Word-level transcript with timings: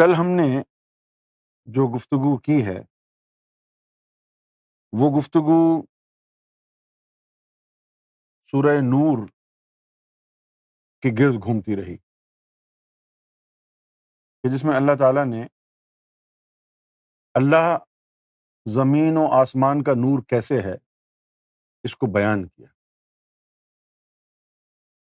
کل 0.00 0.14
ہم 0.18 0.26
نے 0.36 0.44
جو 1.76 1.86
گفتگو 1.94 2.36
کی 2.44 2.52
ہے 2.66 2.74
وہ 5.00 5.10
گفتگو 5.18 5.56
سورہ 8.50 8.74
نور 8.84 9.26
کے 11.02 11.10
گرد 11.18 11.42
گھومتی 11.46 11.76
رہی 11.82 11.96
کہ 14.42 14.52
جس 14.56 14.64
میں 14.70 14.76
اللہ 14.76 14.96
تعالیٰ 15.04 15.24
نے 15.34 15.44
اللہ 17.42 17.68
زمین 18.80 19.16
و 19.16 19.30
آسمان 19.42 19.82
کا 19.88 19.94
نور 20.06 20.22
کیسے 20.34 20.60
ہے 20.70 20.74
اس 21.88 21.96
کو 21.96 22.12
بیان 22.18 22.46
کیا 22.48 22.68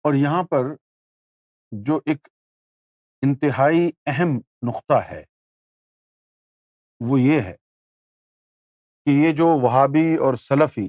اور 0.08 0.14
یہاں 0.26 0.42
پر 0.50 0.74
جو 1.90 2.00
ایک 2.10 2.28
انتہائی 3.26 3.90
اہم 4.14 4.38
نقطہ 4.66 4.94
ہے 5.10 5.22
وہ 7.08 7.20
یہ 7.20 7.40
ہے 7.40 7.52
کہ 9.04 9.10
یہ 9.24 9.32
جو 9.36 9.46
وہابی 9.62 10.14
اور 10.24 10.34
سلفی 10.46 10.88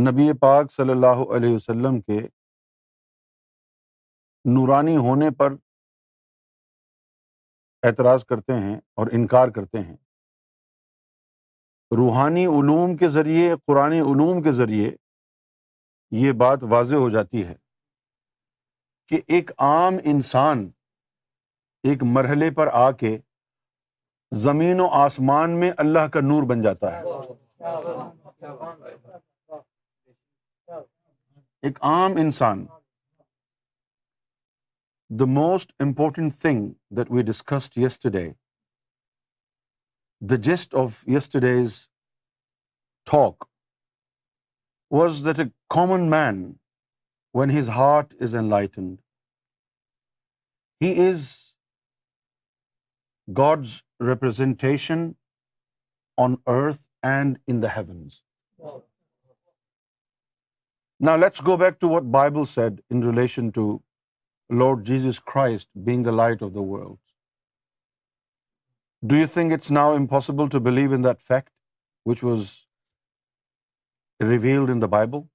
نبی 0.00 0.30
پاک 0.40 0.72
صلی 0.72 0.90
اللہ 0.90 1.22
علیہ 1.36 1.54
وسلم 1.54 2.00
کے 2.00 2.18
نورانی 4.54 4.96
ہونے 5.06 5.30
پر 5.38 5.54
اعتراض 7.86 8.24
کرتے 8.24 8.52
ہیں 8.60 8.74
اور 9.00 9.06
انکار 9.18 9.48
کرتے 9.56 9.78
ہیں 9.80 9.96
روحانی 11.96 12.44
علوم 12.46 12.96
کے 13.02 13.08
ذریعے 13.08 13.54
قرآن 13.66 13.92
علوم 13.92 14.42
کے 14.42 14.52
ذریعے 14.52 14.90
یہ 16.22 16.32
بات 16.42 16.64
واضح 16.72 16.96
ہو 17.04 17.08
جاتی 17.10 17.44
ہے 17.46 17.54
کہ 19.08 19.20
ایک 19.36 19.50
عام 19.68 19.96
انسان 20.12 20.68
ایک 21.88 22.02
مرحلے 22.02 22.50
پر 22.54 22.68
آ 22.74 22.90
کے 23.00 23.16
زمین 24.44 24.80
و 24.80 24.86
آسمان 25.00 25.50
میں 25.60 25.70
اللہ 25.82 26.06
کا 26.12 26.20
نور 26.20 26.46
بن 26.48 26.62
جاتا 26.62 26.96
ہے 26.96 27.04
ایک 31.68 31.78
عام 31.90 32.16
انسان 32.22 32.64
the 35.20 35.24
most 35.38 35.72
important 35.86 36.34
thing 36.40 36.68
that 36.96 37.10
we 37.10 37.22
discussed 37.32 37.78
yesterday 37.84 38.26
day 38.28 38.32
the 40.30 40.36
gist 40.50 40.74
of 40.82 41.02
yesterday's 41.16 41.64
is 41.64 41.80
talk 43.12 43.44
was 44.98 45.22
that 45.26 45.38
a 45.40 45.44
common 45.74 46.10
man 46.10 46.44
when 47.40 47.50
his 47.58 47.68
heart 47.76 48.14
is 48.22 48.34
enlightened 48.50 48.96
he 50.82 50.92
is 51.08 51.26
God's 53.32 53.82
representation 54.00 55.16
on 56.16 56.38
earth 56.46 56.88
and 57.02 57.38
in 57.46 57.60
the 57.60 57.68
heavens. 57.68 58.22
Now 60.98 61.16
let's 61.16 61.40
go 61.40 61.56
back 61.56 61.78
to 61.80 61.88
what 61.88 62.10
Bible 62.10 62.46
said 62.46 62.80
in 62.90 63.04
relation 63.04 63.52
to 63.52 63.64
Lord 64.50 64.82
Jesus 64.84 65.18
Christ 65.18 65.68
being 65.84 66.02
the 66.02 66.16
light 66.20 66.40
of 66.42 66.54
the 66.54 66.62
world. 66.62 66.98
Do 69.06 69.16
you 69.16 69.26
think 69.26 69.52
it's 69.52 69.70
now 69.70 69.92
impossible 69.92 70.48
to 70.48 70.58
believe 70.58 70.92
in 70.92 71.02
that 71.02 71.22
fact 71.22 71.52
which 72.02 72.22
was 72.22 72.66
revealed 74.18 74.70
in 74.70 74.80
the 74.80 74.88
Bible? 74.88 75.28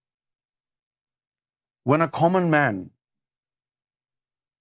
When 1.84 2.02
a 2.02 2.10
common 2.10 2.50
man, 2.50 2.90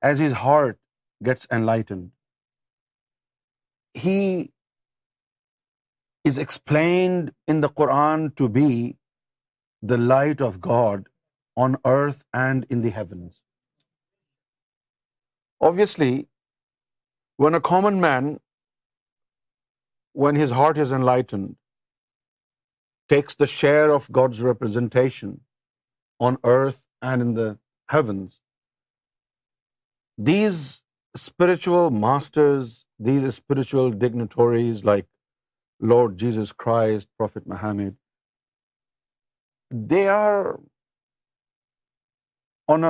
as 0.00 0.19
his 0.19 0.34
heart 0.47 0.78
gets 1.25 1.47
enlightened, 1.50 2.11
he 3.94 4.50
is 6.30 6.38
explained 6.38 7.33
in 7.47 7.61
the 7.61 7.69
Quran 7.69 8.34
to 8.37 8.48
be 8.48 8.97
the 9.82 9.98
light 9.98 10.41
of 10.41 10.60
God 10.60 11.09
on 11.56 11.76
earth 11.84 12.25
and 12.32 12.66
in 12.70 12.82
the 12.82 12.91
heavens. 12.91 13.43
Obviously, 15.60 16.28
when 17.37 17.54
a 17.54 17.60
common 17.60 18.00
man, 18.00 18.38
when 20.12 20.37
his 20.37 20.53
heart 20.53 20.78
is 20.78 20.93
enlightened, 20.93 21.56
takes 23.09 23.34
the 23.34 23.47
share 23.47 23.91
of 23.91 24.10
God's 24.12 24.41
representation 24.41 25.41
on 26.20 26.38
earth 26.44 26.87
and 27.03 27.22
in 27.22 27.34
the 27.34 27.59
heavens, 27.91 28.41
these 30.16 30.82
spiritual 31.15 31.91
masters 31.91 32.78
these 33.06 33.28
spiritual 33.37 33.91
dignitaries 34.03 34.84
like 34.84 35.06
Lord 35.93 36.16
Jesus 36.22 36.53
Christ, 36.65 37.09
Prophet 37.19 37.48
Muhammad, 37.53 37.97
they 39.93 40.06
are 40.16 40.60
on 42.69 42.87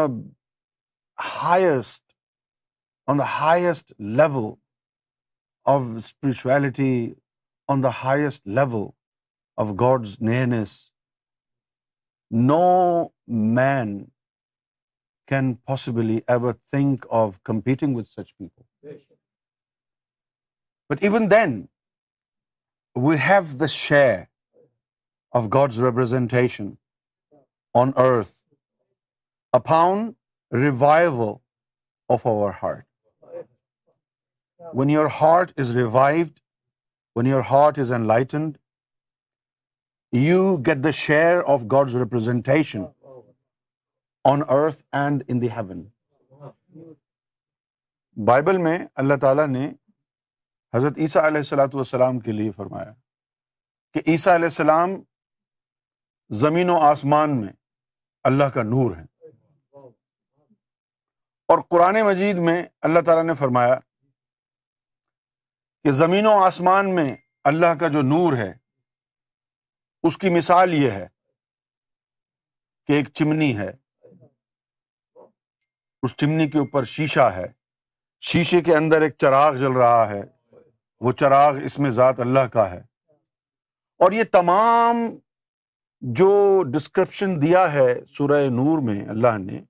the 3.23 3.31
highest 3.31 3.95
level 4.23 4.49
of 5.75 5.83
spirituality, 6.13 7.15
on 7.69 7.81
the 7.81 7.97
highest 8.03 8.47
level 8.63 8.95
of 9.57 9.77
God's 9.85 10.17
nearness. 10.33 10.73
No 12.55 12.65
man 13.27 13.95
can 15.27 15.55
possibly 15.73 16.25
ever 16.29 16.59
think 16.75 17.07
of 17.11 17.39
competing 17.43 17.95
with 17.95 18.09
such 18.09 18.35
people. 18.37 18.51
But 20.93 21.03
even 21.09 21.31
then 21.31 21.53
we 23.07 23.17
have 23.29 23.43
the 23.61 23.67
share 23.71 24.19
of 25.39 25.45
God's 25.55 25.79
representation 25.85 26.67
on 27.83 27.91
earth 28.05 28.29
upon 29.59 30.05
revival 30.63 31.31
of 32.15 32.27
our 32.27 32.53
heart 32.63 32.85
when 34.75 34.91
your 34.91 35.07
heart 35.21 35.59
is 35.61 35.71
revived 35.77 36.39
when 37.17 37.27
your 37.27 37.43
heart 37.51 37.79
is 37.79 37.93
enlightened 38.07 38.57
you 40.23 40.57
get 40.67 40.85
the 40.85 40.91
share 41.05 41.43
of 41.53 41.63
God's 41.73 41.97
representation 42.05 42.85
on 44.33 44.43
earth 44.63 44.83
and 45.05 45.23
in 45.29 45.41
the 45.43 45.51
heaven 45.57 45.85
Bible 48.33 48.57
میں 48.63 48.79
اللہ 49.03 49.15
تعالیٰ 49.21 49.47
نے 49.49 49.71
حضرت 50.75 50.99
عیسیٰ 51.05 51.23
علیہ 51.23 51.39
السلاۃ 51.45 51.75
والسلام 51.75 52.19
کے 52.27 52.33
لیے 52.33 52.51
فرمایا 52.57 52.93
کہ 53.95 54.01
عیسیٰ 54.11 54.35
علیہ 54.35 54.49
السلام 54.53 54.91
زمین 56.43 56.71
و 56.71 56.77
آسمان 56.83 57.41
میں 57.41 57.53
اللہ 58.31 58.51
کا 58.55 58.63
نور 58.63 58.97
ہے 58.97 59.03
اور 61.53 61.59
قرآن 61.71 62.01
مجید 62.07 62.39
میں 62.49 62.63
اللہ 62.89 63.01
تعالیٰ 63.07 63.25
نے 63.25 63.35
فرمایا 63.39 63.79
کہ 65.85 65.91
زمین 66.01 66.27
و 66.27 66.33
آسمان 66.45 66.95
میں 66.95 67.09
اللہ 67.51 67.75
کا 67.81 67.89
جو 67.97 68.03
نور 68.15 68.37
ہے 68.39 68.53
اس 70.09 70.17
کی 70.19 70.31
مثال 70.37 70.75
یہ 70.75 70.91
ہے 70.91 71.07
کہ 72.87 72.93
ایک 72.93 73.09
چمنی 73.19 73.57
ہے 73.59 73.71
اس 76.07 76.15
چمنی 76.21 76.49
کے 76.51 76.59
اوپر 76.59 76.85
شیشہ 76.93 77.31
ہے 77.37 77.47
شیشے 78.31 78.61
کے 78.69 78.75
اندر 78.77 79.03
ایک 79.03 79.17
چراغ 79.21 79.57
جل 79.57 79.77
رہا 79.81 80.09
ہے 80.11 80.23
وہ 81.05 81.13
چراغ 81.21 81.57
اس 81.67 81.79
میں 81.83 81.91
ذات 81.99 82.19
اللہ 82.21 82.47
کا 82.53 82.71
ہے 82.71 82.81
اور 84.05 84.13
یہ 84.13 84.25
تمام 84.33 84.97
جو 86.19 86.29
ڈسکرپشن 86.75 87.31
دیا 87.43 87.63
ہے 87.73 87.87
سورہ 88.17 88.39
نور 88.59 88.83
میں 88.89 88.99
اللہ 89.15 89.37
نے 89.47 89.61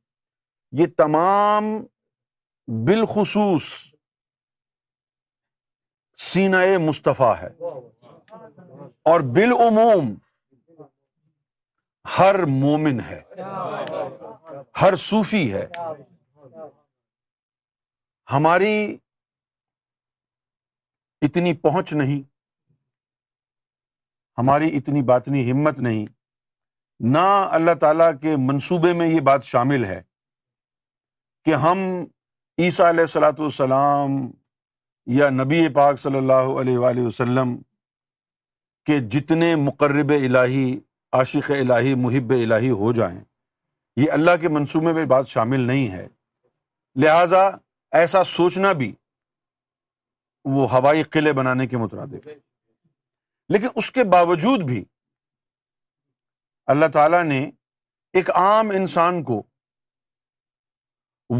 یہ 0.80 0.86
تمام 0.96 1.66
بالخصوص 2.86 3.62
سینہ 6.32 6.56
مصطفیٰ 6.88 7.34
ہے 7.42 7.48
اور 9.12 9.20
بالعموم 9.38 10.14
ہر 12.18 12.44
مومن 12.62 13.00
ہے 13.08 13.20
ہر 14.82 14.96
صوفی 15.08 15.44
ہے 15.52 15.66
ہماری 18.32 18.74
اتنی 21.26 21.52
پہنچ 21.62 21.92
نہیں 21.94 22.20
ہماری 24.38 24.68
اتنی 24.76 25.02
باطنی 25.10 25.50
ہمت 25.50 25.78
نہیں 25.80 26.04
نہ 27.16 27.26
اللہ 27.58 27.74
تعالیٰ 27.80 28.10
کے 28.20 28.34
منصوبے 28.46 28.92
میں 29.00 29.06
یہ 29.06 29.20
بات 29.28 29.44
شامل 29.44 29.84
ہے 29.84 30.00
کہ 31.44 31.54
ہم 31.64 31.78
عیسیٰ 32.62 32.86
علیہ 32.86 33.00
السلاۃ 33.08 33.38
والسلام 33.40 34.16
یا 35.18 35.28
نبی 35.30 35.66
پاک 35.74 35.98
صلی 36.00 36.18
اللہ 36.18 36.50
علیہ 36.60 37.04
و 37.06 37.10
سلم 37.16 37.56
کے 38.86 38.98
جتنے 39.14 39.54
مقرب 39.66 40.10
الہی 40.18 40.64
عاشق 41.18 41.50
الہی 41.58 41.94
محب 42.06 42.30
الہی 42.42 42.70
ہو 42.82 42.92
جائیں 42.98 43.20
یہ 44.02 44.10
اللہ 44.18 44.36
کے 44.40 44.48
منصوبے 44.58 44.92
میں 44.92 45.04
بات 45.14 45.28
شامل 45.28 45.66
نہیں 45.66 45.90
ہے 45.92 46.06
لہٰذا 47.02 47.48
ایسا 48.00 48.24
سوچنا 48.34 48.72
بھی 48.82 48.92
وہ 50.50 50.68
ہوائی 50.72 51.02
قلعے 51.12 51.32
بنانے 51.32 51.66
کے 51.66 51.76
متراد 51.76 52.14
لیکن 53.52 53.68
اس 53.82 53.90
کے 53.92 54.04
باوجود 54.12 54.62
بھی 54.66 54.84
اللہ 56.72 56.86
تعالیٰ 56.92 57.22
نے 57.24 57.40
ایک 58.20 58.30
عام 58.40 58.70
انسان 58.74 59.22
کو 59.24 59.42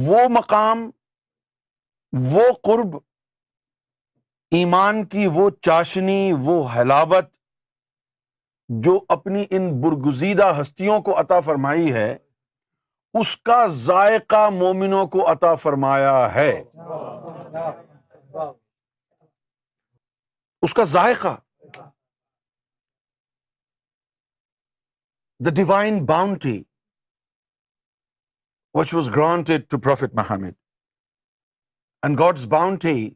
وہ 0.08 0.18
مقام 0.38 0.88
وہ 2.30 2.42
قرب 2.64 2.96
ایمان 4.56 5.04
کی 5.08 5.26
وہ 5.34 5.48
چاشنی 5.62 6.22
وہ 6.44 6.64
حلاوت 6.76 7.30
جو 8.84 8.98
اپنی 9.16 9.44
ان 9.50 9.70
برگزیدہ 9.80 10.50
ہستیوں 10.60 11.00
کو 11.06 11.18
عطا 11.20 11.40
فرمائی 11.46 11.92
ہے 11.92 12.16
اس 13.20 13.36
کا 13.48 13.66
ذائقہ 13.84 14.48
مومنوں 14.58 15.06
کو 15.14 15.30
عطا 15.32 15.54
فرمایا 15.64 16.34
ہے 16.34 16.52
اس 20.66 20.74
کا 20.74 20.82
ذائقہ 20.86 21.28
the 25.46 25.50
divine 25.54 25.94
boundary 26.06 26.62
which 28.78 28.92
was 28.94 29.08
granted 29.14 29.66
to 29.70 29.78
Prophet 29.86 30.14
Muhammad 30.18 30.52
and 32.06 32.18
God's 32.18 32.44
boundary 32.52 33.08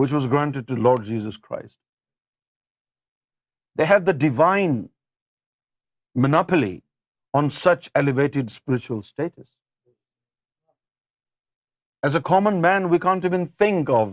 which 0.00 0.12
was 0.12 0.26
granted 0.32 0.66
to 0.68 0.76
Lord 0.88 1.06
Jesus 1.06 1.38
Christ 1.48 1.80
they 3.78 3.84
have 3.90 3.98
the 4.06 4.12
divine 4.26 4.74
monopoly 6.24 6.78
on 7.38 7.48
such 7.64 7.90
elevated 8.02 8.50
spiritual 8.50 8.96
status 9.04 9.46
as 12.06 12.16
a 12.16 12.22
common 12.30 12.60
man 12.62 12.84
we 12.92 12.98
can't 13.08 13.24
even 13.24 13.46
think 13.58 13.90
of 14.00 14.08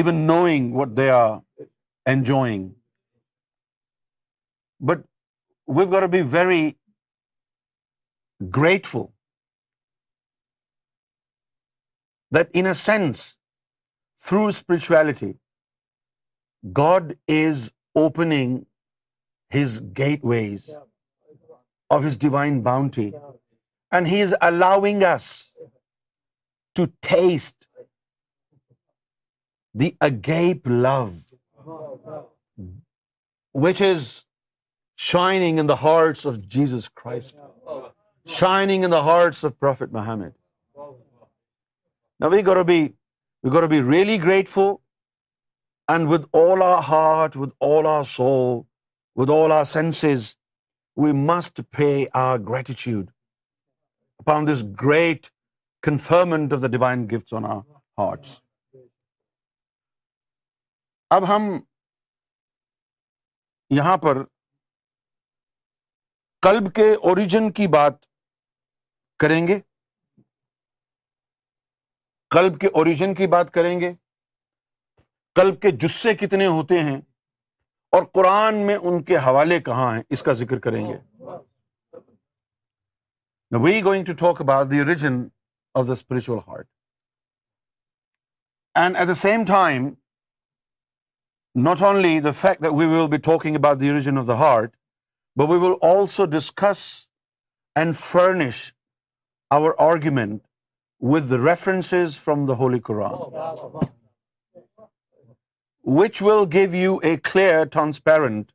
even 0.00 0.24
knowing 0.30 0.72
what 0.78 0.96
they 1.00 1.10
are 1.18 1.66
enjoying. 2.14 2.64
But 4.90 5.04
we've 5.76 5.94
got 5.94 6.06
to 6.06 6.14
be 6.14 6.24
very 6.34 6.62
grateful 8.56 9.06
that 12.38 12.60
in 12.62 12.70
a 12.74 12.74
sense, 12.82 13.26
through 14.26 14.46
spirituality, 14.60 15.30
God 16.82 17.16
is 17.36 17.70
opening 18.06 18.54
His 19.54 19.74
gateways 20.00 20.68
of 21.96 22.06
His 22.10 22.16
divine 22.28 22.60
bounty, 22.68 23.10
and 23.98 24.14
He 24.14 24.20
is 24.28 24.34
allowing 24.44 25.04
us 25.16 25.30
to 26.80 26.90
taste 27.12 27.54
the 29.82 29.90
agape 30.06 30.70
love, 30.86 31.14
which 33.66 33.82
is 33.88 34.08
shining 35.08 35.58
in 35.64 35.72
the 35.72 35.80
hearts 35.82 36.24
of 36.32 36.38
Jesus 36.56 36.88
Christ, 37.02 37.34
shining 38.38 38.88
in 38.88 38.96
the 38.98 39.02
hearts 39.08 39.42
of 39.48 39.58
Prophet 39.66 39.92
Muhammad. 39.98 40.34
Now 42.20 42.32
we've 42.36 42.48
got 42.48 42.62
to 42.62 43.72
be 43.76 43.82
really 43.90 44.18
grateful, 44.24 44.72
and 45.96 46.10
with 46.14 46.24
all 46.44 46.64
our 46.70 46.82
heart, 46.94 47.38
with 47.44 47.52
all 47.70 47.92
our 47.92 48.08
soul, 48.14 48.48
with 49.22 49.34
all 49.36 49.54
our 49.58 49.68
senses, 49.74 50.32
we 51.06 51.12
must 51.20 51.62
pay 51.82 51.94
our 52.22 52.40
gratitude 52.52 53.12
upon 54.24 54.50
this 54.50 54.64
great 54.86 55.30
conferment 55.90 56.58
of 56.58 56.66
the 56.66 56.74
divine 56.78 57.06
gifts 57.14 57.40
on 57.40 57.52
our 57.52 57.62
hearts. 58.04 58.34
اب 61.14 61.28
ہم 61.28 61.42
یہاں 63.76 63.96
پر 64.04 64.22
قلب 66.42 66.72
کے 66.74 66.90
origin 67.10 67.50
کی 67.52 67.66
بات 67.74 68.04
کریں 69.20 69.46
گے 69.48 69.58
قلب 72.34 72.58
کے 72.60 72.66
اوریجن 72.80 73.14
کی 73.14 73.26
بات 73.34 73.52
کریں 73.54 73.78
گے 73.80 73.92
قلب 75.34 75.60
کے 75.62 75.70
جسے 75.84 76.14
کتنے 76.20 76.46
ہوتے 76.46 76.78
ہیں 76.82 76.96
اور 77.96 78.04
قرآن 78.14 78.54
میں 78.66 78.76
ان 78.76 79.02
کے 79.04 79.16
حوالے 79.26 79.58
کہاں 79.68 79.92
ہیں 79.94 80.02
اس 80.16 80.22
کا 80.22 80.32
ذکر 80.42 80.58
کریں 80.66 80.84
گے 80.86 80.96
we 83.64 83.82
going 83.84 84.04
to 84.04 84.12
talk 84.24 84.40
about 84.40 84.70
the 84.70 84.78
origin 84.78 85.22
of 85.80 85.86
the 85.88 85.92
spiritual 85.92 86.38
heart 86.46 86.68
and 88.82 88.96
at 88.96 89.08
the 89.08 89.14
same 89.22 89.44
time 89.48 89.88
not 91.64 91.82
only 91.88 92.14
the 92.26 92.36
fact 92.38 92.62
that 92.62 92.74
we 92.78 92.86
will 92.92 93.10
be 93.16 93.20
talking 93.26 93.54
about 93.60 93.78
the 93.80 93.90
origin 93.90 94.20
of 94.22 94.26
the 94.30 94.38
heart, 94.42 94.72
but 95.36 95.52
we 95.52 95.58
will 95.58 95.78
also 95.90 96.26
discuss 96.38 96.82
and 97.80 97.98
furnish 97.98 98.60
our 99.58 99.74
argument 99.90 100.42
with 101.14 101.30
the 101.30 101.40
references 101.40 102.18
from 102.26 102.44
the 102.50 102.56
Holy 102.62 102.80
Quran, 102.90 103.88
which 106.00 106.22
will 106.28 106.46
give 106.58 106.74
you 106.82 106.98
a 107.14 107.16
clear, 107.32 107.66
transparent 107.78 108.54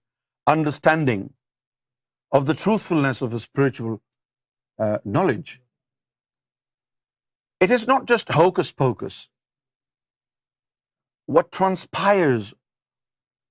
understanding 0.55 1.27
of 2.39 2.47
the 2.47 2.57
truthfulness 2.63 3.21
of 3.21 3.33
a 3.33 3.41
spiritual 3.47 3.99
uh, 3.99 4.97
knowledge. 5.03 5.59
It 7.61 7.71
is 7.71 7.87
not 7.87 8.07
just 8.13 8.35
hocus 8.35 8.71
pocus. 8.83 9.27
What 11.25 11.51
transpires 11.59 12.49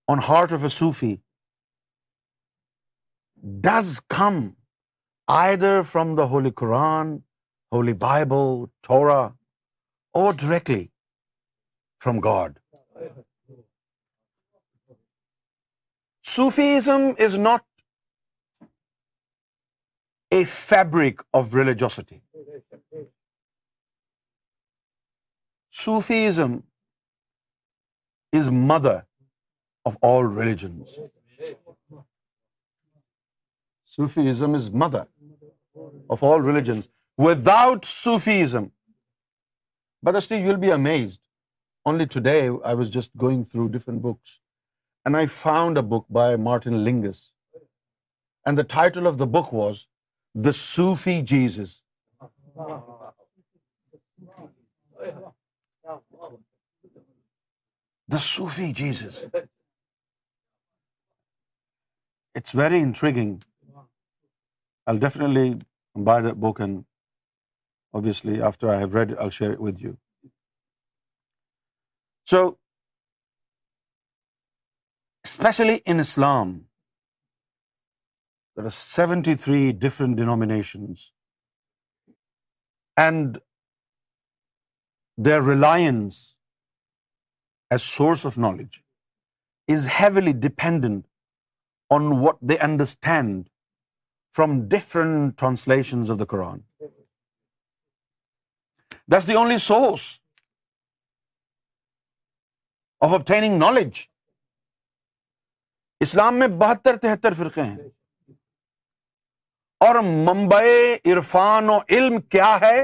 on 0.09 0.19
heart 0.29 0.53
of 0.53 0.63
a 0.63 0.69
Sufi 0.79 1.15
does 3.67 4.01
come 4.17 4.39
either 5.61 5.83
from 5.93 6.15
the 6.17 6.25
Holy 6.31 6.51
Quran 6.57 7.17
Holy 7.73 7.93
Bible 8.07 8.65
تھوڑا 8.89 9.19
اور 10.23 10.33
directly 10.41 10.87
from 12.05 12.19
God 12.25 12.59
Sufism 16.35 17.11
is 17.27 17.35
not 17.47 17.69
a 20.33 20.43
fabric 20.55 21.23
of 21.39 21.55
religiosity 21.55 22.19
Sufism 25.85 26.57
is 28.39 28.49
mother 28.69 28.99
book 29.85 30.01
by 46.13 46.37
Martin 46.43 46.79
Lings 46.85 47.31
and 48.45 48.59
the 48.59 48.63
title 48.75 49.07
of 49.07 49.15
the 49.19 49.25
book 49.39 49.55
was 49.55 49.85
the 50.45 51.21
Jesus 58.77 59.27
It's 62.41 62.55
very 62.61 62.79
intriguing. 62.91 63.33
I'll 64.87 65.03
definitely 65.03 65.49
buy 66.09 66.17
that 66.27 66.39
book, 66.45 66.63
and 66.67 66.79
obviously 68.01 68.39
after 68.49 68.71
I 68.75 68.77
have 68.83 68.97
read 68.99 69.13
it, 69.15 69.19
I'll 69.21 69.37
share 69.39 69.51
it 69.57 69.67
with 69.67 69.85
you. 69.87 69.93
So, 72.33 72.41
especially 75.29 75.77
in 75.95 76.05
Islam, 76.07 76.57
there 78.57 78.73
are 78.73 78.77
73 78.81 79.71
different 79.85 80.19
denominations, 80.25 81.07
and 83.07 83.41
their 85.29 85.41
reliance 85.53 86.23
as 87.75 87.87
source 87.95 88.29
of 88.33 88.43
knowledge 88.43 88.85
is 89.79 89.95
heavily 90.03 90.37
dependent 90.51 90.99
on 91.95 92.05
what 92.25 92.41
they 92.49 92.57
understand 92.65 93.47
from 94.37 94.59
different 94.75 95.39
translation 95.39 96.03
of 96.11 96.19
the 96.19 96.25
Quran 96.31 96.59
this 99.13 99.27
the 99.29 99.35
only 99.37 99.57
source 99.67 100.03
of 103.07 103.21
knowledge 103.59 104.01
اسلام 106.07 106.39
میں 106.39 106.47
بہتر 106.61 106.97
تہتر 106.97 107.35
فرقے 107.39 107.63
ہیں 107.63 107.89
اور 109.87 109.95
ممبئی 110.05 111.13
عرفان 111.13 111.69
و 111.71 111.79
علم 111.97 112.21
کیا 112.35 112.57
ہے 112.61 112.77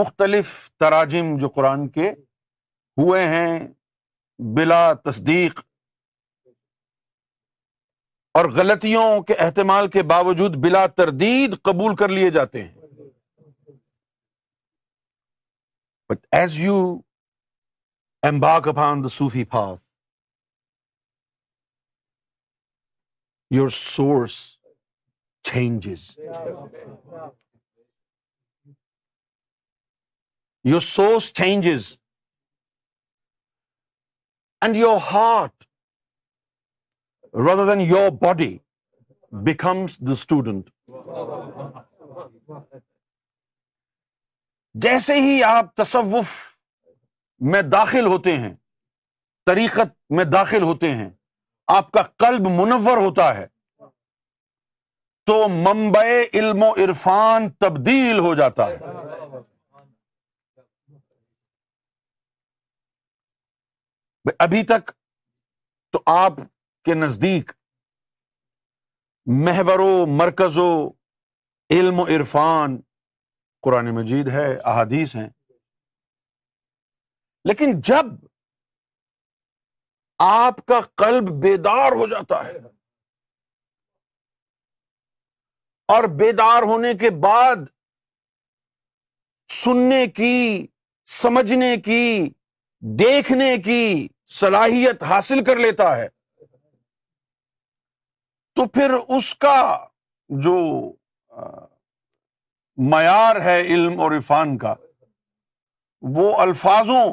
مختلف 0.00 0.54
تراجم 0.80 1.36
جو 1.40 1.48
قرآن 1.58 1.88
کے 1.96 2.08
ہوئے 3.00 3.26
ہیں 3.28 3.58
بلا 4.56 4.82
تصدیق 5.04 5.60
اور 8.38 8.44
غلطیوں 8.56 9.06
کے 9.28 9.34
احتمال 9.44 9.88
کے 9.94 10.02
باوجود 10.10 10.54
بلا 10.64 10.86
تردید 10.96 11.54
قبول 11.68 11.94
کر 12.02 12.08
لیے 12.18 12.30
جاتے 12.36 12.62
ہیں 12.62 12.74
بٹ 16.08 16.26
ایز 16.36 16.58
یو 16.60 16.76
ایم 18.28 18.38
باک 18.40 18.68
the 19.04 19.08
Sufi 19.16 19.44
puff 19.54 19.78
your 23.54 23.68
source 23.78 24.36
changes 25.50 26.08
your 30.70 30.80
source 30.88 31.32
changes 31.40 31.96
and 34.62 34.76
your 34.76 34.96
heart 35.12 35.64
rather 37.34 37.66
than 37.66 37.80
your 37.88 38.08
body 38.22 38.56
becomes 39.44 39.96
the 40.06 40.12
student 40.12 40.68
جیسے 44.86 45.14
ہی 45.20 45.42
آپ 45.44 45.74
تصوف 45.76 46.30
میں 47.50 47.62
داخل 47.76 48.06
ہوتے 48.14 48.36
ہیں 48.38 48.54
طریقت 49.46 49.94
میں 50.16 50.24
داخل 50.32 50.62
ہوتے 50.72 50.90
ہیں 50.94 51.08
آپ 51.76 51.90
کا 51.92 52.02
قلب 52.26 52.48
منور 52.58 52.96
ہوتا 53.06 53.34
ہے 53.38 53.46
تو 55.26 55.42
ممبئے 55.48 56.22
علم 56.38 56.62
و 56.62 56.72
عرفان 56.84 57.48
تبدیل 57.60 58.18
ہو 58.28 58.34
جاتا 58.42 58.68
ہے 58.70 58.78
ابھی 64.38 64.62
تک 64.64 64.90
تو 65.92 66.00
آپ 66.20 66.32
کے 66.84 66.94
نزدیک 66.94 67.50
محور 69.46 69.78
و 69.78 70.06
مرکز 70.18 70.56
و 70.58 70.68
علم 71.74 71.98
و 72.00 72.06
عرفان 72.14 72.78
قرآن 73.62 73.90
مجید 73.94 74.28
ہے 74.34 74.46
احادیث 74.72 75.14
ہیں 75.16 75.28
لیکن 77.48 77.80
جب 77.88 78.06
آپ 80.28 80.64
کا 80.66 80.80
قلب 81.02 81.28
بیدار 81.42 81.92
ہو 82.00 82.06
جاتا 82.08 82.44
ہے 82.46 82.56
اور 85.92 86.04
بیدار 86.18 86.62
ہونے 86.72 86.92
کے 87.00 87.10
بعد 87.22 87.64
سننے 89.62 90.04
کی 90.16 90.34
سمجھنے 91.20 91.74
کی 91.84 92.02
دیکھنے 93.00 93.56
کی 93.64 93.80
صلاحیت 94.38 95.02
حاصل 95.12 95.42
کر 95.44 95.58
لیتا 95.58 95.96
ہے 95.96 96.06
تو 98.56 98.64
پھر 98.74 98.94
اس 99.16 99.34
کا 99.44 99.56
جو 100.44 100.52
معیار 102.90 103.40
ہے 103.44 103.60
علم 103.60 104.00
اور 104.00 104.12
عرفان 104.16 104.56
کا 104.58 104.74
وہ 106.14 106.32
الفاظوں 106.42 107.04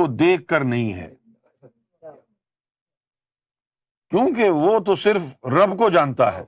کو 0.00 0.06
دیکھ 0.22 0.46
کر 0.48 0.64
نہیں 0.72 0.92
ہے 0.94 1.10
کیونکہ 4.10 4.50
وہ 4.50 4.78
تو 4.86 4.94
صرف 5.04 5.22
رب 5.52 5.78
کو 5.78 5.88
جانتا 5.90 6.32
ہے 6.38 6.44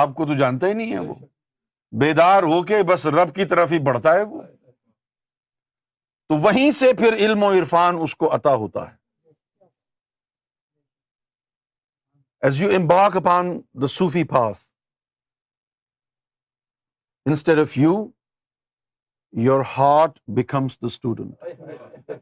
آپ 0.00 0.14
کو 0.16 0.26
تو 0.26 0.34
جانتا 0.36 0.66
ہی 0.66 0.72
نہیں 0.72 0.92
ہے 0.92 0.98
وہ 1.06 1.14
بیدار 2.00 2.42
ہو 2.52 2.62
کے 2.66 2.82
بس 2.88 3.06
رب 3.14 3.34
کی 3.34 3.44
طرف 3.46 3.72
ہی 3.72 3.78
بڑھتا 3.88 4.14
ہے 4.14 4.22
وہ 4.30 4.42
تو 6.28 6.36
وہیں 6.46 6.70
سے 6.80 6.92
پھر 6.98 7.14
علم 7.24 7.42
و 7.42 7.50
عرفان 7.58 7.96
اس 8.02 8.14
کو 8.16 8.34
عطا 8.34 8.54
ہوتا 8.62 8.90
ہے 8.90 9.00
as 12.48 12.60
you 12.62 12.68
embark 12.78 13.18
upon 13.20 13.52
the 13.84 13.90
Sufi 13.98 14.24
path, 14.32 14.64
instead 17.32 17.62
of 17.64 17.76
you, 17.82 17.92
your 19.48 19.60
heart 19.74 20.18
becomes 20.40 20.76
the 20.86 20.92
student. 20.94 22.18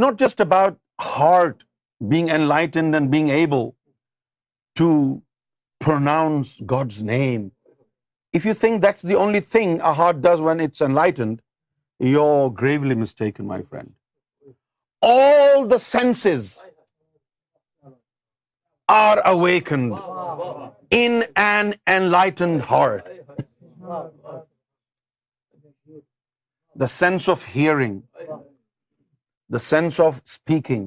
not 0.06 0.22
just 0.24 0.46
about 0.46 0.80
heart 1.06 1.68
being 2.12 2.30
enlightened 2.36 2.98
and 3.00 3.12
being 3.16 3.32
able 3.42 3.68
to 4.74 4.90
pronounce 5.88 6.56
God's 6.76 7.02
name 7.14 7.44
if 8.38 8.44
you 8.48 8.52
think 8.58 8.82
that's 8.82 9.02
the 9.08 9.16
only 9.22 9.40
thing 9.54 9.72
a 9.88 9.92
heart 9.96 10.20
does 10.26 10.42
when 10.44 10.60
it's 10.66 10.84
enlightened, 10.84 11.40
you're 12.10 12.48
gravely 12.60 12.94
mistaken, 13.00 13.46
my 13.48 13.58
friend. 13.72 13.92
All 15.08 15.66
the 15.72 15.78
senses 15.86 16.46
are 18.94 19.18
awakened 19.32 20.62
in 20.98 21.18
an 21.42 21.72
enlightened 21.94 22.62
heart. 22.70 23.10
The 26.82 26.88
sense 26.92 27.28
of 27.34 27.42
hearing, 27.56 27.96
the 29.58 29.62
sense 29.64 29.98
of 30.06 30.22
speaking, 30.36 30.86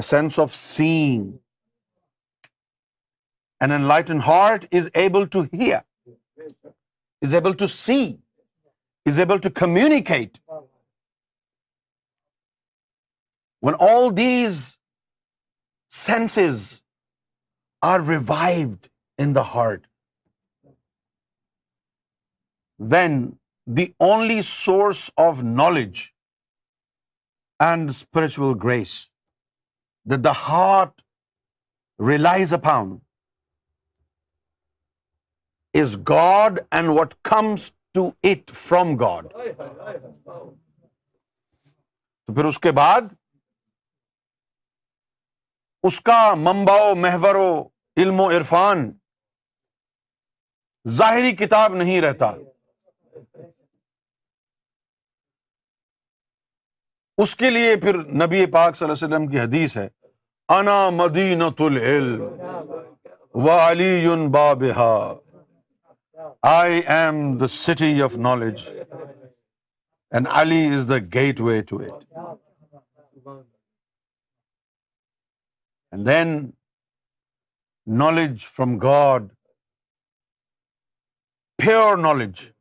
the 0.00 0.04
sense 0.14 0.42
of 0.46 0.60
seeing. 0.64 1.24
An 3.66 3.72
enlightened 3.76 4.22
heart 4.28 4.68
is 4.82 4.92
able 5.06 5.26
to 5.38 5.48
hear 5.54 5.78
is 7.28 7.34
able 7.38 7.56
to 7.62 7.68
see, 7.76 8.02
is 9.12 9.18
able 9.24 9.42
to 9.46 9.50
communicate. 9.62 10.40
When 13.68 13.76
all 13.86 14.06
these 14.20 14.60
senses 15.96 16.62
are 17.88 17.98
revived 18.12 18.88
in 19.26 19.34
the 19.40 19.44
heart, 19.56 19.84
then 22.94 23.18
the 23.82 23.86
only 24.06 24.40
source 24.54 25.02
of 25.24 25.44
knowledge 25.60 26.00
and 27.66 27.94
spiritual 28.00 28.54
grace 28.64 28.96
that 30.12 30.26
the 30.26 30.34
heart 30.46 31.06
relies 32.12 32.58
upon 32.60 32.98
is 35.78 35.96
God 36.08 36.58
and 36.76 36.88
what 36.98 37.14
comes 37.30 37.70
to 37.94 38.06
it 38.30 38.50
from 38.56 38.94
God 39.00 39.26
تو 42.24 42.34
پھر 42.34 42.44
اس 42.44 42.58
کے 42.64 42.72
بعد 42.80 43.12
اس 45.88 46.00
کا 46.08 46.20
ممبا 46.38 46.74
و 46.88 47.60
علم 48.00 48.20
و 48.20 48.28
عرفان 48.36 48.90
ظاہری 50.98 51.32
کتاب 51.36 51.74
نہیں 51.74 52.00
رہتا 52.00 52.30
اس 57.22 57.34
کے 57.36 57.50
لیے 57.50 57.74
پھر 57.80 57.96
نبی 58.24 58.44
پاک 58.52 58.76
صلی 58.76 58.84
اللہ 58.88 58.92
علیہ 59.04 59.14
وسلم 59.14 59.26
کی 59.30 59.40
حدیث 59.40 59.76
ہے 59.76 59.88
انا 60.58 60.76
مدینت 61.00 61.60
العلم 61.60 62.22
و 63.44 63.50
علی 63.50 64.06
مدین 64.26 64.74
I 66.42 66.82
am 66.92 67.38
the 67.38 67.48
city 67.48 67.90
of 68.06 68.16
knowledge, 68.26 68.68
and 70.10 70.28
Ali 70.28 70.62
is 70.76 70.86
the 70.86 71.00
gateway 71.00 71.58
to 71.70 71.80
it. 71.88 72.06
And 75.92 76.06
then 76.06 76.52
knowledge 78.02 78.46
from 78.56 78.78
God, 78.78 79.30
pure 81.62 81.96
knowledge. 81.96 82.52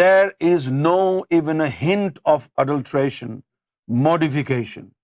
There 0.00 0.32
is 0.38 0.70
no 0.70 1.24
even 1.30 1.60
a 1.60 1.68
hint 1.68 2.18
of 2.24 2.48
adulteration, 2.64 3.42
modification. 3.88 4.94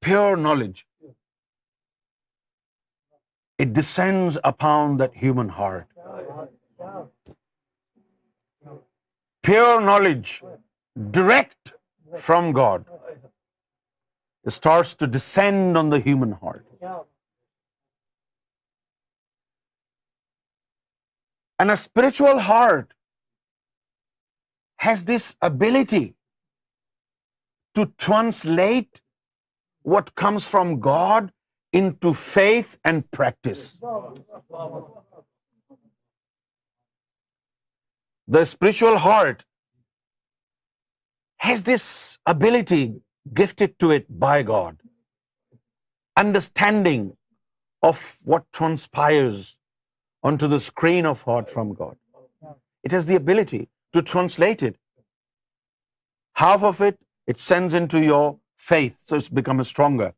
Pure 0.00 0.36
knowledge. 0.36 0.78
It 3.62 3.72
descends 3.76 4.36
upon 4.50 4.96
that 5.00 5.16
human 5.22 5.48
heart. 5.56 6.46
Pure 9.48 9.80
knowledge, 9.86 10.32
direct 11.18 11.72
from 12.26 12.48
God, 12.58 12.86
starts 14.56 14.92
to 15.00 15.08
descend 15.16 15.80
on 15.80 15.90
the 15.94 15.98
human 16.06 16.32
heart. 16.44 17.10
And 21.62 21.74
a 21.74 21.76
spiritual 21.82 22.40
heart 22.46 22.94
has 24.86 25.04
this 25.10 25.26
ability 25.50 26.04
to 27.78 27.86
translate 28.06 29.04
what 29.82 30.14
comes 30.24 30.50
from 30.54 30.74
God 30.92 31.28
into 31.78 32.12
faith 32.22 32.72
and 32.90 33.04
practice. 33.18 33.62
The 38.36 38.42
spiritual 38.54 38.98
heart 39.06 39.44
has 41.46 41.62
this 41.68 41.84
ability 42.32 42.82
gifted 43.40 43.78
to 43.84 43.90
it 43.96 44.12
by 44.26 44.36
God. 44.50 44.76
Understanding 46.26 47.06
of 47.88 48.02
what 48.32 48.46
transpires 48.58 49.42
onto 50.30 50.48
the 50.54 50.60
screen 50.66 51.06
of 51.10 51.22
heart 51.30 51.52
from 51.56 51.74
God. 51.82 52.54
It 52.88 52.96
has 52.96 53.06
the 53.12 53.18
ability 53.20 53.60
to 53.94 54.02
translate 54.10 54.62
it. 54.70 54.76
Half 56.42 56.64
of 56.70 56.80
it, 56.88 57.00
it 57.26 57.42
sends 57.44 57.74
into 57.80 58.02
your 58.04 58.24
faith, 58.72 59.06
so 59.10 59.22
it's 59.22 59.36
become 59.42 59.70
stronger 59.74 60.08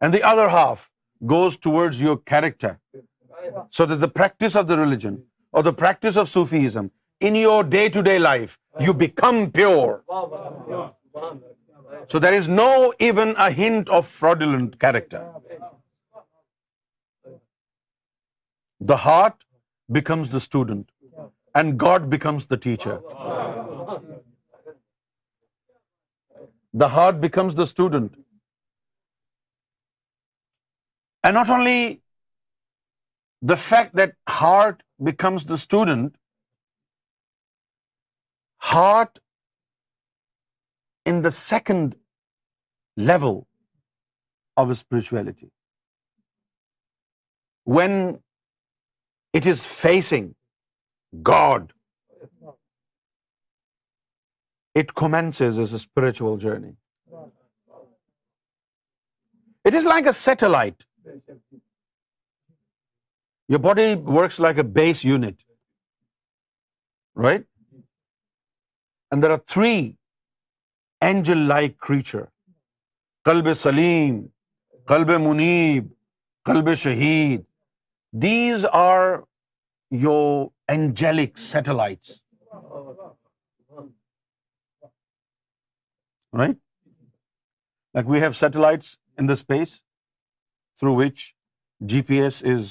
and 0.00 0.18
the 0.18 0.22
other 0.30 0.48
half 0.54 0.90
goes 1.34 1.56
towards 1.66 2.02
your 2.06 2.16
character. 2.34 2.72
So 3.76 3.86
that 3.90 4.00
the 4.04 4.14
practice 4.20 4.54
of 4.60 4.66
the 4.70 4.76
religion 4.78 5.14
or 5.58 5.60
the 5.66 5.72
practice 5.82 6.16
of 6.22 6.28
Sufism 6.32 6.90
in 7.28 7.38
your 7.42 7.60
day-to-day 7.74 8.16
life, 8.22 8.58
you 8.86 8.94
become 9.02 9.38
pure. 9.58 9.92
So 12.10 12.20
there 12.24 12.40
is 12.40 12.48
no 12.58 12.68
even 13.08 13.34
a 13.46 13.48
hint 13.60 13.90
of 13.98 14.06
fraudulent 14.08 14.78
character. 14.84 15.22
The 18.92 18.98
heart 19.04 19.48
becomes 19.98 20.30
the 20.36 20.44
student 20.46 21.26
and 21.62 21.78
God 21.84 22.10
becomes 22.16 22.46
the 22.54 22.62
teacher. 22.68 23.00
The 26.84 26.88
heart 26.96 27.22
becomes 27.28 27.62
the 27.64 27.70
student 27.74 28.16
and 31.24 31.34
not 31.34 31.50
only 31.50 32.00
the 33.52 33.56
fact 33.64 33.96
that 34.00 34.16
heart 34.36 34.84
becomes 35.10 35.44
the 35.52 35.58
student, 35.64 36.14
heart 38.74 39.20
in 41.12 41.22
the 41.28 41.34
second 41.42 41.96
level 43.10 43.46
of 44.56 44.72
spirituality, 44.76 45.50
when 47.78 47.94
it 49.40 49.46
is 49.46 49.64
facing 49.72 50.34
God, 51.22 51.72
it 54.74 54.94
commences 54.94 55.58
as 55.58 55.72
a 55.72 55.78
spiritual 55.78 56.36
journey. 56.36 56.76
It 59.64 59.74
is 59.74 59.90
like 59.96 60.14
a 60.14 60.20
satellite 60.24 60.76
your 63.52 63.58
body 63.64 63.82
works 64.14 64.38
like 64.40 64.56
a 64.58 64.62
base 64.74 65.04
unit 65.04 65.42
right 67.24 67.46
there 69.22 69.30
are 69.30 69.36
three 69.52 69.70
angel 71.06 71.46
like 71.48 71.78
creature 71.86 72.24
club 73.24 73.52
سلیم 73.56 74.20
کلب 74.88 75.10
منیب 75.26 75.86
کلب 76.46 76.74
شہید 76.82 77.42
these 78.22 78.66
are 78.72 79.00
your 80.02 80.46
angelic 80.74 81.38
satellites 81.38 82.10
right 86.38 86.46
like 87.94 88.08
we 88.08 88.20
have 88.22 88.32
satellites 88.42 88.96
in 89.18 89.28
the 89.28 89.32
space 89.40 89.74
through 90.78 90.94
which 90.96 91.24
G 91.92 92.02
P 92.06 92.20
S 92.22 92.42
is 92.52 92.70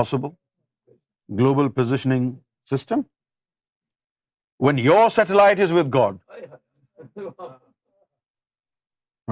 Possible? 0.00 0.36
Global 1.40 1.68
positioning 1.80 2.28
system? 2.72 3.04
When 4.68 4.78
your 4.78 5.02
satellite 5.10 5.62
is 5.66 5.74
with 5.78 5.90
God, 5.96 6.18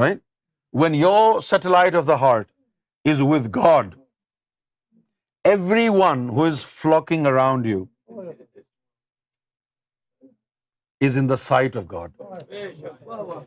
right? 0.04 0.22
When 0.82 0.96
your 1.02 1.42
satellite 1.50 1.98
of 2.00 2.06
the 2.10 2.16
heart 2.22 3.10
is 3.12 3.22
with 3.32 3.50
God, 3.56 3.94
everyone 5.52 6.24
who 6.36 6.46
is 6.54 6.62
flocking 6.70 7.28
around 7.32 7.70
you 7.72 8.24
is 11.08 11.16
in 11.22 11.32
the 11.34 11.40
sight 11.44 11.80
of 11.82 11.86
God. 11.94 13.46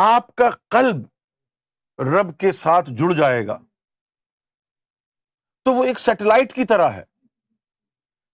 آپ 0.00 0.34
کا 0.40 0.48
قلب 0.74 2.02
رب 2.02 2.36
کے 2.42 2.50
ساتھ 2.58 2.88
جڑ 2.98 3.12
جائے 3.16 3.46
گا 3.46 3.56
تو 5.64 5.74
وہ 5.74 5.84
ایک 5.84 5.98
سیٹلائٹ 6.00 6.52
کی 6.54 6.64
طرح 6.70 6.90
ہے 6.90 7.02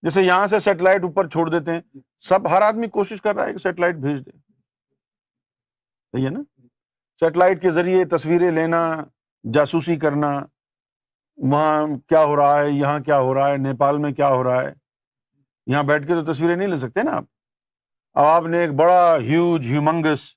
جیسے 0.09 0.23
یہاں 0.23 0.47
سے 0.53 0.61
سیٹلائٹ 0.67 1.05
اوپر 1.05 1.29
چھوڑ 1.29 1.49
دیتے 1.51 1.73
ہیں 1.75 2.01
سب 2.29 2.49
ہر 2.51 2.63
آدمی 2.69 2.89
کوشش 2.99 3.23
کر 3.23 3.35
رہا 3.35 3.47
ہے 3.47 3.53
کہ 3.53 3.59
سیٹلائٹ 3.63 3.95
بھیج 4.07 4.21
دے 4.27 4.31
صحیح 6.13 6.25
ہے 6.25 6.31
نا 6.37 6.43
سیٹلائٹ 7.21 7.63
کے 7.63 7.71
ذریعے 7.81 8.05
تصویریں 8.17 8.51
لینا 8.61 8.83
جاسوسی 9.55 9.97
کرنا 10.07 10.31
وہاں 11.53 11.87
کیا 12.09 12.23
ہو 12.25 12.37
رہا 12.37 12.61
ہے 12.61 12.71
یہاں 12.71 12.99
کیا 13.11 13.19
ہو 13.21 13.35
رہا 13.35 13.51
ہے 13.53 13.57
نیپال 13.69 13.99
میں 14.07 14.13
کیا 14.21 14.29
ہو 14.37 14.43
رہا 14.45 14.63
ہے 14.63 14.73
یہاں 15.73 15.83
بیٹھ 15.93 16.07
کے 16.07 16.15
تو 16.23 16.33
تصویریں 16.33 16.57
نہیں 16.57 16.69
لے 16.75 16.79
سکتے 16.87 17.03
نا 17.11 17.17
آپ 17.17 17.25
اب 18.21 18.27
آپ 18.27 18.43
نے 18.51 18.61
ایک 18.65 18.71
بڑا 18.85 19.01
ہیوج 19.31 19.67
ہیومنگس 19.71 20.29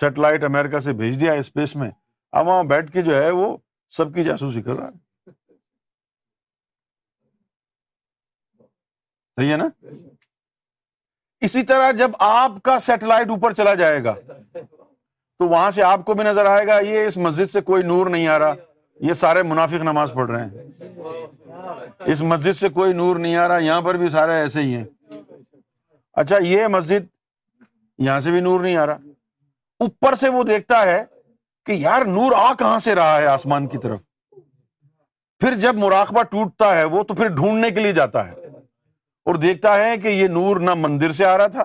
سیٹلائٹ 0.00 0.44
امیرکا 0.44 0.80
سے 0.80 0.92
بھیج 1.00 1.18
دیا 1.20 1.32
اسپیس 1.40 1.74
میں 1.76 1.90
اب 2.40 2.46
وہاں 2.46 2.62
بیٹھ 2.72 2.90
کے 2.92 3.02
جو 3.08 3.14
ہے 3.22 3.30
وہ 3.40 3.56
سب 3.96 4.14
کی 4.14 4.24
جاسوسی 4.24 4.62
کر 4.62 4.76
رہا 4.78 4.86
ہے 4.88 5.32
صحیح 9.40 9.52
ہے 9.52 9.56
نا 9.56 9.68
اسی 11.48 11.62
طرح 11.72 11.90
جب 11.98 12.10
آپ 12.28 12.60
کا 12.64 12.78
سیٹلائٹ 12.86 13.30
اوپر 13.34 13.52
چلا 13.60 13.74
جائے 13.82 14.02
گا 14.04 14.14
تو 14.58 15.48
وہاں 15.48 15.70
سے 15.76 15.82
آپ 15.90 16.04
کو 16.06 16.14
بھی 16.14 16.24
نظر 16.24 16.46
آئے 16.54 16.66
گا 16.66 16.78
یہ 16.86 17.06
اس 17.06 17.16
مسجد 17.26 17.50
سے 17.52 17.60
کوئی 17.70 17.82
نور 17.92 18.10
نہیں 18.16 18.26
آ 18.32 18.38
رہا 18.38 18.54
یہ 19.08 19.14
سارے 19.24 19.42
منافق 19.50 19.82
نماز 19.90 20.12
پڑھ 20.14 20.30
رہے 20.30 20.44
ہیں 20.44 22.12
اس 22.12 22.20
مسجد 22.32 22.56
سے 22.56 22.68
کوئی 22.80 22.92
نور 23.02 23.16
نہیں 23.26 23.36
آ 23.36 23.46
رہا 23.48 23.58
یہاں 23.68 23.80
پر 23.86 23.94
بھی 24.02 24.08
سارے 24.16 24.34
ایسے 24.42 24.62
ہی 24.62 24.74
ہیں 24.74 24.84
اچھا 26.22 26.38
یہ 26.48 26.66
مسجد 26.78 27.06
یہاں 28.08 28.20
سے 28.26 28.30
بھی 28.30 28.40
نور 28.48 28.60
نہیں 28.60 28.76
آ 28.82 28.86
رہا 28.86 29.09
اوپر 29.84 30.14
سے 30.20 30.28
وہ 30.28 30.42
دیکھتا 30.44 30.80
ہے 30.86 31.02
کہ 31.66 31.72
یار 31.82 32.02
نور 32.06 32.32
آ 32.38 32.52
کہاں 32.58 32.78
سے 32.86 32.94
رہا 32.94 33.20
ہے 33.20 33.26
آسمان 33.26 33.66
کی 33.74 33.78
طرف 33.82 34.00
پھر 35.40 35.54
جب 35.60 35.76
مراقبہ 35.84 36.22
ٹوٹتا 36.30 36.74
ہے 36.78 36.82
وہ 36.94 37.02
تو 37.08 37.14
پھر 37.20 37.28
ڈھونڈنے 37.36 37.70
کے 37.76 37.80
لیے 37.80 37.92
جاتا 37.98 38.26
ہے 38.28 38.48
اور 39.30 39.34
دیکھتا 39.44 39.76
ہے 39.84 39.96
کہ 40.02 40.08
یہ 40.08 40.26
نور 40.36 40.56
نہ 40.68 40.74
مندر 40.82 41.12
سے 41.20 41.24
آ 41.24 41.36
رہا 41.38 41.46
تھا 41.56 41.64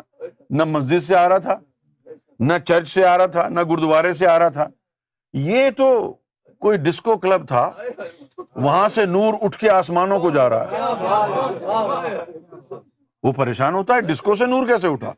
نہ 0.59 0.63
مسجد 0.75 1.03
سے 1.03 1.15
آ 1.15 1.27
رہا 1.29 1.37
تھا 1.47 1.57
نہ 2.47 2.53
چرچ 2.67 2.87
سے 2.93 3.05
آ 3.05 3.17
رہا 3.17 3.25
تھا 3.35 3.47
نہ 3.49 3.59
گردوارے 3.71 4.13
سے 4.21 4.27
آ 4.27 4.37
رہا 4.39 4.49
تھا 4.59 4.67
یہ 5.51 5.69
تو 5.77 5.87
کوئی 6.65 6.77
ڈسکو 6.87 7.17
کلب 7.25 7.47
تھا 7.47 7.69
وہاں 8.37 8.87
سے 8.95 9.05
نور 9.17 9.33
اٹھ 9.45 9.57
کے 9.59 9.69
آسمانوں 9.81 10.19
کو 10.19 10.29
جا 10.39 10.47
رہا 10.49 10.95
ہے 11.51 12.17
وہ 13.27 13.31
پریشان 13.35 13.73
ہوتا 13.73 13.95
ہے 13.95 14.01
ڈسکو 14.13 14.35
سے 14.41 14.45
نور 14.55 14.67
کیسے 14.67 14.87
اٹھا 14.95 15.13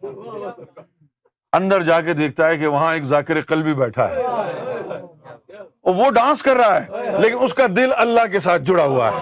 اندر 1.57 1.83
جا 1.83 1.99
کے 2.07 2.13
دیکھتا 2.13 2.47
ہے 2.47 2.57
کہ 2.57 2.67
وہاں 2.73 2.89
ایک 2.93 3.03
ذاکر 3.11 3.37
قلبی 3.51 3.71
بیٹھا 3.83 4.05
ہے 4.09 4.15
اور 4.31 5.95
وہ 5.99 6.09
ڈانس 6.17 6.43
کر 6.47 6.55
رہا 6.61 6.75
ہے 6.75 6.83
لیکن 7.21 7.37
اس 7.47 7.53
کا 7.59 7.65
دل 7.75 7.91
اللہ 8.05 8.25
کے 8.31 8.39
ساتھ 8.47 8.61
جڑا 8.69 8.85
ہوا 8.91 9.07
ہے 9.15 9.21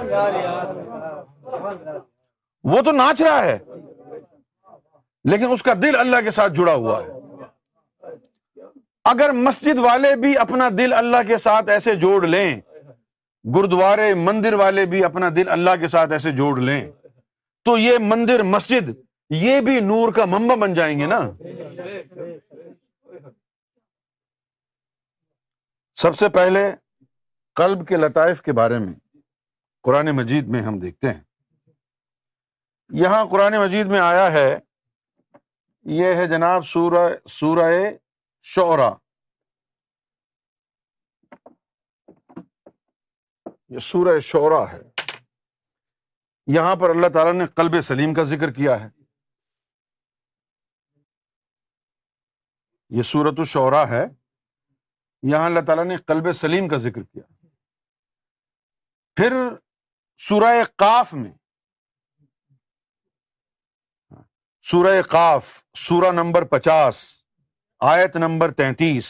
وہ 2.73 2.79
تو 2.85 2.91
ناچ 3.01 3.17
رہا 3.21 3.41
ہے 3.45 3.57
لیکن 5.31 5.47
اس 5.53 5.61
کا 5.67 5.73
دل 5.83 5.93
اللہ 5.99 6.19
کے 6.23 6.31
ساتھ 6.39 6.53
جڑا 6.59 6.73
ہوا 6.81 6.97
ہے 7.03 7.07
اگر 9.11 9.29
مسجد 9.47 9.77
والے 9.87 10.11
بھی 10.25 10.31
اپنا 10.43 10.67
دل 10.77 10.89
اللہ 11.03 11.21
کے 11.27 11.37
ساتھ 11.47 11.65
ایسے 11.77 11.91
جوڑ 12.03 12.19
لیں 12.35 12.47
گردوارے 13.55 14.07
مندر 14.27 14.53
والے 14.63 14.83
بھی 14.93 14.99
اپنا 15.09 15.27
دل 15.35 15.45
اللہ 15.55 15.73
کے 15.81 15.87
ساتھ 15.97 16.09
ایسے 16.17 16.29
جوڑ 16.41 16.55
لیں 16.69 16.79
تو 17.69 17.73
یہ 17.77 17.95
مندر 18.11 18.39
مسجد 18.55 18.85
یہ 19.31 19.59
بھی 19.65 19.79
نور 19.79 20.11
کا 20.13 20.25
ممبا 20.31 20.55
بن 20.61 20.73
جائیں 20.73 20.97
گے 20.99 21.05
نا 21.07 21.19
سب 26.01 26.17
سے 26.17 26.29
پہلے 26.33 26.61
قلب 27.55 27.87
کے 27.87 27.97
لطائف 27.97 28.41
کے 28.41 28.53
بارے 28.53 28.77
میں 28.79 28.93
قرآن 29.83 30.09
مجید 30.15 30.47
میں 30.55 30.61
ہم 30.61 30.79
دیکھتے 30.79 31.11
ہیں 31.13 31.21
یہاں 33.03 33.23
قرآن 33.31 33.53
مجید 33.57 33.87
میں 33.91 33.99
آیا 33.99 34.31
ہے 34.31 34.57
یہ 35.99 36.13
ہے 36.15 36.25
جناب 36.27 36.65
سورہ 36.65 37.07
سورہ 37.39 37.71
شعرا 38.53 38.89
یہ 43.73 43.79
سورہ 43.81 44.19
شعرا 44.31 44.63
ہے 44.73 44.79
یہاں 46.55 46.75
پر 46.81 46.89
اللہ 46.89 47.07
تعالیٰ 47.13 47.33
نے 47.33 47.45
قلب 47.55 47.79
سلیم 47.81 48.13
کا 48.13 48.23
ذکر 48.33 48.51
کیا 48.53 48.79
ہے 48.83 48.87
صورت 53.11 53.39
ال 53.39 53.73
ہے 53.89 54.05
یہاں 55.31 55.45
اللہ 55.45 55.59
تعالیٰ 55.67 55.83
نے 55.85 55.95
قلب 56.07 56.31
سلیم 56.39 56.67
کا 56.69 56.77
ذکر 56.77 57.03
کیا 57.03 57.23
پھر 59.15 59.33
سورہ 60.27 60.51
کاف 60.79 61.13
میں 61.13 61.31
سورہ 64.71 65.01
کاف 65.11 65.47
سورہ 65.87 66.11
نمبر 66.15 66.45
پچاس 66.55 66.99
آیت 67.93 68.15
نمبر 68.17 68.51
تینتیس 68.61 69.07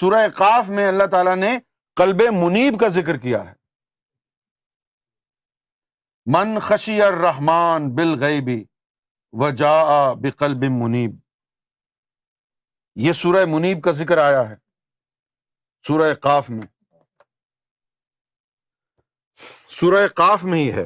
سورہ 0.00 0.26
کاف 0.36 0.68
میں 0.78 0.86
اللہ 0.88 1.06
تعالیٰ 1.12 1.36
نے 1.36 1.56
قلب 2.00 2.22
منیب 2.42 2.78
کا 2.80 2.88
ذکر 2.98 3.16
کیا 3.26 3.44
ہے 3.50 3.54
من 6.38 6.58
خشی 6.68 7.00
الرحمن 7.02 7.88
بالغیبی 7.94 7.94
بال 7.94 8.22
غیبی 8.24 8.62
و 9.44 9.50
جا 9.64 10.12
بکلب 10.22 10.64
منیب 10.82 11.16
یہ 13.06 13.12
سورہ 13.12 13.44
منیب 13.48 13.82
کا 13.82 13.90
ذکر 13.96 14.18
آیا 14.18 14.48
ہے 14.48 14.54
سورہ 15.86 16.12
قاف 16.22 16.48
میں 16.50 16.66
سورہ 19.78 20.06
قاف 20.16 20.44
میں 20.44 20.58
ہی 20.58 20.72
ہے 20.76 20.84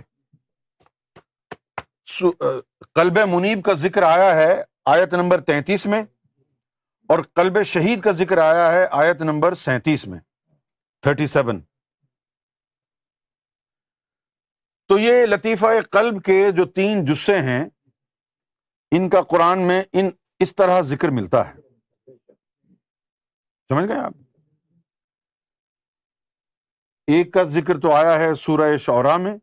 قلب 2.94 3.18
منیب 3.30 3.62
کا 3.64 3.72
ذکر 3.84 4.02
آیا 4.08 4.34
ہے 4.36 4.50
آیت 4.94 5.14
نمبر 5.14 5.40
تینتیس 5.50 5.86
میں 5.94 6.02
اور 7.12 7.18
قلب 7.36 7.62
شہید 7.72 8.00
کا 8.04 8.10
ذکر 8.20 8.38
آیا 8.48 8.70
ہے 8.72 8.84
آیت 9.02 9.22
نمبر 9.30 9.54
سینتیس 9.62 10.06
میں 10.08 10.18
تھرٹی 11.02 11.26
سیون 11.36 11.60
تو 14.88 14.98
یہ 14.98 15.24
لطیفہ 15.26 15.66
قلب 15.98 16.22
کے 16.24 16.40
جو 16.56 16.64
تین 16.80 17.04
جسے 17.12 17.38
ہیں 17.50 17.64
ان 18.96 19.08
کا 19.10 19.22
قرآن 19.32 19.66
میں 19.66 19.82
ان 19.92 20.10
اس 20.46 20.54
طرح 20.56 20.80
ذکر 20.94 21.08
ملتا 21.20 21.46
ہے 21.48 21.60
سمجھ 23.74 23.86
گئے 23.88 23.98
آپ 23.98 24.12
ایک 27.14 27.32
کا 27.34 27.42
ذکر 27.52 27.78
تو 27.80 27.92
آیا 27.96 28.18
ہے 28.20 28.34
سورہ 28.40 28.76
شعرا 28.86 29.16
میں 29.26 29.34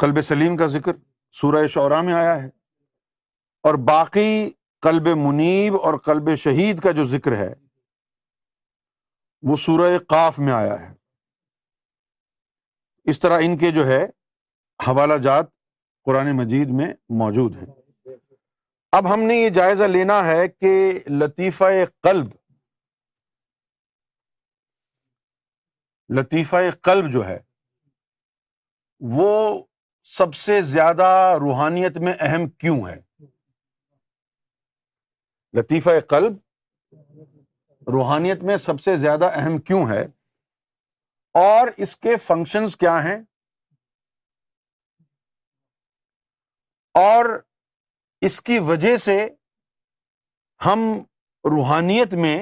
قلب 0.00 0.20
سلیم 0.28 0.56
کا 0.56 0.66
ذکر 0.76 0.92
سورہ 1.40 1.66
شعرا 1.74 2.00
میں 2.08 2.12
آیا 2.14 2.34
ہے 2.42 2.46
اور 3.68 3.74
باقی 3.90 4.26
قلب 4.86 5.06
منیب 5.26 5.76
اور 5.80 5.98
قلب 6.08 6.34
شہید 6.46 6.80
کا 6.86 6.90
جو 6.98 7.04
ذکر 7.12 7.36
ہے 7.42 7.52
وہ 9.50 9.56
سورہ 9.66 9.96
قاف 10.14 10.38
میں 10.46 10.52
آیا 10.52 10.80
ہے 10.80 10.92
اس 13.12 13.20
طرح 13.20 13.40
ان 13.46 13.56
کے 13.62 13.70
جو 13.80 13.86
ہے 13.86 14.02
حوالہ 14.88 15.18
جات 15.28 15.52
قرآن 16.06 16.36
مجید 16.42 16.68
میں 16.80 16.92
موجود 17.24 17.56
ہیں 17.62 17.72
اب 18.96 19.06
ہم 19.12 19.22
نے 19.28 19.34
یہ 19.36 19.48
جائزہ 19.54 19.84
لینا 19.92 20.16
ہے 20.24 20.42
کہ 20.48 20.70
لطیفہ 21.20 21.64
قلب 22.02 22.26
لطیفہ 26.18 26.56
قلب 26.88 27.10
جو 27.12 27.26
ہے 27.28 27.38
وہ 29.16 29.30
سب 30.16 30.34
سے 30.40 30.60
زیادہ 30.72 31.08
روحانیت 31.40 31.96
میں 32.08 32.12
اہم 32.28 32.48
کیوں 32.64 32.76
ہے 32.86 32.94
لطیفہ 35.60 35.98
قلب 36.10 36.36
روحانیت 37.96 38.42
میں 38.50 38.56
سب 38.68 38.80
سے 38.80 38.94
زیادہ 39.06 39.30
اہم 39.40 39.58
کیوں 39.70 39.86
ہے 39.88 40.02
اور 41.44 41.68
اس 41.86 41.96
کے 42.06 42.16
فنکشنز 42.28 42.76
کیا 42.84 43.02
ہیں 43.08 43.18
اور 47.04 47.34
اس 48.26 48.40
کی 48.42 48.58
وجہ 48.66 48.96
سے 48.96 49.14
ہم 50.64 50.80
روحانیت 51.52 52.12
میں 52.24 52.36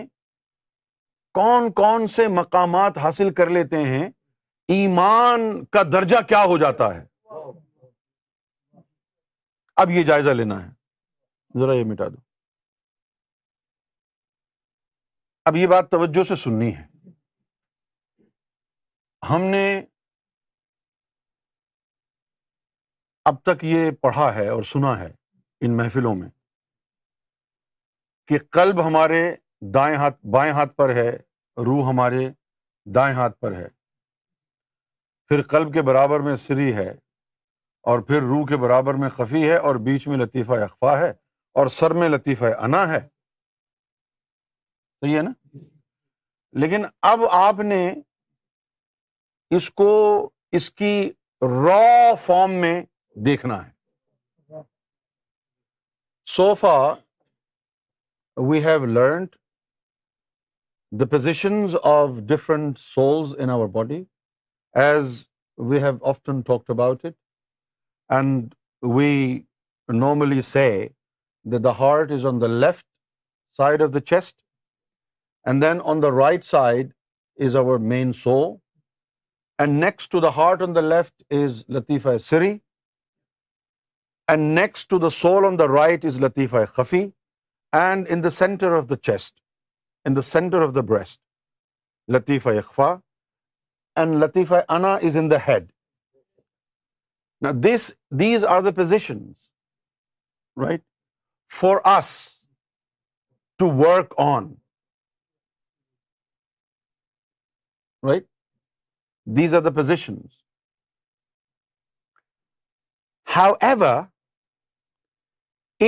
کون 1.35 1.71
کون 1.81 2.07
سے 2.17 2.27
مقامات 2.35 2.99
حاصل 3.05 3.33
کر 3.39 3.49
لیتے 3.55 3.77
ہیں 3.85 4.05
ایمان 4.75 5.45
کا 5.77 5.83
درجہ 5.93 6.21
کیا 6.29 6.43
ہو 6.53 6.59
جاتا 6.63 6.89
ہے 6.95 7.05
اب 9.85 9.91
یہ 9.91 10.03
جائزہ 10.11 10.31
لینا 10.41 10.61
ہے 10.65 11.59
ذرا 11.61 11.75
یہ 11.77 11.85
مٹا 11.93 12.09
دو 12.13 12.21
اب 15.51 15.57
یہ 15.57 15.67
بات 15.75 15.91
توجہ 15.91 16.25
سے 16.29 16.37
سننی 16.45 16.75
ہے 16.77 16.85
ہم 19.31 19.45
نے 19.57 19.65
اب 23.33 23.43
تک 23.51 23.65
یہ 23.75 23.91
پڑھا 24.03 24.35
ہے 24.35 24.47
اور 24.59 24.63
سنا 24.75 24.99
ہے 25.01 25.11
ان 25.65 25.77
محفلوں 25.77 26.15
میں 26.17 26.29
کہ 28.29 28.39
قلب 28.57 28.83
ہمارے 28.87 29.21
دائیں 29.75 29.97
ہاتھ 29.97 30.17
بائیں 30.35 30.53
ہاتھ 30.53 30.73
پر 30.77 30.89
ہے 30.95 31.09
روح 31.67 31.87
ہمارے 31.89 32.23
دائیں 32.95 33.15
ہاتھ 33.17 33.37
پر 33.41 33.53
ہے 33.57 33.67
پھر 35.29 35.39
قلب 35.53 35.69
کے 35.75 35.83
برابر 35.89 36.19
میں 36.29 36.37
سری 36.47 36.71
ہے 36.77 36.89
اور 37.93 37.99
پھر 38.09 38.19
روح 38.31 38.43
کے 38.49 38.57
برابر 38.65 38.95
میں 39.03 39.09
خفی 39.17 39.43
ہے 39.49 39.57
اور 39.69 39.75
بیچ 39.89 40.03
میں 40.09 40.17
لطیفہ 40.19 40.55
اقفا 40.65 40.93
ہے 41.01 41.11
اور 41.61 41.67
سر 41.79 41.91
میں 42.01 42.09
لطیفہ 42.09 42.47
انا 42.67 42.83
ہے 42.93 43.01
صحیح 43.05 45.17
ہے 45.17 45.23
نا 45.23 45.31
لیکن 46.63 46.81
اب 47.13 47.19
آپ 47.45 47.57
نے 47.71 47.81
اس 49.57 49.67
کو 49.83 49.89
اس 50.59 50.67
کی 50.83 50.95
را 51.57 51.81
فارم 52.27 52.53
میں 52.61 52.77
دیکھنا 53.27 53.57
ہے 53.67 53.71
So 56.33 56.45
far, 56.59 56.85
we 58.51 58.59
have 58.67 58.85
learned 58.99 59.35
the 61.01 61.09
positions 61.15 61.75
of 61.91 62.23
different 62.31 62.79
souls 62.93 63.35
in 63.47 63.53
our 63.57 63.67
body, 63.75 63.99
as 64.85 65.19
we 65.73 65.81
have 65.87 65.99
often 66.15 66.39
talked 66.51 66.73
about 66.77 67.05
it, 67.11 67.19
and 68.21 68.89
we 68.99 69.09
normally 69.99 70.47
say 70.53 70.71
that 71.55 71.67
the 71.69 71.77
heart 71.83 72.17
is 72.21 72.25
on 72.33 72.43
the 72.47 72.53
left 72.65 72.87
side 73.61 73.87
of 73.89 73.95
the 73.99 74.05
chest, 74.13 74.35
and 75.45 75.69
then 75.69 75.87
on 75.95 76.05
the 76.09 76.15
right 76.23 76.53
side 76.55 76.95
is 77.49 77.63
our 77.65 77.79
main 77.97 78.19
soul, 78.25 78.61
and 79.59 79.81
next 79.87 80.13
to 80.17 80.29
the 80.29 80.37
heart 80.41 80.69
on 80.69 80.83
the 80.83 80.91
left 80.97 81.41
is 81.45 81.65
Latifa 81.79 82.21
Sirri, 82.33 82.53
and 84.33 84.59
next 84.59 84.89
to 84.91 84.99
the 84.99 85.09
soul 85.13 85.45
on 85.47 85.59
the 85.59 85.65
right 85.69 86.05
is 86.07 86.19
لطیفہ 86.21 86.65
خفی 86.75 86.99
and 87.77 88.07
in 88.13 88.23
the 88.25 88.31
centre 88.31 88.73
of 88.77 88.85
the 88.91 88.97
chest 89.07 89.41
in 90.09 90.15
the 90.17 90.21
centre 90.29 90.63
of 90.67 90.75
the 90.75 90.81
breast 90.93 91.21
لطیفہ 92.15 92.49
اخفا 92.59 92.87
and 94.03 94.15
لطیفہ 94.23 94.61
انا 94.77 94.93
is 95.09 95.17
in 95.17 95.31
the 95.31 95.37
head 95.49 95.71
نا 97.47 97.51
this 97.65 97.91
these 98.21 98.45
are 98.55 98.61
the 98.63 98.71
positions 98.77 99.49
right 100.65 100.83
for 101.59 101.77
us 101.97 102.13
to 103.59 103.67
work 103.81 104.15
on 104.27 104.47
right 108.11 108.27
these 109.41 109.55
are 109.55 109.61
the 109.69 109.75
positions 109.81 110.25
however 113.73 114.03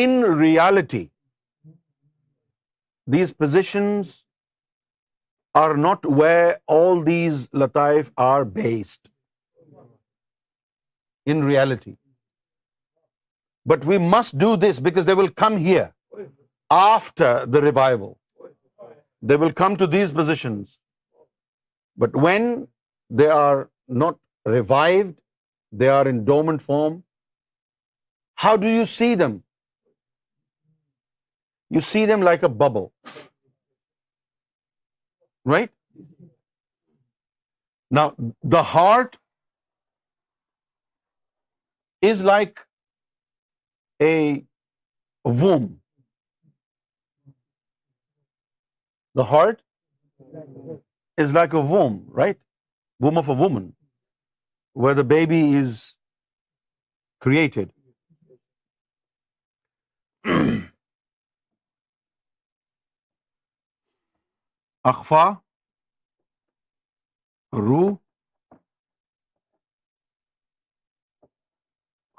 In 0.03 0.15
reality, 0.29 1.03
these 3.15 3.33
positions 3.43 4.15
are 5.61 5.75
not 5.83 6.09
where 6.21 6.49
all 6.77 7.03
these 7.09 7.43
lataif 7.63 8.11
are 8.29 8.45
based. 8.57 9.11
In 11.35 11.45
reality. 11.51 11.95
But 13.75 13.87
we 13.91 14.01
must 14.15 14.37
do 14.45 14.51
this 14.65 14.81
because 14.89 15.07
they 15.11 15.19
will 15.21 15.33
come 15.45 15.61
here 15.69 15.87
after 16.79 17.31
the 17.57 17.63
revival. 17.69 18.13
They 19.31 19.39
will 19.45 19.55
come 19.63 19.79
to 19.85 19.91
these 19.95 20.17
positions. 20.21 20.77
But 22.05 22.21
when 22.27 22.51
they 23.23 23.31
are 23.39 23.61
not 24.05 24.55
revived, 24.57 25.17
they 25.83 25.89
are 26.01 26.05
in 26.15 26.21
dormant 26.33 26.69
form. 26.69 27.03
How 28.47 28.61
do 28.69 28.77
you 28.77 28.87
see 28.99 29.17
them? 29.25 29.33
you 31.71 31.81
see 31.81 32.05
them 32.07 32.27
like 32.29 32.43
a 32.43 32.49
bubble, 32.49 32.93
right? 35.45 35.71
Now, 37.91 38.07
the 38.59 38.63
heart 38.75 39.19
is 42.11 42.23
like 42.23 42.67
a 44.03 44.15
womb. 45.43 45.69
The 49.15 49.25
heart 49.35 49.61
is 51.17 51.33
like 51.33 51.53
a 51.53 51.61
womb, 51.61 52.05
right? 52.09 52.41
Womb 52.99 53.17
of 53.19 53.29
a 53.29 53.33
woman, 53.33 53.75
where 54.73 54.95
the 54.95 55.05
baby 55.05 55.43
is 55.63 55.95
created. 57.21 57.71
اخفا 64.87 65.35
رو 67.53 67.97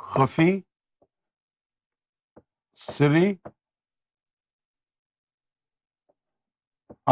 خفی 0.02 0.62
سری 2.84 3.36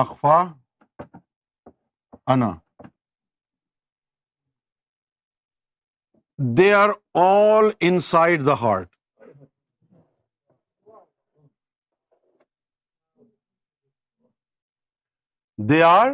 اخفا 0.04 0.42
انا 2.28 2.52
they 6.58 6.74
are 6.74 6.90
all 7.18 7.72
inside 8.12 8.46
the 8.46 8.54
heart 8.62 8.93
they 15.70 15.82
are 15.84 16.12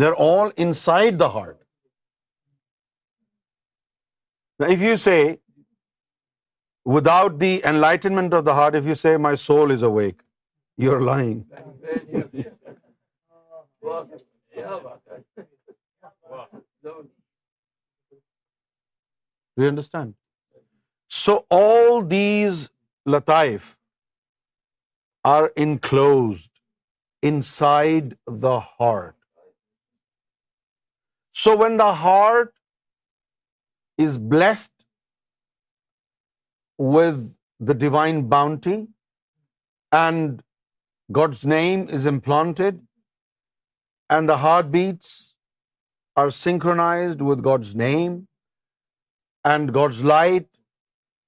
they 0.00 0.06
are 0.06 0.20
all 0.26 0.50
inside 0.82 1.18
the 1.20 1.26
heart 1.34 1.60
if 4.62 4.82
you 4.88 4.96
say 5.06 5.20
without 7.12 7.32
the 7.40 7.46
enlightenment 7.80 8.34
of 8.34 8.44
the 8.46 8.52
heart 8.60 8.74
if 8.76 8.86
you 8.86 8.94
say 9.02 9.16
my 9.26 9.36
soul 9.48 9.72
is 9.72 9.82
a 9.84 9.88
weak 9.98 10.22
you 10.84 10.94
are 10.94 11.00
lying 11.12 11.42
understand 19.66 20.12
so 21.24 21.38
all 21.62 22.10
these 22.10 22.68
لتائف 23.14 23.76
are 25.24 25.46
enclosed 25.64 26.50
inside 27.22 28.16
the 28.26 28.54
heart. 28.60 29.14
So 31.32 31.56
when 31.56 31.78
the 31.78 31.92
heart 32.00 32.52
is 33.98 34.18
blessed 34.18 34.72
with 36.78 37.20
the 37.58 37.74
divine 37.74 38.26
bounty 38.34 38.88
and 39.90 40.42
God's 41.12 41.44
name 41.44 41.88
is 41.88 42.06
implanted 42.06 42.86
and 44.10 44.28
the 44.28 44.38
heartbeats 44.38 45.34
are 46.14 46.30
synchronized 46.30 47.22
with 47.22 47.42
God's 47.42 47.74
name 47.74 48.28
and 49.44 49.72
God's 49.72 50.04
light, 50.04 50.48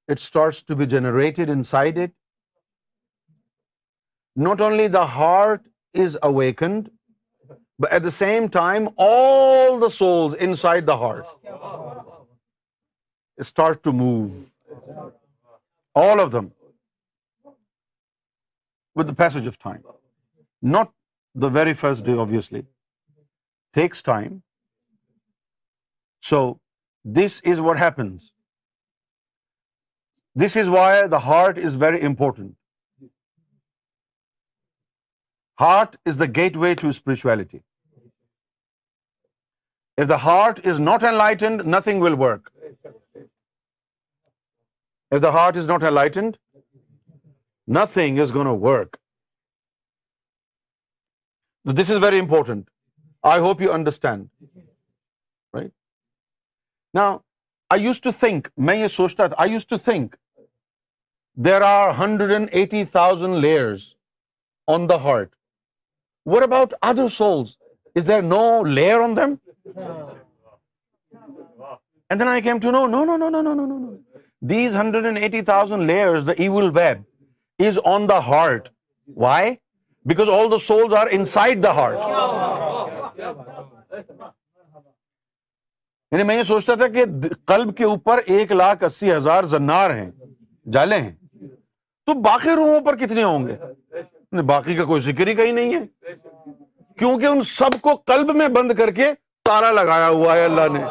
it 0.09 0.21
starts 0.21 0.63
to 0.63 0.77
be 0.77 0.87
generated 0.99 1.49
inside 1.49 2.07
it, 2.07 2.15
not 4.37 4.61
only 4.61 4.87
the 4.87 5.07
heart 5.17 5.63
is 6.05 6.19
awakened, 6.23 6.91
but 7.79 7.91
at 7.91 8.03
the 8.03 8.17
same 8.17 8.49
time, 8.49 8.89
all 8.97 9.79
the 9.79 9.89
souls 9.89 10.35
inside 10.35 10.87
the 10.87 10.97
heart 10.99 11.29
start 13.41 13.83
to 13.83 13.93
move. 13.93 14.33
All 15.95 16.21
of 16.21 16.31
them. 16.37 16.53
With 18.95 19.07
the 19.07 19.15
passage 19.15 19.47
of 19.47 19.59
time. 19.59 19.83
Not 20.63 20.93
the 21.35 21.49
very 21.49 21.75
first 21.75 22.05
day, 22.05 22.17
obviously. 22.17 22.67
Takes 23.75 24.03
time. 24.03 24.43
So, 26.21 26.61
this 27.05 27.41
is 27.41 27.61
what 27.61 27.79
happens. 27.79 28.33
This 30.35 30.57
is 30.57 30.71
why 30.71 31.07
the 31.07 31.23
heart 31.31 31.59
is 31.59 31.77
very 31.77 32.01
important. 32.01 32.55
Heart 35.61 35.97
is 36.09 36.19
the 36.21 36.25
gateway 36.61 36.75
to 36.81 36.89
spirituality 36.89 37.59
if 40.03 40.09
the 40.09 40.17
heart 40.23 40.67
is 40.69 40.81
not 40.81 41.03
enlightened 41.15 41.61
nothing 41.61 41.75
nothing 41.77 42.03
will 42.03 42.15
work 42.23 42.49
if 45.11 45.23
the 45.23 45.31
heart 45.33 45.57
is 45.57 45.67
not 45.71 45.85
enlightened 45.95 46.37
nothing 47.77 48.19
is 48.23 48.35
gonna 48.35 48.47
work 48.65 48.97
this 51.79 51.91
is 51.91 52.03
very 52.03 52.19
important 52.21 52.69
I 53.31 53.41
hope 53.43 53.63
you 53.63 53.73
understand 53.73 54.29
right 55.55 55.71
نا 56.95 57.07
I 57.71 57.83
use 57.85 58.01
to 58.01 58.11
think 58.19 58.49
میں 58.67 58.77
یہ 58.79 58.89
سوچتا 58.99 59.27
تھا 59.27 59.37
I 59.43 59.53
used 59.53 59.67
to 59.67 59.77
think 59.85 60.15
there 61.45 61.63
are 61.71 61.93
hundred 61.99 62.31
and 62.33 62.49
eighty 62.61 62.85
thousand 62.93 63.43
layers 63.43 63.93
on 64.75 64.89
the 64.89 65.01
heart 65.05 65.35
what 66.35 66.43
about 66.43 66.73
other 66.83 67.09
soul 67.17 67.43
is 67.99 68.07
there 68.09 68.23
no 68.23 68.41
layer 68.65 69.01
on 69.01 69.17
them 69.17 69.35
and 72.09 72.21
then 72.21 72.29
I 72.29 72.41
came 72.43 72.59
to 72.63 72.71
know 72.71 72.87
know 72.87 73.05
know 73.05 73.17
know 73.17 73.29
know 73.29 73.41
know 73.43 73.53
know 73.55 73.65
know 73.67 73.79
know 73.79 73.95
these 74.51 74.77
hundred 74.77 75.05
and 75.07 75.19
eighty 75.19 75.41
thousand 75.51 75.83
layers 75.91 76.27
the 76.27 76.33
evil 76.45 76.71
web 76.75 77.65
is 77.67 77.79
on 77.93 78.09
the 78.09 78.19
heart 78.27 78.69
why 79.21 79.55
because 80.09 80.29
all 80.39 80.51
the 80.51 80.59
souls 80.67 80.95
are 81.01 81.07
inside 81.35 81.63
the 81.65 81.73
heart 81.75 82.05
یعنی 86.13 86.23
میں 86.23 86.37
یہ 86.37 86.43
سوچتا 86.49 86.75
تھا 86.83 86.87
کہ 86.95 87.05
club 87.49 87.77
کے 87.77 87.85
اوپر 87.85 88.21
ایک 88.37 88.53
لاکھ 88.53 88.85
اسی 88.85 89.13
ہزار 89.13 89.45
زنار 89.57 89.95
ہیں 89.95 90.11
جالے 90.73 90.99
ہیں 91.01 91.15
تو 92.07 92.15
باقی 92.23 92.51
روحوں 92.57 92.81
پر 92.85 92.97
کتنے 92.97 93.23
ہوں 93.23 93.47
گے 93.47 93.57
باقی 94.47 94.75
کا 94.77 94.85
کوئی 94.85 95.01
ذکر 95.01 95.27
ہی 95.27 95.35
کہیں 95.37 95.53
نہیں 95.53 95.75
ہے 95.75 95.81
کیونکہ 96.99 97.27
ان 97.27 97.43
سب 97.47 97.81
کو 97.83 97.95
قلب 98.07 98.31
میں 98.37 98.49
بند 98.57 98.73
کر 98.79 98.91
کے 98.95 99.13
تارا 99.45 99.71
لگایا 99.73 100.09
ہوا 100.09 100.37
ہے 100.37 100.45
اللہ 100.45 100.69
نے 100.73 100.83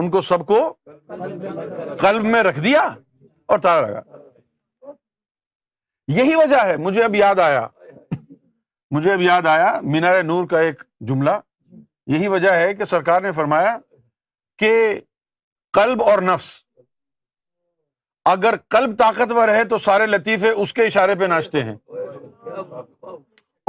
ان 0.00 0.10
کو 0.10 0.20
سب 0.28 0.46
کو 0.46 0.60
قلب 2.00 2.24
میں 2.26 2.42
رکھ 2.42 2.58
دیا 2.60 2.80
اور 3.52 3.58
تارا 3.66 3.86
لگا 3.86 4.00
یہی 6.12 6.34
وجہ 6.36 6.64
ہے 6.66 6.76
مجھے 6.76 7.02
اب 7.04 7.14
یاد 7.14 7.38
آیا 7.44 7.66
مجھے 8.94 9.12
اب 9.12 9.20
یاد 9.22 9.46
آیا 9.46 9.78
مینار 9.92 10.22
نور 10.22 10.46
کا 10.48 10.58
ایک 10.60 10.82
جملہ 11.08 11.30
یہی 12.12 12.28
وجہ 12.28 12.50
ہے 12.52 12.74
کہ 12.74 12.84
سرکار 12.84 13.20
نے 13.22 13.32
فرمایا 13.32 13.76
کہ 14.58 14.72
قلب 15.78 16.02
اور 16.02 16.22
نفس 16.22 16.52
اگر 18.32 18.54
قلب 18.70 18.96
طاقتور 18.98 19.48
ہے 19.54 19.64
تو 19.70 19.78
سارے 19.86 20.06
لطیفے 20.06 20.50
اس 20.60 20.72
کے 20.74 20.82
اشارے 20.86 21.14
پہ 21.20 21.24
ناچتے 21.28 21.62
ہیں 21.64 21.74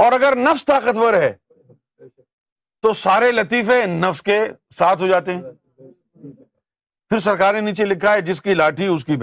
اور 0.04 0.12
اگر 0.12 0.36
نفس 0.36 0.64
طاقتور 0.64 1.14
ہے 1.14 1.32
تو 2.82 2.92
سارے 3.04 3.30
لطیفے 3.32 3.84
نفس 3.98 4.22
کے 4.22 4.40
ساتھ 4.78 5.02
ہو 5.02 5.08
جاتے 5.08 5.34
ہیں 5.34 5.52
پھر 7.10 7.18
سرکار 7.24 7.54
نے 7.54 7.60
نیچے 7.60 7.84
لکھا 7.84 8.12
ہے 8.12 8.20
جس 8.30 8.40
کی 8.42 8.54
لاٹھی 8.54 8.86
اس 8.94 9.04
کی 9.04 9.16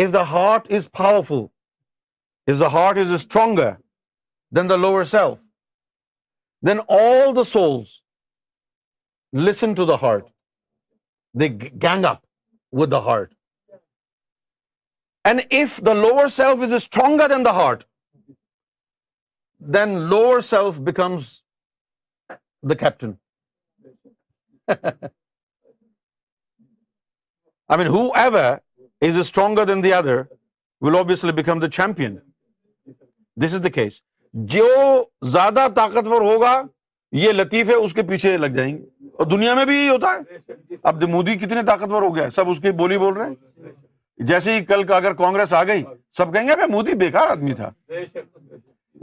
if 0.00 0.12
the 0.12 0.22
heart 0.28 0.70
is 0.72 0.86
if 0.98 1.32
the 2.60 2.66
heart 2.72 2.98
is 2.98 3.10
stronger 3.14 3.70
than 4.56 4.68
the 4.70 4.76
lower 4.76 5.04
self 5.12 5.38
Then 6.68 6.80
all 6.96 7.32
the 7.38 7.42
souls 7.52 7.94
listen 9.46 9.72
to 9.80 9.86
the 9.90 9.96
heart. 10.02 10.28
They 11.40 11.48
gang 11.84 12.06
up 12.10 12.20
with 12.82 12.94
the 12.96 13.00
heart. 13.06 13.30
And 15.30 15.42
if 15.62 15.74
the 15.88 15.96
lower 16.02 16.28
self 16.34 16.62
is 16.68 16.76
stronger 16.84 17.26
than 17.32 17.48
the 17.48 17.56
heart, 17.58 17.82
then 19.76 19.96
lower 20.12 20.38
self 20.50 20.78
becomes 20.90 21.32
the 22.72 22.78
captain. 22.84 23.16
I 27.68 27.72
mean, 27.82 27.92
whoever 27.98 28.44
is 29.10 29.20
stronger 29.32 29.66
than 29.72 29.84
the 29.86 29.94
other 30.00 30.16
will 30.80 30.96
obviously 31.02 31.36
become 31.42 31.66
the 31.66 31.72
champion. 31.80 32.16
This 33.46 33.60
is 33.60 33.66
the 33.68 33.76
case. 33.82 34.00
جو 34.32 34.64
زیادہ 35.30 35.66
طاقتور 35.76 36.20
ہوگا 36.22 36.60
یہ 37.20 37.32
لطیف 37.32 37.68
ہے 37.68 37.74
اس 37.74 37.92
کے 37.94 38.02
پیچھے 38.08 38.36
لگ 38.36 38.52
جائیں 38.56 38.72
گے 38.76 39.08
اور 39.18 39.26
دنیا 39.30 39.54
میں 39.54 39.64
بھی 39.64 39.74
یہی 39.76 39.88
ہوتا 39.88 40.12
ہے 40.14 40.76
اب 40.92 41.02
مودی 41.10 41.34
کتنے 41.38 41.62
طاقتور 41.66 42.02
ہو 42.02 42.14
گیا 42.14 42.30
سب 42.36 42.50
اس 42.50 42.58
کی 42.62 42.70
بولی 42.78 42.98
بول 42.98 43.14
رہے 43.16 43.26
ہیں 43.28 43.72
جیسے 44.26 44.54
ہی 44.58 44.64
کل 44.64 44.82
کا 44.86 44.96
اگر 44.96 45.14
کانگریس 45.14 45.52
آ 45.52 45.62
گئی 45.64 45.82
سب 46.16 46.32
کہیں 46.34 46.48
گے 46.48 46.66
مودی 46.70 46.94
بیکار 47.02 47.28
آدمی 47.30 47.54
تھا 47.54 47.70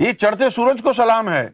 یہ 0.04 0.12
چڑھتے 0.20 0.50
سورج 0.56 0.82
کو 0.84 0.94
سلام 0.94 1.30
ہے 1.30 1.46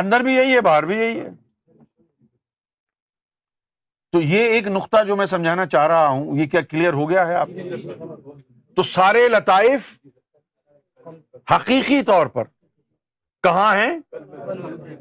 اندر 0.00 0.20
بھی 0.24 0.34
یہی 0.34 0.54
ہے 0.54 0.60
باہر 0.66 0.84
بھی 0.86 0.98
یہی 0.98 1.18
ہے 1.20 1.28
تو 4.12 4.20
یہ 4.20 4.44
ایک 4.54 4.66
نقطہ 4.68 5.02
جو 5.06 5.16
میں 5.16 5.26
سمجھانا 5.34 5.66
چاہ 5.72 5.86
رہا 5.86 6.06
ہوں 6.08 6.36
یہ 6.38 6.46
کیا 6.50 6.60
کلیئر 6.68 6.92
ہو 6.92 7.08
گیا 7.10 7.26
ہے 7.26 7.34
آپ 7.34 7.48
تو 8.76 8.82
سارے 8.92 9.28
لطائف 9.28 9.92
حقیقی 11.50 12.02
طور 12.06 12.26
پر 12.34 12.44
کہاں 13.44 13.74
ہیں 13.76 13.92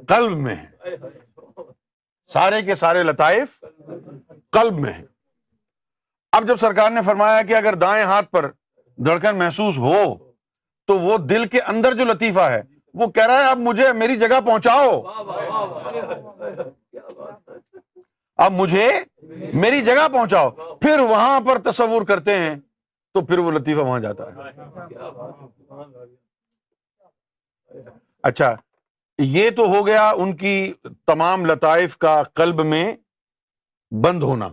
قلب 0.07 0.37
میں 0.39 0.55
ہیں 0.55 0.95
سارے 2.33 2.61
کے 2.61 2.75
سارے 2.75 3.03
لطائف 3.03 3.59
قلب 4.53 4.79
میں 4.79 4.91
ہیں 4.93 5.05
اب 6.37 6.47
جب 6.47 6.55
سرکار 6.61 6.89
نے 6.91 7.01
فرمایا 7.05 7.41
کہ 7.47 7.55
اگر 7.55 7.75
دائیں 7.83 8.03
ہاتھ 8.05 8.29
پر 8.31 8.47
دھڑکن 9.05 9.37
محسوس 9.39 9.77
ہو 9.77 9.95
تو 10.87 10.97
وہ 10.99 11.17
دل 11.29 11.45
کے 11.51 11.59
اندر 11.73 11.93
جو 11.97 12.05
لطیفہ 12.05 12.49
ہے 12.51 12.61
وہ 12.99 13.07
کہہ 13.15 13.25
رہا 13.27 13.39
ہے 13.39 13.49
اب 13.49 13.57
مجھے 13.67 13.87
میری 13.97 14.15
جگہ 14.19 14.39
پہنچاؤ 14.45 15.01
اب 18.45 18.51
مجھے 18.59 18.87
میری 19.63 19.81
جگہ 19.85 20.07
پہنچاؤ 20.11 20.49
پھر 20.81 20.99
وہاں 21.09 21.39
پر 21.47 21.57
تصور 21.71 22.05
کرتے 22.11 22.35
ہیں 22.39 22.55
تو 23.13 23.25
پھر 23.25 23.37
وہ 23.39 23.51
لطیفہ 23.51 23.79
وہاں 23.79 23.99
جاتا 23.99 24.25
ہے 24.25 24.97
اچھا 28.29 28.53
یہ 29.23 29.49
تو 29.57 29.63
ہو 29.75 29.85
گیا 29.87 30.09
ان 30.17 30.35
کی 30.37 30.53
تمام 31.07 31.45
لطائف 31.45 31.97
کا 32.05 32.21
قلب 32.33 32.61
میں 32.65 32.85
بند 34.03 34.23
ہونا 34.23 34.49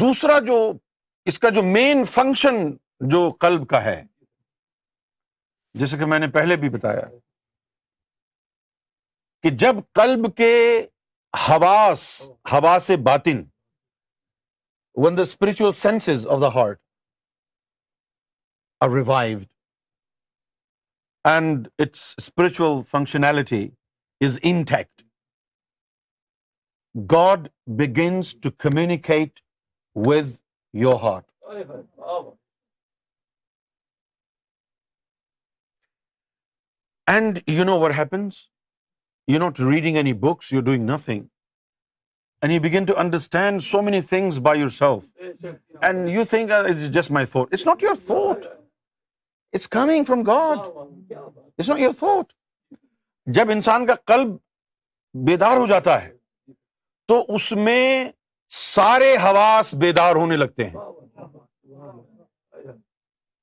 دوسرا 0.00 0.38
جو 0.46 0.56
اس 1.30 1.38
کا 1.38 1.48
جو 1.54 1.62
مین 1.62 2.04
فنکشن 2.14 2.56
جو 3.12 3.28
قلب 3.40 3.66
کا 3.68 3.82
ہے 3.84 4.02
جیسے 5.78 5.96
کہ 5.98 6.04
میں 6.12 6.18
نے 6.18 6.26
پہلے 6.34 6.56
بھی 6.56 6.68
بتایا 6.76 7.02
کہ 9.42 9.50
جب 9.62 9.76
قلب 9.94 10.26
کے 10.36 10.50
حواس 11.48 12.04
ہوا 12.52 12.78
سے 12.82 12.96
باطن 13.08 13.42
when 15.04 15.16
the 15.16 15.22
spiritual 15.22 15.72
senses 15.82 16.26
of 16.36 16.40
the 16.42 16.48
heart 16.54 16.80
are 18.80 18.90
revived, 18.90 19.48
and 21.32 21.68
its 21.86 22.06
spiritual 22.28 22.82
functionality 22.94 23.62
is 24.28 24.38
intact. 24.52 25.04
God 27.12 27.50
begins 27.84 28.32
to 28.46 28.52
communicate 28.66 29.40
with 30.08 30.34
your 30.84 30.98
heart. 31.06 32.34
And 37.16 37.42
you 37.56 37.64
know 37.64 37.78
what 37.78 37.96
happens? 37.96 38.46
You're 39.28 39.42
not 39.42 39.58
reading 39.58 39.98
any 39.98 40.12
books, 40.12 40.52
you're 40.52 40.68
doing 40.68 40.86
nothing. 40.86 41.28
And 42.42 42.52
you 42.52 42.58
begin 42.60 42.86
to 42.88 42.96
understand 43.02 43.62
so 43.66 43.82
many 43.82 44.00
things 44.08 44.38
by 44.46 44.54
yourself. 44.62 45.04
And 45.90 46.10
you 46.16 46.24
think, 46.32 46.50
oh, 46.56 46.64
it's 46.72 46.88
just 46.96 47.12
my 47.18 47.24
thought. 47.24 47.56
It's 47.58 47.70
not 47.72 47.90
your 47.90 47.96
thought. 48.08 48.44
It's 49.54 49.68
coming 49.68 50.04
from 50.04 50.22
God 50.26 50.58
it's 51.16 51.70
your 51.78 51.92
thought 51.98 52.32
جب 53.36 53.50
انسان 53.50 53.86
کا 53.86 53.94
club 54.06 54.36
بیدار 55.26 55.56
ہو 55.56 55.66
جاتا 55.66 56.02
ہے 56.04 56.12
تو 57.08 57.24
اس 57.34 57.50
میں 57.66 57.80
سارے 58.56 59.14
حواس 59.22 59.74
بیدار 59.80 60.14
ہونے 60.16 60.36
لگتے 60.36 60.64
ہیں 60.68 60.76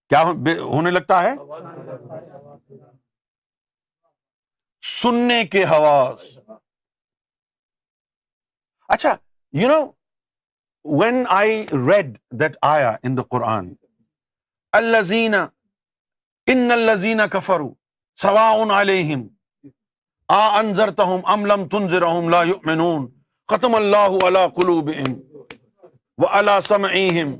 کیا 0.10 0.22
ہونے 0.64 0.92
لگتا 0.92 1.22
ہے 1.24 1.34
سننے 4.96 5.44
کے 5.52 5.64
حواس 5.66 6.26
اچھا 8.96 9.16
you 9.62 9.68
know 9.68 9.80
when 11.02 11.24
I 11.40 11.66
read 11.90 12.18
that 12.40 12.58
آیا 12.72 12.96
ان 13.04 13.18
دا 13.18 13.22
قرآن 13.30 13.74
الزین 14.78 15.36
ان 16.52 16.72
الزین 16.72 17.22
کفرو 17.32 17.70
سوا 18.22 18.50
علیہم 18.82 19.22
آ 20.38 20.60
انضر 20.60 20.90
تہم 20.98 21.20
ام 21.34 21.46
لم 21.46 21.62
لا 21.62 21.68
تنظر 21.72 22.86
ختم 23.54 23.76
اللہ 23.76 24.18
علا 24.28 24.46
قلوب 24.56 24.90
و 26.22 26.26
علا 26.40 26.60
سم 26.64 26.86
اہم 26.92 27.34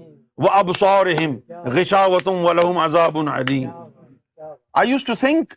و 0.46 0.50
ابسور 0.60 1.08
غشا 1.74 2.06
و 2.12 2.20
تم 2.26 2.46
و 2.46 2.54
لہم 2.54 2.78
عذاب 2.86 3.18
علیم 3.34 3.70
I 4.82 4.90
used 4.90 5.04
to 5.06 5.16
think 5.20 5.54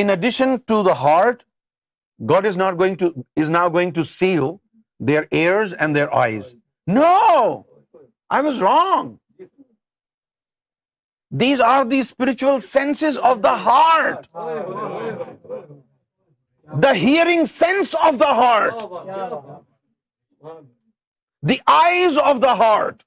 in 0.00 0.10
addition 0.10 0.56
to 0.66 0.82
the 0.88 0.92
heart 1.00 1.42
God 2.30 2.46
is 2.46 2.56
not 2.56 2.74
going 2.80 2.94
to 3.00 3.06
is 3.40 3.50
now 3.50 3.68
going 3.78 3.90
to 3.96 4.02
see 4.18 4.32
you 4.32 4.50
their 5.08 5.22
ears 5.30 5.74
and 5.78 5.94
their 5.96 6.08
eyes 6.22 6.52
no 6.94 7.32
I 8.34 8.44
was 8.44 8.62
wrong 8.62 9.14
These 11.40 11.62
are 11.68 11.80
the 11.92 12.02
spiritual 12.08 12.60
senses 12.66 13.18
of 13.30 13.40
the 13.46 13.54
heart. 13.64 14.28
The 16.84 16.92
hearing 17.00 17.44
sense 17.52 17.94
of 18.08 18.20
the 18.22 18.30
heart. 18.40 18.84
The 21.52 21.58
eyes 21.74 22.18
of 22.30 22.40
the 22.44 22.54
heart. 22.62 23.04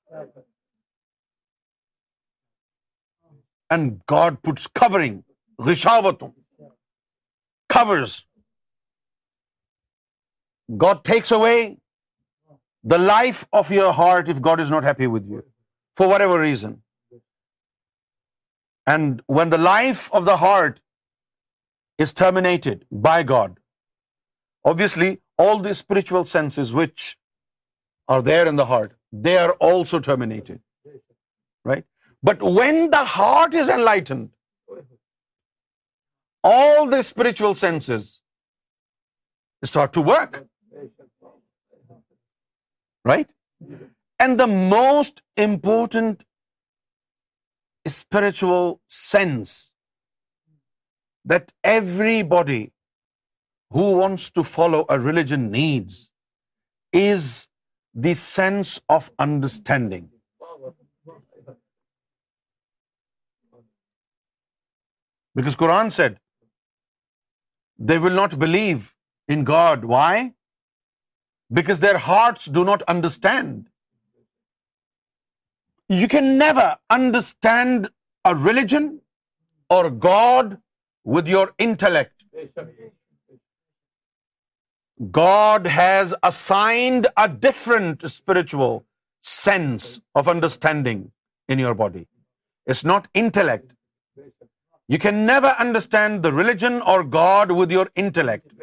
And 3.76 3.96
God 4.14 4.38
puts 4.50 4.68
covering, 4.82 5.18
ghishawatum, 5.68 6.32
covers. 7.76 8.18
God 10.84 11.02
takes 11.12 11.34
away 11.40 11.56
the 12.96 13.02
life 13.04 13.42
of 13.62 13.74
your 13.78 13.90
heart 14.02 14.36
if 14.36 14.46
God 14.50 14.64
is 14.68 14.76
not 14.76 14.88
happy 14.92 15.10
with 15.16 15.34
you 15.36 15.42
for 16.02 16.14
whatever 16.14 16.40
reason. 16.50 16.78
And 18.86 19.22
when 19.28 19.50
the 19.50 19.58
life 19.58 20.10
of 20.12 20.26
the 20.26 20.38
heart 20.38 20.82
is 21.98 22.14
terminated 22.14 22.86
by 22.92 23.24
God, 23.24 23.60
obviously 24.64 25.20
all 25.38 25.60
the 25.60 25.74
spiritual 25.74 26.26
senses 26.26 26.74
which 26.74 27.18
are 28.08 28.22
there 28.22 28.48
in 28.48 28.56
the 28.56 28.66
heart, 28.66 28.96
they 29.12 29.38
are 29.38 29.54
also 29.54 30.00
terminated, 30.00 30.62
right? 31.64 31.86
But 32.24 32.42
when 32.42 32.92
the 32.92 33.04
heart 33.04 33.54
is 33.54 33.70
enlightened, 33.70 34.36
all 36.44 36.88
the 36.88 37.04
spiritual 37.04 37.56
senses 37.56 38.22
start 39.64 39.92
to 39.94 40.02
work, 40.02 40.46
right? 43.06 43.30
And 44.20 44.40
the 44.40 44.48
most 44.48 45.22
important 45.36 46.18
spiritual 47.88 48.80
sense 48.88 49.74
that 51.24 51.52
everybody 51.64 52.72
who 53.72 53.92
wants 54.00 54.30
to 54.32 54.44
follow 54.44 54.86
a 54.90 55.00
religion 55.00 55.52
needs 55.52 56.12
is 56.92 57.48
the 57.94 58.14
sense 58.14 58.80
of 58.90 59.12
understanding. 59.20 60.10
Because 65.36 65.56
Quran 65.56 65.92
said, 65.92 66.20
they 67.78 67.98
will 67.98 68.16
not 68.22 68.40
believe 68.40 68.96
in 69.28 69.44
God. 69.44 69.86
Why? 69.86 70.34
Because 71.52 71.80
their 71.80 71.98
hearts 71.98 72.46
do 72.46 72.66
not 72.66 72.82
understand. 72.84 73.66
You 75.98 76.08
can 76.14 76.28
never 76.40 76.66
understand 76.96 77.90
a 78.32 78.36
religion 78.48 78.88
or 79.76 79.90
God 79.90 80.60
with 81.16 81.32
your 81.32 81.48
intellect. 81.68 82.14
God 85.20 85.66
has 85.76 86.14
assigned 86.30 87.10
a 87.26 87.28
different 87.48 88.06
spiritual 88.18 88.78
sense 89.32 89.90
of 90.14 90.32
understanding 90.36 91.12
in 91.48 91.60
your 91.66 91.74
body. 91.84 92.06
It's 92.68 92.86
not 92.86 93.10
intellect. 93.26 93.72
You 94.88 95.00
can 95.00 95.26
never 95.26 95.56
understand 95.68 96.24
the 96.24 96.34
religion 96.34 96.82
or 96.82 97.04
God 97.04 97.52
with 97.60 97.72
your 97.72 97.88
intellect, 98.04 98.54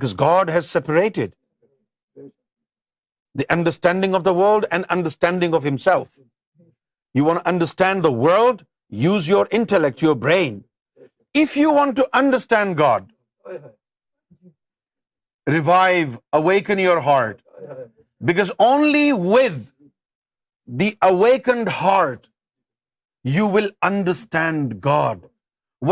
because 0.00 0.14
God 0.28 0.58
has 0.58 0.74
separated 0.78 1.28
the 3.40 3.46
understanding 3.56 4.16
of 4.18 4.24
the 4.28 4.36
world 4.40 4.66
and 4.70 4.90
understanding 4.96 5.56
of 5.58 5.68
himself. 5.70 6.08
You 7.16 7.24
want 7.28 7.42
to 7.42 7.50
understand 7.52 8.04
the 8.04 8.16
world, 8.26 8.64
use 9.04 9.28
your 9.34 9.46
intellect, 9.60 10.02
your 10.08 10.16
brain. 10.26 10.64
If 11.44 11.56
you 11.62 11.72
want 11.78 11.96
to 12.00 12.08
understand 12.20 12.76
God, 12.76 13.12
revive, 15.56 16.18
awaken 16.40 16.82
your 16.88 17.00
heart. 17.10 17.40
Because 18.30 18.50
only 18.58 19.12
with 19.12 19.72
the 20.82 20.90
awakened 21.10 21.70
heart, 21.80 22.28
you 23.36 23.46
will 23.46 23.70
understand 23.90 24.80
God. 24.88 25.24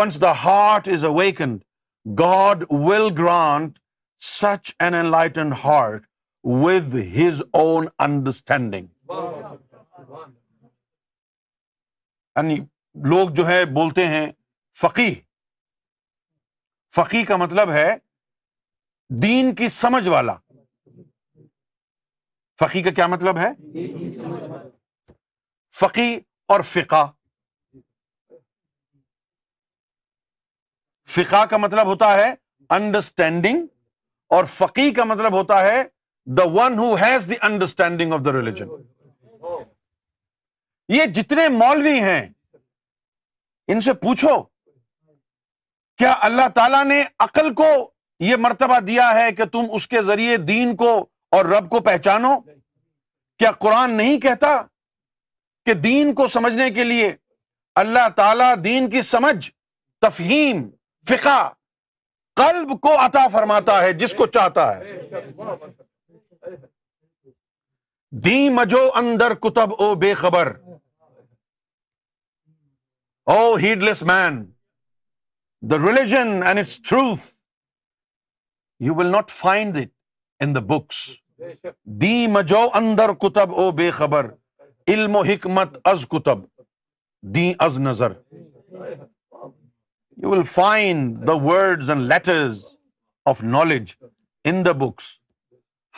Once 0.02 0.18
the 0.18 0.34
heart 0.44 0.90
is 0.98 1.04
awakened, 1.10 1.60
God 2.14 2.64
will 2.88 3.10
grant 3.22 3.78
such 4.20 4.76
an 4.78 5.02
enlightened 5.02 5.60
heart 5.66 5.96
with 6.48 6.94
his 7.16 7.40
own 7.58 7.86
understanding 8.04 8.86
یعنی 12.36 12.54
لوگ 13.12 13.30
جو 13.36 13.46
ہے 13.46 13.64
بولتے 13.74 14.06
ہیں 14.08 14.26
فقی 14.80 15.10
فقی 16.94 17.22
کا 17.30 17.36
مطلب 17.42 17.70
ہے 17.72 17.88
دین 19.22 19.54
کی 19.54 19.68
سمجھ 19.78 20.06
والا 20.08 20.34
فقی 22.60 22.82
کا 22.82 22.90
کیا 22.96 23.06
مطلب 23.14 23.38
ہے 23.38 23.50
فقی 25.80 26.08
اور 26.54 26.60
فقا 26.70 27.04
فقہ 31.16 31.44
کا 31.50 31.56
مطلب 31.66 31.86
ہوتا 31.94 32.12
ہے 32.14 32.34
انڈرسٹینڈنگ 32.80 33.66
اور 34.36 34.44
فقی 34.56 34.90
کا 34.94 35.04
مطلب 35.14 35.32
ہوتا 35.34 35.60
ہے 35.66 35.82
the 36.36 36.44
one 36.54 36.76
who 36.78 36.94
has 37.02 37.28
the 37.28 37.34
understanding 37.42 38.12
of 38.12 38.20
the 38.24 38.32
religion 38.32 38.68
یہ 40.94 41.04
جتنے 41.14 41.48
مولوی 41.56 41.98
ہیں 42.00 42.24
ان 43.72 43.80
سے 43.86 43.92
پوچھو 44.06 44.40
کیا 45.98 46.12
اللہ 46.28 46.48
تعالیٰ 46.54 46.84
نے 46.84 47.02
عقل 47.24 47.52
کو 47.54 47.66
یہ 48.24 48.36
مرتبہ 48.46 48.78
دیا 48.86 49.08
ہے 49.14 49.30
کہ 49.36 49.44
تم 49.52 49.66
اس 49.78 49.86
کے 49.88 50.02
ذریعے 50.02 50.36
دین 50.52 50.74
کو 50.76 50.90
اور 51.36 51.44
رب 51.54 51.70
کو 51.70 51.80
پہچانو 51.88 52.38
کیا 53.38 53.50
قرآن 53.64 53.96
نہیں 53.96 54.20
کہتا 54.20 54.56
کہ 55.66 55.74
دین 55.88 56.12
کو 56.20 56.28
سمجھنے 56.36 56.70
کے 56.78 56.84
لیے 56.84 57.10
اللہ 57.84 58.08
تعالی 58.16 58.54
دین 58.64 58.88
کی 58.90 59.02
سمجھ 59.14 59.50
تفہیم 60.06 60.68
فقہ 61.08 61.38
قلب 62.42 62.80
کو 62.80 62.94
عطا 63.04 63.26
فرماتا 63.32 63.82
ہے 63.82 63.92
جس 64.04 64.14
کو 64.18 64.26
چاہتا 64.38 64.74
ہے 64.76 64.96
دی 68.24 68.48
مجو 68.48 68.78
اندر 68.98 69.32
کتب 69.42 69.70
او 69.82 69.94
بے 70.00 70.12
خبر 70.18 70.48
او 73.32 73.54
headless 73.82 74.02
man 74.10 74.38
the 75.70 75.76
religion 75.78 76.42
and 76.46 76.58
it's 76.58 76.78
truth 76.88 77.22
you 78.86 78.94
will 78.98 79.10
not 79.12 79.30
find 79.30 79.76
it 79.76 79.90
in 80.44 80.54
the 80.54 80.60
books 80.74 80.96
دی 82.02 82.26
مجو 82.32 82.66
اندر 82.78 83.12
کتب 83.28 83.54
او 83.60 83.70
بے 83.80 83.90
خبر 83.98 84.30
علم 84.94 85.16
و 85.16 85.22
حکمت 85.32 85.76
از 85.92 86.06
کتب 86.10 86.44
دی 87.34 87.50
از 87.66 87.78
نظر 87.80 88.12
you 90.22 90.30
will 90.30 90.42
find 90.54 91.26
the 91.26 91.32
words 91.48 91.90
and 91.90 92.12
letters 92.12 92.64
of 93.30 93.42
knowledge 93.56 93.94
in 94.48 94.64
the 94.66 94.72
books 94.86 95.16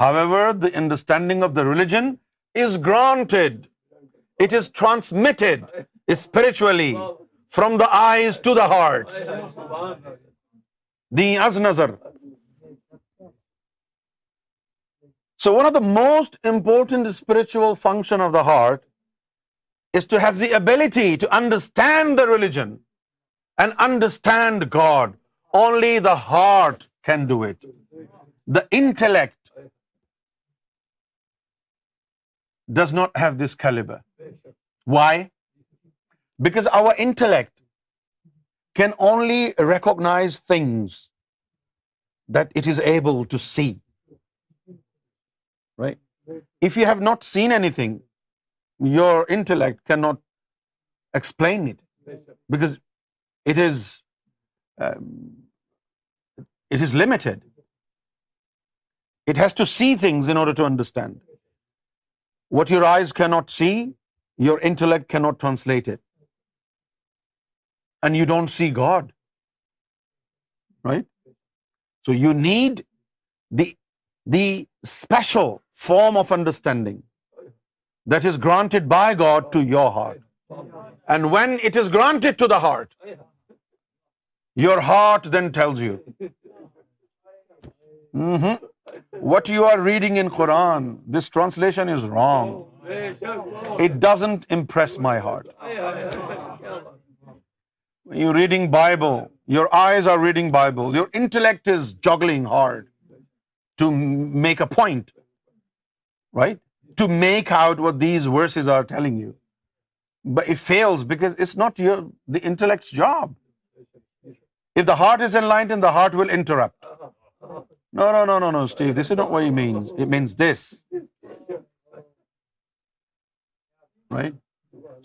However, 0.01 0.43
the 0.65 0.73
understanding 0.83 1.43
of 1.47 1.55
the 1.57 1.67
religion 1.73 2.13
is 2.65 2.77
granted. 2.89 3.57
It 4.45 4.55
is 4.59 4.69
transmitted 4.81 5.65
spiritually 6.25 6.93
from 7.57 7.77
the 7.83 7.89
eyes 7.97 8.39
to 8.47 8.55
the 8.59 8.69
hearts. 8.75 9.27
The 11.19 11.27
Aznazar. 11.47 11.91
So 15.43 15.53
one 15.57 15.67
of 15.67 15.75
the 15.75 15.89
most 15.97 16.39
important 16.53 17.11
spiritual 17.19 17.77
function 17.85 18.23
of 18.27 18.33
the 18.33 18.45
heart 18.49 18.87
is 20.01 20.07
to 20.15 20.21
have 20.25 20.43
the 20.45 20.51
ability 20.59 21.09
to 21.23 21.31
understand 21.41 22.19
the 22.19 22.27
religion 22.31 22.75
and 23.63 23.85
understand 23.91 24.69
God. 24.77 25.15
Only 25.61 25.95
the 26.09 26.19
heart 26.33 26.89
can 27.11 27.27
do 27.27 27.43
it. 27.51 27.71
The 28.59 28.67
intellect 28.83 29.29
does 32.79 32.93
not 33.01 33.21
have 33.23 33.37
this 33.45 33.59
caliber. 33.65 33.99
Why? 34.97 35.11
Because 36.49 36.71
our 36.81 36.97
intellect 37.05 37.55
can 38.81 38.97
only 39.11 39.39
recognize 39.71 40.41
things 40.53 40.99
that 42.39 42.59
it 42.63 42.71
is 42.75 42.83
able 42.93 43.23
to 43.35 43.43
see. 43.47 43.67
Right? 45.87 46.03
If 46.71 46.79
you 46.81 46.89
have 46.91 47.03
not 47.11 47.29
seen 47.31 47.57
anything, 47.59 47.97
your 48.97 49.13
intellect 49.39 49.83
cannot 49.93 50.21
explain 51.21 51.65
it, 51.71 51.81
because 52.57 52.75
um, 52.77 52.83
it 56.77 56.85
is 56.89 56.95
limited. 57.03 57.41
It 59.33 59.41
has 59.41 59.55
to 59.61 59.65
see 59.73 59.89
things 60.07 60.33
in 60.37 60.43
order 60.45 60.57
to 60.63 60.69
understand. 60.75 61.19
What 62.59 62.71
your 62.75 62.83
eyes 62.91 63.11
cannot 63.17 63.53
see, 63.55 63.73
your 64.49 64.55
intellect 64.69 65.05
cannot 65.13 65.37
translate 65.43 65.89
it. 65.97 66.01
And 68.07 68.19
you 68.21 68.25
don't 68.31 68.51
see 68.55 68.67
God. 68.79 69.13
Right? 70.89 71.05
So 72.07 72.17
you 72.25 72.33
need 72.47 72.83
the 73.53 74.65
special 74.93 75.53
form 75.85 76.19
of 76.23 76.33
understanding 76.39 76.99
that 78.15 78.27
is 78.31 78.41
granted 78.47 78.89
by 78.95 79.05
God 79.23 79.47
to 79.59 79.63
your 79.75 79.85
heart. 79.99 80.83
And 81.17 81.31
when 81.33 81.55
it 81.71 81.79
is 81.85 81.93
granted 82.01 82.41
to 82.41 82.49
the 82.55 82.59
heart, 82.65 82.99
your 84.65 84.75
heart 84.81 85.31
then 85.37 85.53
tells 85.61 85.85
you, 85.87 85.95
mm-hmm. 86.27 88.59
What 89.33 89.49
you 89.49 89.65
are 89.71 89.81
reading 89.81 90.17
in 90.17 90.31
Quran, 90.37 90.87
this 91.17 91.29
translation 91.29 91.89
is 91.89 92.05
wrong. 92.15 92.53
It 92.93 94.01
doesn't 94.01 94.47
impress 94.59 94.97
my 94.99 95.19
heart. 95.19 95.49
You're 98.21 98.35
reading 98.35 98.71
Bible, 98.71 99.19
your 99.47 99.73
eyes 99.81 100.07
are 100.07 100.19
reading 100.21 100.51
Bible, 100.51 100.95
your 101.01 101.11
intellect 101.13 101.69
is 101.69 101.93
juggling 101.95 102.47
hard 102.53 102.89
to 103.83 103.91
make 103.91 104.61
a 104.61 104.67
point, 104.67 105.13
right? 106.41 106.59
To 106.97 107.07
make 107.09 107.53
out 107.53 107.79
what 107.79 108.01
these 108.01 108.27
verses 108.27 108.69
are 108.69 108.83
telling 108.85 109.21
you. 109.21 109.35
But 110.25 110.49
it 110.49 110.59
fails 110.59 111.05
because 111.05 111.37
it's 111.39 111.57
not 111.57 111.77
the 111.77 112.41
intellect's 112.41 112.91
job. 112.91 113.37
If 114.75 114.87
the 114.87 114.97
heart 114.97 115.21
is 115.21 115.35
enlightened, 115.35 115.85
the 115.85 115.93
heart 115.93 116.15
will 116.15 116.39
interrupt. 116.41 116.87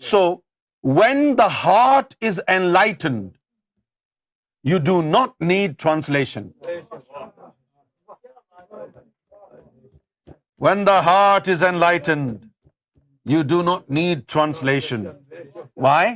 So 0.00 0.20
when 0.98 1.22
the 1.38 1.46
heart 1.62 2.14
is 2.26 2.40
enlightened 2.72 3.28
you 4.70 4.78
do 4.84 5.00
not 5.02 5.34
need 5.48 5.74
translation 5.82 6.46
when 10.66 10.86
the 10.86 10.98
heart 11.06 11.48
is 11.52 11.62
enlightened 11.78 12.38
you 13.30 13.42
do 13.48 13.60
not 13.62 13.90
need 13.98 14.20
translation 14.32 15.06
why 15.86 16.14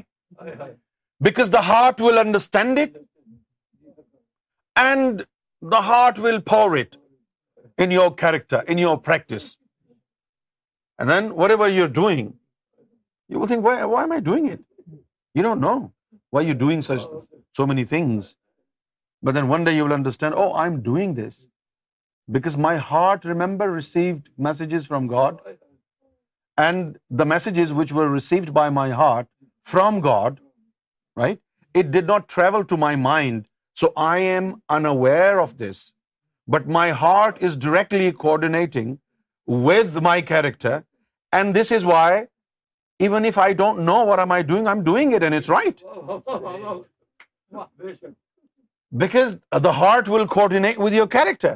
because 1.25 1.53
the 1.53 1.61
heart 1.69 2.01
will 2.01 2.19
understand 2.27 2.79
it 2.79 2.97
and 4.85 5.23
the 5.63 5.81
heart 5.87 6.19
will 6.19 6.41
pour 6.41 6.77
it 6.77 6.97
in 7.77 7.91
your 7.91 8.11
character, 8.23 8.65
in 8.67 8.79
your 8.79 8.97
practice. 8.97 9.57
And 10.99 11.09
then 11.09 11.35
whatever 11.37 11.69
you're 11.69 11.89
doing, 11.89 12.35
you 13.29 13.39
will 13.39 13.47
think, 13.47 13.65
why 13.65 14.03
am 14.03 14.13
I 14.13 14.21
doing 14.21 14.49
it? 14.49 14.61
You 15.35 15.43
don't 15.43 15.61
know 15.61 15.93
why 16.31 16.43
you're 16.43 16.55
doing 16.55 16.83
so 16.83 17.67
many 17.67 17.85
things. 17.85 18.37
But 19.23 19.35
then 19.35 19.49
one 19.49 19.65
day 19.65 19.77
you 19.77 19.85
will 19.85 19.93
understand, 19.93 20.35
oh, 20.35 20.53
I'm 20.55 20.83
doing 20.83 21.15
this 21.15 21.47
because 22.31 22.57
my 22.57 22.77
heart, 22.77 23.25
remember, 23.25 23.71
received 23.71 24.31
messages 24.39 24.87
from 24.87 25.07
God. 25.07 25.41
And 26.57 26.99
the 27.11 27.25
messages 27.25 27.73
which 27.73 27.93
were 27.93 28.09
received 28.09 28.53
by 28.53 28.71
my 28.71 28.91
heart 28.91 29.27
from 29.63 30.01
God, 30.01 30.41
right? 31.17 31.41
It 31.73 31.91
did 31.91 32.07
not 32.07 32.29
travel 32.29 32.65
to 32.65 32.77
my 32.77 32.95
mind 33.11 33.39
so 33.79 33.87
I 34.05 34.25
am 34.29 34.51
unaware 34.77 35.39
of 35.39 35.53
this 35.59 35.83
but 36.53 36.67
my 36.77 36.93
heart 37.01 37.43
is 37.45 37.59
directly 37.65 38.91
with 39.67 39.97
my 40.03 40.23
character 40.23 40.79
and 41.37 41.57
this 41.61 41.73
is 41.73 41.85
why 41.85 42.21
even 43.05 43.27
I 43.41 43.55
don't 43.55 43.79
know 43.87 43.97
I 44.21 44.31
I 44.33 44.43
doing 44.47 44.83
doing 44.85 45.15
it 45.15 45.23
and 45.23 45.35
it's 45.37 45.51
right 45.51 45.85
because 49.01 49.37
the 49.65 49.71
heart 49.77 50.09
will 50.09 50.27
coordinate 50.35 50.79
with 50.79 50.93
your 50.93 51.07
character 51.13 51.55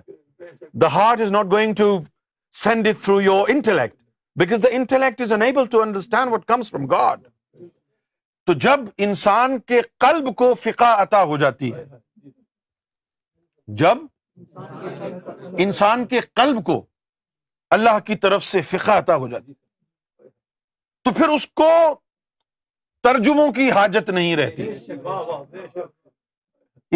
the 0.80 0.92
heart 0.92 1.20
is 1.20 1.30
not 1.32 1.50
going 1.50 1.74
to 1.78 1.96
send 2.62 2.86
it 2.88 3.02
through 3.02 3.20
your 3.20 3.48
intellect 3.54 3.96
because 4.38 4.62
the 4.62 4.68
intellect 4.76 5.20
is 5.20 5.32
unable 5.32 5.66
to 5.70 5.80
understand 5.82 6.32
what 6.32 6.44
comes 6.48 6.70
from 6.70 6.86
God 6.90 7.26
تو 8.46 8.52
جب 8.62 8.80
انسان 9.04 9.58
کے 9.68 9.80
قلب 10.04 10.34
کو 10.36 10.54
فقہ 10.62 10.94
عطا 11.02 11.22
ہو 11.24 11.36
جاتی 11.42 11.72
ہے 11.74 11.84
جب 13.80 13.98
انسان 15.64 16.04
کے 16.06 16.20
قلب 16.34 16.64
کو 16.66 16.84
اللہ 17.74 17.98
کی 18.06 18.14
طرف 18.22 18.42
سے 18.44 18.60
فقہ 18.70 18.90
عطا 18.98 19.16
ہو 19.16 19.28
جاتی 19.28 19.52
تو 21.04 21.10
پھر 21.16 21.28
اس 21.34 21.46
کو 21.60 21.70
ترجموں 23.04 23.50
کی 23.52 23.70
حاجت 23.70 24.10
نہیں 24.10 24.36
رہتی 24.36 24.66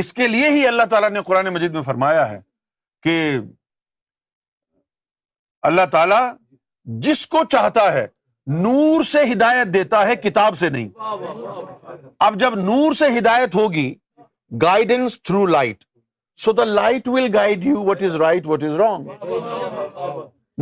اس 0.00 0.12
کے 0.12 0.26
لیے 0.28 0.48
ہی 0.50 0.66
اللہ 0.66 0.82
تعالیٰ 0.90 1.10
نے 1.10 1.20
قرآن 1.26 1.48
مجید 1.54 1.72
میں 1.74 1.82
فرمایا 1.82 2.28
ہے 2.30 2.40
کہ 3.02 3.16
اللہ 5.70 5.86
تعالیٰ 5.92 6.22
جس 7.04 7.26
کو 7.28 7.44
چاہتا 7.52 7.92
ہے 7.92 8.06
نور 8.60 9.02
سے 9.04 9.22
ہدایت 9.32 9.72
دیتا 9.74 10.04
ہے 10.06 10.14
کتاب 10.16 10.58
سے 10.58 10.68
نہیں 10.76 10.88
اب 12.26 12.38
جب 12.40 12.54
نور 12.58 12.92
سے 12.98 13.06
ہدایت 13.18 13.54
ہوگی 13.54 13.92
guidance 14.62 15.22
through 15.22 15.44
light 15.46 15.84
So 16.42 16.54
the 16.59 16.66
light 16.78 17.09
will 17.14 17.28
guide 17.34 17.64
you 17.68 17.78
what 17.86 18.02
is 18.09 18.16
right, 18.22 18.44
what 18.50 18.64
is 18.66 18.74
wrong. 18.80 19.06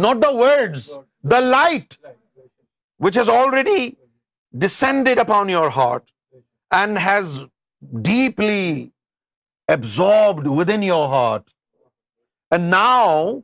Not 0.04 0.22
the 0.26 0.32
words, 0.42 0.86
the 1.34 1.40
light 1.46 1.96
which 3.06 3.18
has 3.20 3.32
already 3.34 3.80
descended 4.64 5.20
upon 5.24 5.52
your 5.54 5.68
heart 5.78 6.14
and 6.78 7.00
has 7.06 7.34
deeply 8.08 8.90
absorbed 9.76 10.46
within 10.60 10.86
your 10.88 11.04
heart. 11.16 11.46
And 12.50 12.70
now 12.76 13.42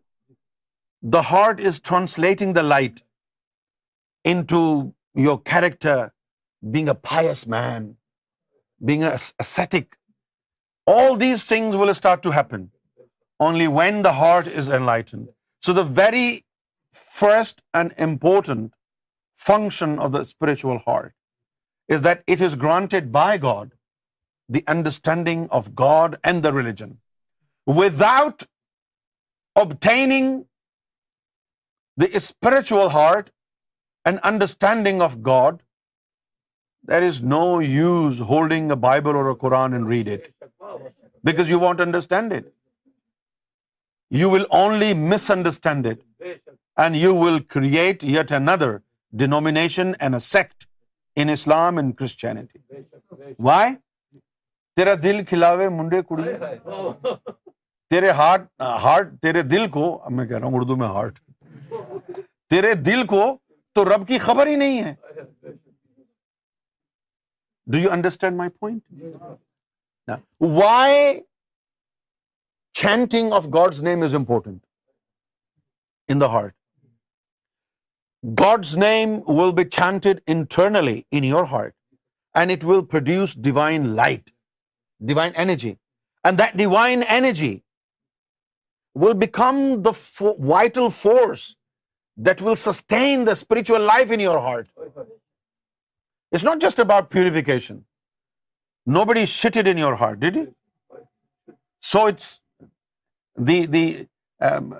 the 1.02 1.22
heart 1.32 1.62
is 1.72 1.80
translating 1.92 2.60
the 2.60 2.66
light 2.74 3.02
into 4.36 4.62
your 5.26 5.38
character, 5.52 5.98
being 6.76 6.88
a 6.88 7.00
pious 7.12 7.46
man, 7.46 7.96
being 8.92 9.10
an 9.12 9.26
ascetic 9.46 9.90
all 10.84 11.16
these 11.16 11.44
things 11.44 11.76
will 11.76 11.94
start 11.94 12.22
to 12.24 12.32
happen 12.32 12.70
only 13.38 13.68
when 13.68 14.02
the 14.02 14.14
heart 14.14 14.46
is 14.46 14.68
enlightened. 14.68 15.28
So 15.60 15.72
the 15.72 15.84
very 15.84 16.44
first 16.92 17.62
and 17.72 17.94
important 17.96 18.74
function 19.36 19.98
of 19.98 20.12
the 20.12 20.24
spiritual 20.24 20.78
heart 20.78 21.12
is 21.88 22.02
that 22.02 22.24
it 22.26 22.40
is 22.40 22.56
granted 22.56 23.12
by 23.12 23.36
God 23.38 23.72
the 24.48 24.64
understanding 24.66 25.48
of 25.50 25.74
God 25.74 26.18
and 26.24 26.42
the 26.42 26.52
religion. 26.52 26.98
Without 27.64 28.42
obtaining 29.54 30.46
the 31.96 32.18
spiritual 32.18 32.88
heart 32.88 33.30
and 34.04 34.18
understanding 34.20 35.00
of 35.00 35.22
God, 35.22 35.62
there 36.82 37.04
is 37.04 37.22
no 37.22 37.60
use 37.60 38.18
holding 38.18 38.70
a 38.70 38.76
Bible 38.76 39.16
or 39.16 39.30
a 39.30 39.36
Quran 39.36 39.76
and 39.76 39.86
read 39.86 40.08
it. 40.08 40.34
Because 41.28 41.50
you 41.50 41.60
want 41.60 41.80
understand 41.80 42.32
it 42.32 42.44
you 44.20 44.30
will 44.30 44.44
only 44.60 44.92
misunderstand 45.30 45.86
it 45.86 46.28
and 46.80 46.96
you 46.96 47.14
will 47.16 47.38
create 47.54 48.04
yet 48.18 48.32
another 48.38 48.76
denomination 49.22 49.92
and 49.98 50.14
a 50.14 50.18
sect 50.28 50.64
in 51.22 51.28
Islam 51.30 51.90
Christianity 51.92 53.32
why 53.48 53.74
تیرا 54.76 54.94
دل 55.02 55.24
کھلاوے 55.28 55.68
Monday 55.76 56.00
کڑی 56.08 56.30
تیرے 57.90 58.10
heart 58.20 59.14
تیرے 59.22 59.42
دل 59.42 59.68
کو 59.70 59.84
اب 60.04 60.10
میں 60.12 60.26
کہہ 60.26 60.36
رہا 60.38 60.46
ہوں 60.46 60.58
اردو 60.58 60.76
میں 60.76 60.86
ہارٹ 60.88 61.18
تیرے 62.50 62.72
دل 62.84 63.06
کو 63.06 63.22
تو 63.74 63.84
رب 63.94 64.06
کی 64.08 64.18
خبر 64.18 64.46
ہی 64.46 64.56
نہیں 64.62 64.82
ہے 64.84 64.94
do 67.72 67.78
you 67.78 67.90
understand 67.92 68.36
my 68.36 68.50
point 68.60 69.02
Now, 70.10 70.20
why 70.56 71.22
chanting 72.82 73.30
of 73.38 73.50
God's 73.56 73.82
name 73.88 74.02
is 74.08 74.18
important 74.20 76.14
in 76.14 76.24
the 76.24 76.30
heart? 76.34 76.54
God's 78.42 78.76
name 78.76 79.14
will 79.38 79.52
be 79.52 79.64
chanted 79.78 80.20
internally 80.36 80.98
in 81.20 81.24
your 81.30 81.44
heart, 81.54 81.74
and 82.34 82.56
it 82.56 82.66
will 82.72 82.84
produce 82.96 83.34
divine 83.50 83.88
light, 84.02 84.32
divine 85.12 85.38
energy. 85.46 85.72
And 86.24 86.38
that 86.38 86.56
divine 86.56 87.02
energy 87.16 87.54
will 89.04 89.16
become 89.22 89.64
the 89.88 89.94
vital 90.54 90.90
force 90.98 91.46
that 92.28 92.44
will 92.48 92.58
sustain 92.64 93.24
the 93.30 93.34
spiritual 93.40 93.88
life 93.92 94.12
in 94.18 94.20
your 94.26 94.38
heart. 94.48 94.68
It's 96.30 96.46
not 96.52 96.68
just 96.68 96.86
about 96.88 97.10
purification. 97.16 97.80
Nobody 98.84 99.24
shitted 99.24 99.66
in 99.66 99.78
your 99.78 99.96
heart, 99.96 100.20
did 100.20 100.34
he? 100.34 100.46
So 101.80 102.06
it's 102.08 102.40
um, 103.38 104.74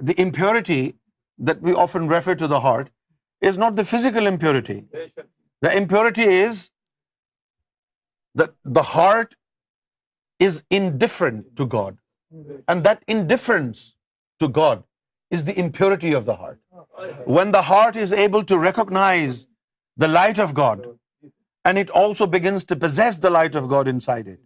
the 0.00 0.14
impurity 0.16 0.96
that 1.38 1.60
we 1.60 1.74
often 1.74 2.08
refer 2.08 2.34
to 2.34 2.46
the 2.46 2.60
heart 2.60 2.90
is 3.40 3.56
not 3.58 3.76
the 3.76 3.84
physical 3.84 4.26
impurity. 4.26 4.84
The 5.60 5.74
impurity 5.74 6.24
is 6.24 6.70
that 8.34 8.54
the 8.64 8.82
heart 8.96 9.36
is 10.38 10.64
indifferent 10.70 11.56
to 11.56 11.66
God. 11.66 11.98
And 12.68 12.84
that 12.84 13.02
indifference 13.06 13.94
to 14.40 14.48
God 14.48 14.82
is 15.30 15.44
the 15.44 15.58
impurity 15.58 16.12
of 16.12 16.24
the 16.24 16.36
heart. 16.36 16.58
When 17.26 17.52
the 17.52 17.62
heart 17.62 17.96
is 17.96 18.12
able 18.12 18.44
to 18.44 18.58
recognize 18.58 19.46
the 19.96 20.08
light 20.08 20.38
of 20.38 20.54
God, 20.54 20.86
and 21.68 21.82
it 21.84 21.94
also 22.00 22.28
begins 22.34 22.66
to 22.72 22.78
possess 22.82 23.22
the 23.22 23.32
light 23.36 23.58
of 23.60 23.70
God 23.76 23.88
inside 23.92 24.28
it. 24.32 24.42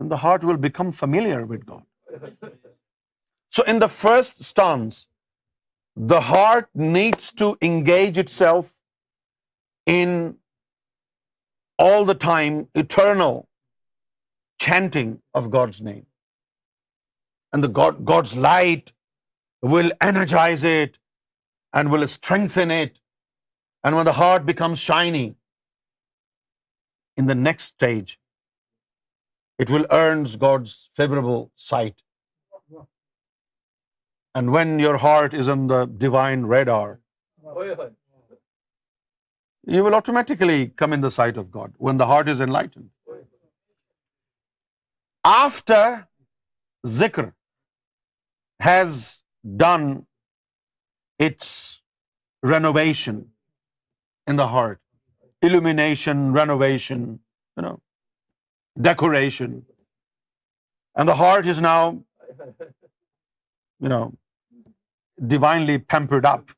And 0.00 0.14
the 0.14 0.20
heart 0.26 0.46
will 0.50 0.62
become 0.68 0.92
familiar 1.00 1.40
with 1.50 1.66
God. 1.72 2.52
So 3.56 3.64
in 3.72 3.82
the 3.84 3.90
first 3.96 4.46
stance, 4.46 5.02
the 6.14 6.22
heart 6.28 6.70
needs 6.96 7.26
to 7.42 7.48
engage 7.68 8.18
itself 8.22 8.72
in 9.94 10.16
all 11.84 12.08
the 12.08 12.18
time 12.24 12.58
eternal 12.82 13.38
chanting 14.64 15.14
of 15.40 15.54
God's 15.54 15.80
name. 15.92 16.04
And 17.52 17.68
the 17.68 17.88
God's 18.10 18.34
light 18.48 18.92
will 19.76 19.96
energize 20.10 20.68
it 20.74 21.00
and 21.78 21.94
will 21.94 22.08
strengthen 22.18 22.76
it. 22.80 23.00
And 23.86 23.96
when 23.98 24.12
the 24.12 24.18
heart 24.24 24.52
becomes 24.52 24.90
shiny, 24.90 25.26
in 27.22 27.30
the 27.32 27.36
next 27.46 27.74
stage, 27.74 28.14
it 29.64 29.72
will 29.74 29.84
earn 29.96 30.22
God's 30.44 30.74
favorable 31.00 31.42
sight. 31.66 32.80
And 34.38 34.52
when 34.54 34.78
your 34.84 34.96
heart 35.02 35.36
is 35.42 35.52
on 35.52 35.68
the 35.72 35.84
divine 36.06 36.48
radar, 36.52 37.00
you 39.74 39.84
will 39.88 39.96
automatically 39.98 40.64
come 40.82 40.96
in 40.96 41.06
the 41.06 41.12
sight 41.16 41.38
of 41.42 41.46
God 41.58 41.76
when 41.88 42.02
the 42.02 42.08
heart 42.12 42.32
is 42.32 42.42
enlightened. 42.46 42.90
After 45.26 45.82
zikr 46.94 47.24
has 48.66 48.98
done 49.62 49.86
its 51.28 51.54
renovation 52.54 53.24
in 54.32 54.44
the 54.44 54.54
heart, 54.56 54.72
illumination, 55.48 56.24
renovation, 56.40 57.06
decoration. 58.90 59.56
And 60.94 61.12
the 61.12 61.16
heart 61.22 61.48
is 61.54 61.64
now, 61.66 61.80
divinely 65.32 65.74
pampered 65.94 66.30
up. 66.36 66.54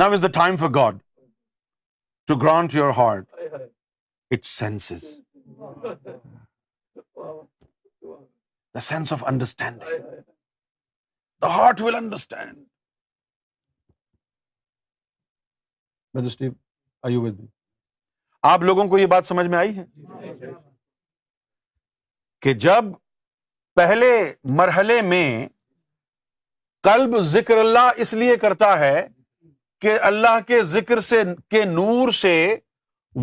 Now 0.00 0.06
is 0.16 0.22
the 0.22 0.30
time 0.34 0.56
for 0.60 0.68
God 0.74 0.98
to 2.30 2.36
grant 2.42 2.76
your 2.76 2.90
heart 2.98 3.64
its 4.36 4.52
senses. 4.60 5.06
The 8.78 8.84
sense 8.88 9.16
of 9.16 9.26
understanding. 9.34 10.10
The 11.46 11.54
heart 11.60 11.88
will 11.88 12.02
understand. 12.06 12.58
آپ 18.42 18.62
لوگوں 18.62 18.86
کو 18.88 18.98
یہ 18.98 19.06
بات 19.06 19.24
سمجھ 19.26 19.46
میں 19.48 19.58
آئی 19.58 19.76
ہے 19.76 19.84
کہ 22.42 22.52
جب 22.64 22.84
پہلے 23.76 24.10
مرحلے 24.60 25.00
میں 25.08 25.24
قلب 26.88 27.18
ذکر 27.34 27.56
اللہ 27.58 27.90
اس 28.02 28.14
لیے 28.20 28.36
کرتا 28.44 28.78
ہے 28.78 29.06
کہ 29.80 29.98
اللہ 30.10 30.38
کے 30.46 30.62
ذکر 30.74 31.00
سے 31.08 31.22
کے 31.50 31.64
نور 31.64 32.10
سے 32.20 32.34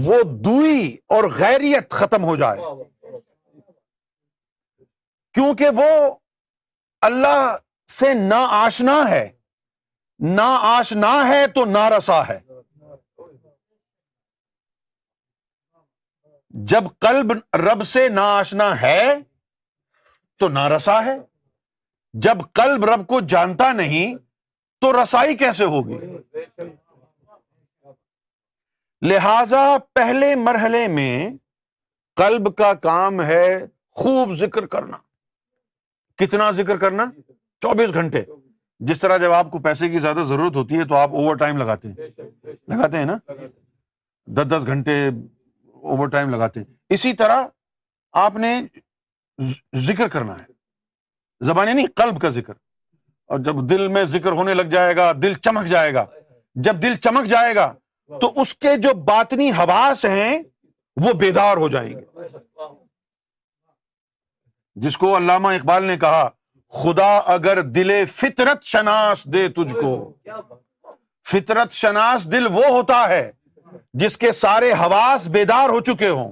وہ 0.08 0.22
دوئی 0.48 0.86
اور 1.16 1.24
غیریت 1.40 1.90
ختم 2.00 2.24
ہو 2.24 2.36
جائے 2.36 2.60
کیونکہ 5.34 5.70
وہ 5.76 5.90
اللہ 7.10 7.56
سے 7.98 8.14
نا 8.28 8.46
آشنا 8.66 9.00
ہے 9.10 9.28
نا 10.36 10.48
آشنا 10.78 11.14
ہے 11.28 11.46
تو 11.56 11.66
نا 11.66 11.90
رسا 11.98 12.28
ہے 12.28 12.40
جب 16.70 16.84
قلب 17.02 17.32
رب 17.58 17.84
سے 17.88 18.08
نہ 18.10 18.20
آشنا 18.24 18.70
ہے 18.82 19.00
تو 20.40 20.48
نہ 20.50 20.60
رسا 20.76 21.00
ہے 21.06 21.16
جب 22.26 22.38
قلب 22.60 22.86
رب 22.90 23.06
کو 23.08 23.20
جانتا 23.34 23.72
نہیں 23.74 24.16
تو 24.82 24.92
رسائی 25.02 25.36
کیسے 25.38 25.66
ہوگی 25.74 25.98
لہذا 29.10 29.62
پہلے 29.96 30.34
مرحلے 30.36 30.88
میں 30.96 31.30
قلب 32.22 32.54
کا 32.58 32.74
کام 32.88 33.22
ہے 33.26 33.46
خوب 34.04 34.34
ذکر 34.40 34.66
کرنا 34.76 34.98
کتنا 36.26 36.50
ذکر 36.62 36.78
کرنا 36.86 37.06
چوبیس 37.62 37.94
گھنٹے 37.94 38.24
جس 38.88 39.00
طرح 39.00 39.18
جب 39.18 39.32
آپ 39.32 39.52
کو 39.52 39.60
پیسے 39.70 39.90
کی 39.90 40.00
زیادہ 40.00 40.24
ضرورت 40.28 40.56
ہوتی 40.56 40.80
ہے 40.80 40.86
تو 40.88 40.96
آپ 40.96 41.14
اوور 41.16 41.36
ٹائم 41.38 41.58
لگاتے 41.58 41.88
ہیں 41.88 42.52
لگاتے 42.74 42.98
ہیں 42.98 43.06
نا 43.06 43.18
دس 44.36 44.48
دس 44.52 44.66
گھنٹے 44.66 44.98
اوور 45.92 46.08
ٹائم 46.16 46.30
لگاتے 46.30 46.60
ہیں 46.60 46.74
اسی 46.98 47.14
طرح 47.22 47.44
آپ 48.26 48.36
نے 48.44 48.52
ذکر 49.88 50.08
کرنا 50.16 50.38
ہے 50.38 51.46
زبان 51.50 51.68
یعنی 51.68 51.86
کا 52.22 52.30
ذکر 52.40 52.54
اور 53.34 53.40
جب 53.48 53.56
دل 53.70 53.88
میں 53.96 54.04
ذکر 54.16 54.32
ہونے 54.40 54.54
لگ 54.54 54.70
جائے 54.76 54.96
گا 54.98 55.12
دل 55.22 55.34
چمک 55.48 55.66
جائے 55.74 55.94
گا 55.94 56.06
جب 56.68 56.82
دل 56.82 56.96
چمک 57.08 57.26
جائے 57.34 57.56
گا 57.56 57.72
تو 58.22 58.32
اس 58.42 58.54
کے 58.66 58.76
جو 58.86 58.94
باطنی 59.10 59.50
حواس 59.58 60.04
ہیں 60.18 60.38
وہ 61.06 61.14
بیدار 61.24 61.58
ہو 61.64 61.68
جائیں 61.74 61.90
گے 61.98 62.28
جس 64.86 64.98
کو 65.02 65.16
علامہ 65.18 65.48
اقبال 65.58 65.84
نے 65.86 65.98
کہا 66.06 66.28
خدا 66.84 67.12
اگر 67.34 67.62
دل 67.78 67.92
فطرت 68.14 68.64
شناس 68.74 69.24
دے 69.34 69.48
تجھ 69.60 69.74
کو 69.82 69.92
فطرت 71.32 71.72
شناس 71.84 72.32
دل 72.32 72.48
وہ 72.56 72.64
ہوتا 72.70 73.08
ہے 73.10 73.24
جس 74.04 74.18
کے 74.18 74.32
سارے 74.32 74.72
حواس 74.80 75.28
بیدار 75.34 75.70
ہو 75.70 75.80
چکے 75.94 76.10
ہوں 76.10 76.32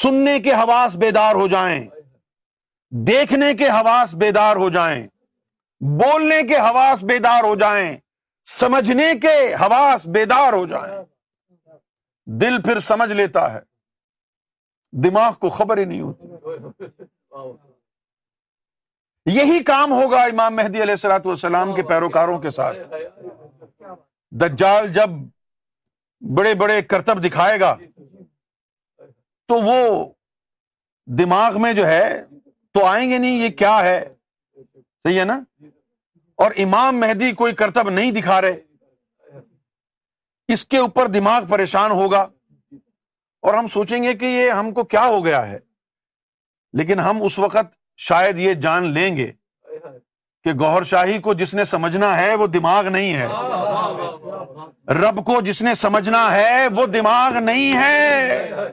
سننے 0.00 0.38
کے 0.40 0.52
حواس 0.54 0.96
بیدار 1.04 1.34
ہو 1.34 1.46
جائیں 1.48 1.80
دیکھنے 3.06 3.52
کے 3.54 3.68
حواس 3.68 4.14
بیدار 4.24 4.56
ہو 4.56 4.68
جائیں 4.70 5.06
بولنے 6.02 6.42
کے 6.48 6.56
حواس 6.56 7.02
بیدار 7.08 7.44
ہو 7.44 7.54
جائیں 7.58 7.96
سمجھنے 8.58 9.12
کے 9.22 9.34
حواس 9.60 10.06
بیدار 10.18 10.52
ہو 10.52 10.64
جائیں 10.66 10.94
دل 12.40 12.60
پھر 12.62 12.78
سمجھ 12.86 13.12
لیتا 13.12 13.52
ہے 13.52 13.60
دماغ 15.04 15.32
کو 15.40 15.48
خبر 15.58 15.78
ہی 15.78 15.84
نہیں 15.84 16.00
ہوتی 16.00 16.84
یہی 19.36 19.62
کام 19.64 19.92
ہوگا 19.92 20.20
امام 20.24 20.56
مہدی 20.56 20.82
علیہ 20.82 20.92
السلاۃ 20.98 21.26
والسلام 21.26 21.74
کے 21.74 21.82
پیروکاروں 21.88 22.38
کے 22.40 22.50
ساتھ 22.50 22.76
دجال 24.40 24.92
جب 24.92 25.10
بڑے 26.36 26.54
بڑے 26.60 26.80
کرتب 26.88 27.24
دکھائے 27.24 27.58
گا 27.60 27.74
تو 29.48 29.60
وہ 29.62 30.04
دماغ 31.18 31.60
میں 31.62 31.72
جو 31.72 31.86
ہے 31.86 32.22
تو 32.74 32.84
آئیں 32.86 33.10
گے 33.10 33.18
نہیں 33.18 33.42
یہ 33.42 33.50
کیا 33.58 33.78
ہے 33.84 34.00
صحیح 34.74 35.18
ہے 35.20 35.24
نا 35.24 35.38
اور 36.44 36.52
امام 36.64 36.98
مہدی 37.00 37.30
کوئی 37.34 37.54
کرتب 37.60 37.90
نہیں 37.90 38.10
دکھا 38.20 38.40
رہے 38.42 38.60
اس 40.52 40.64
کے 40.64 40.78
اوپر 40.78 41.06
دماغ 41.14 41.46
پریشان 41.48 41.90
ہوگا 41.90 42.26
اور 43.46 43.54
ہم 43.54 43.66
سوچیں 43.72 44.02
گے 44.02 44.12
کہ 44.18 44.26
یہ 44.26 44.50
ہم 44.50 44.72
کو 44.74 44.84
کیا 44.94 45.04
ہو 45.06 45.24
گیا 45.24 45.46
ہے 45.48 45.58
لیکن 46.78 46.98
ہم 47.00 47.22
اس 47.24 47.38
وقت 47.38 47.72
شاید 48.08 48.38
یہ 48.38 48.54
جان 48.62 48.90
لیں 48.94 49.16
گے 49.16 49.30
کہ 50.44 50.52
شاہی 50.86 51.18
کو 51.18 51.32
جس 51.34 51.54
نے 51.54 51.64
سمجھنا 51.64 52.16
ہے 52.16 52.34
وہ 52.40 52.46
دماغ 52.46 52.88
نہیں 52.96 53.14
ہے 53.14 53.26
رب 55.00 55.24
کو 55.26 55.40
جس 55.44 55.60
نے 55.62 55.74
سمجھنا 55.74 56.20
ہے 56.32 56.66
وہ 56.76 56.84
دماغ 56.92 57.38
نہیں 57.42 57.72
ہے 57.76 58.68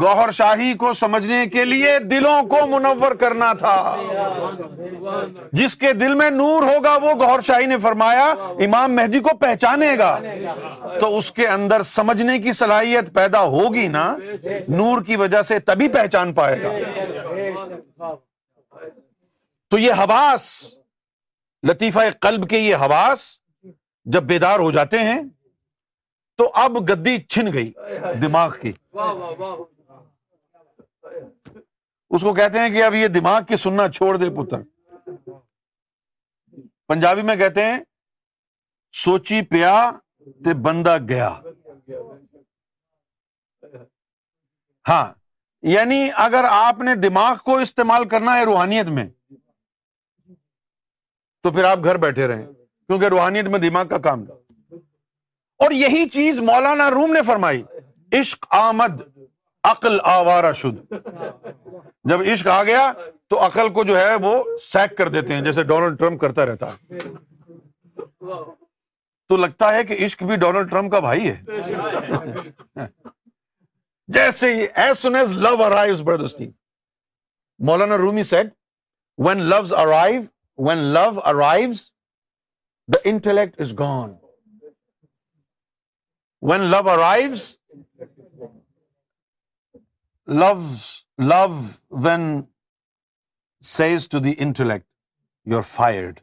گوہر 0.00 0.30
شاہی 0.38 0.72
کو 0.78 0.92
سمجھنے 0.94 1.44
کے 1.52 1.64
لیے 1.64 1.98
دلوں 2.10 2.42
کو 2.48 2.56
منور 2.70 3.12
کرنا 3.20 3.52
تھا 3.58 3.74
جس 5.60 5.76
کے 5.84 5.92
دل 6.00 6.14
میں 6.14 6.28
نور 6.30 6.62
ہوگا 6.72 6.94
وہ 7.02 7.12
گوہر 7.20 7.40
شاہی 7.46 7.66
نے 7.66 7.78
فرمایا 7.82 8.26
امام 8.66 8.96
مہدی 8.96 9.20
کو 9.28 9.36
پہچانے 9.40 9.90
گا 9.98 10.14
تو 11.00 11.16
اس 11.18 11.30
کے 11.38 11.46
اندر 11.54 11.82
سمجھنے 11.94 12.38
کی 12.46 12.52
صلاحیت 12.62 13.12
پیدا 13.14 13.40
ہوگی 13.56 13.86
نا 13.96 14.04
نور 14.76 15.02
کی 15.06 15.16
وجہ 15.24 15.42
سے 15.52 15.58
تبھی 15.72 15.88
پہچان 15.98 16.32
پائے 16.40 16.62
گا 16.62 18.12
تو 19.70 19.78
یہ 19.78 19.92
حواس 19.98 20.52
لطیفہ 21.68 21.98
قلب 22.20 22.48
کے 22.50 22.58
یہ 22.58 22.74
حواس 22.80 23.24
جب 24.12 24.22
بیدار 24.26 24.58
ہو 24.58 24.70
جاتے 24.72 24.98
ہیں 25.08 25.20
تو 26.38 26.50
اب 26.62 26.76
گدی 26.90 27.16
چھن 27.28 27.52
گئی 27.52 27.70
دماغ 28.22 28.52
کی 28.60 28.72
اس 32.10 32.22
کو 32.22 32.32
کہتے 32.34 32.58
ہیں 32.58 32.68
کہ 32.76 32.82
اب 32.82 32.94
یہ 32.94 33.06
دماغ 33.18 33.42
کی 33.48 33.56
سننا 33.64 33.88
چھوڑ 33.94 34.16
دے 34.18 34.30
پتر 34.36 34.62
پنجابی 36.88 37.22
میں 37.22 37.36
کہتے 37.36 37.64
ہیں 37.64 37.78
سوچی 39.04 39.40
پیا 39.50 39.74
تے 40.44 40.54
بندہ 40.62 40.96
گیا 41.08 41.28
ہاں 44.88 45.04
یعنی 45.72 46.08
اگر 46.26 46.44
آپ 46.50 46.80
نے 46.84 46.94
دماغ 47.08 47.36
کو 47.44 47.56
استعمال 47.68 48.08
کرنا 48.08 48.36
ہے 48.38 48.44
روحانیت 48.44 48.86
میں 48.98 49.06
تو 51.42 51.50
پھر 51.50 51.64
آپ 51.64 51.84
گھر 51.90 51.96
بیٹھے 52.04 52.26
رہیں 52.28 52.46
کیونکہ 52.52 53.06
روحانیت 53.12 53.46
میں 53.48 53.58
دماغ 53.58 53.86
کا 53.88 53.98
کام 54.08 54.24
اور 55.64 55.70
یہی 55.76 56.08
چیز 56.08 56.38
مولانا 56.40 56.88
روم 56.90 57.12
نے 57.12 57.22
فرمائی 57.26 57.62
عشق 58.18 58.46
آمد 58.58 59.00
عقل 59.70 59.98
آوارا 60.10 60.52
شد 60.60 60.92
جب 62.10 62.20
عشق 62.32 62.46
آ 62.48 62.62
گیا 62.64 62.90
تو 63.30 63.44
عقل 63.46 63.68
کو 63.72 63.84
جو 63.84 63.98
ہے 64.00 64.14
وہ 64.22 64.32
سیک 64.68 64.96
کر 64.98 65.08
دیتے 65.16 65.34
ہیں 65.34 65.40
جیسے 65.44 65.62
ڈونلڈ 65.72 65.98
ٹرمپ 65.98 66.20
کرتا 66.20 66.46
رہتا 66.46 66.70
ہے 66.90 66.98
تو 69.28 69.36
لگتا 69.36 69.72
ہے 69.74 69.82
کہ 69.90 69.96
عشق 70.04 70.22
بھی 70.30 70.36
ڈونلڈ 70.44 70.70
ٹرمپ 70.70 70.92
کا 70.92 70.98
بھائی 71.08 71.28
ہے 71.30 72.86
جیسے 74.16 74.54
ہی 74.54 74.66
as 74.84 75.04
love 75.44 75.56
بردستی 76.04 76.48
Maulana 77.70 77.96
Rumi 77.96 78.22
said 78.32 78.46
when 79.26 79.42
loves 79.48 79.72
arrive 79.82 80.20
when 80.68 80.78
love 80.94 81.02
arrives 81.30 81.78
the 82.94 82.98
intellect 83.10 83.60
is 83.60 83.72
gone 83.78 84.12
when 86.50 86.60
love 86.70 86.88
arrives 86.90 87.44
love 90.42 90.52
love 91.28 91.46
when 92.06 92.26
says 93.70 94.08
to 94.14 94.18
the 94.24 94.34
intellect 94.46 94.86
you 95.52 95.56
are 95.56 95.62
fired 95.70 96.20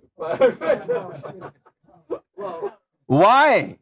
why 3.09 3.73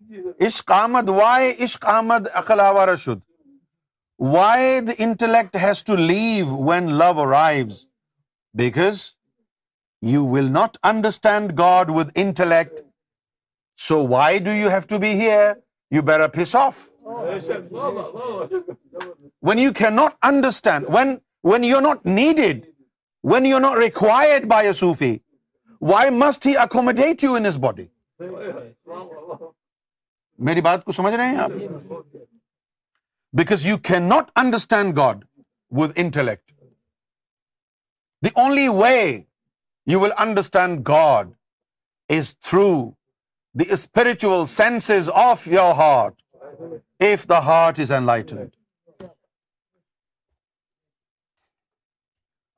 عشق 0.48 0.72
آمد 0.76 1.10
Y 1.22 1.52
عشق 1.64 1.86
آمد 1.96 2.28
اخلا 2.44 2.72
رشد 2.94 3.20
why 4.34 4.80
the 4.88 4.92
intellect 5.08 5.56
has 5.64 5.84
to 5.84 5.96
leave 5.96 6.58
when 6.72 6.90
love 7.04 7.12
arrives 7.24 7.86
because 8.64 9.04
you 10.14 10.26
will 10.32 10.52
not 10.52 10.78
understand 10.90 11.58
God 11.60 11.90
with 11.96 12.10
intellect 12.24 12.80
so 13.88 14.02
why 14.08 14.40
do 14.44 14.52
you 14.52 14.70
have 14.70 14.80
to 14.90 14.98
be 15.00 15.12
here 15.20 15.54
you 15.96 16.02
bear 16.10 16.20
of 16.64 16.90
when 19.48 19.60
you 19.60 19.72
can 19.78 19.96
not 19.96 20.16
understand 20.30 20.86
when 20.98 21.16
when 21.52 21.64
you 21.64 21.80
not 21.80 22.06
needed 22.06 22.66
when 23.34 23.46
you 23.46 23.60
not 23.60 23.78
required 23.78 24.46
by 24.50 24.68
a 24.68 24.74
Sufi 24.84 25.18
why 25.92 26.10
must 26.18 26.46
he 26.48 26.56
accommodate 26.58 27.24
you 27.24 27.34
in his 27.36 27.58
body 27.62 27.86
میری 30.48 30.62
بات 30.62 30.84
کو 30.86 30.92
سمجھ 30.92 31.14
رہے 31.14 31.28
ہیں 31.30 31.38
آپ 31.40 31.52
because 33.38 33.66
you 33.66 33.78
can 33.90 34.04
not 34.10 34.32
understand 34.40 34.96
God 34.98 35.24
with 35.78 35.92
intellect 36.04 36.52
the 38.26 38.30
only 38.42 38.68
way 38.68 39.22
you 39.92 40.00
will 40.02 40.12
understand 40.18 40.80
God 40.88 41.32
is 42.18 42.38
through 42.40 42.70
the 43.60 43.66
spiritual 43.74 44.46
senses 44.58 45.10
of 45.24 45.48
your 45.48 45.74
heart 45.76 46.22
if 47.08 47.28
the 47.30 47.40
heart 47.46 47.80
is 47.80 47.92
enlightened 48.06 48.34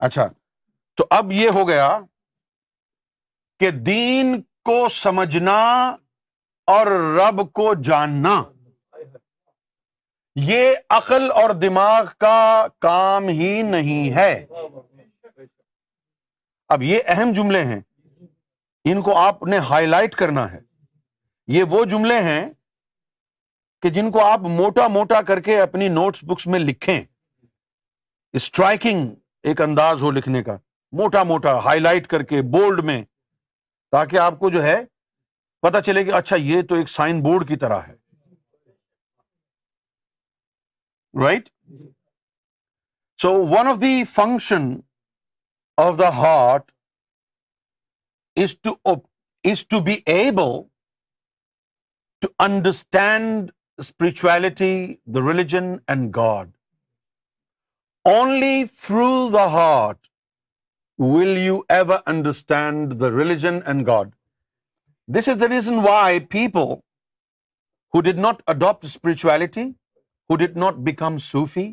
اچھا 0.07 0.28
تو 0.97 1.05
اب 1.17 1.32
یہ 1.32 1.49
ہو 1.55 1.67
گیا 1.67 1.89
کہ 3.59 3.69
دین 3.91 4.39
کو 4.65 4.88
سمجھنا 4.91 5.57
اور 6.71 6.88
رب 7.17 7.51
کو 7.59 7.73
جاننا 7.84 8.41
یہ 10.49 10.73
عقل 10.97 11.32
اور 11.41 11.49
دماغ 11.61 12.05
کا 12.19 12.38
کام 12.82 13.28
ہی 13.39 13.61
نہیں 13.71 14.15
ہے 14.15 14.34
اب 16.74 16.82
یہ 16.84 16.99
اہم 17.13 17.32
جملے 17.36 17.63
ہیں 17.65 17.80
ان 18.91 19.01
کو 19.01 19.15
آپ 19.18 19.43
نے 19.49 19.57
ہائی 19.70 19.86
لائٹ 19.88 20.15
کرنا 20.15 20.51
ہے 20.51 20.59
یہ 21.55 21.63
وہ 21.70 21.84
جملے 21.91 22.20
ہیں 22.22 22.47
کہ 23.82 23.89
جن 23.97 24.09
کو 24.11 24.26
آپ 24.26 24.39
موٹا 24.55 24.88
موٹا 24.93 25.22
کر 25.28 25.39
کے 25.41 25.59
اپنی 25.61 25.88
نوٹس 25.89 26.24
بکس 26.28 26.47
میں 26.53 26.59
لکھیں 26.59 26.99
اسٹرائکنگ 28.38 29.09
ایک 29.49 29.61
انداز 29.61 30.01
ہو 30.01 30.11
لکھنے 30.11 30.43
کا 30.43 30.55
موٹا 30.99 31.22
موٹا 31.32 31.57
ہائی 31.65 31.80
لائٹ 31.80 32.07
کر 32.07 32.24
کے 32.32 32.41
بولڈ 32.51 32.84
میں 32.86 33.03
تاکہ 33.91 34.20
آپ 34.20 34.39
کو 34.39 34.49
جو 34.51 34.63
ہے 34.63 34.78
پتا 35.68 35.82
چلے 35.82 36.03
کہ 36.05 36.11
اچھا 36.13 36.36
یہ 36.49 36.61
تو 36.70 36.76
ایک 36.76 36.89
سائن 36.89 37.22
بورڈ 37.24 37.47
کی 37.47 37.55
طرح 37.61 37.82
ہے 37.88 37.95
right 41.24 41.49
so 43.22 43.32
one 43.55 43.68
of 43.68 43.82
the 43.82 44.03
function 44.15 44.70
of 45.83 45.97
the 46.01 46.09
heart 46.17 46.71
is 49.51 49.63
to 49.75 49.81
be 49.91 49.95
able 50.13 50.55
to 52.25 52.31
understand 52.47 53.51
spirituality, 53.88 54.75
the 55.17 55.23
religion, 55.31 55.73
and 55.95 56.13
God. 56.19 56.53
Only 58.13 58.67
through 58.79 59.29
the 59.38 59.47
heart 59.55 60.11
will 61.05 61.35
you 61.45 61.57
ever 61.77 62.01
understand 62.15 62.99
the 63.03 63.11
religion 63.21 63.61
and 63.65 63.85
God. 63.89 64.13
This 65.07 65.27
is 65.33 65.38
the 65.41 65.49
reason 65.55 65.83
why 65.88 66.19
people 66.38 66.71
who 67.93 68.01
did 68.01 68.23
not 68.25 68.41
adopt 68.55 68.89
spirituality, 68.93 69.67
who 70.29 70.38
did 70.43 70.57
not 70.63 70.83
become 70.88 71.19
Sufi, 71.27 71.67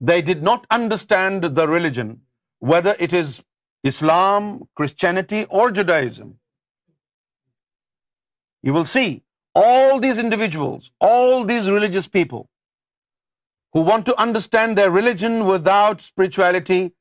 they 0.00 0.22
did 0.22 0.42
not 0.42 0.68
understand 0.80 1.54
the 1.60 1.68
religion 1.76 2.14
whether 2.70 2.94
it 3.08 3.16
is 3.22 3.34
Islam, 3.90 4.48
Christianity, 4.80 5.44
or 5.58 5.64
Judaism. 5.80 6.32
You 8.62 8.72
will 8.76 8.88
see 8.94 9.06
all 9.60 10.00
these 10.04 10.20
individuals, 10.22 10.90
all 11.10 11.44
these 11.52 11.70
religious 11.76 12.08
people 12.16 12.44
who 13.76 13.82
want 13.88 14.06
to 14.10 14.16
understand 14.24 14.78
their 14.80 14.92
religion 14.98 15.38
without 15.48 16.04
spirituality, 16.08 16.92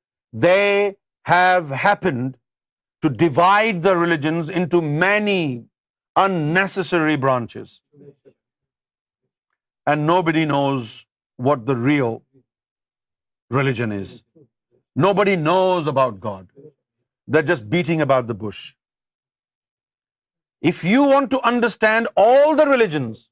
they 0.47 0.95
have 1.31 1.75
happened 1.83 2.31
to 3.05 3.11
divide 3.25 3.83
the 3.85 3.93
religions 3.97 4.49
into 4.63 4.81
many 4.87 5.43
unnecessary 6.23 7.21
branches. 7.27 7.77
And 9.93 10.07
nobody 10.07 10.45
knows 10.55 10.91
what 11.35 11.71
the 11.71 11.79
real 11.91 12.19
religion 13.61 13.97
is. 14.01 14.19
Nobody 14.95 15.35
knows 15.37 15.87
about 15.87 16.19
God. 16.19 16.49
They're 17.27 17.49
just 17.53 17.69
beating 17.69 18.01
about 18.01 18.27
the 18.27 18.33
bush. 18.33 18.75
If 20.61 20.83
you 20.83 21.03
want 21.03 21.31
to 21.31 21.41
understand 21.41 22.07
all 22.15 22.55
the 22.55 22.65
religions, 22.65 23.29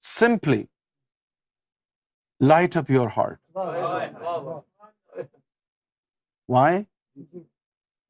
simply 0.00 0.68
light 2.38 2.76
up 2.76 2.90
your 2.90 3.08
heart. 3.08 3.40
Why? 6.46 6.86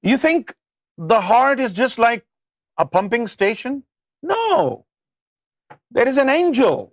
You 0.02 0.18
think 0.18 0.54
the 0.98 1.20
heart 1.20 1.60
is 1.60 1.72
just 1.72 1.98
like 1.98 2.26
a 2.76 2.84
pumping 2.84 3.28
station? 3.28 3.84
No. 4.22 4.84
There 5.90 6.08
is 6.08 6.18
an 6.18 6.28
angel. 6.28 6.92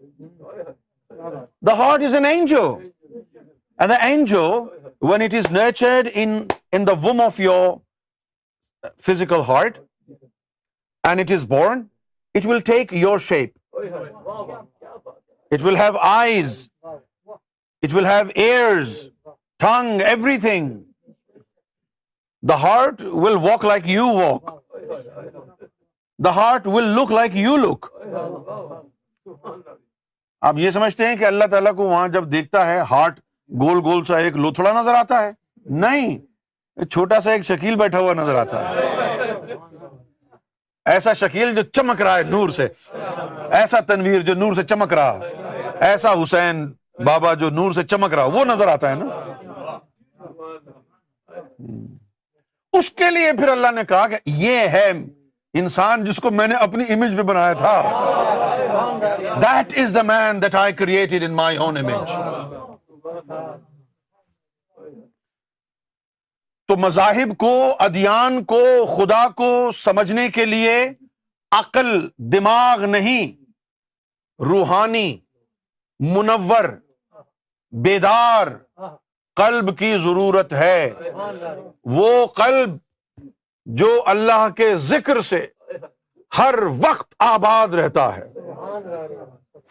The 1.62 1.76
heart 1.76 2.04
is 2.04 2.14
an 2.14 2.26
angel. 2.26 2.82
And 3.80 3.92
the 3.92 3.96
angel 4.08 4.44
when 5.10 5.22
it 5.22 5.34
is 5.38 5.52
nurtured 5.52 6.08
in 6.24 6.86
the 6.88 6.94
womb 7.04 7.22
of 7.22 7.40
your 7.40 7.70
physical 9.06 9.42
heart 9.48 9.80
and 11.10 11.20
it 11.22 11.32
is 11.36 11.46
born 11.50 11.82
it 12.38 12.46
will 12.48 12.60
take 12.66 12.94
your 13.04 13.20
shape 13.30 13.76
it 15.54 15.62
will 15.64 15.78
have 15.78 15.98
eyes 16.10 16.58
it 17.84 17.94
will 17.94 18.06
have 18.06 18.28
ears 18.44 18.96
tongue 19.66 20.02
everything 20.46 20.70
the 22.50 22.56
heart 22.62 23.02
will 23.12 23.38
walk 23.50 23.66
like 23.66 23.88
you 23.90 24.08
walk 24.18 24.54
the 26.24 26.36
heart 26.36 26.68
will 26.68 26.84
look 27.00 27.12
like 27.12 27.36
you 27.36 27.56
look 27.58 27.86
آپ 30.48 30.56
یہ 30.58 30.72
سمجھتے 30.72 31.06
ہیں 31.08 31.16
کہ 31.18 31.26
اللہ 31.26 31.46
تعالیٰ 31.52 31.76
کو 31.76 31.84
وہاں 31.90 32.08
جب 32.14 32.32
دیکھتا 32.32 32.66
ہے 32.70 32.80
ہارٹ 32.90 33.20
گول 33.62 33.80
گول 33.86 34.04
سا 34.08 34.18
ایک 34.18 34.36
لوتھڑا 34.38 34.72
نظر 34.82 34.94
آتا 34.96 35.22
ہے 35.22 35.32
نہیں 35.80 36.18
چھوٹا 36.90 37.20
سا 37.22 37.32
ایک 37.32 37.42
شکیل 37.46 37.76
بیٹھا 37.80 38.00
ہوا 38.00 38.14
نظر 38.14 38.36
آتا 38.36 38.70
ہے 38.70 38.88
ایسا 40.92 41.14
شکیل 41.14 41.54
جو 41.56 41.62
چمک 41.74 42.02
رہا 42.02 42.18
ہے 42.18 42.24
نور 42.30 42.50
سے 42.56 42.68
ایسا 43.60 43.80
تنویر 43.88 44.22
جو 44.30 44.34
نور 44.36 44.54
سے 44.54 44.64
چمک 44.64 44.94
رہا 44.94 45.20
ایسا 45.90 46.12
حسین 46.24 46.66
بابا 47.06 47.34
جو 47.42 47.50
نور 47.50 47.72
سے 47.78 47.84
چمک 47.84 48.14
رہا 48.14 48.24
وہ 48.34 48.44
نظر 48.46 48.68
آتا 48.68 48.90
ہے 48.90 48.96
نا 48.96 49.22
اس 52.78 52.90
کے 52.92 53.10
لیے 53.12 53.32
پھر 53.38 53.48
اللہ 53.52 53.72
نے 53.76 53.82
کہا 53.90 54.08
کہ 54.08 54.16
یہ 54.30 54.68
ہے 54.74 54.90
انسان 55.60 56.04
جس 56.06 56.18
کو 56.24 56.32
میں 56.32 56.48
نے 56.48 56.56
اپنی 56.66 56.84
امیج 56.94 57.16
پہ 57.18 57.22
بنایا 57.32 57.54
تھا 57.54 58.90
that 59.42 59.78
is 59.80 59.96
the 59.96 60.02
man 60.12 60.42
that 60.42 60.56
I 60.56 60.74
created 60.84 61.24
in 61.24 61.34
my 61.36 61.58
own 61.58 61.78
image 61.78 62.12
تو 66.68 66.76
مذاہب 66.82 67.36
کو 67.40 67.50
ادیان 67.86 68.44
کو 68.52 68.60
خدا 68.96 69.28
کو 69.38 69.50
سمجھنے 69.78 70.28
کے 70.36 70.46
لیے 70.46 70.76
عقل 71.58 71.88
دماغ 72.34 72.86
نہیں 72.92 73.32
روحانی 74.52 75.08
منور 76.14 76.66
بیدار 77.84 78.48
قلب 79.40 79.78
کی 79.78 79.92
ضرورت 80.04 80.54
ہے 80.54 80.80
وہ 81.98 82.26
قلب 82.36 82.78
جو 83.82 83.90
اللہ 84.16 84.48
کے 84.58 84.76
ذکر 84.90 85.22
سے 85.32 85.46
ہر 86.38 86.56
وقت 86.84 87.16
آباد 87.30 87.74
رہتا 87.82 88.16
ہے 88.18 88.30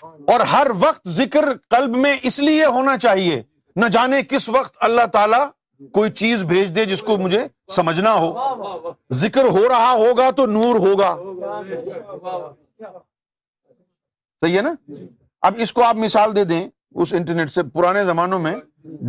اور 0.03 0.41
ہر 0.53 0.67
وقت 0.79 1.09
ذکر 1.17 1.45
قلب 1.71 1.97
میں 2.05 2.17
اس 2.31 2.39
لیے 2.41 2.65
ہونا 2.77 2.97
چاہیے 2.99 3.43
نہ 3.83 3.87
جانے 3.93 4.23
کس 4.29 4.49
وقت 4.49 4.77
اللہ 4.87 5.07
تعالیٰ 5.13 5.47
کوئی 5.95 6.11
چیز 6.21 6.43
بھیج 6.53 6.75
دے 6.77 6.85
جس 6.85 7.03
کو 7.03 7.17
مجھے 7.19 7.39
سمجھنا 7.75 8.13
ہو 8.15 8.91
ذکر 9.23 9.45
ہو 9.57 9.69
رہا 9.69 9.91
ہوگا 9.99 10.31
تو 10.37 10.47
نور 10.47 10.77
ہوگا 10.87 11.15
صحیح 12.85 14.57
ہے 14.57 14.63
نا 14.63 14.73
اب 15.47 15.55
اس 15.63 15.73
کو 15.73 15.83
آپ 15.85 15.97
مثال 16.05 16.37
دے 16.37 16.45
دیں 16.53 16.67
اس 17.03 17.13
انٹرنیٹ 17.17 17.51
سے 17.51 17.63
پرانے 17.75 18.05
زمانوں 18.05 18.39
میں 18.39 18.55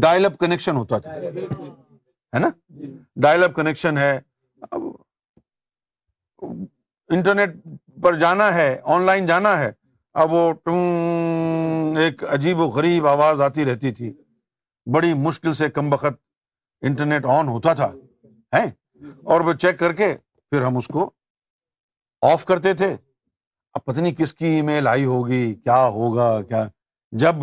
ڈائل 0.01 0.25
اپ 0.25 0.37
کنیکشن 0.39 0.75
ہوتا 0.77 0.97
تھا 1.07 1.13
ہے 1.15 2.39
نا 2.39 2.49
ڈائل 3.21 3.43
اپ 3.43 3.53
کنیکشن 3.55 3.97
ہے 3.97 4.17
انٹرنیٹ 7.15 7.55
پر 8.03 8.15
جانا 8.19 8.53
ہے 8.55 8.75
آن 8.93 9.05
لائن 9.05 9.25
جانا 9.27 9.57
ہے 9.59 9.71
اب 10.21 10.33
وہ 10.33 10.51
ٹون 10.63 11.97
ایک 11.97 12.23
عجیب 12.33 12.59
و 12.59 12.65
غریب 12.75 13.07
آواز 13.07 13.39
آتی 13.41 13.65
رہتی 13.65 13.91
تھی 13.93 14.11
بڑی 14.93 15.13
مشکل 15.21 15.53
سے 15.53 15.69
کم 15.69 15.89
بخت 15.89 16.13
انٹرنیٹ 16.89 17.25
آن 17.35 17.47
ہوتا 17.47 17.73
تھا 17.79 17.91
اور 19.31 19.41
وہ 19.41 19.53
چیک 19.61 19.79
کر 19.79 19.93
کے 19.93 20.15
پھر 20.51 20.61
ہم 20.63 20.77
اس 20.77 20.87
کو 20.93 21.09
آف 22.31 22.45
کرتے 22.45 22.73
تھے 22.81 22.91
اب 23.75 23.85
پتہ 23.85 23.99
نہیں 23.99 24.13
کس 24.17 24.33
کی 24.33 24.45
ای 24.45 24.61
میل 24.61 24.87
آئی 24.87 25.05
ہوگی 25.05 25.53
کیا 25.63 25.81
ہوگا 25.95 26.29
کیا 26.49 26.63
جب 27.23 27.35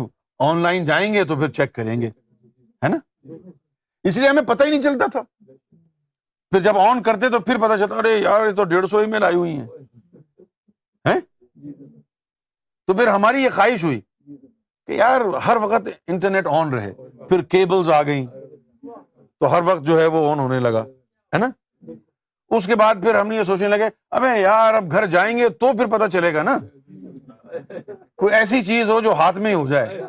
آن 0.49 0.57
لائن 0.61 0.85
جائیں 0.85 1.13
گے 1.13 1.23
تو 1.31 1.35
پھر 1.39 1.49
چیک 1.57 1.73
کریں 1.73 1.99
گے 2.01 2.09
ہے 2.83 2.89
نا 2.89 2.97
اس 4.09 4.17
لیے 4.17 4.27
ہمیں 4.27 4.41
پتہ 4.47 4.63
ہی 4.65 4.69
نہیں 4.69 4.81
چلتا 4.81 5.05
تھا 5.11 5.21
پھر 6.51 6.61
جب 6.61 6.77
آن 6.87 7.01
کرتے 7.03 7.29
تو 7.31 7.39
پھر 7.39 7.57
پتا 7.61 7.77
چلتا 7.77 7.95
ارے 7.99 8.15
یار 8.17 8.45
یہ 8.47 8.55
تو 8.55 8.63
ڈیڑھ 8.73 8.87
سو 8.91 8.97
ای 8.97 9.07
میل 9.07 9.23
آئی 9.23 9.35
ہوئی 9.35 9.55
ہیں 11.07 11.19
تو 12.91 12.95
پھر 12.97 13.07
ہماری 13.07 13.41
یہ 13.43 13.49
خواہش 13.55 13.83
ہوئی 13.83 13.99
کہ 14.87 14.93
یار 14.93 15.21
ہر 15.45 15.57
وقت 15.61 15.87
انٹرنیٹ 16.11 16.47
آن 16.59 16.73
رہے 16.73 16.91
پھر 17.29 17.41
کیبلز 17.51 17.89
آ 17.97 18.01
گئیں 18.09 18.25
تو 19.39 19.51
ہر 19.51 19.61
وقت 19.65 19.83
جو 19.87 19.99
ہے 19.99 20.05
وہ 20.15 20.31
آن 20.31 20.39
ہونے 20.39 20.59
لگا 20.59 20.83
ہے 21.33 21.37
نا 21.39 21.49
اس 22.57 22.65
کے 22.67 22.75
بعد 22.81 22.95
پھر 23.03 23.19
ہم 23.19 23.27
نے 23.27 23.35
یہ 23.35 23.43
سوچنے 23.51 23.67
لگے 23.67 23.87
ابے 24.17 24.29
یار 24.39 24.73
اب 24.81 24.91
گھر 24.91 25.05
جائیں 25.15 25.37
گے 25.37 25.47
تو 25.61 25.71
پھر 25.77 25.87
پتہ 25.97 26.09
چلے 26.13 26.33
گا 26.33 26.43
نا 26.49 26.57
کوئی 28.23 28.33
ایسی 28.39 28.61
چیز 28.71 28.89
ہو 28.89 28.99
جو 29.07 29.13
ہاتھ 29.19 29.37
میں 29.45 29.51
ہی 29.55 29.59
ہو 29.61 29.67
جائے 29.67 30.01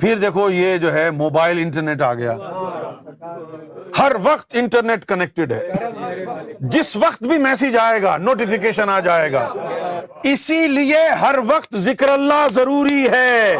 پھر 0.00 0.18
دیکھو 0.18 0.48
یہ 0.50 0.76
جو 0.82 0.92
ہے 0.92 1.10
موبائل 1.16 1.58
انٹرنیٹ 1.62 2.00
آ 2.02 2.12
گیا 2.14 2.32
ہر 3.98 4.12
وقت 4.22 4.54
انٹرنیٹ 4.60 5.04
کنیکٹڈ 5.08 5.52
ہے 5.52 6.58
جس 6.70 6.94
وقت 7.02 7.22
بھی 7.28 7.36
میسج 7.42 7.76
آئے 7.82 8.00
گا 8.02 8.16
نوٹیفیکیشن 8.20 8.88
آ 8.90 8.98
جائے 9.08 9.30
گا 9.32 9.46
اسی 10.32 10.66
لیے 10.68 11.06
ہر 11.20 11.36
وقت 11.46 11.76
ذکر 11.86 12.08
اللہ 12.12 12.46
ضروری 12.52 13.06
ہے 13.10 13.54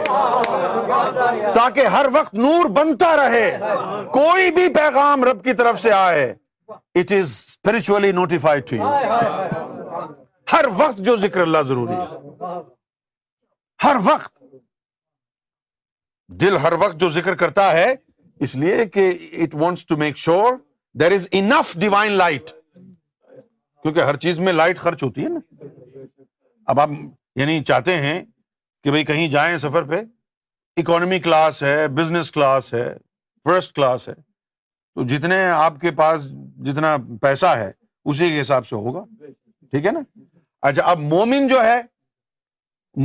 تاکہ 1.55 1.87
ہر 1.99 2.07
وقت 2.13 2.35
نور 2.45 2.71
بنتا 2.81 3.17
رہے 3.25 3.49
کوئی 4.13 4.51
بھی 4.59 4.69
پیغام 4.75 5.25
رب 5.25 5.45
کی 5.45 5.53
طرف 5.63 5.81
سے 5.83 5.93
آئے 5.93 6.29
it 6.99 7.13
is 7.21 7.29
spiritually 7.47 8.13
notified 8.21 8.69
to 8.71 8.77
you 8.77 8.93
ہر 10.53 10.65
وقت 10.77 10.99
جو 11.07 11.17
ذکر 11.27 11.41
اللہ 11.41 11.63
ضروری 11.69 11.95
ہے 11.95 12.47
ہر 13.85 13.97
وقت 14.05 14.33
دل 16.41 16.57
ہر 16.63 16.73
وقت 16.83 17.01
جو 17.01 17.09
ذکر 17.15 17.35
کرتا 17.41 17.71
ہے 17.73 17.87
اس 18.45 18.55
لیے 18.61 18.85
کہ 18.95 19.11
it 19.45 19.55
wants 19.61 19.85
to 19.87 19.97
make 19.97 20.17
sure 20.19 20.55
there 21.01 21.13
is 21.13 21.27
enough 21.41 21.73
divine 21.81 22.13
light 22.21 22.51
کیونکہ 23.83 24.01
ہر 24.09 24.17
چیز 24.25 24.39
میں 24.47 24.53
لائٹ 24.53 24.79
خرچ 24.79 25.03
ہوتی 25.03 25.25
ہے 25.25 25.29
نا 25.29 25.39
اب 26.73 26.81
آپ 26.81 26.91
یعنی 27.41 27.63
چاہتے 27.69 27.97
ہیں 28.07 28.21
کہ 28.85 28.91
بھائی 28.91 29.05
کہیں 29.05 29.27
جائیں 29.31 29.57
سفر 29.65 29.83
پہ 29.91 30.01
اکانومی 30.81 31.19
کلاس 31.27 31.63
ہے 31.63 31.77
بزنس 31.99 32.31
کلاس 32.33 32.73
ہے 32.75 32.87
فرسٹ 33.45 33.75
کلاس 33.77 34.09
ہے 34.09 34.15
تو 34.15 35.05
جتنے 35.15 35.43
آپ 35.51 35.81
کے 35.81 35.91
پاس 36.03 36.23
جتنا 36.67 36.97
پیسہ 37.23 37.55
ہے 37.63 37.71
اسی 38.11 38.29
کے 38.29 38.41
حساب 38.41 38.67
سے 38.67 38.75
ہوگا 38.87 39.05
ٹھیک 39.71 39.87
ہے 39.87 39.93
نا 39.93 40.01
اچھا 40.69 40.83
اب 40.91 41.01
مومن 41.15 41.49
جو 41.49 41.63
ہے 41.65 41.81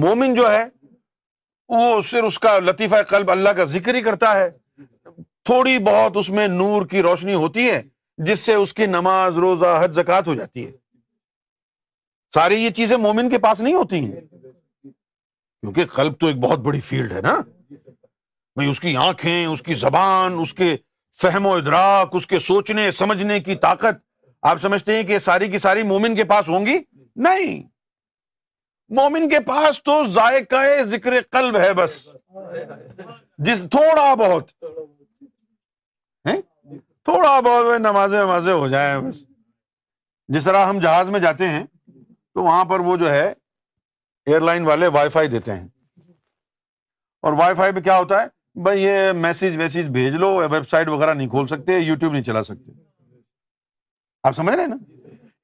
مومن 0.02 0.34
جو 0.36 0.50
ہے 0.52 0.64
وہ 1.70 2.02
صرف 2.10 2.24
اس 2.26 2.38
کا 2.40 2.58
لطیفہ 2.60 3.02
قلب 3.10 3.32
اللہ 3.32 3.50
کا 3.58 3.64
ذکر 3.74 3.96
ہی 3.96 4.02
کرتا 4.04 4.34
ہے 4.40 4.50
تھوڑی 5.46 5.78
بہت 5.88 6.18
اس 6.18 6.30
میں 6.38 6.48
نور 6.48 6.86
کی 6.92 7.02
روشنی 7.02 7.34
ہوتی 7.34 7.70
ہے 7.70 7.82
جس 8.28 8.40
سے 8.46 8.54
اس 8.62 8.74
کی 8.74 8.86
نماز 8.86 9.38
روزہ 9.46 9.78
حج 9.84 9.94
زکات 9.96 10.28
ہو 10.28 10.34
جاتی 10.36 10.66
ہے 10.66 10.72
ساری 12.34 12.56
یہ 12.64 12.70
چیزیں 12.80 12.96
مومن 13.06 13.30
کے 13.30 13.38
پاس 13.46 13.62
نہیں 13.62 13.74
ہوتی 13.74 14.00
ہیں 14.06 14.22
کیونکہ 14.88 15.86
قلب 15.96 16.20
تو 16.20 16.28
ایک 16.28 16.38
بہت 16.42 16.60
بڑی 16.68 16.80
فیلڈ 16.90 17.12
ہے 17.14 17.22
نا 17.22 17.36
بھائی 18.56 18.70
اس 18.70 18.80
کی 18.80 18.96
آنکھیں 19.08 19.46
اس 19.46 19.62
کی 19.62 19.74
زبان 19.86 20.38
اس 20.42 20.54
کے 20.54 20.76
فہم 21.22 21.46
و 21.46 21.54
ادراک 21.56 22.16
اس 22.16 22.28
کے 22.28 22.40
سوچنے 22.50 22.92
سمجھنے 22.98 23.40
کی 23.48 23.56
طاقت 23.68 24.04
آپ 24.52 24.62
سمجھتے 24.62 24.96
ہیں 24.96 25.04
کہ 25.08 25.20
ساری 25.30 25.50
کی 25.52 25.58
ساری 25.68 25.84
مومن 25.84 26.16
کے 26.16 26.24
پاس 26.34 26.50
ہوں 26.50 26.66
گی 26.66 26.78
نہیں 27.28 27.62
مومن 28.98 29.28
کے 29.30 29.40
پاس 29.46 29.82
تو 29.84 30.04
ذائقہ 30.14 30.60
ذکر 30.92 31.14
قلب 31.32 31.58
ہے 31.60 31.74
بس 31.78 32.00
جس 33.46 33.66
تھوڑا 33.72 34.14
بہت 34.20 34.50
تھوڑا 37.06 37.40
بہت 37.40 37.80
نماز 37.82 38.14
ومازے 38.14 38.52
ہو 38.52 38.68
جائیں 38.68 39.00
بس 39.02 39.24
جس 40.36 40.44
طرح 40.46 40.66
ہم 40.70 40.80
جہاز 40.80 41.10
میں 41.10 41.20
جاتے 41.20 41.48
ہیں 41.50 41.64
تو 41.66 42.44
وہاں 42.44 42.66
پر 42.72 42.80
وہ 42.88 42.96
جو 42.98 43.10
ہے 43.10 43.28
ایئر 44.26 44.40
لائن 44.50 44.66
والے 44.68 44.88
وائی 44.98 45.10
فائی 45.10 45.28
دیتے 45.28 45.54
ہیں 45.56 45.68
اور 47.28 47.34
وائی 47.38 47.56
فائی 47.56 47.72
پہ 47.74 47.80
کیا 47.88 47.98
ہوتا 48.00 48.22
ہے 48.22 48.28
بھائی 48.64 48.82
یہ 48.84 49.12
میسج 49.16 49.58
ویسج 49.58 49.90
بھیج 49.98 50.16
لو 50.24 50.36
ویب 50.52 50.70
سائٹ 50.70 50.88
وغیرہ 50.90 51.14
نہیں 51.14 51.30
کھول 51.30 51.48
سکتے 51.48 51.78
یوٹیوب 51.80 52.12
نہیں 52.14 52.24
چلا 52.24 52.44
سکتے 52.44 52.72
آپ 54.28 54.36
سمجھ 54.36 54.54
رہے 54.56 54.62
ہیں 54.64 54.70
نا 54.70 54.89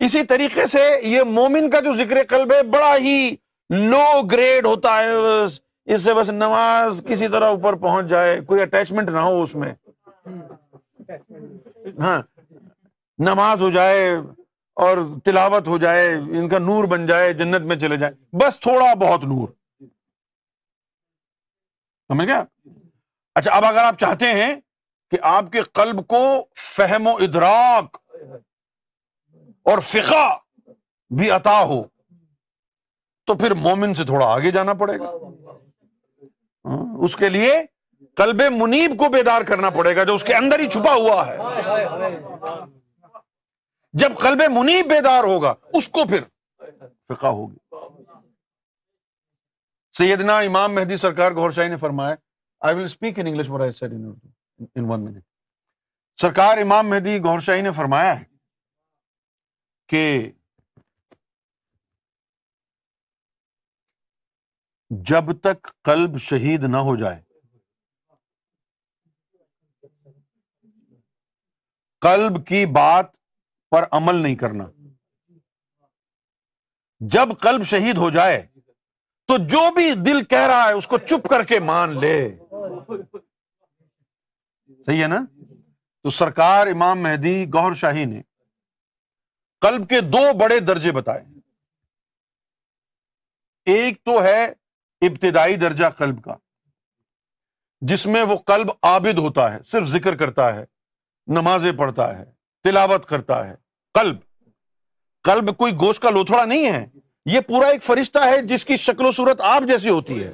اسی 0.04 0.24
طریقے 0.30 0.66
سے 0.68 0.84
یہ 1.08 1.22
مومن 1.36 1.70
کا 1.70 1.80
جو 1.84 1.92
ذکر 2.04 2.18
قلب 2.30 2.52
ہے 2.54 2.62
بڑا 2.72 2.96
ہی 3.04 3.18
لو 3.92 4.04
گریڈ 4.32 4.66
ہوتا 4.66 4.98
ہے 4.98 5.14
اس 5.94 6.04
سے 6.04 6.14
بس 6.14 6.30
نماز 6.30 7.04
کسی 7.10 7.28
طرح 7.32 7.48
اوپر 7.50 7.76
پہنچ 7.82 8.08
جائے 8.10 8.40
کوئی 8.48 8.62
اٹیچمنٹ 8.62 9.10
نہ 9.10 9.20
ہو 9.28 9.42
اس 9.42 9.56
میں 9.64 9.72
ہاں 12.00 12.22
نماز 13.30 13.62
ہو 13.62 13.70
جائے 13.72 14.08
اور 14.86 14.98
تلاوت 15.26 15.68
ہو 15.68 15.78
جائے 15.82 16.14
ان 16.16 16.48
کا 16.50 16.58
نور 16.60 16.84
بن 16.94 17.06
جائے 17.08 17.32
جنت 17.42 17.62
میں 17.68 17.76
چلے 17.80 17.98
جائے 17.98 18.14
بس 18.44 18.60
تھوڑا 18.60 18.94
بہت 19.04 19.24
نور 19.34 19.48
سمجھ 22.12 22.28
گیا 22.28 22.44
اچھا 23.36 23.52
اب 23.52 23.66
اگر 23.66 23.84
آپ 23.84 24.00
چاہتے 24.00 24.32
ہیں 24.42 24.54
کہ 25.12 25.18
آپ 25.38 25.52
کے 25.52 25.62
قلب 25.80 26.06
کو 26.08 26.20
فہم 26.74 27.08
و 27.08 27.16
ادراک 27.28 27.98
اور 29.72 29.80
فقہ 29.92 30.26
بھی 31.18 31.30
عطا 31.32 31.60
ہو 31.70 31.82
تو 33.28 33.34
پھر 33.38 33.54
مومن 33.68 33.94
سے 33.96 34.04
تھوڑا 34.06 34.26
آگے 34.34 34.50
جانا 34.52 34.74
پڑے 34.82 34.98
گا 35.00 35.10
ہاں، 36.68 36.80
اس 37.06 37.16
کے 37.16 37.30
لیے 37.30 37.54
کلب 38.18 38.42
منیب 38.58 38.98
کو 39.00 39.10
بیدار 39.14 39.42
کرنا 39.48 39.70
پڑے 39.78 39.96
گا 39.96 40.04
جو 40.10 40.16
اس 40.16 40.24
کے 40.24 40.34
اندر 40.36 40.60
ہی 40.60 40.68
چھپا 40.70 40.94
ہوا 40.94 41.26
ہے 41.28 41.38
جب 44.04 44.16
کلب 44.22 44.42
منیب 44.58 44.90
بیدار 44.90 45.24
ہوگا 45.34 45.54
اس 45.80 45.88
کو 45.98 46.06
پھر 46.14 46.22
فقہ 47.14 47.26
ہوگی 47.28 48.04
سیدنا 49.98 50.38
امام 50.52 50.74
مہدی 50.76 50.96
سرکار 51.08 51.52
شاہی 51.56 51.68
نے 51.70 51.78
فرمایا 51.88 52.16
I 52.68 52.76
will 52.76 52.84
speak 52.84 53.20
English 53.26 53.82
Sarkar 56.22 56.58
امام 56.58 56.90
مہدی 56.90 57.18
گور 57.24 57.40
شاہی 57.50 57.62
نے 57.62 57.72
فرمایا 57.76 58.20
ہے 58.20 58.24
کہ 59.90 60.04
جب 65.10 65.32
تک 65.44 65.70
قلب 65.86 66.18
شہید 66.22 66.64
نہ 66.72 66.78
ہو 66.88 66.96
جائے 66.98 67.22
قلب 72.02 72.46
کی 72.48 72.66
بات 72.76 73.06
پر 73.72 73.86
عمل 74.00 74.16
نہیں 74.22 74.36
کرنا 74.42 74.66
جب 77.16 77.30
قلب 77.42 77.64
شہید 77.70 77.98
ہو 77.98 78.10
جائے 78.10 78.42
تو 79.28 79.38
جو 79.52 79.60
بھی 79.76 79.92
دل 80.06 80.24
کہہ 80.34 80.46
رہا 80.48 80.68
ہے 80.68 80.74
اس 80.74 80.88
کو 80.88 80.98
چپ 81.08 81.28
کر 81.30 81.44
کے 81.52 81.60
مان 81.72 81.98
لے 82.00 82.14
صحیح 84.86 85.02
ہے 85.02 85.08
نا 85.08 85.20
تو 86.04 86.10
سرکار 86.20 86.68
امام 86.68 87.02
مہدی 87.04 87.36
گور 87.54 87.74
شاہی 87.82 88.06
نے 88.06 88.22
کے 89.90 90.00
دو 90.14 90.32
بڑے 90.40 90.60
درجے 90.68 90.92
بتائے 90.92 91.24
ایک 93.76 94.04
تو 94.06 94.24
ہے 94.24 94.44
ابتدائی 95.08 95.56
درجہ 95.58 95.86
کا 95.98 96.06
جس 97.90 98.06
میں 98.14 98.22
وہ 98.30 98.36
عابد 98.88 99.18
ہوتا 99.20 99.50
ہے 99.52 99.56
ہے 99.56 99.64
صرف 99.72 99.88
ذکر 99.90 100.16
کرتا 100.18 100.50
نمازیں 101.40 101.72
پڑھتا 101.78 102.08
ہے 102.18 102.24
تلاوت 102.64 103.06
کرتا 103.10 103.48
ہے 103.48 103.54
کلب 104.00 104.18
کلب 105.30 105.56
کوئی 105.58 105.74
گوشت 105.82 106.02
کا 106.02 106.10
لوتھڑا 106.10 106.44
نہیں 106.46 106.66
ہے 106.72 106.86
یہ 107.34 107.40
پورا 107.48 107.68
ایک 107.68 107.84
فرشتہ 107.84 108.20
ہے 108.26 108.42
جس 108.48 108.66
کی 108.66 108.78
شکل 108.86 109.06
و 109.06 109.12
صورت 109.20 109.42
آپ 109.56 109.64
جیسی 109.68 109.90
ہوتی 109.90 110.24
ہے 110.24 110.32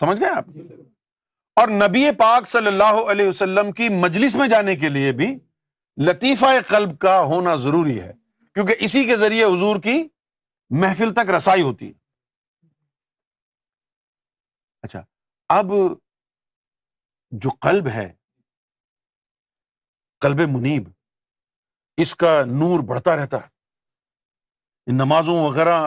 سمجھ 0.00 0.20
گئے 0.20 0.28
آپ 0.36 0.46
اور 1.60 1.68
نبی 1.68 2.04
پاک 2.18 2.46
صلی 2.48 2.66
اللہ 2.66 2.98
علیہ 3.10 3.28
وسلم 3.28 3.70
کی 3.80 3.88
مجلس 4.02 4.34
میں 4.36 4.48
جانے 4.48 4.76
کے 4.76 4.88
لیے 4.96 5.12
بھی 5.20 5.26
لطیفہ 6.06 6.46
قلب 6.68 6.98
کا 6.98 7.18
ہونا 7.32 7.54
ضروری 7.64 8.00
ہے 8.00 8.12
کیونکہ 8.54 8.76
اسی 8.84 9.04
کے 9.06 9.16
ذریعے 9.16 9.44
حضور 9.44 9.80
کی 9.82 10.02
محفل 10.80 11.12
تک 11.14 11.30
رسائی 11.36 11.62
ہوتی 11.62 11.88
ہے 11.88 11.98
اچھا 14.82 15.00
اب 15.58 15.72
جو 17.44 17.50
قلب 17.66 17.88
ہے 17.94 18.10
قلب 20.20 20.40
منیب 20.54 20.88
اس 22.04 22.14
کا 22.22 22.32
نور 22.50 22.80
بڑھتا 22.88 23.16
رہتا 23.16 23.36
ہے 23.42 24.92
نمازوں 24.96 25.34
وغیرہ 25.44 25.78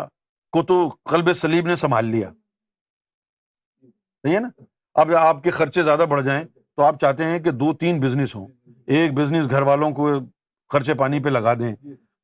کو 0.56 0.62
تو 0.72 0.76
قلب 1.10 1.34
سلیب 1.38 1.68
نے 1.68 1.76
سنبھال 1.82 2.06
لیا 2.10 2.30
صحیح 3.82 4.36
ہے 4.36 4.40
نا 4.40 4.48
اب 5.02 5.16
آپ 5.16 5.44
کے 5.44 5.52
خرچے 5.52 5.84
زیادہ 5.84 6.06
بڑھ 6.10 6.22
جائیں 6.24 6.44
تو 6.76 6.84
آپ 6.84 7.00
چاہتے 7.02 7.26
ہیں 7.26 7.40
کہ 7.44 7.52
دو 7.52 7.74
تین 7.84 8.00
بزنس 8.00 8.36
ہوں 8.36 8.48
ایک 8.98 9.14
بزنس 9.20 9.50
گھر 9.52 9.62
والوں 9.68 9.92
کو 10.00 10.10
خرچے 10.72 10.94
پانی 11.02 11.20
پہ 11.24 11.30
لگا 11.30 11.54
دیں 11.60 11.74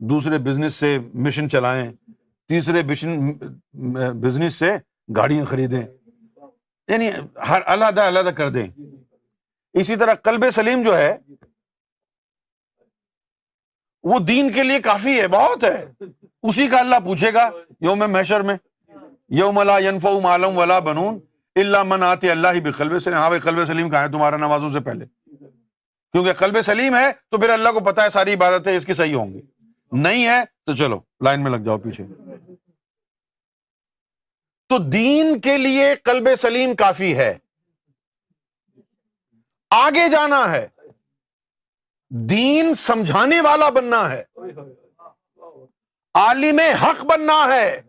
دوسرے 0.10 0.38
بزنس 0.50 0.74
سے 0.76 0.98
مشن 1.26 1.50
چلائیں 1.50 1.90
تیسرے 2.50 2.82
بزنس 4.22 4.56
سے 4.56 4.72
گاڑیاں 5.16 5.46
خریدیں 5.46 5.82
یعنی 5.82 7.10
ہر 7.50 7.62
علیحدہ 7.74 8.02
علیحدہ 8.08 8.30
کر 8.38 8.50
دیں 8.52 8.66
اسی 9.82 9.96
طرح 9.96 10.14
کلب 10.24 10.50
سلیم 10.54 10.84
جو 10.84 10.98
ہے 10.98 11.16
وہ 14.12 14.20
دین 14.28 14.52
کے 14.52 14.64
لیے 14.64 14.80
کافی 14.82 15.20
ہے 15.20 15.28
بہت 15.38 15.64
ہے 15.64 15.86
اسی 16.50 16.68
کا 16.68 16.80
اللہ 16.80 17.00
پوچھے 17.06 17.34
گا 17.34 17.50
یوم 17.86 18.04
میشر 18.12 18.42
میں 18.50 18.56
یوم 19.40 19.62
لا 19.68 19.78
مالم 20.24 20.58
ولا 20.58 20.80
بنون 20.90 21.18
اللہ 21.56 21.84
من 21.88 22.04
آتے 22.04 22.32
اللہ 22.32 22.48
ہی 22.54 22.62
بھی 22.62 22.72
سلیم 22.78 23.14
ہاں 23.18 23.28
بھائی 23.30 23.42
کلب 23.42 23.66
سلیم 23.68 23.94
ہے 23.96 24.08
تمہارا 24.12 24.38
نوازوں 24.38 24.70
سے 24.74 24.80
پہلے 24.86 25.06
کیونکہ 26.14 26.34
قلب 26.38 26.62
سلیم 26.66 26.96
ہے 26.96 27.12
تو 27.32 27.38
پھر 27.38 27.50
اللہ 27.50 27.70
کو 27.74 27.80
پتا 27.86 28.04
ہے 28.04 28.10
ساری 28.10 28.34
عبادتیں 28.34 28.76
اس 28.76 28.86
کی 28.86 28.94
صحیح 29.00 29.16
ہوں 29.16 29.34
گی 29.34 29.42
نہیں 30.02 30.26
ہے 30.28 30.40
تو 30.66 30.76
چلو 30.76 31.00
لائن 31.26 31.44
میں 31.44 31.52
لگ 31.52 31.64
جاؤ 31.66 31.78
پیچھے 31.84 32.06
تو 34.70 34.78
دین 34.96 35.40
کے 35.42 35.58
لیے 35.58 35.94
قلب 36.06 36.28
سلیم 36.42 36.76
کافی 36.80 37.16
ہے 37.18 37.34
آگے 39.76 40.08
جانا 40.12 40.44
ہے 40.52 40.68
دین 42.30 42.74
سمجھانے 42.78 43.40
والا 43.46 43.70
بننا 43.70 44.10
ہے 44.12 44.24
عالم 46.22 46.60
حق 46.84 47.04
بننا 47.12 47.42
ہے 47.54 47.82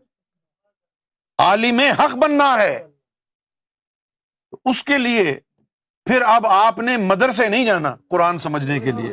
عالم 1.45 1.81
حق 1.99 2.17
بننا 2.25 2.53
ہے 2.63 2.79
اس 4.69 4.83
کے 4.85 4.99
لیے 4.99 5.33
پھر 6.07 6.23
اب 6.35 6.47
آپ 6.47 6.79
نے 6.89 6.97
مدرسے 7.11 7.49
نہیں 7.49 7.65
جانا 7.67 7.95
قرآن 8.11 8.39
سمجھنے 8.39 8.79
کے 8.81 8.93
لیے 8.97 9.13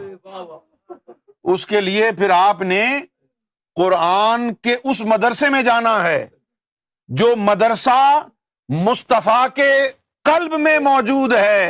اس 1.54 1.66
کے 1.66 1.82
لیے 1.82 2.12
پھر 2.18 2.30
آپ 2.36 2.62
نے 2.72 2.84
قرآن 3.76 4.54
کے 4.64 4.76
اس 4.90 5.02
مدرسے 5.06 5.50
میں 5.50 5.62
جانا 5.64 6.02
ہے 6.04 6.28
جو 7.20 7.36
مدرسہ 7.42 8.00
مصطفیٰ 8.86 9.46
کے 9.56 9.70
قلب 10.30 10.60
میں 10.60 10.78
موجود 10.88 11.34
ہے 11.34 11.70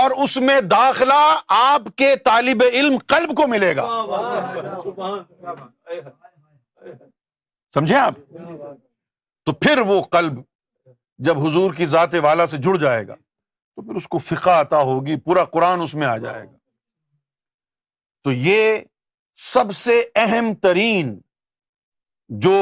اور 0.00 0.10
اس 0.24 0.36
میں 0.48 0.60
داخلہ 0.70 1.22
آپ 1.56 1.88
کے 1.98 2.14
طالب 2.24 2.62
علم 2.72 2.96
قلب 3.06 3.36
کو 3.36 3.46
ملے 3.48 3.74
گا 3.76 3.86
سمجھے 7.74 7.96
آپ 7.96 8.14
تو 9.46 9.52
پھر 9.60 9.80
وہ 9.88 10.00
قلب 10.12 10.38
جب 11.26 11.38
حضور 11.46 11.72
کی 11.74 11.86
ذات 11.92 12.14
والا 12.22 12.46
سے 12.46 12.56
جڑ 12.64 12.76
جائے 12.80 13.06
گا 13.06 13.14
تو 13.14 13.82
پھر 13.82 13.94
اس 13.96 14.06
کو 14.08 14.18
فقا 14.18 14.60
عطا 14.60 14.80
ہوگی 14.90 15.16
پورا 15.24 15.44
قرآن 15.54 15.80
اس 15.82 15.94
میں 15.94 16.06
آ 16.06 16.16
جائے 16.16 16.44
گا 16.44 16.56
تو 18.24 18.32
یہ 18.32 18.78
سب 19.52 19.74
سے 19.76 20.02
اہم 20.24 20.52
ترین 20.62 21.18
جو 22.46 22.54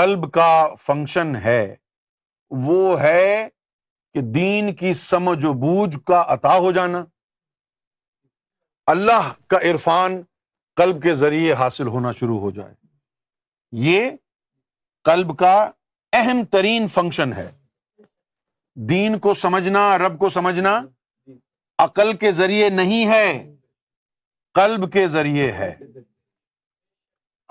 قلب 0.00 0.30
کا 0.32 0.50
فنکشن 0.86 1.34
ہے 1.44 1.62
وہ 2.64 3.00
ہے 3.00 3.46
کہ 4.14 4.20
دین 4.34 4.74
کی 4.76 4.92
سمجھ 5.02 5.44
و 5.44 5.52
بوجھ 5.64 5.96
کا 6.06 6.24
عطا 6.34 6.56
ہو 6.64 6.72
جانا 6.72 7.04
اللہ 8.94 9.32
کا 9.50 9.58
عرفان 9.70 10.20
قلب 10.76 11.02
کے 11.02 11.14
ذریعے 11.24 11.52
حاصل 11.62 11.86
ہونا 11.94 12.12
شروع 12.20 12.38
ہو 12.40 12.50
جائے 12.58 12.74
یہ 13.86 14.10
قلب 15.04 15.36
کا 15.38 15.54
اہم 16.18 16.44
ترین 16.52 16.86
فنکشن 16.92 17.32
ہے 17.36 17.50
دین 18.90 19.18
کو 19.24 19.32
سمجھنا 19.44 19.80
رب 19.98 20.18
کو 20.18 20.28
سمجھنا 20.36 20.70
عقل 21.84 22.16
کے 22.22 22.30
ذریعے 22.32 22.68
نہیں 22.76 23.08
ہے 23.10 23.26
قلب 24.58 24.90
کے 24.92 25.06
ذریعے 25.14 25.50
ہے 25.52 25.74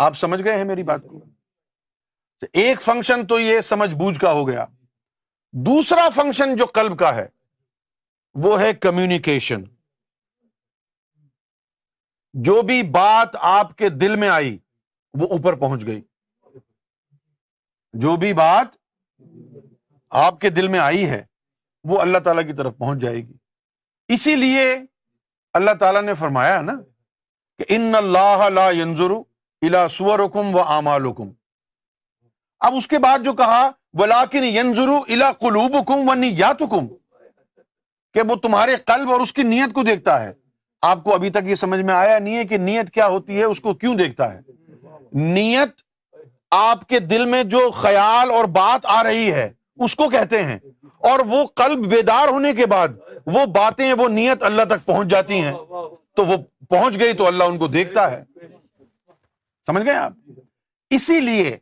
آپ 0.06 0.18
سمجھ 0.22 0.42
گئے 0.44 0.56
ہیں 0.58 0.64
میری 0.70 0.84
بات 0.84 1.02
کو 1.10 1.24
ایک 2.64 2.82
فنکشن 2.82 3.26
تو 3.28 3.40
یہ 3.40 3.60
سمجھ 3.68 3.90
بوجھ 4.02 4.18
کا 4.20 4.32
ہو 4.40 4.48
گیا 4.48 4.66
دوسرا 5.70 6.08
فنکشن 6.16 6.56
جو 6.56 6.66
قلب 6.80 6.98
کا 7.00 7.14
ہے 7.16 7.28
وہ 8.44 8.60
ہے 8.62 8.74
کمیونیکیشن 8.88 9.64
جو 12.50 12.62
بھی 12.72 12.82
بات 12.98 13.36
آپ 13.52 13.76
کے 13.78 13.90
دل 14.02 14.16
میں 14.24 14.30
آئی 14.30 14.58
وہ 15.20 15.28
اوپر 15.38 15.56
پہنچ 15.60 15.86
گئی 15.88 16.02
جو 18.04 18.16
بھی 18.22 18.32
بات 18.38 18.76
آپ 20.22 20.40
کے 20.40 20.50
دل 20.56 20.68
میں 20.74 20.80
آئی 20.80 21.06
ہے 21.10 21.22
وہ 21.90 22.00
اللہ 22.02 22.18
تعالیٰ 22.24 22.46
کی 22.48 22.54
طرف 22.54 22.74
پہنچ 22.78 23.00
جائے 23.02 23.18
گی 23.28 24.14
اسی 24.16 24.36
لیے 24.36 24.64
اللہ 25.60 25.74
تعالیٰ 25.80 26.02
نے 26.04 26.14
فرمایا 26.20 26.60
نا 26.62 26.74
کہ 27.60 27.66
ان 27.76 27.96
اللہ 28.00 28.44
لا 28.54 28.70
ينظر 28.80 29.12
الى 29.12 29.86
صورکم 29.98 30.56
و 30.56 30.62
اعمالکم 30.76 31.30
اب 32.70 32.76
اس 32.76 32.88
کے 32.94 33.00
بعد 33.08 33.24
جو 33.26 33.34
کہا 33.44 33.64
ينظر 34.48 34.92
الى 34.98 35.32
قلوبکم 35.40 36.10
و 36.10 36.14
نیاتکم 36.24 36.88
کہ 38.14 38.22
وہ 38.30 38.36
تمہارے 38.48 38.76
قلب 38.92 39.12
اور 39.12 39.22
اس 39.22 39.34
کی 39.34 39.44
نیت 39.54 39.74
کو 39.74 39.84
دیکھتا 39.94 40.22
ہے 40.24 40.32
آپ 40.92 41.04
کو 41.04 41.14
ابھی 41.14 41.30
تک 41.38 41.48
یہ 41.48 41.56
سمجھ 41.64 41.82
میں 41.90 41.94
آیا 41.94 42.20
نہیں 42.28 42.36
ہے 42.38 42.44
کہ 42.48 42.58
نیت 42.70 42.90
کیا 43.00 43.08
ہوتی 43.18 43.38
ہے 43.40 43.44
اس 43.54 43.60
کو 43.68 43.74
کیوں 43.86 43.96
دیکھتا 44.04 44.32
ہے 44.34 44.42
نیت 45.34 45.82
آپ 46.56 46.88
کے 46.90 47.00
دل 47.12 47.26
میں 47.30 47.44
جو 47.54 47.70
خیال 47.82 48.32
اور 48.32 48.46
بات 48.60 48.86
آ 48.98 49.02
رہی 49.04 49.32
ہے 49.38 49.48
اس 49.86 49.96
کو 50.02 50.10
کہتے 50.10 50.44
ہیں 50.50 50.58
اور 51.12 51.20
وہ 51.32 51.44
قلب 51.62 51.88
بیدار 51.94 52.28
ہونے 52.36 52.54
کے 52.60 52.66
بعد 52.74 52.94
وہ 53.36 53.46
باتیں 53.56 53.88
وہ 54.02 54.08
نیت 54.18 54.44
اللہ 54.50 54.66
تک 54.70 54.86
پہنچ 54.86 55.08
جاتی 55.14 55.40
ہیں 55.44 55.54
تو 56.20 56.26
وہ 56.30 56.38
پہنچ 56.70 57.00
گئی 57.00 57.14
تو 57.22 57.26
اللہ 57.28 57.52
ان 57.52 57.58
کو 57.64 57.68
دیکھتا 57.78 58.10
ہے 58.12 58.22
سمجھ 59.68 59.84
گئے 59.86 59.96
آپ 60.02 60.96
اسی 60.98 61.20
لیے 61.30 61.56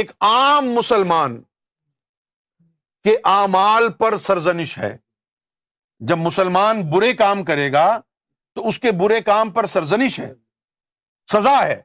ایک 0.00 0.10
عام 0.30 0.68
مسلمان 0.74 1.40
کے 3.04 3.14
آمال 3.32 3.88
پر 4.02 4.16
سرزنش 4.28 4.76
ہے 4.78 4.96
جب 6.10 6.18
مسلمان 6.28 6.80
برے 6.90 7.12
کام 7.22 7.42
کرے 7.50 7.70
گا 7.72 7.86
تو 8.54 8.68
اس 8.68 8.78
کے 8.84 8.90
برے 9.02 9.20
کام 9.30 9.50
پر 9.58 9.66
سرزنش 9.74 10.18
ہے 10.20 10.32
سزا 11.32 11.56
ہے 11.66 11.80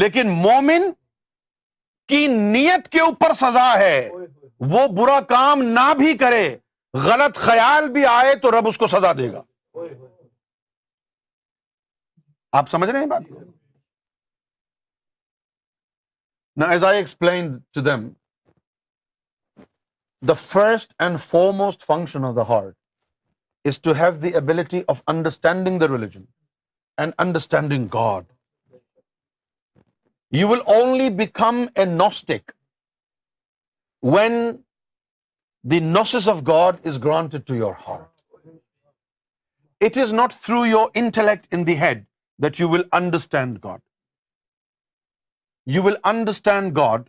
لیکن 0.00 0.30
مومن 0.42 0.90
کی 2.12 2.22
نیت 2.52 2.88
کے 2.94 3.00
اوپر 3.00 3.32
سزا 3.40 3.68
ہے 3.80 3.94
وہ 4.72 4.80
برا 4.96 5.20
کام 5.28 5.62
نہ 5.76 5.84
بھی 5.98 6.12
کرے 6.22 6.42
غلط 7.04 7.38
خیال 7.44 7.86
بھی 7.92 8.02
آئے 8.14 8.32
تو 8.42 8.50
رب 8.58 8.66
اس 8.68 8.76
کو 8.80 8.86
سزا 8.94 9.12
دے 9.20 9.28
گا 9.32 9.40
آپ 12.60 12.66
سمجھ 12.70 12.90
رہے 12.90 13.00
ہیں 13.04 13.08
بات 13.12 13.22
as 16.68 16.82
I 16.84 16.96
explain 16.98 17.44
to 17.78 17.82
them 17.88 18.00
the 20.28 20.32
first 20.42 20.88
and 21.06 21.12
foremost 21.62 21.80
function 21.92 22.20
of 22.30 22.34
the 22.36 22.44
heart 22.48 22.74
is 23.72 23.76
to 23.88 23.92
have 24.02 24.10
the 24.24 24.30
ability 24.42 24.80
of 24.96 25.00
understanding 25.14 25.74
the 25.84 25.88
religion 25.96 26.24
and 27.02 27.10
understanding 27.26 27.84
God 27.94 28.24
You 30.36 30.48
will 30.50 30.62
only 30.72 31.08
become 31.20 31.58
a 31.82 31.84
Gnostic 31.88 32.54
when 34.14 34.38
the 35.72 35.80
gnosis 35.88 36.24
of 36.30 36.40
God 36.46 36.88
is 36.90 36.96
granted 37.06 37.44
to 37.48 37.56
your 37.56 37.72
heart. 37.88 38.08
It 39.88 39.98
is 40.04 40.14
not 40.20 40.36
through 40.46 40.62
your 40.70 40.86
intellect 41.02 41.56
in 41.58 41.66
the 41.68 41.76
head 41.82 42.02
that 42.44 42.58
you 42.62 42.68
will 42.72 42.84
understand 43.00 43.60
God. 43.66 43.84
You 45.74 45.84
will 45.86 45.98
understand 46.12 46.74
God 46.80 47.06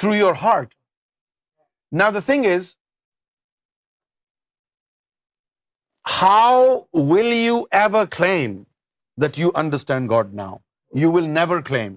through 0.00 0.16
your 0.18 0.36
heart. 0.44 0.76
Now 2.02 2.10
the 2.16 2.24
thing 2.30 2.48
is, 2.52 2.70
how 6.20 6.54
will 7.14 7.34
you 7.38 7.60
ever 7.82 8.06
claim 8.20 8.56
that 9.24 9.42
you 9.44 9.52
understand 9.64 10.12
God 10.16 10.34
now? 10.48 10.56
You 11.04 11.16
will 11.18 11.36
never 11.38 11.64
claim 11.70 11.94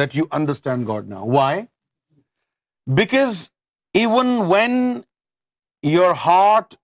that 0.00 0.16
you 0.18 0.26
understand 0.40 0.86
God 0.90 1.08
now. 1.14 1.22
Why? 1.38 1.68
Because 3.00 3.38
even 4.02 4.32
when 4.52 4.76
your 5.90 6.12
heart 6.26 6.78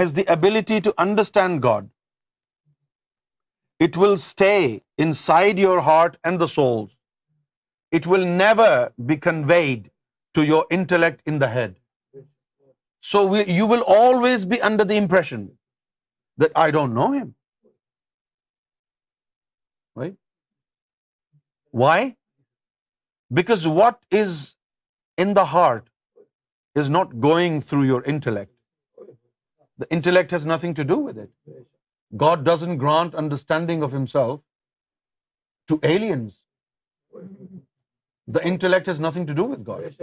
has 0.00 0.14
the 0.18 0.26
ability 0.36 0.80
to 0.86 0.92
understand 1.06 1.60
God, 1.68 1.88
it 3.86 3.96
will 4.02 4.16
stay 4.24 4.60
inside 5.06 5.64
your 5.64 5.80
heart 5.88 6.20
and 6.24 6.44
the 6.44 6.52
souls. 6.56 6.92
It 7.98 8.06
will 8.12 8.26
never 8.38 8.70
be 9.10 9.16
conveyed 9.26 9.90
to 10.38 10.46
your 10.50 10.64
intellect 10.78 11.32
in 11.32 11.40
the 11.44 11.50
head. 11.54 11.76
So 13.12 13.24
you 13.34 13.66
will 13.72 13.84
always 13.96 14.44
be 14.52 14.60
under 14.68 14.84
the 14.92 15.00
impression 15.00 15.42
that 16.44 16.60
I 16.62 16.70
don't 16.76 16.94
know 17.00 17.10
him. 17.18 17.34
Right? 20.02 20.16
Why? 21.84 22.00
Because 23.34 23.64
what 23.78 24.14
is 24.14 24.42
in 25.22 25.34
the 25.36 25.42
heart 25.52 25.88
is 26.78 26.88
not 26.98 27.12
going 27.22 27.60
through 27.68 27.84
your 27.84 28.02
intellect 28.06 28.54
the 29.80 29.84
intellect 29.96 30.32
has 30.32 30.46
nothing 30.46 30.74
to 30.74 30.82
do 30.88 30.96
with 31.04 31.18
it 31.18 31.50
God 32.20 32.44
does 32.48 32.62
in 32.64 32.78
grant 32.80 33.14
understanding 33.22 33.82
of 33.82 33.94
himself 33.94 34.38
to 35.68 35.76
aliens 35.92 36.40
the 38.34 38.40
intellect 38.50 38.88
has 38.88 39.00
nothing 39.00 39.26
to 39.26 39.34
do 39.36 39.48
with 39.50 39.66
God 39.68 40.02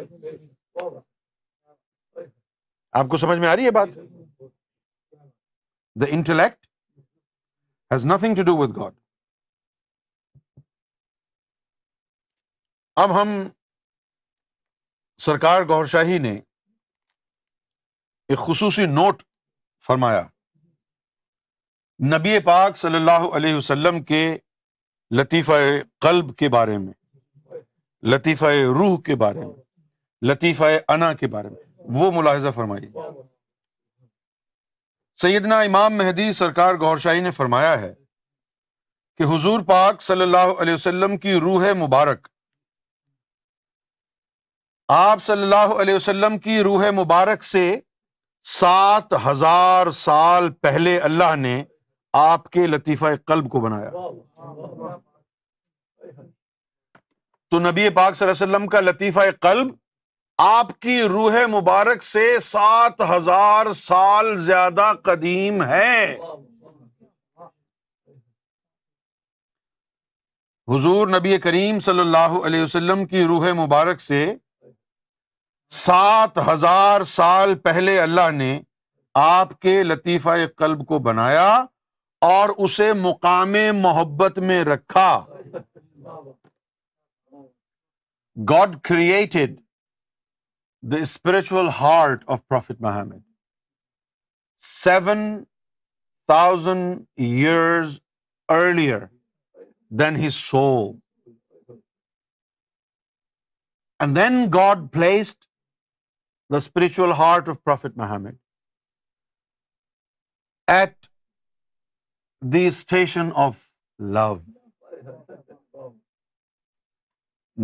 آپ 3.00 3.06
کو 3.12 3.18
سمجھ 3.18 3.38
میں 3.40 3.48
آ 3.50 3.56
رہی 3.56 3.66
ہے 3.66 3.72
بات 3.80 3.96
the 6.02 6.06
intellect 6.18 6.68
has 7.94 8.06
nothing 8.14 8.36
to 8.36 8.44
do 8.52 8.56
with 8.58 8.76
God 8.78 8.94
اب 13.02 13.14
ہم 13.22 13.30
سرکار 15.26 15.62
گور 15.70 15.86
شاہی 15.92 16.18
نے 16.26 16.32
ایک 18.30 18.40
خصوصی 18.40 18.86
نوٹ 18.86 19.22
فرمایا 19.88 20.22
نبی 22.14 22.38
پاک 22.46 22.78
صلی 22.78 22.96
اللہ 22.96 23.26
علیہ 23.38 23.56
وسلم 23.56 24.02
کے 24.04 24.20
لطیفہ 25.20 25.52
قلب 26.06 26.36
کے 26.38 26.50
بارے 26.56 26.78
میں 26.78 26.94
لطیفہ 28.12 28.52
روح 28.80 29.00
کے 29.06 29.16
بارے 29.24 29.40
میں 29.46 30.28
لطیفہ 30.32 30.66
انا 30.98 31.12
کے 31.20 31.28
بارے 31.36 31.50
میں 31.50 31.62
وہ 32.00 32.12
ملاحظہ 32.22 32.48
فرمائی 32.56 32.88
سیدنا 35.22 35.60
امام 35.70 35.98
مہدی 35.98 36.32
سرکار 36.34 36.76
گور 36.82 36.98
شاہی 37.08 37.22
نے 37.22 37.32
فرمایا 37.32 37.80
ہے 37.82 37.94
کہ 39.18 39.24
حضور 39.34 39.64
پاک 39.68 40.02
صلی 40.02 40.22
اللہ 40.24 40.54
علیہ 40.62 40.74
وسلم 40.74 41.18
کی 41.26 41.34
روح 41.40 41.68
مبارک 41.84 42.28
آپ 44.92 45.24
صلی 45.26 45.42
اللہ 45.42 45.74
علیہ 45.82 45.96
وسلم 45.96 46.38
کی 46.38 46.60
روح 46.64 46.90
مبارک 46.96 47.44
سے 47.44 47.76
سات 48.58 49.14
ہزار 49.26 49.90
سال 49.98 50.50
پہلے 50.62 50.98
اللہ 51.10 51.36
نے 51.40 51.62
آپ 52.22 52.50
کے 52.52 52.66
لطیفہ 52.68 53.06
قلب 53.28 53.50
کو 53.50 53.60
بنایا 53.62 53.90
تو 57.52 57.60
نبی 57.60 57.90
پاک 57.96 58.16
صلی 58.18 58.28
اللہ 58.28 58.44
علیہ 58.44 58.56
وسلم 58.56 58.68
کا 58.68 58.80
لطیفہ 58.82 59.20
قلب 59.42 59.72
آپ 60.44 60.72
کی 60.82 61.02
روح 61.08 61.36
مبارک 61.52 62.04
سے 62.04 62.26
سات 62.42 63.02
ہزار 63.10 63.72
سال 63.76 64.38
زیادہ 64.46 64.92
قدیم 65.04 65.64
ہے 65.64 66.18
حضور 70.72 71.08
نبی 71.18 71.38
کریم 71.44 71.80
صلی 71.86 72.00
اللہ 72.00 72.38
علیہ 72.46 72.64
وسلم 72.64 73.06
کی 73.06 73.24
روح 73.28 73.52
مبارک 73.64 74.02
سے 74.02 74.26
سات 75.74 76.38
ہزار 76.48 77.04
سال 77.10 77.54
پہلے 77.60 77.98
اللہ 78.00 78.30
نے 78.32 78.52
آپ 79.20 79.50
کے 79.62 79.72
لطیفہ 79.84 80.30
قلب 80.58 80.86
کو 80.88 80.98
بنایا 81.06 81.48
اور 82.30 82.50
اسے 82.66 82.92
مقام 83.02 83.54
محبت 83.82 84.38
میں 84.50 84.64
رکھا 84.66 85.08
God 88.50 88.76
created 88.90 89.56
the 90.92 90.98
spiritual 91.02 91.68
heart 91.80 92.24
of 92.36 92.48
prophet 92.48 92.82
Muhammad 92.82 93.20
seven 94.68 95.24
thousand 96.34 97.02
years 97.24 97.98
earlier 98.58 99.00
than 100.00 100.16
he 100.24 100.30
so 100.42 100.64
and 104.00 104.16
then 104.18 104.44
God 104.58 104.88
placed 104.94 105.52
the 106.54 106.62
spiritual 106.70 107.14
heart 107.22 107.52
of 107.54 107.60
Prophet 107.70 107.96
Muhammad. 108.02 108.40
At 110.82 111.10
the 112.58 112.64
station 112.82 113.32
of 113.46 113.64
love. 114.20 114.42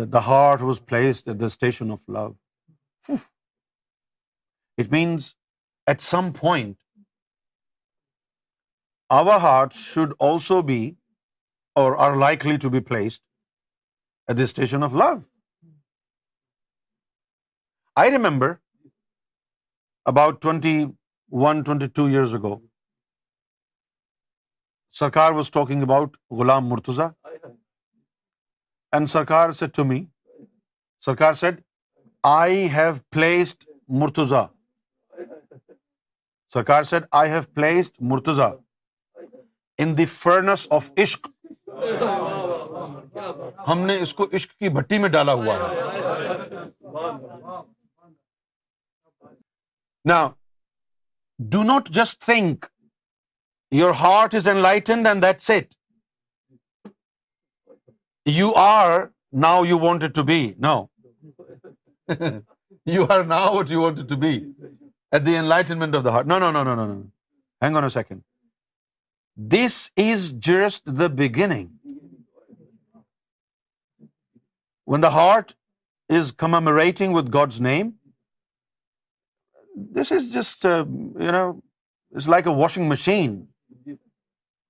that 0.00 0.14
the 0.16 0.24
heart 0.28 0.64
was 0.70 0.80
placed 0.92 1.34
at 1.34 1.42
the 1.44 1.50
station 1.56 1.96
of 1.98 2.06
love. 2.18 3.20
It 4.84 4.92
means 4.92 5.34
at 5.94 6.10
some 6.12 6.34
point 6.46 6.70
our 9.14 9.40
heart 9.40 9.72
should 9.76 10.12
also 10.24 10.60
be 10.66 10.76
or 11.80 11.92
are 12.04 12.14
likely 12.18 12.56
to 12.60 12.68
be 12.70 12.80
placed 12.90 13.22
at 14.28 14.36
the 14.38 14.42
station 14.42 14.82
of 14.84 14.92
love 15.02 15.08
I 18.02 18.10
remember 18.10 18.52
about 20.12 20.40
twenty 20.42 20.74
one 21.44 21.62
twenty 21.66 21.86
two 21.96 22.04
years 22.06 22.34
ago 22.38 22.54
Sarkar 25.00 25.32
was 25.40 25.50
talking 25.58 25.82
about 25.90 26.16
Ghulam 26.38 26.66
Murtaza 26.68 27.08
and 28.92 29.10
Sarkar 29.16 29.52
said 29.62 29.80
me 29.90 30.04
Sarkar 31.04 31.34
said 31.44 31.60
I 32.38 32.66
have 32.76 32.94
placed 33.18 33.68
Murtaza 34.02 34.44
Sarkar 36.54 36.82
said 36.94 37.14
I 37.22 37.30
have 37.32 37.42
placed 37.54 38.02
Murtaza 38.14 38.52
in 39.82 39.96
the 39.98 40.04
furnace 40.16 40.66
of 40.78 40.90
عشق 41.02 41.26
ہم 43.68 43.78
نے 43.86 43.96
اس 44.02 44.12
کو 44.14 44.26
عشق 44.38 44.52
کی 44.58 44.68
بھٹی 44.78 44.98
میں 45.04 45.08
ڈالا 45.16 45.32
ہوا 45.42 45.56
ہے 45.60 46.36
نا 50.10 50.20
do 51.54 51.62
not 51.72 51.88
just 51.98 52.20
think 52.24 52.66
your 53.80 53.92
heart 54.00 54.34
is 54.34 54.48
enlightened 54.68 55.06
and 55.08 55.24
you 58.30 58.50
are 58.64 58.98
now 59.42 59.64
you 59.66 59.78
want 59.86 60.04
to 60.14 60.22
be 60.32 60.40
now 60.68 60.84
you 62.96 63.06
are 63.12 63.22
now 63.34 63.54
what 63.56 63.70
you 63.70 63.80
want 63.82 64.08
to 64.08 64.16
be 64.26 64.36
at 64.36 65.26
the 65.26 65.38
enlightenment 65.54 65.96
of 65.96 66.04
the 66.04 66.10
heart 66.16 66.26
no 66.32 66.38
no 66.38 66.50
no 66.52 66.62
no 66.74 66.74
no 66.86 67.00
hang 67.64 67.76
on 67.76 67.84
a 67.84 67.88
second 68.00 68.20
This 69.36 69.92
is 69.96 70.32
just 70.32 70.84
the 70.86 71.08
beginning. 71.08 71.72
When 74.84 75.00
the 75.00 75.10
heart 75.10 75.54
is 76.08 76.32
commemorating 76.32 77.12
with 77.12 77.30
God's 77.30 77.60
name, 77.60 77.94
this 79.74 80.12
is 80.12 80.30
just, 80.30 80.66
uh, 80.66 80.84
it's 82.10 82.28
like 82.28 82.46
a 82.46 82.52
washing 82.52 82.88
machine. 82.88 83.48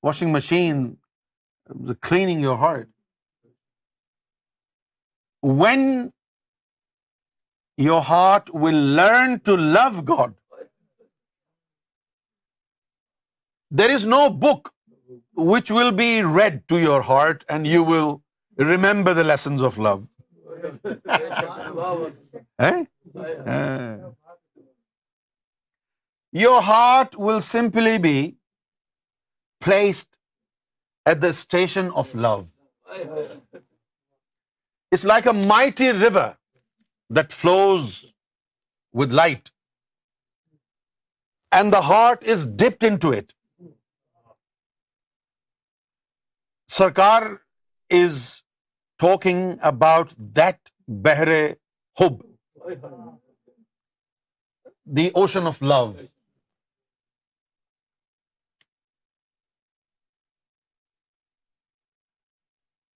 Washing 0.01 0.31
machine, 0.31 0.99
cleaning 2.01 2.41
your 2.41 2.57
heart. 2.57 2.89
When 5.41 6.13
your 7.77 8.01
heart 8.01 8.55
will 8.55 8.79
learn 8.79 9.41
to 9.41 9.57
love 9.57 10.05
God, 10.05 10.31
There 13.81 13.93
is 13.99 14.03
no 14.13 14.17
book 14.41 14.67
which 15.51 15.71
will 15.75 15.91
be 16.01 16.09
read 16.25 16.57
to 16.73 16.81
your 16.81 16.97
heart 17.11 17.47
and 17.55 17.71
you 17.75 17.79
will 17.91 18.11
remember 18.71 19.15
the 19.19 19.25
lessons 19.35 19.65
of 19.69 19.79
love. 19.91 20.03
Eh? 22.65 22.77
Eh. 23.55 24.11
Your 26.41 26.59
heart 26.67 27.17
will 27.29 27.41
simply 27.49 27.95
be 28.05 28.13
placed 29.67 30.09
at 31.13 31.25
the 31.25 31.31
station 31.41 31.91
of 32.03 32.13
love. 32.29 32.45
It's 32.99 35.07
like 35.15 35.29
a 35.33 35.35
mighty 35.41 35.91
river 36.05 36.29
that 37.19 37.37
flows 37.41 37.99
with 39.03 39.19
light, 39.21 39.53
and 41.61 41.77
the 41.79 41.83
heart 41.93 42.33
is 42.37 42.49
dipped 42.65 42.91
into 42.95 43.15
it. 43.23 43.31
Sarkar 46.77 47.23
is 48.01 48.15
talking 49.03 49.43
about 49.71 50.11
that 50.37 50.69
بہرے 51.05 51.43
ہوب 52.01 52.21
the 54.97 55.07
ocean 55.21 55.47
of 55.47 55.61
لو 55.69 55.81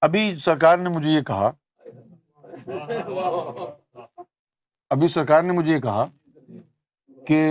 ابھی 0.06 0.24
سرکار 0.44 0.78
نے 0.78 0.88
مجھے 0.96 1.10
یہ 1.10 1.22
کہا 1.32 1.52
ابھی 4.96 5.08
سرکار 5.18 5.42
نے 5.42 5.52
مجھے 5.58 5.72
یہ 5.72 5.80
کہا 5.88 6.04
کہ 7.26 7.42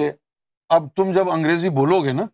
اب 0.78 0.90
تم 0.96 1.14
جب 1.16 1.30
انگریزی 1.38 1.70
بولو 1.80 2.04
گے 2.04 2.12
نا 2.22 2.26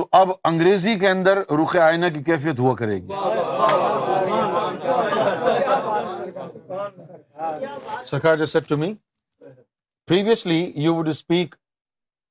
تو 0.00 0.06
اب 0.18 0.30
انگریزی 0.48 0.94
کے 0.98 1.08
اندر 1.08 1.38
رخ 1.62 1.74
آئینہ 1.86 2.06
کی 2.12 2.22
کیفیت 2.24 2.60
ہوا 2.60 2.74
کرے 2.74 2.94
گی 3.00 3.16
to 8.68 8.76
me 8.78 8.92
previously 10.08 10.60
you 10.82 10.94
would 10.94 11.08
speak 11.08 11.54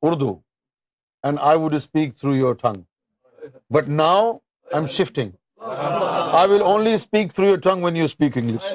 Urdu 0.10 0.34
and 1.24 1.40
I 1.50 1.60
would 1.64 1.74
speak 1.76 2.18
through 2.20 2.36
your 2.36 2.56
tongue 2.62 2.82
but 3.74 3.90
now 3.90 4.24
I 4.32 4.76
am 4.80 4.88
shifting 4.96 5.32
I 6.40 6.50
will 6.54 6.62
only 6.72 6.94
speak 6.94 7.34
through 7.36 7.48
your 7.50 7.58
tongue 7.70 7.84
when 7.84 7.98
you 7.98 8.06
speak 8.06 8.38
English 8.38 8.74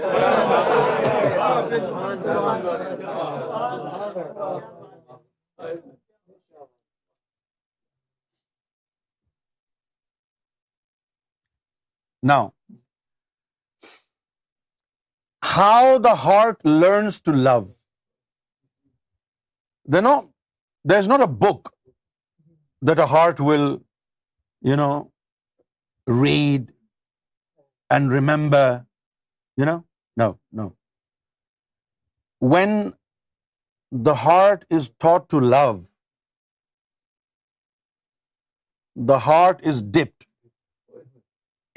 Now, 12.32 12.54
how 15.54 15.98
the 16.08 16.14
heart 16.20 16.70
learns 16.82 17.18
to 17.28 17.34
love. 17.46 17.66
There's 19.94 21.10
not 21.14 21.26
a 21.26 21.32
book 21.44 21.74
that 22.80 23.02
a 23.06 23.06
heart 23.14 23.40
will, 23.50 23.68
read 26.22 26.72
and 27.96 28.16
remember, 28.18 28.66
No. 29.58 30.72
When 32.54 32.92
the 34.06 34.14
heart 34.26 34.64
is 34.78 34.90
taught 35.02 35.30
to 35.30 35.40
love, 35.40 35.86
the 38.96 39.18
heart 39.30 39.66
is 39.72 39.82
dipped 39.82 40.12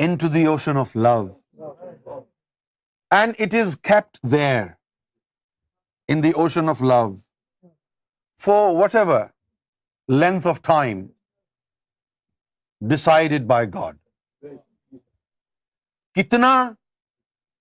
into 0.22 0.28
the 0.34 0.44
ocean 0.46 0.78
of 0.78 0.96
love 0.96 1.18
and 3.16 3.36
it 3.42 3.54
is 3.62 3.76
kept 3.84 4.18
there 4.32 4.66
in 6.12 6.22
the 6.24 6.30
ocean 6.44 6.70
of 6.70 6.82
love 6.82 7.02
for 8.46 8.70
whatever 8.96 9.22
length 10.20 10.46
of 10.48 10.62
time 10.68 11.06
decided 12.92 13.48
by 13.48 13.68
God 13.74 13.98
کتنا 16.20 16.54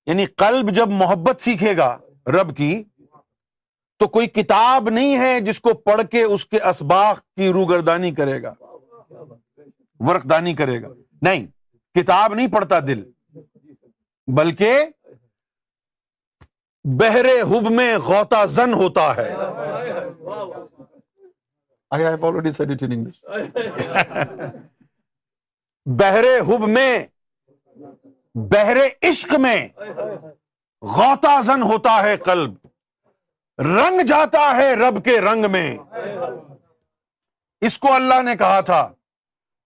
یعنی 0.07 0.27
club 0.45 0.73
جب 0.75 0.93
محبت 1.01 1.41
سیکھے 1.43 1.77
گا 1.77 1.91
رب 2.41 2.57
کی 2.57 2.71
تو 3.99 4.09
کوئی 4.17 4.27
کتاب 4.41 4.89
نہیں 4.91 5.17
ہے 5.21 5.39
جس 5.47 5.61
کو 5.61 5.75
پڑھ 5.89 6.03
کے 6.11 6.23
اس 6.23 6.47
کے 6.47 6.59
اسباق 6.69 7.21
کی 7.37 7.53
روگردانی 7.53 8.13
کرے 8.15 8.43
گا 8.43 8.53
ورقدانی 10.09 10.55
کرے 10.55 10.81
گا 10.83 10.89
نہیں 11.29 11.47
کتاب 11.97 12.35
نہیں 12.35 12.47
پڑھتا 12.53 12.79
دل 12.87 13.03
بلکہ 14.37 14.73
بہرے 17.01 17.35
ہب 17.51 17.69
میں 17.77 17.91
غوطہ 18.07 18.41
زن 18.57 18.73
ہوتا 18.81 19.05
ہے 19.17 19.31
بہرے 26.01 26.35
ہب 26.49 26.63
میں 26.69 26.93
بہرے 28.53 28.87
عشق 29.09 29.31
میں 29.45 29.59
غوطہ 30.97 31.35
زن 31.47 31.61
ہوتا 31.71 31.95
ہے 32.03 32.15
قلب 32.25 32.53
رنگ 33.67 34.01
جاتا 34.09 34.47
ہے 34.57 34.67
رب 34.83 34.97
کے 35.05 35.15
رنگ 35.29 35.43
میں 35.53 35.69
اس 37.67 37.75
کو 37.85 37.89
اللہ 37.95 38.19
نے 38.31 38.35
کہا 38.45 38.61
تھا 38.71 38.81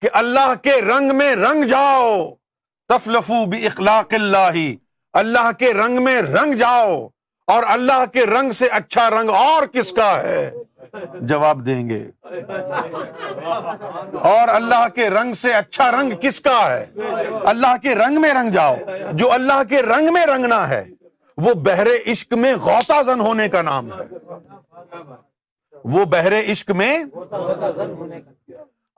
کہ 0.02 0.08
اللہ 0.18 0.52
کے 0.62 0.80
رنگ 0.80 1.14
میں 1.16 1.34
رنگ 1.36 1.64
جاؤ 1.68 2.14
تفلفو 2.88 3.44
بھی 3.50 3.66
اخلاق 3.66 4.14
اللہ 4.14 4.56
اللہ 5.20 5.50
کے 5.58 5.72
رنگ 5.74 6.02
میں 6.04 6.20
رنگ 6.22 6.54
جاؤ 6.58 6.92
اور 7.52 7.62
اللہ 7.68 8.04
کے 8.12 8.24
رنگ 8.26 8.50
سے 8.58 8.66
اچھا 8.78 9.08
رنگ 9.10 9.28
اور 9.38 9.66
کس 9.72 9.90
کا 9.96 10.08
ہے 10.22 10.50
جواب 11.30 11.64
دیں 11.66 11.88
گے 11.88 11.98
اور 14.22 14.54
اللہ 14.54 14.86
کے 14.94 15.08
رنگ 15.10 15.32
سے 15.42 15.52
اچھا 15.54 15.90
رنگ 15.92 16.12
کس 16.22 16.40
کا 16.48 16.58
ہے 16.72 16.84
اللہ 17.52 17.76
کے 17.82 17.94
رنگ 17.94 18.20
میں 18.20 18.32
رنگ 18.40 18.50
جاؤ 18.58 18.74
جو 19.22 19.30
اللہ 19.32 19.62
کے 19.70 19.82
رنگ 19.82 20.12
میں 20.12 20.24
رنگنا 20.34 20.68
ہے 20.68 20.84
وہ 21.44 21.54
بحر 21.66 21.86
عشق 22.10 22.32
میں 22.44 22.54
غوطہ 22.66 23.02
زن 23.10 23.20
ہونے 23.28 23.48
کا 23.48 23.62
نام 23.70 23.90
ہے 23.92 24.38
وہ 25.92 26.04
بحر 26.14 26.32
عشق 26.50 26.70
میں 26.76 26.92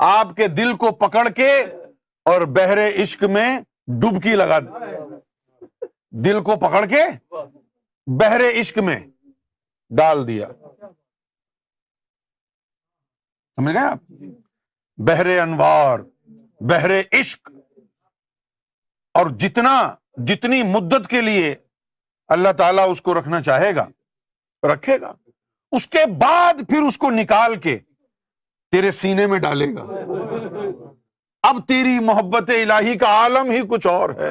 آپ 0.05 0.29
کے 0.37 0.47
دل 0.57 0.73
کو 0.83 0.91
پکڑ 1.07 1.29
کے 1.37 1.49
اور 2.31 2.43
بہرے 2.55 2.85
عشق 3.03 3.23
میں 3.33 3.49
ڈبکی 4.01 4.35
لگا 4.37 4.59
دل 6.25 6.43
کو 6.49 6.57
پکڑ 6.67 6.85
کے 6.93 7.03
بہرے 8.23 8.49
عشق 8.61 8.79
میں 8.89 8.99
ڈال 9.99 10.27
دیا 10.27 10.49
سمجھ 13.57 13.75
گئے 13.75 13.83
آپ 13.83 14.11
بہرے 15.09 15.39
انوار 15.41 16.01
بحر 16.71 16.91
عشق 17.21 17.51
اور 19.21 19.31
جتنا 19.47 19.75
جتنی 20.29 20.63
مدت 20.73 21.09
کے 21.11 21.21
لیے 21.29 21.55
اللہ 22.37 22.53
تعالیٰ 22.59 22.91
اس 22.91 23.01
کو 23.07 23.19
رکھنا 23.19 23.41
چاہے 23.53 23.75
گا 23.77 23.87
رکھے 24.73 25.01
گا 25.01 25.13
اس 25.79 25.87
کے 25.97 26.05
بعد 26.23 26.69
پھر 26.69 26.87
اس 26.89 26.99
کو 27.05 27.11
نکال 27.21 27.59
کے 27.61 27.79
تیرے 28.73 28.91
سینے 28.97 29.27
میں 29.31 29.39
ڈالے 29.39 29.67
گا 29.77 29.83
اب 31.49 31.57
تیری 31.69 31.99
محبت 32.05 32.51
الہی 32.55 32.97
کا 32.99 33.09
عالم 33.21 33.51
ہی 33.51 33.61
کچھ 33.71 33.87
اور 33.87 34.11
ہے 34.21 34.31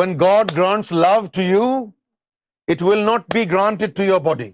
when 0.00 0.18
God 0.20 0.56
grants 0.56 0.92
love 0.92 1.14
to 1.34 1.42
you 1.50 1.66
it 2.74 2.82
will 2.82 3.04
not 3.12 3.32
be 3.34 3.44
granted 3.50 3.96
to 3.96 4.02
your 4.12 4.20
body 4.30 4.50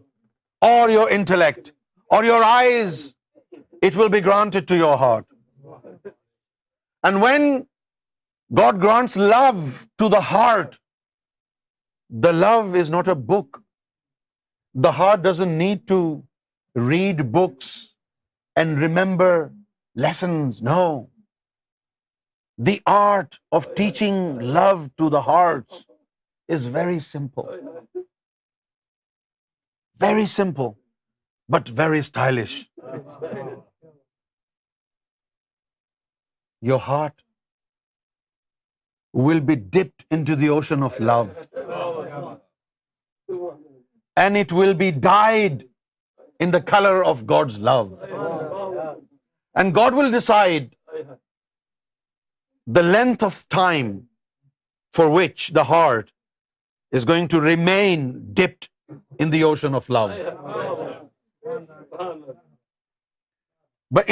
or 0.71 0.89
your 0.99 1.11
intellect 1.19 1.71
or 2.17 2.25
your 2.25 2.43
eyes 2.47 3.01
it 3.87 3.97
will 3.97 4.09
be 4.13 4.25
granted 4.25 4.69
to 4.69 4.75
your 4.85 4.97
heart 5.07 6.09
and 7.07 7.23
when 7.25 7.51
God 8.63 8.83
grants 8.83 9.17
love 9.17 9.49
to 9.99 10.09
the 10.15 10.19
heart 10.33 10.80
The 12.11 12.33
love 12.33 12.75
is 12.75 12.91
not 12.91 13.07
a 13.07 13.15
book. 13.15 13.63
The 14.75 14.93
heart 14.93 15.23
doesn't 15.23 15.57
need 15.57 15.87
to 15.89 16.25
read 16.75 17.31
books 17.33 17.95
and 18.57 18.79
remember 18.79 19.53
lessons. 19.95 20.61
No. 20.61 21.11
The 22.59 22.81
art 22.85 23.39
of 23.53 23.73
teaching 23.77 24.41
love 24.41 24.91
to 24.97 25.09
the 25.09 25.23
hearts 25.23 25.87
is 26.49 26.67
very 26.67 26.99
simple. 26.99 27.49
Very 29.97 30.27
simple, 30.27 30.79
but 31.49 31.69
very 31.69 32.03
stylish. 32.03 32.71
Your 36.61 36.79
heart 36.79 37.23
will 39.13 39.41
be 39.41 39.57
dipped 39.57 40.07
into 40.11 40.35
the 40.35 40.51
ocean 40.59 40.83
of 40.83 40.99
love. 40.99 41.31
And 44.25 44.37
it 44.37 44.53
will 44.53 44.73
be 44.81 44.91
dyed 45.07 45.63
in 46.45 46.53
the 46.53 46.59
colour 46.71 47.01
of 47.13 47.23
God's 47.31 47.59
love 47.69 47.77
and 49.61 49.77
God 49.77 49.95
will 49.99 50.11
decide 50.13 50.69
the 52.77 52.81
length 52.91 53.25
of 53.31 53.39
time 53.57 53.97
for 54.97 55.07
which 55.21 55.51
the 55.57 55.63
heart 55.69 56.11
is 57.01 57.09
going 57.09 57.27
to 57.35 57.45
remain 57.47 58.09
in 59.19 59.33
the 59.33 59.43
ocean 59.49 59.75
of 59.77 59.91
love 59.97 61.01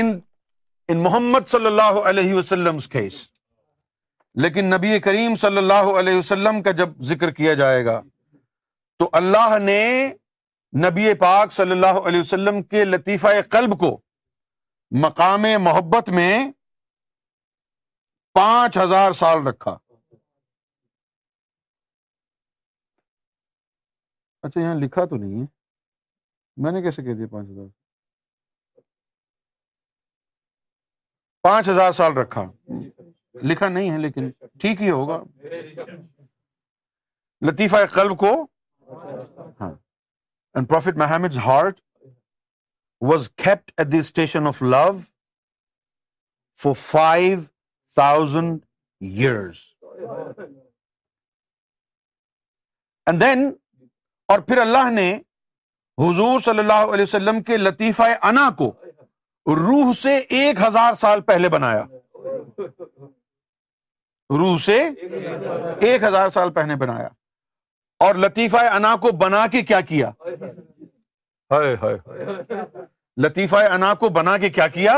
in 0.04 1.02
Muhammad 1.04 1.48
صلی 1.48 1.66
اللہ 1.66 2.00
علیہ 2.10 2.34
وسلم 2.34 2.78
case 2.92 3.26
لیکن 4.42 4.64
نبی 4.74 4.98
کریم 5.08 5.34
صلی 5.46 5.58
اللہ 5.58 5.96
علیہ 5.98 6.18
وسلم 6.18 6.62
کا 6.62 6.70
جب 6.82 7.02
ذکر 7.12 7.30
کیا 7.40 7.54
جائے 7.62 7.84
گا 7.84 8.00
تو 8.98 9.08
اللہ 9.18 9.58
نے 9.62 9.80
نبی 10.84 11.06
پاک 11.20 11.52
صلی 11.52 11.70
اللہ 11.72 11.98
علیہ 12.08 12.20
وسلم 12.20 12.62
کے 12.70 12.84
لطیفہ 12.84 13.28
قلب 13.50 13.78
کو 13.80 13.90
مقام 15.04 15.42
محبت 15.64 16.08
میں 16.16 16.30
پانچ 18.34 18.76
ہزار 18.78 19.12
سال 19.20 19.46
رکھا 19.46 19.76
اچھا 24.42 24.60
یہاں 24.60 24.74
لکھا 24.80 25.04
تو 25.10 25.16
نہیں 25.16 25.40
ہے 25.40 25.46
میں 26.62 26.72
نے 26.72 26.82
کیسے 26.82 27.02
کہہ 27.04 27.14
دیا 27.18 27.26
پانچ 27.30 27.48
ہزار 27.50 27.66
پانچ 31.42 31.68
ہزار 31.68 31.92
سال 32.02 32.16
رکھا 32.16 32.44
لکھا 33.50 33.68
نہیں 33.78 33.90
ہے 33.90 33.98
لیکن 34.02 34.30
ٹھیک 34.60 34.82
ہی 34.82 34.90
ہوگا 34.90 35.22
لطیفہ 37.48 37.86
قلب 37.94 38.18
کو 38.18 38.30
اچھا 38.92 39.44
ہاں 39.60 39.70
and 40.54 40.68
prophet 40.68 40.96
Muhammad 40.98 41.36
heart 41.44 41.80
was 43.10 43.28
kept 43.44 43.72
at 43.78 43.90
the 43.92 43.98
station 43.98 44.46
of 44.46 44.62
love 44.62 44.82
for 46.62 46.72
five 46.78 47.38
thousand 47.94 48.58
years 49.10 49.56
and 53.06 53.20
then 53.20 53.50
اور 54.32 54.38
پھر 54.48 54.58
اللہ 54.60 54.90
نے 54.94 55.12
حضور 56.02 56.40
صلی 56.44 56.58
اللہ 56.58 56.92
علیہ 56.94 57.02
وسلم 57.02 57.42
کے 57.42 57.56
لطیفہ 57.56 58.02
انا 58.30 58.48
کو 58.58 58.70
روح 59.56 59.92
سے 60.00 60.16
ایک 60.38 60.60
ہزار 60.66 60.94
سال 61.04 61.20
پہلے 61.30 61.48
بنایا 61.54 61.84
روح 64.40 64.56
سے 64.64 64.76
ایک 65.88 66.02
ہزار 66.02 66.28
سال 66.30 66.52
پہلے 66.52 66.74
بنایا 66.82 67.08
اور 68.04 68.14
لطیفہ 68.14 68.56
انا 68.74 68.94
کو 69.02 69.10
بنا 69.20 69.46
کے 69.52 69.60
کیا 69.68 69.80
کیا 69.88 70.10
لطیفہ 73.24 73.62
انا 73.74 73.92
کو 74.00 74.08
بنا 74.18 74.36
کے 74.40 74.48
کیا 74.58 74.66
کیا 74.74 74.92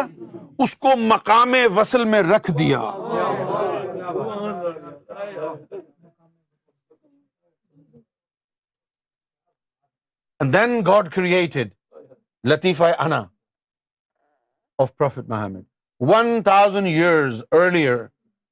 اس 0.64 0.74
کو 0.80 0.88
مقام 1.12 1.54
وصل 1.76 2.04
میں 2.14 2.20
رکھ 2.22 2.50
دیا 2.58 2.80
دین 10.52 10.80
گاڈ 10.86 11.08
کریٹڈ 11.14 11.70
لطیفہ 12.52 12.92
انا 13.04 13.22
of 14.82 14.96
prophet 14.96 15.28
Muhammad 15.28 15.62
one 16.12 16.42
thousand 16.44 16.86
years 16.86 17.42
earlier 17.60 17.96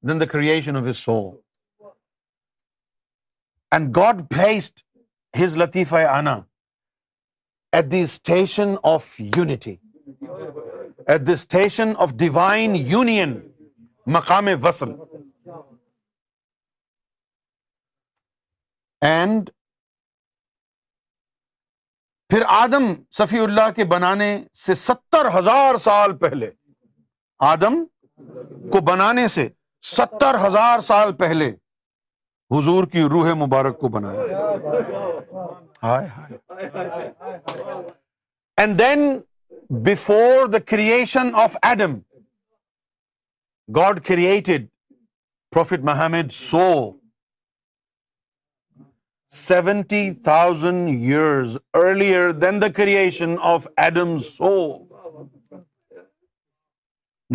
than 0.07 0.19
the 0.21 0.25
creation 0.33 0.75
of 0.77 0.95
soul 0.97 1.29
and 3.75 3.95
God 3.95 4.19
blessed 4.29 4.79
his 5.41 5.57
لطیفہ 5.57 5.95
آنا 6.09 6.33
at 7.77 7.85
the 7.91 8.01
station 8.03 8.73
of 8.91 9.09
unity 9.19 9.75
at 11.09 11.21
the 11.27 11.33
station 11.33 11.91
of 12.03 12.11
divine 12.19 12.75
union 12.91 13.39
مقام 14.13 14.47
وسل 14.63 14.91
اینڈ 19.05 19.49
پھر 22.29 22.41
آدم 22.55 22.91
سفی 23.17 23.39
اللہ 23.43 23.69
کے 23.75 23.83
بنانے 23.93 24.31
سے 24.65 24.73
ستر 24.75 25.27
ہزار 25.37 25.77
سال 25.83 26.17
پہلے 26.17 26.49
آدم 27.53 27.83
کو 28.73 28.81
بنانے 28.91 29.27
سے 29.35 29.47
ستر 29.91 30.35
ہزار 30.47 30.79
سال 30.87 31.15
پہلے 31.17 31.51
حضور 32.53 32.85
کی 32.93 33.01
روح 33.13 33.33
مبارک 33.45 33.79
کو 33.79 33.87
بنایا 33.95 34.57
ہائے 35.83 36.07
and 38.61 38.79
then 38.79 39.09
before 39.89 40.47
the 40.53 40.57
creation 40.67 41.29
of 41.41 41.57
Adam 41.69 41.93
God 43.75 44.01
created 44.05 44.65
prophet 45.53 45.83
Muhammad 45.89 46.31
so 46.33 46.67
seventy 49.43 50.03
thousand 50.23 50.87
years 50.89 51.57
earlier 51.81 52.31
than 52.41 52.61
the 52.61 52.67
creation 52.75 53.35
of 53.53 53.67
Adam 53.83 54.17
so 54.31 54.51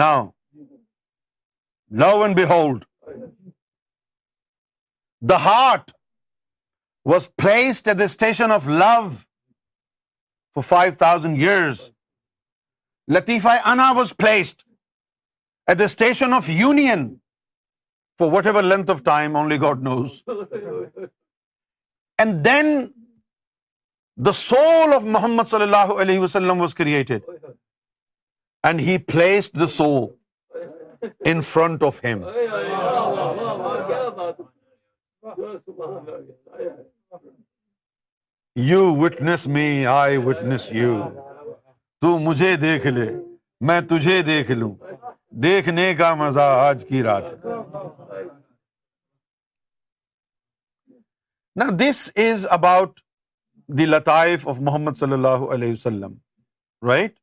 now 0.01 0.25
lo 2.03 2.23
and 2.23 2.41
hold 2.51 2.85
the 5.31 5.37
heart 5.45 5.91
was 7.11 7.29
placed 7.43 7.89
at 7.89 7.99
the 7.99 8.05
station 8.05 8.53
of 8.53 8.67
love 8.69 9.09
for 10.55 10.63
five 10.63 10.93
thousand 10.99 11.43
years 11.43 11.81
لطیفہ 13.17 13.55
انا 13.73 13.91
was 13.97 14.13
placed 14.19 14.63
at 15.69 15.79
the 15.79 15.85
station 15.85 16.33
of 16.35 16.49
union 16.61 17.07
for 18.19 18.33
whatever 18.47 18.63
length 18.63 18.91
of 18.91 19.03
time 19.05 19.37
only 19.37 19.61
God 19.61 19.83
knows 19.89 20.23
and 22.19 22.45
then 22.45 22.75
the 24.27 24.33
soul 24.45 24.95
of 24.95 25.03
Muhammad 25.17 25.49
صلی 25.51 25.63
اللہ 25.63 25.93
علیہ 26.01 26.19
وسلم 26.21 26.61
was 26.61 26.75
created 26.83 27.31
and 28.69 28.81
he 28.89 28.99
placed 29.13 29.59
the 29.61 29.67
soul 29.77 30.07
in 31.31 31.41
front 31.53 31.83
of 31.87 32.05
him 32.05 32.23
you 38.69 38.81
witness 39.01 39.47
me 39.55 39.69
I 39.91 40.17
witness 40.25 40.67
you 40.73 40.97
تو 42.01 42.19
مجھے 42.27 42.55
دیکھ 42.61 42.87
لے 42.87 43.07
میں 43.69 43.81
تجھے 43.91 44.21
دیکھ 44.27 44.51
لوں 44.51 44.75
دیکھنے 45.43 45.93
کا 45.99 46.13
مزہ 46.15 46.41
آج 46.67 46.85
کی 46.89 47.03
رات 47.03 47.31
نا 51.61 51.65
دس 51.81 52.09
از 52.27 52.47
اباؤٹ 52.59 53.01
دی 53.79 53.87
لطائف 53.87 54.47
آف 54.49 54.61
محمد 54.69 54.99
صلی 54.99 55.13
اللہ 55.13 55.51
علیہ 55.55 55.73
وسلم 55.73 56.15
right 56.89 57.19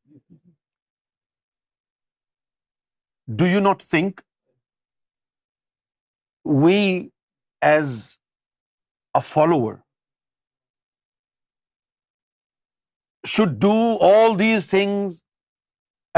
do 3.37 3.47
you 3.47 3.59
not 3.69 3.83
think 3.89 4.21
we 6.63 6.79
as 7.69 7.95
follower 9.23 9.73
should 13.31 13.49
do 13.61 13.73
all 14.05 14.37
these 14.39 14.69
thing 14.69 15.09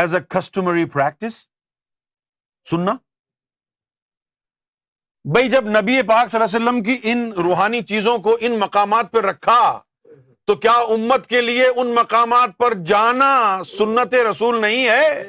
as 0.02 0.14
a 0.16 0.20
customary 0.36 0.86
practice 0.94 1.44
سننا 2.70 2.92
بھائی 5.34 5.50
جب 5.50 5.68
نبی 5.78 6.02
پاک 6.08 6.30
صلی 6.30 6.40
اللہ 6.40 6.56
علیہ 6.58 6.68
وسلم 6.68 6.82
کی 6.84 6.98
ان 7.12 7.32
روحانی 7.46 7.82
چیزوں 7.92 8.18
کو 8.24 8.38
ان 8.42 8.58
مقامات 8.60 9.12
پہ 9.12 9.20
رکھا 9.28 9.58
تو 10.48 10.56
کیا 10.64 10.72
امت 10.96 11.28
کے 11.28 11.42
لیے 11.42 11.66
ان 11.76 11.94
مقامات 11.96 12.58
پر 12.58 12.74
جانا 12.88 13.32
سنت 13.78 14.14
رسول 14.30 14.60
نہیں 14.62 14.88
ہے 14.90 15.28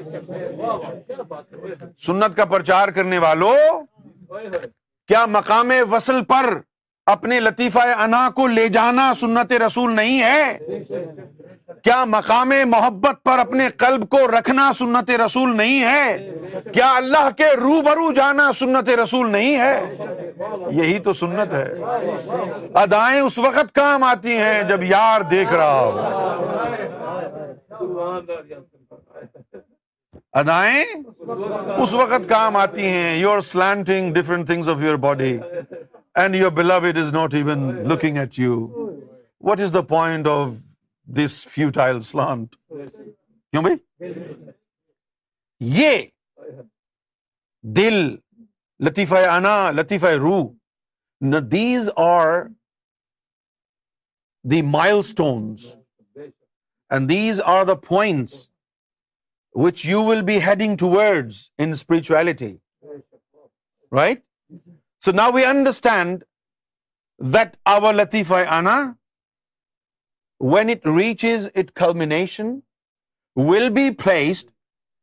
سنت 2.06 2.36
کا 2.36 2.44
پرچار 2.54 2.88
کرنے 2.96 3.18
والوں 3.26 3.84
کیا 5.08 5.24
مقام 5.30 5.70
وصل 5.90 6.22
پر 6.28 6.54
اپنے 7.12 7.38
لطیفہ 7.40 7.78
انا 8.02 8.28
کو 8.36 8.46
لے 8.48 8.66
جانا 8.76 9.12
سنت 9.20 9.52
رسول 9.64 9.94
نہیں 9.96 10.20
ہے 10.22 10.98
کیا 11.84 12.04
مقام 12.08 12.52
محبت 12.70 13.22
پر 13.24 13.38
اپنے 13.38 13.68
قلب 13.78 14.08
کو 14.10 14.18
رکھنا 14.36 14.70
سنت 14.78 15.10
رسول 15.24 15.56
نہیں 15.56 15.82
ہے 15.84 16.62
کیا 16.74 16.90
اللہ 16.96 17.28
کے 17.36 17.48
روبرو 17.60 18.10
جانا 18.16 18.50
سنت 18.58 18.88
رسول 19.02 19.30
نہیں 19.32 19.58
ہے 19.60 20.74
یہی 20.76 20.98
تو 21.08 21.12
سنت 21.20 21.52
ہے 21.54 21.64
ادائیں 22.82 23.20
اس 23.20 23.38
وقت 23.46 23.74
کام 23.80 24.02
آتی 24.12 24.36
ہیں 24.38 24.62
جب 24.68 24.82
یار 24.90 25.20
دیکھ 25.34 25.52
رہا 25.52 25.80
ہو 25.82 26.50
ادائیں 30.40 30.84
اس 31.82 31.92
وقت 31.94 32.28
کام 32.28 32.56
آتی 32.56 32.86
ہیں 32.92 33.14
you 33.18 33.30
are 33.30 33.40
slanting 33.48 34.12
different 34.14 34.46
things 34.46 34.68
of 34.68 34.80
your 34.82 34.96
body 35.02 35.36
and 36.22 36.34
your 36.34 36.50
blow 36.52 36.74
it 36.88 36.96
is 37.02 37.12
not 37.14 37.34
even 37.40 37.62
looking 37.88 38.16
at 38.22 38.38
you 38.38 38.56
what 39.48 39.60
is 39.64 39.72
the 39.74 39.82
point 39.92 40.26
of 40.28 40.48
this 41.18 41.36
futile 41.50 42.00
slant 42.08 42.56
کیوں 42.68 43.62
بھائی 43.62 44.08
یہ 45.78 45.98
دل 47.76 48.00
لطیفہ 48.86 49.20
انا 49.34 49.54
لطیفہ 49.80 50.12
روح 50.26 50.42
these 51.52 51.90
are 52.08 52.42
the 54.50 54.60
milestones 55.04 55.66
and 56.92 57.08
these 57.10 57.40
are 57.54 57.64
the 57.66 57.74
points 57.88 58.48
which 59.62 59.80
you 59.88 59.98
will 60.10 60.22
be 60.30 60.36
heading 60.46 60.76
towards 60.82 61.40
in 61.64 61.74
spirituality. 61.80 62.50
Right? 63.90 64.22
So 65.00 65.12
now 65.12 65.30
we 65.30 65.44
understand 65.44 66.24
that 67.18 67.56
our 67.64 67.92
Latifa 68.00 68.46
Ana, 68.56 68.96
when 70.38 70.68
it 70.76 70.84
reaches 70.84 71.48
its 71.62 71.72
culmination, 71.84 72.64
will 73.36 73.70
be 73.78 73.92
placed 74.04 74.48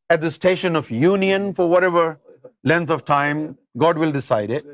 at 0.09 0.21
the 0.21 0.31
station 0.37 0.75
of 0.75 0.91
union 1.03 1.53
for 1.53 1.67
whatever 1.73 2.19
length 2.71 2.91
of 2.95 3.05
time 3.05 3.57
God 3.77 3.97
will 3.97 4.11
decide 4.11 4.49
it. 4.49 4.65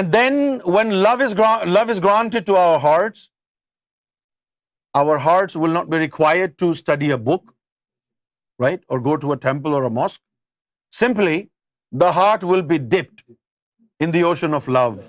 And 0.00 0.12
then 0.12 0.60
when 0.76 0.90
love 1.02 1.22
is 1.24 1.34
granted 1.34 2.46
to 2.46 2.54
our 2.66 2.78
hearts 2.84 5.58
will 5.64 5.74
not 5.78 5.90
be 5.90 5.98
required 5.98 6.54
to 6.58 6.68
study 6.84 7.16
a 7.18 7.20
book 7.32 7.50
right, 8.58 8.82
or 8.88 9.00
go 9.00 9.16
to 9.16 9.32
a 9.32 9.36
temple 9.36 9.74
or 9.74 9.84
a 9.84 9.90
mosque, 9.90 10.20
simply 10.90 11.50
the 11.90 12.12
heart 12.12 12.42
will 12.42 12.62
be 12.62 12.78
dipped 12.78 13.22
in 14.00 14.10
the 14.10 14.24
ocean 14.24 14.54
of 14.54 14.68
love 14.68 15.04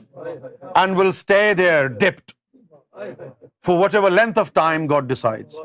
and 0.75 0.95
will 0.95 1.11
stay 1.11 1.53
there 1.53 1.89
dipped 1.89 2.35
for 3.61 3.77
whatever 3.79 4.09
length 4.09 4.37
of 4.37 4.53
time 4.53 4.87
God 4.87 5.07
decides. 5.07 5.57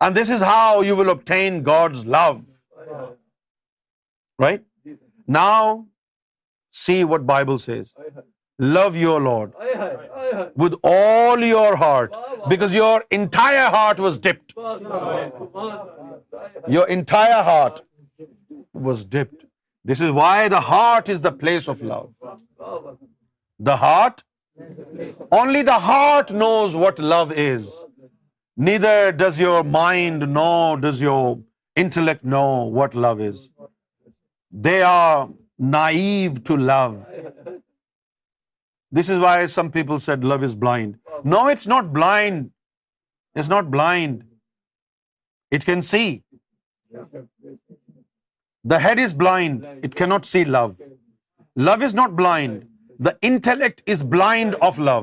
And 0.00 0.14
this 0.14 0.28
is 0.28 0.40
how 0.40 0.80
you 0.80 0.96
will 0.96 1.10
obtain 1.10 1.62
God's 1.62 2.06
love. 2.06 2.44
Right? 4.38 4.64
Now, 5.26 5.86
see 6.72 7.04
what 7.04 7.26
Bible 7.26 7.58
says. 7.58 8.22
Love 8.58 8.96
your 8.96 9.20
Lord 9.20 9.52
with 10.54 10.74
all 10.84 11.38
your 11.40 11.74
heart, 11.74 12.14
because 12.48 12.72
your 12.72 13.04
entire 13.10 13.68
heart 13.68 13.98
was 13.98 14.16
dipped. 14.16 14.54
Your 16.68 16.86
entire 16.86 17.42
heart 17.42 17.84
was 18.72 19.04
dipped. 19.04 19.44
This 19.84 20.00
is 20.00 20.12
why 20.12 20.48
the 20.48 20.60
heart 20.60 21.08
is 21.08 21.20
the 21.20 21.32
place 21.32 21.68
of 21.68 21.82
love. 21.82 22.14
The 23.58 23.76
heart, 23.78 24.22
only 25.32 25.62
the 25.62 25.80
heart 25.80 26.30
knows 26.30 26.76
what 26.76 27.00
love 27.00 27.32
is. 27.32 27.82
Neither 28.56 29.10
does 29.10 29.40
your 29.40 29.64
mind 29.64 30.32
know, 30.32 30.76
does 30.76 31.00
your 31.00 31.40
intellect 31.74 32.24
know 32.24 32.66
what 32.66 32.94
love 32.94 33.20
is. 33.20 33.50
They 34.52 34.82
are 34.82 35.28
naive 35.58 36.44
to 36.44 36.56
love. 36.56 37.34
This 38.98 39.08
is 39.10 39.18
why 39.20 39.46
some 39.52 39.68
people 39.74 39.98
said 39.98 40.24
love 40.30 40.34
is 40.44 40.54
blind 40.60 40.96
no 41.30 41.38
it's 41.50 41.66
not 41.68 41.84
blind 41.94 42.46
it's 43.38 43.48
not 43.50 43.64
blind 43.70 44.22
it 45.56 45.64
can 45.66 45.82
see 45.92 46.02
the 48.70 48.78
head 48.84 49.00
is 49.04 49.14
blind 49.24 49.64
it 49.84 49.94
کی 49.98 50.06
not 50.08 50.26
see 50.26 50.44
love 50.58 50.66
love 51.64 51.72
is 51.84 51.94
not 51.94 52.10
blind 52.22 52.62
the 53.06 53.10
intellect 53.30 53.82
is 53.90 54.02
blind 54.12 54.54
of 54.68 54.78
love 54.78 55.00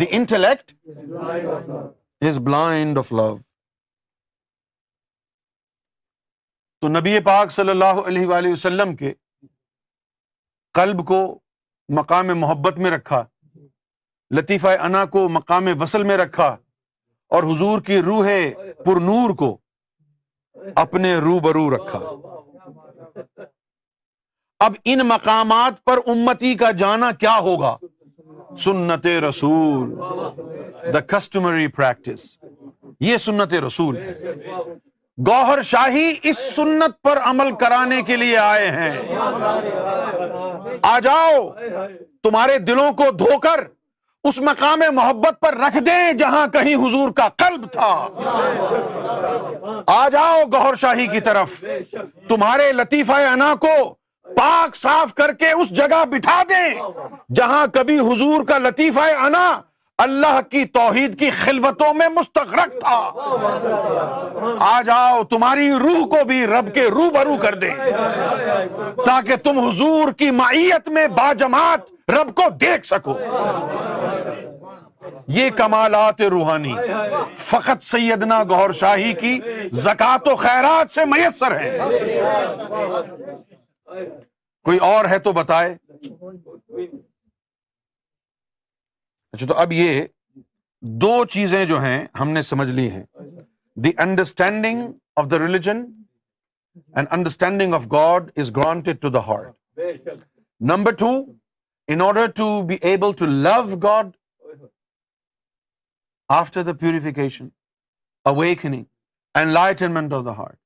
the 0.00 0.06
intellect 0.18 0.74
is 2.30 2.38
blind 2.50 2.98
of 2.98 3.12
love 3.12 3.34
تو 6.80 6.88
نبی 7.00 7.18
پاک 7.24 7.50
صلی 7.52 7.70
اللہ 7.70 8.06
علیہ 8.06 8.48
وسلم 8.52 8.94
کے 8.96 9.12
قلب 10.78 11.06
کو 11.06 11.26
مقام 11.96 12.26
محبت 12.40 12.78
میں 12.78 12.90
رکھا 12.90 13.22
لطیفہ 14.36 14.68
انا 14.86 15.04
کو 15.12 15.28
مقام 15.32 15.66
وصل 15.80 16.02
میں 16.04 16.16
رکھا 16.16 16.48
اور 17.34 17.42
حضور 17.44 17.80
کی 17.86 18.00
روح 18.02 18.28
پر 18.84 19.00
نور 19.00 19.34
کو 19.42 19.56
اپنے 20.82 21.14
روبرو 21.24 21.68
رکھا 21.74 22.00
اب 24.66 24.74
ان 24.92 24.98
مقامات 25.08 25.84
پر 25.84 25.98
امتی 26.12 26.54
کا 26.62 26.70
جانا 26.84 27.10
کیا 27.20 27.36
ہوگا 27.46 27.76
سنت 28.64 29.06
رسول 29.28 29.94
دا 30.94 31.00
کسٹمری 31.16 31.66
پریکٹس 31.76 32.24
یہ 33.00 33.16
سنت 33.26 33.54
رسول 33.66 33.96
گوہر 35.26 35.60
شاہی 35.68 36.12
اس 36.30 36.38
سنت 36.54 36.90
پر 37.02 37.18
عمل 37.30 37.50
کرانے 37.60 38.00
کے 38.06 38.16
لیے 38.16 38.36
آئے 38.38 38.70
ہیں 38.70 39.16
آ 40.90 40.98
جاؤ 41.04 41.42
تمہارے 42.22 42.58
دلوں 42.68 42.92
کو 43.00 43.10
دھو 43.24 43.38
کر 43.46 43.60
اس 44.28 44.38
مقام 44.48 44.80
محبت 44.94 45.40
پر 45.40 45.54
رکھ 45.58 45.78
دیں 45.86 46.12
جہاں 46.18 46.46
کہیں 46.52 46.74
حضور 46.86 47.10
کا 47.16 47.28
قلب 47.38 47.66
تھا 47.72 47.90
آ 49.96 50.08
جاؤ 50.12 50.42
گوہر 50.52 50.74
شاہی 50.80 51.06
کی 51.12 51.20
طرف 51.30 51.64
تمہارے 52.28 52.72
لطیفہ 52.72 53.20
انا 53.32 53.54
کو 53.60 53.76
پاک 54.36 54.76
صاف 54.76 55.14
کر 55.14 55.32
کے 55.38 55.50
اس 55.50 55.70
جگہ 55.76 56.04
بٹھا 56.10 56.42
دیں 56.48 56.68
جہاں 57.36 57.66
کبھی 57.74 57.98
حضور 58.12 58.44
کا 58.48 58.58
لطیفہ 58.66 59.10
انا 59.26 59.48
اللہ 60.02 60.38
کی 60.50 60.64
توحید 60.74 61.18
کی 61.18 61.28
خلوتوں 61.36 61.92
میں 61.94 62.06
مستغرق 62.16 62.78
تھا 62.80 63.10
آ 64.64 64.80
جاؤ 64.86 65.22
تمہاری 65.30 65.68
روح 65.82 66.04
کو 66.10 66.22
بھی 66.26 66.44
رب 66.46 66.72
کے 66.74 66.84
رو 66.90 67.08
برو 67.14 67.36
کر 67.42 67.54
دیں 67.62 67.72
تاکہ 69.06 69.36
تم 69.44 69.58
حضور 69.66 70.12
کی 70.18 70.30
معیت 70.40 70.88
میں 70.98 71.06
باجماعت 71.16 72.10
رب 72.12 72.34
کو 72.34 72.48
دیکھ 72.60 72.86
سکو 72.86 73.16
یہ 75.38 75.50
کمالات 75.56 76.22
روحانی 76.36 76.74
فقط 77.48 77.82
سیدنا 77.84 78.42
گور 78.48 78.72
شاہی 78.82 79.12
کی 79.20 79.38
زکات 79.86 80.28
و 80.28 80.36
خیرات 80.44 80.90
سے 80.94 81.04
میسر 81.16 81.58
ہے 81.60 81.76
کوئی 84.64 84.78
اور 84.92 85.04
ہے 85.10 85.18
تو 85.26 85.32
بتائے 85.42 85.76
اچھا 89.38 89.46
تو 89.46 89.56
اب 89.60 89.72
یہ 89.72 90.00
دو 91.02 91.24
چیزیں 91.32 91.64
جو 91.70 91.78
ہیں 91.82 91.98
ہم 92.20 92.28
نے 92.36 92.40
سمجھ 92.42 92.68
لی 92.70 92.88
ہیں 92.90 93.02
the 93.84 93.90
understanding 94.04 94.90
of 95.20 95.26
the 95.30 95.38
religion 95.38 95.82
and 96.96 97.08
understanding 97.16 97.74
of 97.74 97.86
God 97.92 98.30
is 98.42 98.50
granted 98.56 99.00
to 99.02 99.08
the 99.16 99.18
heart 99.26 99.80
number 100.72 100.92
two 101.04 101.10
in 101.92 102.00
order 102.06 102.26
to 102.36 102.48
be 102.68 102.76
able 102.90 103.12
to 103.18 103.26
love 103.26 103.62
God 103.82 104.10
after 106.40 106.62
the 106.70 106.72
purification 106.80 107.48
and 108.24 109.50
enlightenment 109.52 110.12
of 110.12 110.24
the 110.26 110.36
heart 110.38 110.56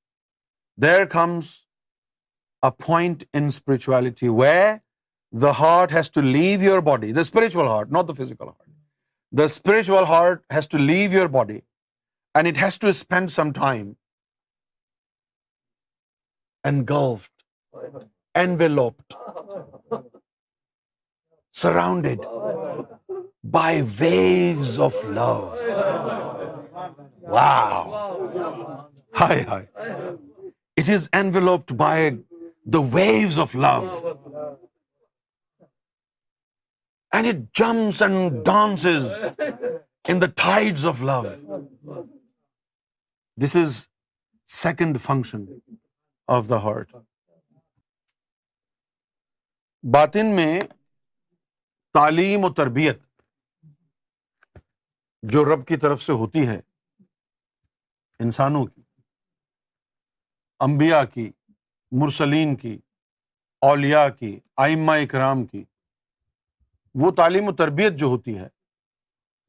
there 0.83 1.05
comes 1.19 1.53
a 2.63 2.71
point 2.89 3.25
in 3.33 3.47
spirituality 3.53 4.29
way 4.41 4.57
the 5.33 5.55
heart 5.59 5.91
has 5.91 6.09
to 6.11 6.23
leave 6.23 6.63
your 6.63 6.81
body, 6.83 7.11
the 7.11 7.25
spiritual 7.25 7.69
heart, 7.69 7.91
not 7.91 8.07
the 8.07 8.15
physical 8.15 8.47
heart. 8.47 8.71
The 9.33 9.49
spiritual 9.49 10.05
heart 10.05 10.45
has 10.51 10.67
to 10.69 10.79
leave 10.79 11.13
your 11.13 11.29
body 11.29 11.63
and 12.35 12.47
it 12.47 12.59
has 12.59 12.79
to 12.81 12.93
spend 12.93 13.33
some 13.33 13.53
time 13.53 13.97
engulfed, 16.65 17.33
enveloped, 18.35 19.15
surrounded 21.51 22.21
by 23.43 23.83
waves 24.01 24.79
of 24.79 24.95
love. 25.05 26.61
Wow. 27.21 28.87
Hi. 29.15 29.67
It 30.77 30.91
is 30.91 31.09
enveloped 31.15 31.75
by 31.75 32.19
the 32.67 32.83
waves 32.83 33.39
of 33.39 33.55
love. 33.55 34.19
And 37.15 37.27
it 37.29 37.59
jumps 37.59 38.01
and 38.03 38.45
dances 38.47 39.13
in 40.09 40.21
the 40.23 40.27
tides 40.43 40.87
of 40.87 41.01
love 41.11 41.23
this 43.43 43.57
is 43.63 43.83
second 44.59 44.99
function 45.03 45.45
of 46.37 46.49
the 46.51 46.63
heart 46.63 46.95
بات 49.95 50.17
ان 50.21 50.35
میں 50.37 50.61
تعلیم 51.95 52.45
و 52.45 52.53
تربیت 52.61 53.01
جو 55.33 55.45
رب 55.55 55.67
کی 55.67 55.77
طرف 55.83 56.03
سے 56.03 56.13
ہوتی 56.21 56.47
ہے 56.49 56.61
انسانوں 58.25 58.65
کی 58.67 58.83
امبیا 60.67 61.05
کی 61.15 61.31
مرسلین 62.01 62.55
کی 62.57 62.79
اولیا 63.71 64.09
کی 64.19 64.39
آئمہ 64.67 64.93
اکرام 65.03 65.45
کی 65.47 65.63
وہ 67.01 67.11
تعلیم 67.17 67.49
و 67.49 67.53
تربیت 67.57 67.95
جو 67.99 68.07
ہوتی 68.07 68.37
ہے 68.39 68.49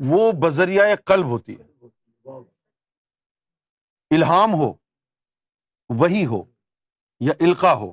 وہ 0.10 0.32
بذریعہ 0.42 0.96
قلب 1.06 1.26
ہوتی 1.30 1.56
ہے 1.60 1.76
الہام 4.16 4.54
ہو 4.60 4.72
وہی 6.00 6.26
ہو 6.26 6.42
یا 7.26 7.34
القا 7.48 7.74
ہو 7.78 7.92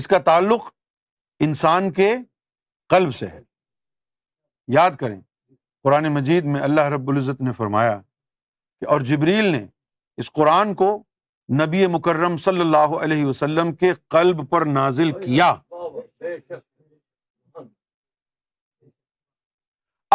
اس 0.00 0.08
کا 0.08 0.18
تعلق 0.28 0.68
انسان 1.46 1.90
کے 1.92 2.12
قلب 2.94 3.14
سے 3.14 3.26
ہے 3.26 3.40
یاد 4.74 4.96
کریں 5.00 5.20
قرآن 5.84 6.08
مجید 6.14 6.44
میں 6.54 6.60
اللہ 6.60 6.88
رب 6.94 7.08
العزت 7.10 7.40
نے 7.48 7.52
فرمایا 7.56 7.98
کہ 8.80 8.86
اور 8.92 9.00
جبریل 9.10 9.44
نے 9.52 9.64
اس 10.20 10.30
قرآن 10.32 10.74
کو 10.82 10.96
نبی 11.62 11.86
مکرم 11.92 12.36
صلی 12.46 12.60
اللہ 12.60 12.94
علیہ 13.02 13.24
وسلم 13.26 13.74
کے 13.76 13.92
قلب 14.16 14.48
پر 14.50 14.64
نازل 14.76 15.10
کیا 15.24 15.54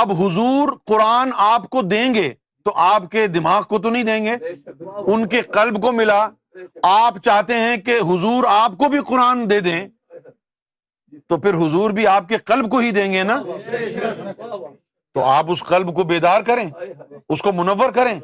اب 0.02 0.12
حضور 0.22 0.70
قرآن 0.88 1.30
آپ 1.52 1.68
کو 1.72 1.82
دیں 1.82 2.14
گے 2.14 2.30
تو 2.66 2.72
آپ 2.86 3.04
کے 3.12 3.26
دماغ 3.34 3.62
کو 3.70 3.78
تو 3.82 3.90
نہیں 3.90 4.04
دیں 4.04 4.24
گے 4.26 4.36
ان 5.14 5.26
کے 5.34 5.42
قلب 5.58 5.82
کو 5.82 5.92
ملا 6.00 6.28
آپ 6.92 7.18
چاہتے 7.26 7.60
ہیں 7.60 7.78
کہ 7.86 7.96
حضور 8.10 8.44
آپ 8.48 8.72
کو 8.80 8.90
بھی 8.90 9.00
قرآن 9.08 9.50
دے 9.50 9.60
دیں 9.68 9.86
تو 11.30 11.38
پھر 11.46 11.54
حضور 11.64 11.90
بھی 12.00 12.08
آپ 12.08 12.28
کے 12.30 12.38
قلب 12.52 12.70
کو 12.72 12.78
ہی 12.86 12.92
دیں 12.98 13.12
گے 13.14 13.24
نا 13.32 13.42
تو 15.14 15.24
آپ 15.24 15.52
اس 15.52 15.64
قلب 15.68 15.96
کو 15.96 16.04
بیدار 16.14 16.42
کریں 16.48 16.66
اس 17.30 17.42
کو 17.42 17.54
منور 17.62 17.92
کریں 17.96 18.20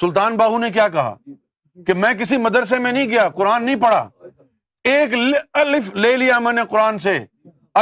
سلطان 0.00 0.36
باہو 0.36 0.58
نے 0.58 0.70
کیا 0.76 0.88
کہا 0.96 1.14
کہ 1.86 1.94
میں 2.04 2.12
کسی 2.20 2.36
مدرسے 2.46 2.78
میں 2.78 2.92
نہیں 2.92 3.10
گیا 3.10 3.28
قرآن 3.36 3.64
نہیں 3.64 3.76
پڑھا 3.82 4.08
ایک 4.94 5.14
الف 5.60 5.94
لے 6.04 6.16
لیا 6.16 6.38
میں 6.46 6.52
نے 6.52 6.62
قرآن 6.70 6.98
سے 7.06 7.18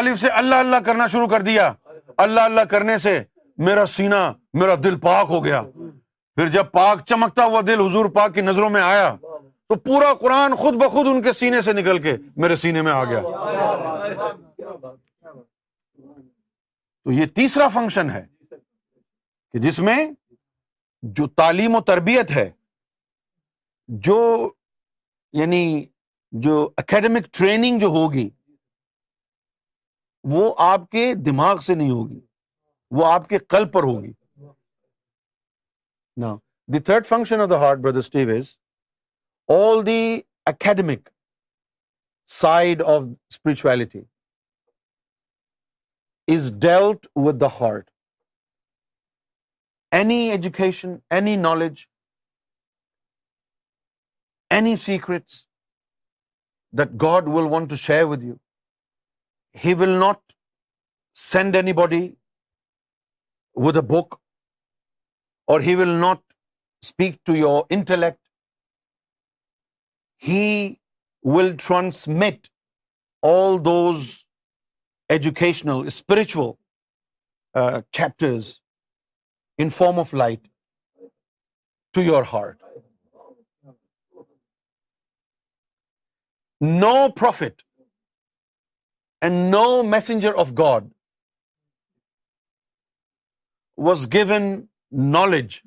الف 0.00 0.18
سے 0.20 0.28
اللہ 0.40 0.64
اللہ 0.66 0.80
کرنا 0.84 1.06
شروع 1.12 1.26
کر 1.28 1.40
دیا 1.48 1.72
اللہ 2.24 2.40
اللہ 2.40 2.60
کرنے 2.70 2.96
سے 2.98 3.20
میرا 3.66 3.86
سینا 3.88 4.30
میرا 4.60 4.74
دل 4.84 4.98
پاک 5.00 5.26
ہو 5.30 5.44
گیا 5.44 5.62
پھر 6.36 6.48
جب 6.50 6.70
پاک 6.72 7.04
چمکتا 7.06 7.44
ہوا 7.44 7.60
دل 7.66 7.80
حضور 7.80 8.06
پاک 8.14 8.34
کی 8.34 8.40
نظروں 8.40 8.70
میں 8.70 8.80
آیا 8.82 9.14
تو 9.68 9.74
پورا 9.78 10.12
قرآن 10.20 10.54
خود 10.62 10.74
بخود 10.82 11.06
ان 11.06 11.20
کے 11.22 11.32
سینے 11.32 11.60
سے 11.66 11.72
نکل 11.72 11.98
کے 12.02 12.16
میرے 12.42 12.56
سینے 12.62 12.82
میں 12.82 12.92
آ 12.92 13.02
گیا 13.10 13.20
تو 17.04 17.12
یہ 17.12 17.26
تیسرا 17.34 17.68
فنکشن 17.74 18.10
ہے 18.10 18.24
کہ 19.52 19.58
جس 19.58 19.78
میں 19.88 19.96
جو 21.20 21.26
تعلیم 21.36 21.74
و 21.74 21.80
تربیت 21.92 22.30
ہے 22.36 22.50
جو 24.06 24.18
یعنی 25.40 25.64
جو 26.46 26.68
اکیڈمک 26.78 27.24
ٹریننگ 27.36 27.78
جو 27.78 27.86
ہوگی 27.96 28.28
وہ 30.30 30.52
آپ 30.70 30.80
کے 30.90 31.12
دماغ 31.26 31.58
سے 31.66 31.74
نہیں 31.74 31.90
ہوگی 31.90 32.20
وہ 32.96 33.06
آپ 33.12 33.28
کے 33.28 33.38
قلب 33.54 33.72
پر 33.72 33.82
ہوگی 33.88 34.12
نا 36.20 36.34
the 36.72 36.80
third 36.86 37.06
function 37.06 37.40
of 37.40 37.48
the 37.50 37.56
heart 37.60 37.78
brother 37.84 37.98
Steve 37.98 38.28
is 38.36 38.56
all 39.56 39.84
the 39.86 39.98
academic 40.46 41.08
side 42.40 42.82
of 42.94 43.02
spirituality 43.30 44.00
is 46.36 46.50
dealt 46.62 47.06
with 47.24 47.40
the 47.40 47.46
heart 47.60 47.90
any 49.98 50.14
education 50.30 50.94
any 51.16 51.34
knowledge 51.36 51.84
any 54.56 54.76
secrets 54.84 55.44
that 56.78 56.94
God 57.02 57.28
will 57.34 57.50
want 57.52 57.70
to 57.70 57.76
share 57.76 58.04
with 58.10 58.22
you 58.24 58.34
He 59.52 59.74
will 59.82 59.94
not 60.02 60.20
send 61.22 61.56
anybody 61.56 62.02
with 63.64 63.76
a 63.76 63.82
book, 63.94 64.18
or 65.46 65.60
he 65.60 65.76
will 65.76 65.96
not 66.04 66.22
speak 66.90 67.18
to 67.30 67.34
your 67.36 67.66
intellect. 67.68 68.18
He 70.28 70.78
will 71.22 71.54
transmit 71.62 72.48
all 73.30 73.58
those 73.58 74.24
educational, 75.10 75.90
spiritual 75.90 76.56
uh, 77.54 77.82
chapters 77.92 78.60
in 79.58 79.68
form 79.68 79.98
of 79.98 80.14
light 80.14 80.40
to 81.92 82.02
your 82.02 82.24
heart. 82.24 82.58
No 86.60 86.94
prophet 87.10 87.60
and 89.26 89.44
no 89.54 89.66
messenger 89.96 90.32
of 90.44 90.54
God 90.60 90.88
was 93.88 94.04
given 94.14 94.48
knowledge 95.14 95.58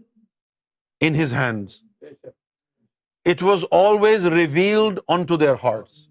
in 1.09 1.19
his 1.21 1.35
hands. 1.39 1.77
It 3.33 3.43
was 3.49 3.63
always 3.77 4.27
revealed 4.35 4.99
unto 5.15 5.37
their 5.43 5.55
hearts. 5.61 6.03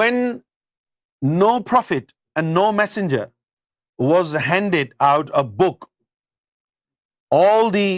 When 0.00 0.20
no 1.44 1.52
prophet 1.72 2.14
and 2.40 2.54
no 2.60 2.66
messenger 2.82 3.24
was 4.12 4.36
handed 4.48 4.94
out 5.08 5.32
a 5.42 5.44
book, 5.62 5.88
all 7.40 7.74
the 7.78 7.88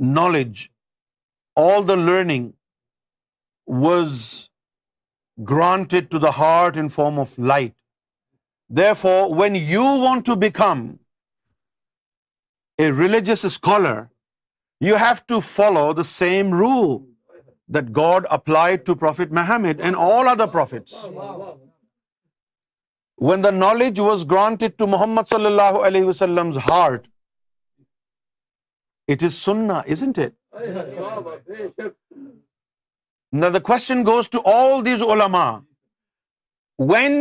knowledge, 0.00 0.66
all 1.64 1.88
the 1.92 2.00
learning 2.08 2.48
was 3.82 4.16
granted 5.50 6.10
to 6.10 6.18
the 6.26 6.30
heart 6.38 6.76
in 6.78 6.88
form 6.96 7.18
of 7.20 7.38
light 7.52 7.76
for 8.96 9.36
when 9.40 9.56
you 9.56 9.82
want 10.02 10.24
to 10.26 10.34
become 10.40 10.86
a 12.82 12.90
religious 12.98 13.44
scholar 13.44 14.02
you 14.86 14.96
have 15.00 15.14
to 15.28 15.40
follow 15.48 15.92
the 15.96 16.02
same 16.10 16.52
rule 16.58 16.96
that 17.74 17.88
God 17.96 18.26
applied 18.38 18.84
to 18.86 18.94
prophet 19.04 19.32
Muhammad 19.40 19.80
and 19.80 19.96
all 20.08 20.28
other 20.28 20.46
prophets 20.52 20.94
when 23.28 23.44
the 23.44 23.50
knowledge 23.56 24.00
was 24.00 24.24
granted 24.30 24.78
to 24.78 24.86
Muhammad 24.94 25.28
صلی 25.30 25.46
اللہ 25.46 25.80
علیہ 25.86 26.04
وسلم 26.04 26.56
heart 26.70 27.08
it 29.14 29.22
is 29.24 29.34
سننا 29.42 29.80
is 29.90 30.02
it 30.02 30.18
the 33.32 33.58
question 33.64 34.00
goes 34.06 34.28
to 34.30 34.40
all 34.50 34.84
these 34.86 35.02
اولاما 35.02 35.42
when 36.92 37.12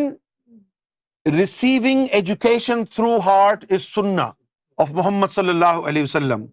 receiving 1.36 2.06
education 2.20 2.84
through 2.94 3.18
heart 3.26 3.66
is 3.72 3.82
سننا 3.96 4.30
of 4.84 4.92
محمد 4.94 5.32
صلی 5.34 5.50
اللہ 5.50 5.88
علیہ 5.90 6.04
وسلم 6.04 6.46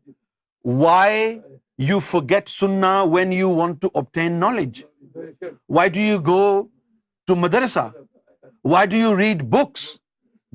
وائی 0.82 1.38
یو 1.90 1.98
فو 2.08 2.20
گیٹ 2.30 2.48
سننا 2.58 3.00
when 3.12 3.32
you 3.32 3.50
want 3.56 3.80
to 3.82 3.88
obtain 3.92 4.32
knowledge 4.40 4.82
why 5.76 5.90
do 5.90 6.00
you 6.00 6.20
go 6.26 6.44
to 7.26 7.34
مدرسہ 7.46 7.88
why 8.70 8.86
do 8.88 8.96
you 8.96 9.16
read 9.18 9.42
books 9.58 9.88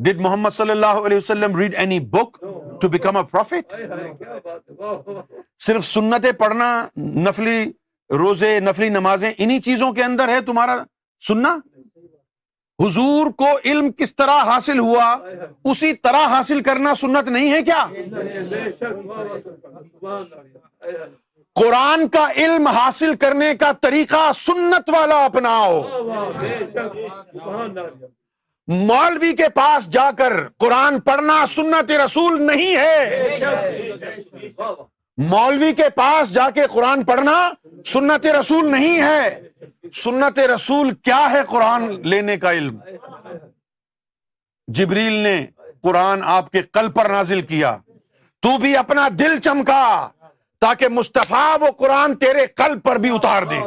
did 0.05 0.21
Muhammad 0.21 0.51
صلی 0.59 0.71
اللہ 0.71 1.05
علیہ 1.05 1.17
وسلم 1.17 1.55
read 1.59 1.75
any 1.87 1.99
book 2.15 2.37
to 2.81 2.89
become 2.89 3.17
a 3.17 3.23
prophet 3.31 3.73
صرف 5.65 5.85
سنتیں 5.85 6.31
پڑھنا 6.39 6.71
نفلی 7.27 7.61
روزے 8.19 8.59
نفلی 8.59 8.87
نمازیں 8.89 9.29
انہی 9.37 9.59
چیزوں 9.65 9.91
کے 9.93 10.03
اندر 10.03 10.29
ہے 10.29 10.39
تمہارا 10.45 10.77
سننا 11.27 11.55
حضور 12.83 13.29
کو 13.37 13.47
علم 13.71 13.91
کس 13.97 14.15
طرح 14.15 14.41
حاصل 14.45 14.79
ہوا 14.79 15.05
اسی 15.71 15.93
طرح 16.03 16.25
حاصل 16.29 16.61
کرنا 16.63 16.93
سنت 17.01 17.29
نہیں 17.35 17.51
ہے 17.51 17.61
کیا 17.63 17.83
قرآن 21.59 22.07
کا 22.09 22.27
علم 22.43 22.67
حاصل 22.75 23.15
کرنے 23.21 23.53
کا 23.59 23.71
طریقہ 23.81 24.31
سنت 24.35 24.89
والا 24.93 25.23
اپناؤ 25.25 25.81
مولوی 28.87 29.35
کے 29.35 29.49
پاس 29.55 29.87
جا 29.93 30.09
کر 30.17 30.33
قرآن 30.63 30.99
پڑھنا 31.09 31.45
سنت 31.55 31.91
رسول 32.03 32.41
نہیں 32.47 32.75
ہے 32.75 34.49
مولوی 35.29 35.71
کے 35.77 35.87
پاس 35.95 36.33
جا 36.33 36.49
کے 36.53 36.61
قرآن 36.73 37.03
پڑھنا 37.05 37.33
سنت 37.93 38.25
رسول 38.39 38.69
نہیں 38.71 39.01
ہے 39.01 39.89
سنت 40.03 40.39
رسول 40.53 40.93
کیا 41.09 41.21
ہے 41.31 41.41
قرآن 41.49 41.83
لینے 42.09 42.37
کا 42.45 42.51
علم 42.59 42.77
جبریل 44.79 45.13
نے 45.25 45.35
قرآن 45.83 46.19
آپ 46.37 46.49
کے 46.51 46.61
کل 46.77 46.91
پر 46.95 47.09
نازل 47.11 47.41
کیا 47.51 47.75
تو 48.45 48.57
بھی 48.61 48.75
اپنا 48.77 49.07
دل 49.19 49.37
چمکا 49.49 49.81
تاکہ 50.61 50.87
مستفیٰ 50.97 51.47
وہ 51.61 51.67
قرآن 51.83 52.15
تیرے 52.25 52.45
کل 52.63 52.77
پر 52.83 52.95
بھی 53.05 53.09
اتار 53.15 53.43
دے 53.51 53.59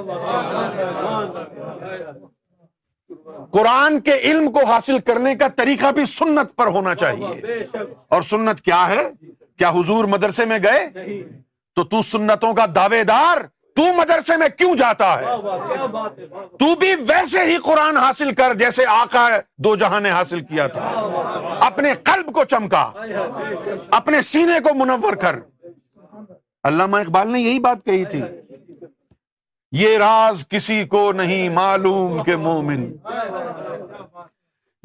قرآن 3.59 4.01
کے 4.09 4.16
علم 4.32 4.51
کو 4.52 4.64
حاصل 4.72 4.98
کرنے 5.06 5.35
کا 5.40 5.48
طریقہ 5.56 5.93
بھی 5.98 6.05
سنت 6.18 6.55
پر 6.56 6.66
ہونا 6.76 6.94
چاہیے 7.05 7.64
اور 8.16 8.22
سنت 8.35 8.60
کیا 8.70 8.86
ہے 8.94 9.02
کیا 9.59 9.70
حضور 9.74 10.05
مدرسے 10.16 10.44
میں 10.52 10.59
گئے 10.62 11.22
تو 11.76 11.85
تو 11.93 12.01
سنتوں 12.02 12.52
کا 12.55 12.64
دعوے 12.74 13.02
دار 13.05 13.43
تو 13.76 13.82
مدرسے 13.97 14.36
میں 14.36 14.48
کیوں 14.59 14.74
جاتا 14.76 15.06
ہے 15.20 16.28
تو 16.59 16.74
بھی 16.81 16.94
ویسے 17.09 17.44
ہی 17.44 17.56
قرآن 17.64 17.97
حاصل 17.97 18.32
کر 18.40 18.55
جیسے 18.59 18.85
آقا 18.89 19.26
دو 19.64 19.74
جہاں 19.76 20.01
نے 20.01 20.10
حاصل 20.10 20.40
کیا 20.51 20.66
تھا 20.76 20.90
اپنے 21.66 21.93
قلب 22.05 22.32
کو 22.35 22.44
چمکا 22.52 22.90
اپنے 23.98 24.20
سینے 24.31 24.59
کو 24.68 24.74
منور 24.85 25.16
کر 25.24 25.36
علامہ 26.70 26.97
اقبال 26.97 27.32
نے 27.32 27.40
یہی 27.40 27.59
بات 27.66 27.85
کہی 27.86 28.05
تھی 28.10 28.20
یہ 29.82 29.97
راز 29.98 30.44
کسی 30.51 30.85
کو 30.90 31.10
نہیں 31.12 31.48
معلوم 31.55 32.22
کہ 32.24 32.36
مومن 32.47 32.86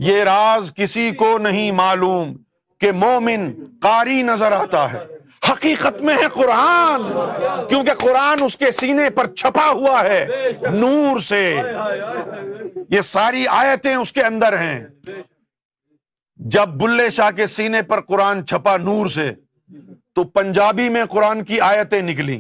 یہ 0.08 0.24
راز 0.24 0.72
کسی 0.76 1.10
کو 1.20 1.38
نہیں 1.44 1.72
معلوم 1.82 2.34
کہ 2.82 2.92
مومن 2.96 3.50
قاری 3.82 4.22
نظر 4.24 4.52
آتا 4.52 4.92
ہے 4.94 5.04
حقیقت 5.50 6.02
میں 6.08 6.16
ہے 6.22 6.28
قرآن 6.34 7.02
کیونکہ 7.70 7.94
قرآن 8.00 8.44
اس 8.44 8.58
کے 8.58 8.72
سینے 8.80 9.10
پر 9.16 9.28
چھپا 9.34 9.68
ہوا 9.70 10.02
ہے 10.04 10.50
نور 10.74 11.20
سے 11.28 11.42
یہ 12.92 13.02
ساری 13.10 13.46
آیتیں 13.58 13.94
اس 13.96 14.12
کے 14.14 14.22
اندر 14.24 14.58
ہیں 14.62 14.80
جب 16.56 16.70
بلے 16.82 17.10
شاہ 17.20 17.32
کے 17.36 17.48
سینے 17.58 17.82
پر 17.88 18.02
قرآن 18.10 18.46
چھپا 18.48 18.76
نور 18.86 19.08
سے 19.16 19.30
تو 20.16 20.24
پنجابی 20.38 20.88
میں 20.90 21.04
قرآن 21.10 21.44
کی 21.46 21.60
آیتیں 21.72 22.02
نکلی 22.02 22.40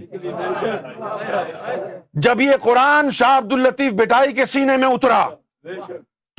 جب 2.27 2.41
یہ 2.41 2.55
قرآن 2.61 3.11
شاہ 3.19 3.39
الطیف 3.57 3.93
بٹائی 4.01 4.33
کے 4.35 4.45
سینے 4.53 4.77
میں 4.77 4.87
اترا 4.93 5.25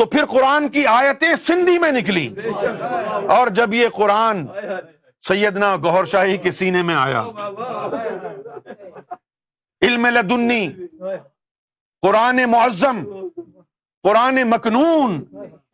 تو 0.00 0.04
پھر 0.06 0.24
قرآن 0.26 0.68
کی 0.74 0.84
آیتیں 0.90 1.34
سندھی 1.36 1.78
میں 1.78 1.90
نکلی 1.92 2.26
اور 3.36 3.48
جب 3.54 3.74
یہ 3.74 3.88
قرآن 3.94 4.44
سیدنا 5.28 5.74
گہر 5.84 6.04
شاہی 6.12 6.36
کے 6.44 6.50
سینے 6.58 6.82
میں 6.90 6.94
آیا 6.98 7.22
علم 9.88 10.06
لدنی 10.14 10.66
قرآن 12.06 12.40
معظم 12.50 13.02
قرآن 14.08 14.42
مکنون 14.50 15.22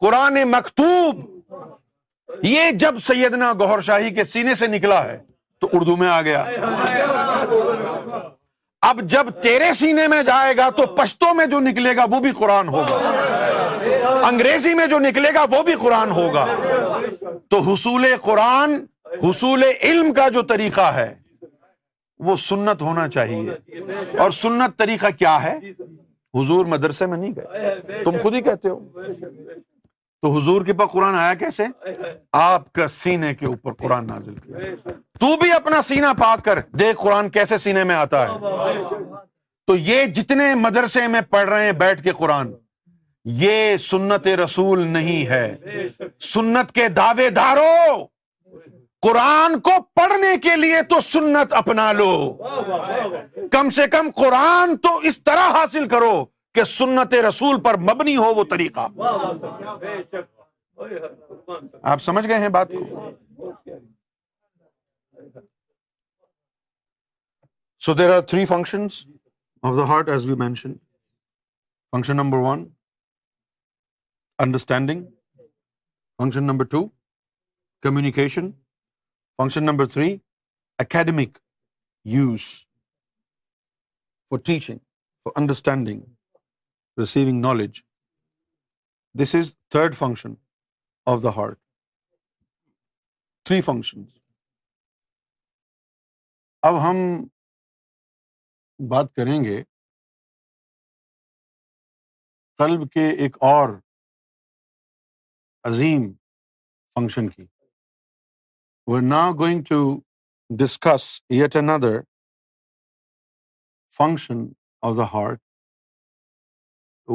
قرآن 0.04 0.42
مکتوب 0.50 2.44
یہ 2.44 2.70
جب 2.84 2.98
سیدنا 3.06 3.52
گہر 3.60 3.80
شاہی 3.90 4.14
کے 4.14 4.24
سینے 4.34 4.54
سے 4.62 4.66
نکلا 4.76 5.02
ہے 5.08 5.18
تو 5.60 5.68
اردو 5.78 5.96
میں 5.96 6.08
آ 6.08 6.20
گیا 6.28 6.44
اب 8.88 9.00
جب 9.14 9.30
تیرے 9.42 9.72
سینے 9.82 10.08
میں 10.08 10.22
جائے 10.32 10.56
گا 10.56 10.68
تو 10.76 10.86
پشتوں 10.96 11.32
میں 11.34 11.46
جو 11.54 11.60
نکلے 11.68 11.96
گا 11.96 12.04
وہ 12.10 12.20
بھی 12.20 12.30
قرآن 12.40 12.68
ہوگا 12.74 13.54
انگریزی 14.28 14.72
میں 14.74 14.86
جو 14.90 14.98
نکلے 14.98 15.28
گا 15.34 15.44
وہ 15.50 15.62
بھی 15.62 15.74
قرآن 15.80 16.10
ہوگا 16.14 16.44
تو 17.50 17.58
حصول 17.66 18.06
قرآن 18.22 18.72
حصول 19.22 19.62
علم 19.80 20.12
کا 20.12 20.28
جو 20.34 20.42
طریقہ 20.52 20.86
ہے 20.96 21.12
وہ 22.28 22.36
سنت 22.46 22.82
ہونا 22.82 23.06
چاہیے 23.16 23.82
اور 24.24 24.30
سنت 24.40 24.76
طریقہ 24.78 25.10
کیا 25.18 25.36
ہے 25.42 25.56
حضور 26.40 26.66
مدرسے 26.74 27.06
میں 27.06 27.18
نہیں 27.18 27.32
گئے 27.36 28.02
تم 28.04 28.16
خود 28.22 28.34
ہی 28.34 28.40
کہتے 28.48 28.68
ہو 28.68 28.78
تو 30.22 30.36
حضور 30.38 30.64
کے 30.66 30.72
پاس 30.80 30.90
قرآن 30.92 31.14
آیا 31.22 31.32
کیسے 31.44 31.66
آپ 32.42 32.72
کا 32.78 32.86
سینے 32.98 33.34
کے 33.40 33.46
اوپر 33.46 33.74
قرآن 33.84 34.06
نازل 34.10 34.34
کیا 34.42 34.74
تو 35.20 35.36
بھی 35.42 35.52
اپنا 35.60 35.80
سینہ 35.92 36.12
پاک 36.20 36.44
کر 36.44 36.60
دیکھ 36.78 37.00
قرآن 37.02 37.30
کیسے 37.38 37.58
سینے 37.68 37.84
میں 37.90 37.94
آتا 37.94 38.26
ہے 38.28 38.82
تو 39.66 39.76
یہ 39.90 40.04
جتنے 40.20 40.54
مدرسے 40.68 41.06
میں 41.14 41.20
پڑھ 41.30 41.48
رہے 41.48 41.64
ہیں 41.64 41.72
بیٹھ 41.86 42.02
کے 42.02 42.12
قرآن 42.18 42.52
یہ 43.38 43.76
سنت 43.82 44.26
رسول 44.42 44.86
نہیں 44.88 45.26
ہے 45.26 45.86
سنت 46.32 46.70
کے 46.74 46.86
دعوے 46.96 47.28
دارو 47.36 47.96
قرآن 49.02 49.58
کو 49.60 49.70
پڑھنے 49.96 50.36
کے 50.42 50.54
لیے 50.56 50.82
تو 50.90 51.00
سنت 51.06 51.52
اپنا 51.60 51.90
لو 51.92 52.10
کم 53.52 53.70
سے 53.76 53.86
کم 53.92 54.10
قرآن 54.16 54.76
تو 54.82 54.96
اس 55.08 55.22
طرح 55.24 55.48
حاصل 55.56 55.88
کرو 55.88 56.14
کہ 56.54 56.64
سنت 56.74 57.14
رسول 57.28 57.60
پر 57.62 57.78
مبنی 57.88 58.16
ہو 58.16 58.32
وہ 58.34 58.44
طریقہ 58.50 58.86
آپ 61.82 62.02
سمجھ 62.02 62.26
گئے 62.26 62.38
ہیں 62.40 62.48
بات 62.58 62.68
کو 62.72 63.50
so 67.86 67.94
there 67.94 68.14
are 68.16 68.20
three 68.34 68.44
function 68.54 68.86
of 69.62 69.76
the 69.76 69.84
heart 69.88 70.08
as 70.10 70.26
we 70.28 70.34
mention 70.44 70.72
function 71.94 72.16
number 72.16 72.38
one 72.48 72.64
understanding 74.44 75.04
function 76.18 76.42
number 76.46 76.64
two 76.70 76.78
communication 77.82 78.50
function 79.36 79.64
number 79.66 79.86
three 79.92 80.08
academic 80.82 81.38
use 82.14 82.40
for 84.30 84.38
teaching 84.46 84.78
for 85.24 85.32
understanding 85.40 86.02
receiving 87.00 87.40
knowledge 87.46 87.80
this 89.22 89.34
is 89.38 89.54
third 89.76 89.94
function 89.98 90.34
of 91.14 91.22
the 91.22 91.30
heart 91.36 91.58
three 93.48 93.60
function 93.70 94.04
اب 96.68 96.80
ہم 96.90 96.96
بات 98.90 99.12
کریں 99.16 99.42
گے 99.44 99.62
قلب 102.58 102.88
کے 102.90 103.08
ایک 103.24 103.36
اور 103.54 103.76
عظیم 105.66 106.02
فنکشن 106.94 107.28
کی 107.28 107.43
we 108.86 108.94
are 108.97 109.01
now 109.06 109.32
going 109.38 109.62
to 109.68 109.78
discuss 110.59 111.05
yet 111.30 111.56
another 111.56 111.98
function 113.97 114.44
of 114.88 114.97
the 114.98 115.05
heart 115.12 115.40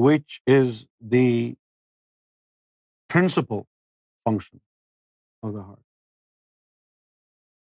which 0.06 0.40
is 0.56 0.84
the 1.12 1.28
principal 3.14 3.62
function 4.26 4.58
of 5.48 5.54
the 5.54 5.62
heart 5.70 5.84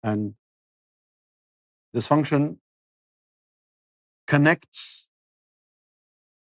and 0.08 0.32
this 1.98 2.08
function 2.14 2.54
connects 4.36 4.86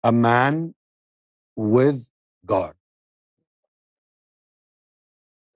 a 0.04 0.10
man 0.22 0.62
with 1.74 2.02
God 2.50 2.74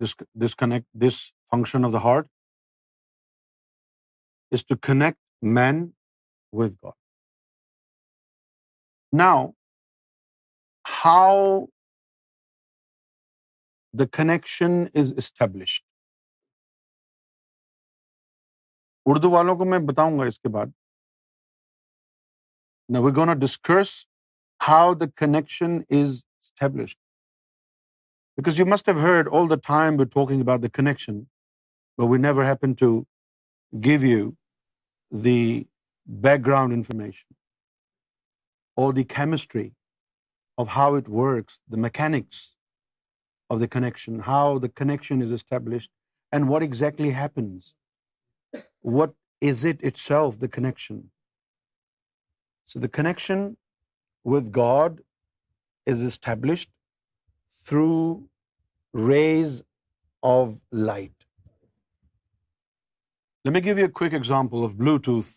disconnect 0.02 0.86
this 1.06 1.20
function 1.51 1.85
of 1.85 1.93
the 1.93 1.98
heart 2.05 2.27
is 4.55 4.64
to 4.66 4.77
connect 4.86 5.18
man 5.55 5.82
with 6.60 6.74
God 6.85 6.93
now 9.18 9.47
how 11.05 11.60
the 13.98 14.05
connection 14.16 14.82
is 15.01 15.12
established 15.18 15.85
Urdu 19.12 19.31
والوں 19.31 19.56
کو 19.56 19.64
میں 19.70 19.78
بتاؤں 19.93 20.18
گا 20.18 20.27
اس 20.28 20.39
کے 20.40 20.48
بعد 20.55 20.68
نا 22.94 22.98
we 23.05 23.10
gonna 23.16 23.39
discuss 23.40 23.94
how 24.68 24.94
the 25.01 25.05
connection 25.20 25.78
is 26.01 26.23
established 26.40 26.98
Because 28.37 28.59
you 28.59 28.66
must 28.73 28.89
have 28.93 29.01
heard 29.01 29.31
all 29.37 29.49
the 29.53 29.59
time 29.69 29.97
we're 29.97 30.12
talking 30.16 30.43
about 30.43 30.62
the 30.66 30.70
connection, 30.78 31.20
but 31.97 32.12
we 32.12 32.19
never 32.19 32.45
happen 32.45 32.74
to 32.85 32.91
give 33.89 34.07
you 34.09 34.23
the 35.11 35.43
background 36.07 36.73
information 36.73 37.37
or 38.77 38.93
the 38.93 39.05
chemistry 39.05 39.74
of 40.59 40.69
how 40.74 40.95
it 40.97 41.09
works, 41.09 41.61
the 41.69 41.77
mechanics 41.87 42.57
of 43.49 43.61
the 43.61 43.69
connection, 43.77 44.19
how 44.28 44.59
the 44.59 44.69
connection 44.69 45.23
is 45.23 45.33
established, 45.33 45.91
and 46.31 46.51
what 46.55 46.62
exactly 46.62 47.12
happens. 47.23 47.74
What 48.99 49.15
is 49.41 49.65
it 49.65 49.83
itself, 49.83 50.39
the 50.39 50.49
connection? 50.61 51.11
So 52.66 52.78
the 52.81 52.89
connection 52.89 53.57
with 54.27 54.53
God 54.53 55.01
is 55.95 56.03
established 56.12 56.65
through 57.70 59.11
rays 59.12 59.57
of 60.33 60.47
light. 60.93 61.28
Let 63.47 63.55
me 63.57 63.62
give 63.65 63.83
you 63.83 63.89
a 63.89 63.97
quick 64.01 64.16
example 64.19 64.65
of 64.69 64.78
Bluetooth. 64.83 65.33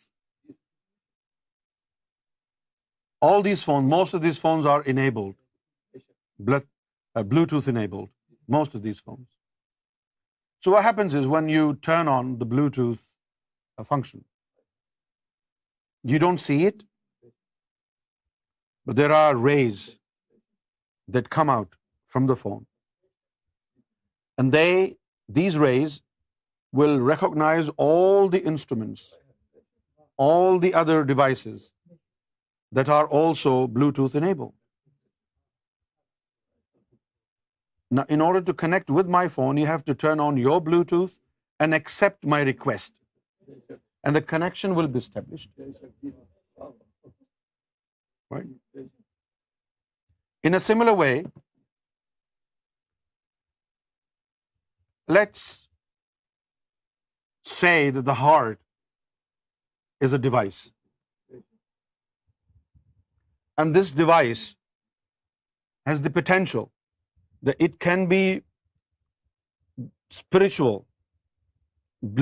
All 3.28 3.44
these 3.48 3.66
phones, 3.68 3.92
most 3.96 4.18
of 4.20 4.22
these 4.28 4.40
phones 4.44 4.70
are 4.76 4.82
enabled, 4.94 6.04
uh, 6.58 7.24
Bluetooth 7.34 7.68
enabled, 7.74 8.10
most 8.58 8.80
of 8.80 8.84
these 8.88 9.02
phones. 9.08 9.28
So 10.66 10.74
what 10.76 10.88
happens 10.88 11.18
is 11.22 11.30
when 11.34 11.50
you 11.56 11.68
turn 11.88 12.12
on 12.14 12.32
the 12.44 12.48
Bluetooth 12.54 13.04
uh, 13.12 13.84
function, 13.92 14.24
you 16.14 16.20
don't 16.26 16.44
see 16.46 16.60
it, 16.72 16.86
but 18.86 19.00
there 19.04 19.12
are 19.20 19.36
rays 19.44 19.86
that 21.18 21.36
come 21.40 21.56
out 21.58 21.68
from 22.14 22.26
the 22.28 22.34
phone 22.42 22.64
they 24.52 25.50
recognise 27.12 27.70
all 30.18 30.52
the 30.62 30.74
other 30.82 31.04
that 32.76 32.90
in 38.10 38.22
order 38.22 38.40
to 38.46 38.54
connect 38.58 38.90
my 39.12 39.28
phone 39.36 39.58
you 39.58 39.66
have 39.68 39.78
to 39.86 39.94
turn 40.00 40.20
on 40.22 40.38
your 40.38 40.60
Bluetooth 40.62 41.04
and 41.60 41.74
accept 41.74 42.26
my 42.34 42.54
connection 44.28 44.72
will 44.78 44.88
be 44.92 44.98
stable 44.98 45.38
similar 50.66 50.92
way 51.00 51.22
Let's 55.16 55.46
say 57.52 57.78
that 57.96 58.08
the 58.10 58.16
heart 58.18 58.60
is 60.08 60.14
a 60.18 60.20
device. 60.26 60.60
And 63.58 63.80
this 63.80 63.92
device 63.92 64.44
has 65.92 66.04
the 66.04 66.12
potential 66.18 66.70
that 67.48 67.66
it 67.68 67.80
can 67.88 68.06
be 68.14 68.22
spiritual, 70.20 70.78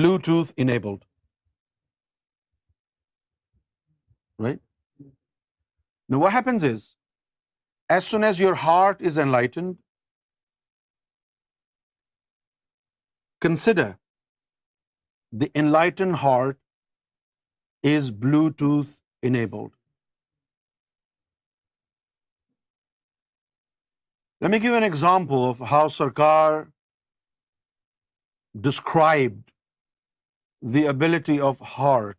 Bluetooth 0.00 0.52
enabled. 0.66 1.04
Right? 4.46 4.62
Now 6.08 6.22
what 6.24 6.32
happens 6.38 6.66
is, 6.72 6.88
as 7.98 8.10
soon 8.10 8.24
as 8.30 8.42
your 8.46 8.56
heart 8.68 9.06
is 9.12 9.22
enlightened, 9.26 9.76
Consider, 13.44 13.90
the 15.40 15.50
enlightened 15.54 16.16
heart 16.20 16.58
is 17.90 18.10
Bluetooth 18.10 18.94
enabled. 19.28 19.74
Let 24.40 24.50
me 24.56 24.58
give 24.64 24.74
an 24.80 24.88
example 24.88 25.44
of 25.50 25.62
how 25.72 25.84
Sarkar 25.98 26.72
described 28.68 29.52
the 30.78 30.84
ability 30.96 31.40
of 31.52 31.62
heart, 31.76 32.18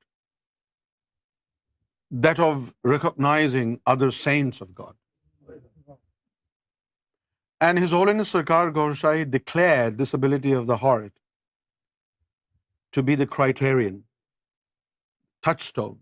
that 2.28 2.40
of 2.48 2.74
recognizing 2.96 3.78
other 3.86 4.12
saints 4.22 4.66
of 4.68 4.74
God. 4.84 4.88
And 7.62 7.78
His 7.78 7.92
Holiness 7.92 8.32
Sarkar 8.34 8.74
Gaur 8.74 8.92
Shahi 8.92 9.30
declared 9.30 9.98
this 9.98 10.14
ability 10.14 10.52
of 10.54 10.68
the 10.68 10.78
heart 10.78 11.12
to 12.94 13.04
be 13.04 13.16
the 13.16 13.28
criterion, 13.28 14.04
touchstone. 15.44 16.00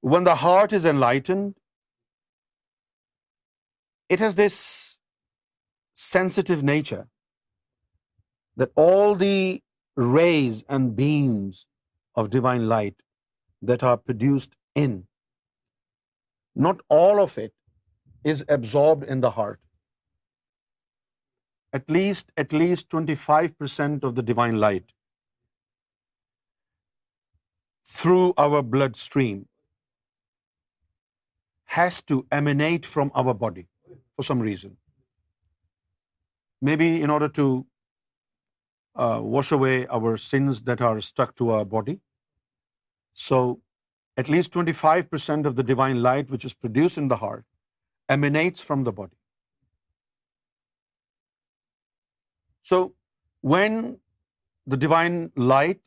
When 0.00 0.24
the 0.24 0.36
heart 0.36 0.72
is 0.72 0.84
enlightened, 0.84 1.54
it 4.08 4.18
has 4.18 4.34
this 4.34 4.98
sensitive 5.94 6.62
nature 6.62 7.08
that 8.56 8.70
all 8.76 9.14
the 9.14 9.62
rays 9.96 10.64
and 10.68 10.94
beams 10.94 11.66
of 12.14 12.30
divine 12.30 12.68
light 12.68 12.96
that 13.62 13.82
are 13.82 13.96
produced 13.96 14.54
in, 14.74 15.04
not 16.54 16.82
all 16.90 17.22
of 17.22 17.38
it 17.38 17.54
is 18.32 18.44
absorbed 18.56 19.08
in 19.14 19.24
the 19.26 19.32
heart. 19.38 19.60
At 21.78 22.54
least 22.56 22.92
25% 22.92 24.06
of 24.10 24.14
the 24.20 24.24
divine 24.30 24.60
light 24.64 24.94
through 27.92 28.32
our 28.44 28.62
bloodstream 28.76 29.44
has 31.76 32.00
to 32.12 32.18
emanate 32.38 32.90
from 32.96 33.14
our 33.22 33.36
body 33.46 33.66
for 34.18 34.26
some 34.28 34.44
reason. 34.48 34.76
Maybe 36.70 36.88
in 37.08 37.12
order 37.16 37.28
to 37.40 37.48
uh, 37.52 39.20
wash 39.36 39.50
away 39.56 39.74
our 39.98 40.12
sins 40.28 40.62
that 40.70 40.84
are 40.90 40.96
stuck 41.08 41.34
to 41.42 41.50
our 41.58 41.66
body. 41.74 41.96
So 43.26 43.42
at 44.22 44.32
least 44.36 44.58
25% 44.60 45.50
of 45.50 45.58
the 45.60 45.66
divine 45.72 46.00
light 46.08 46.34
which 46.36 46.48
is 46.50 46.56
produced 46.62 47.02
in 47.04 47.12
the 47.14 47.20
heart 47.26 47.44
emanates 48.14 48.62
from 48.64 48.82
the 48.84 48.90
body 48.96 49.16
so 52.68 52.76
when 53.52 53.80
the 54.72 54.76
divine 54.80 55.26
light 55.48 55.80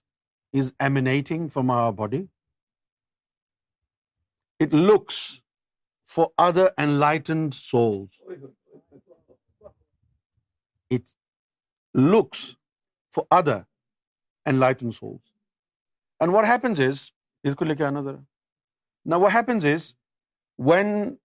is 0.61 0.71
emanating 0.83 1.47
from 1.53 1.71
a 1.71 1.89
body 1.97 2.21
it 4.65 4.73
looks 4.73 5.19
for 6.15 6.25
other 6.47 6.65
and 6.77 6.99
lightened 6.99 7.53
souls 7.55 8.21
it 10.91 11.15
looks 12.15 12.45
for 13.15 13.23
other 13.39 13.61
and 14.45 14.57
lightened 14.59 14.93
souls 14.95 15.31
and 16.19 16.33
what 16.35 16.45
happens 16.49 16.79
is 16.87 17.09
اس 17.49 17.55
کو 17.59 17.65
لے 17.65 17.75
کے 17.75 17.83
آنا 17.85 18.01
ذرا 18.03 18.17
نا 19.09 19.15
what 19.23 19.35
happens 19.35 19.65
is 19.73 19.93
when 20.69 21.15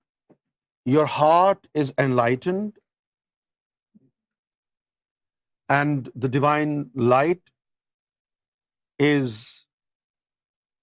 your 0.92 1.04
heart 1.16 1.68
is 1.82 1.92
enlightened 2.04 2.78
and 5.76 6.10
the 6.14 6.28
divine 6.28 6.74
light 6.94 7.52
is 8.98 9.66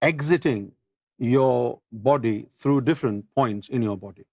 exiting 0.02 0.64
your 1.20 1.58
body 2.10 2.38
through 2.49 2.82
different 2.82 3.34
points 3.36 3.70
in 3.70 3.84
your 3.84 3.95
body, 3.95 4.26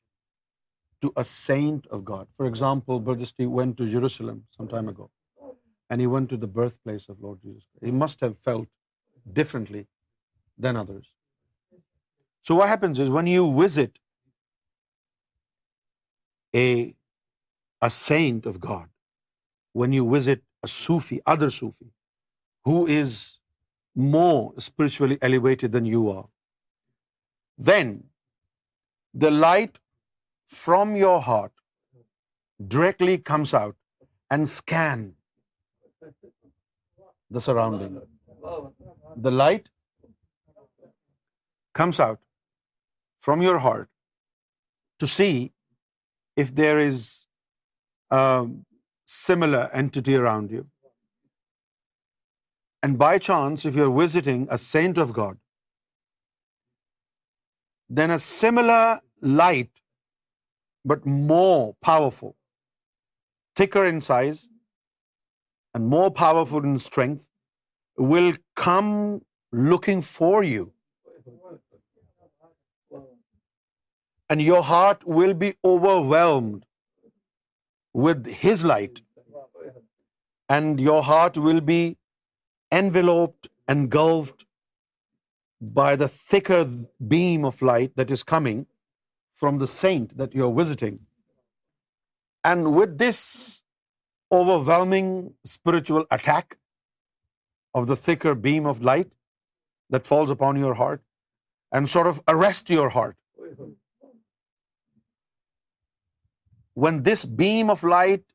to 1.02 1.12
a 1.22 1.22
saint 1.30 1.88
of 1.88 2.04
God, 2.10 2.28
for 2.36 2.46
example, 2.46 3.00
Burdusty 3.06 3.46
went 3.56 3.76
to 3.78 3.88
Jerusalem 3.94 4.44
some 4.56 4.68
time 4.68 4.92
ago, 4.92 5.10
and 5.88 6.00
he 6.00 6.06
went 6.06 6.28
to 6.34 6.36
the 6.36 6.50
birthplace 6.58 7.08
of 7.08 7.24
Lord 7.28 7.40
Jesus 7.46 7.64
Christ. 7.64 7.90
He 7.92 7.96
must 8.04 8.22
have 8.26 8.38
felt 8.50 8.68
differently 9.40 9.88
than 10.66 10.76
others. 10.76 11.10
So 12.42 12.54
what 12.60 12.72
happens 12.74 13.00
is 13.00 13.10
when 13.18 13.26
you 13.26 13.44
visit 13.60 13.98
a 16.54 17.88
saint 17.88 18.46
of 18.46 18.60
God, 18.70 18.88
when 19.72 19.92
you 19.92 20.08
visit 20.16 20.44
a 20.62 20.68
Sufi, 20.68 21.20
other 21.26 21.50
Sufi, 21.60 21.92
who 22.70 22.78
is 23.00 23.20
more 23.94 24.54
spiritually 24.58 25.18
elevated 25.20 25.72
than 25.72 25.84
you 25.84 26.08
are. 26.08 26.26
Then 27.58 28.10
the 29.12 29.30
light 29.30 29.80
from 30.46 30.96
your 30.96 31.20
heart 31.20 31.52
directly 32.66 33.18
comes 33.18 33.52
out 33.52 33.76
and 34.30 34.48
scan 34.48 35.14
the 37.30 37.40
surrounding. 37.40 38.00
The 39.16 39.30
light 39.30 39.68
comes 41.74 42.00
out 42.00 42.20
from 43.18 43.42
your 43.42 43.58
heart 43.58 43.88
to 44.98 45.06
see 45.06 45.52
if 46.36 46.54
there 46.54 46.78
is 46.78 47.26
a 48.10 48.46
similar 49.04 49.70
entity 49.72 50.14
around 50.14 50.50
you. 50.50 50.68
And 52.86 52.98
by 53.04 53.12
chance, 53.28 53.66
if 53.68 53.78
you're 53.80 53.94
visiting 53.96 54.44
a 54.56 54.58
saint 54.66 54.98
of 55.04 55.12
God, 55.18 55.38
then 57.98 58.14
a 58.16 58.18
similar 58.26 58.84
light, 59.42 59.70
but 60.92 61.10
more 61.34 61.60
powerful, 61.90 62.32
thicker 63.60 63.84
in 63.92 64.00
size 64.08 64.44
and 65.76 65.92
more 65.96 66.10
powerful 66.24 66.70
in 66.72 66.78
strength, 66.90 67.28
will 68.12 68.30
come 68.62 68.92
looking 69.72 70.02
for 70.14 70.36
you. 70.52 70.70
And 74.32 74.46
your 74.46 74.64
heart 74.72 75.06
will 75.18 75.32
be 75.46 75.54
overwhelmed 75.74 76.60
with 78.06 78.34
his 78.46 78.66
light. 78.72 79.00
And 80.56 80.80
your 80.80 81.02
heart 81.14 81.44
will 81.48 81.64
be 81.72 81.80
enveloped, 82.70 83.48
engulfed 83.68 84.46
by 85.60 85.94
the 85.96 86.08
thicker 86.08 86.60
beam 87.14 87.44
of 87.44 87.62
light 87.70 87.96
that 87.96 88.10
is 88.10 88.22
coming 88.34 88.66
from 89.42 89.58
the 89.58 89.70
saint 89.74 90.16
that 90.16 90.34
you 90.34 90.46
are 90.48 90.54
visiting. 90.60 91.00
And 92.52 92.74
with 92.74 92.96
this 92.98 93.20
overwhelming 94.32 95.10
spiritual 95.44 96.06
attack 96.10 96.56
of 97.74 97.86
the 97.86 97.96
thicker 97.96 98.34
beam 98.34 98.66
of 98.66 98.82
light 98.90 99.12
that 99.90 100.06
falls 100.06 100.30
upon 100.30 100.56
your 100.56 100.74
heart 100.82 101.02
and 101.72 101.88
sort 101.88 102.06
of 102.06 102.22
arrest 102.28 102.70
your 102.70 102.88
heart. 102.90 103.16
When 106.74 107.02
this 107.02 107.24
beam 107.24 107.70
of 107.70 107.82
light 107.84 108.26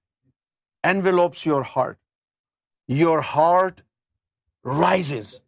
envelopes 0.94 1.46
your 1.54 3.22
heart 3.24 3.84
rises. 4.66 5.42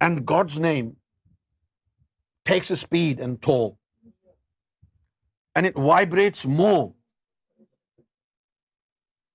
And 0.00 0.24
God's 0.26 0.58
name 0.58 0.96
takes 2.44 2.70
a 2.70 2.76
speed 2.76 3.20
and 3.20 3.40
toll. 3.42 3.78
And 5.54 5.66
it 5.66 5.76
vibrates 5.76 6.46
more. 6.46 6.94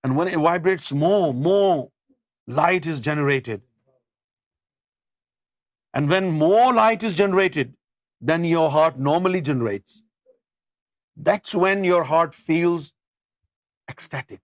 And 0.03 0.17
when 0.17 0.27
it 0.27 0.37
vibrates 0.37 0.91
more 0.91 1.89
light 2.45 2.85
is 2.85 2.99
generated. 2.99 3.61
And 5.93 6.09
when 6.09 6.31
more 6.31 6.73
light 6.73 7.03
is 7.03 7.13
generated 7.13 7.75
than 8.19 8.43
your 8.43 8.69
heart 8.69 8.99
normally 8.99 9.39
generates, 9.41 10.01
that's 11.15 11.55
when 11.55 11.83
your 11.83 12.03
heart 12.05 12.33
feels 12.33 12.93
ecstatic 13.89 14.41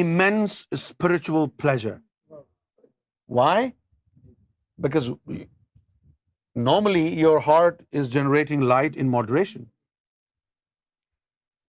immense 0.00 0.56
spiritual 0.86 1.48
pleasure. 1.64 1.94
Why? 3.40 3.74
Because 4.86 5.08
normally 6.66 7.06
your 7.20 7.38
heart 7.46 7.80
is 8.02 8.12
generating 8.16 8.66
light 8.72 9.00
in 9.04 9.14
moderation. 9.14 9.70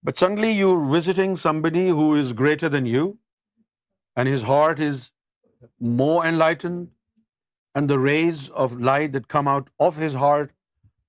But 0.03 0.19
suddenly 0.23 0.51
you're 0.57 0.89
visiting 0.93 1.39
somebody 1.45 1.87
who 2.01 2.09
is 2.23 2.35
greater 2.41 2.69
than 2.75 2.91
you, 2.95 3.05
and 4.15 4.33
his 4.33 4.45
heart 4.49 4.83
is 4.89 5.09
more 6.03 6.19
enlightened, 6.33 6.85
and 7.75 7.93
the 7.95 7.99
rays 8.03 8.47
of 8.65 8.77
light 8.91 9.17
that 9.17 9.27
come 9.35 9.51
out 9.55 9.71
of 9.89 10.01
his 10.05 10.19
heart 10.23 10.55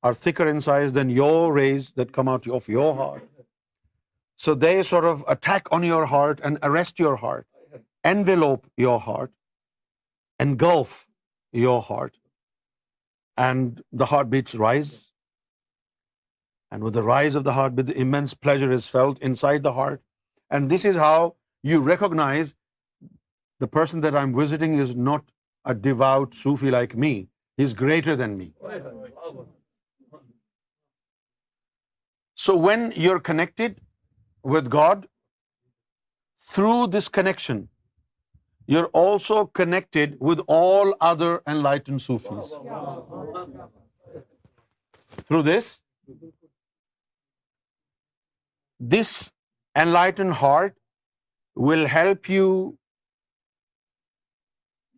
are 0.02 0.14
thicker 0.14 0.48
in 0.54 0.60
size 0.66 0.94
than 1.00 1.16
your 1.18 1.52
rays 1.52 1.92
that 2.00 2.16
come 2.20 2.36
out 2.36 2.54
of 2.62 2.76
your 2.80 2.92
heart. 3.02 3.26
So 4.42 4.54
they 4.64 4.74
sort 4.88 5.06
of 5.10 5.22
attack 5.32 5.68
on 5.76 5.84
your 5.86 6.04
heart 6.10 6.40
and 6.48 6.58
arrest 6.66 7.00
your 7.02 7.16
heart, 7.20 7.80
envelope 8.10 8.84
your 8.84 8.98
heart, 9.06 9.32
engulf 10.44 10.92
your 11.62 11.78
heart, 11.86 12.20
and 13.46 13.80
the 14.02 14.08
heartbeats 14.10 14.58
rise. 14.64 14.92
And 16.74 16.86
with 16.88 16.98
the 16.98 17.04
rise 17.08 17.38
of 17.40 17.44
the 17.48 17.56
heartbeat, 17.56 17.88
the 17.88 17.98
immense 18.06 18.36
pleasure 18.44 18.70
is 18.76 18.88
felt 18.94 19.26
inside 19.30 19.66
the 19.66 19.74
heart. 19.80 20.02
And 20.50 20.72
this 20.74 20.86
is 20.92 21.02
how 21.04 21.18
you 21.72 21.80
recognize 21.90 22.54
the 23.66 23.70
person 23.78 24.06
that 24.06 24.20
I'm 24.22 24.36
visiting 24.38 24.78
is 24.86 24.94
not 25.10 25.28
a 25.64 25.74
devout 25.88 26.40
Sufi 26.44 26.74
like 26.76 26.96
me. 27.06 27.12
He's 27.56 27.74
greater 27.82 28.16
than 28.22 28.36
me. 28.42 28.52
So 32.44 32.58
when 32.68 32.88
you're 33.08 33.20
connected 33.32 33.76
with 34.42 34.68
God, 34.68 35.08
through 36.50 36.88
this 36.88 37.08
connection, 37.08 37.68
you're 38.66 38.90
also 39.02 39.46
connected 39.46 40.16
with 40.20 40.40
all 40.46 40.94
other 41.00 41.40
enlightened 41.46 42.02
Sufis. 42.02 42.52
Through 45.26 45.44
this 45.44 45.80
enlightened 49.76 50.34
heart 50.34 50.76
will 51.54 51.86
help 51.86 52.28
you 52.28 52.76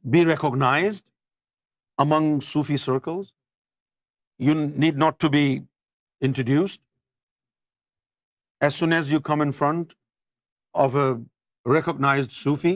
be 0.09 0.24
recognized 0.24 1.05
among 1.99 2.41
Sufi 2.41 2.78
circles. 2.78 3.32
You 4.39 4.55
need 4.55 4.97
not 4.99 5.19
to 5.20 5.28
be 5.31 5.62
introduced. 6.20 6.78
As 8.69 8.78
soon 8.81 8.93
as 8.93 9.11
you 9.11 9.19
come 9.27 9.43
in 9.43 9.53
front 9.59 9.93
of 10.82 10.97
a 11.03 11.07
recognized 11.74 12.32
Sufi, 12.39 12.74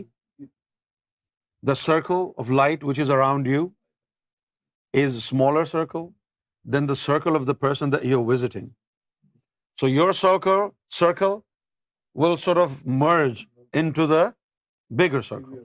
the 1.70 1.76
circle 1.80 2.24
of 2.42 2.52
light 2.60 2.84
which 2.90 3.00
is 3.04 3.10
around 3.16 3.48
you 3.54 3.64
is 5.02 5.18
a 5.22 5.24
smaller 5.26 5.64
circle 5.72 6.06
than 6.76 6.86
the 6.92 6.98
circle 7.00 7.38
of 7.40 7.44
the 7.50 7.54
person 7.66 7.92
that 7.94 8.06
you're 8.10 8.24
visiting. 8.30 8.70
So 9.80 9.90
your 9.94 10.08
circle 10.20 11.36
will 12.24 12.36
sort 12.46 12.60
of 12.64 12.78
merge 13.02 13.46
into 13.80 14.06
the 14.12 14.24
bigger 15.00 15.22
circle. 15.30 15.58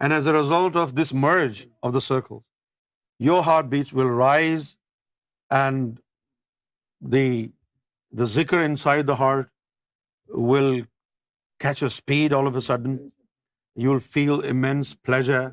And 0.00 0.16
as 0.16 0.32
a 0.32 0.34
result 0.38 0.80
of 0.82 0.96
this 1.02 1.14
merge 1.26 1.66
of 1.88 1.94
the 1.98 2.02
circles, 2.08 2.42
your 3.28 3.42
heartbeats 3.50 3.94
will 3.98 4.12
rise 4.22 4.66
and 5.60 7.14
the 7.14 7.30
the 8.18 8.24
ذکر 8.34 8.58
inside 8.76 9.06
the 9.08 9.18
heart 9.18 9.46
will 10.50 10.80
catch 11.62 11.82
a 11.82 11.86
speed 11.86 12.34
all 12.34 12.46
of 12.46 12.54
a 12.54 12.60
sudden 12.60 12.96
you 13.82 13.92
will 13.92 13.98
feel 14.12 14.30
immense 14.50 14.94
pleasure 15.02 15.48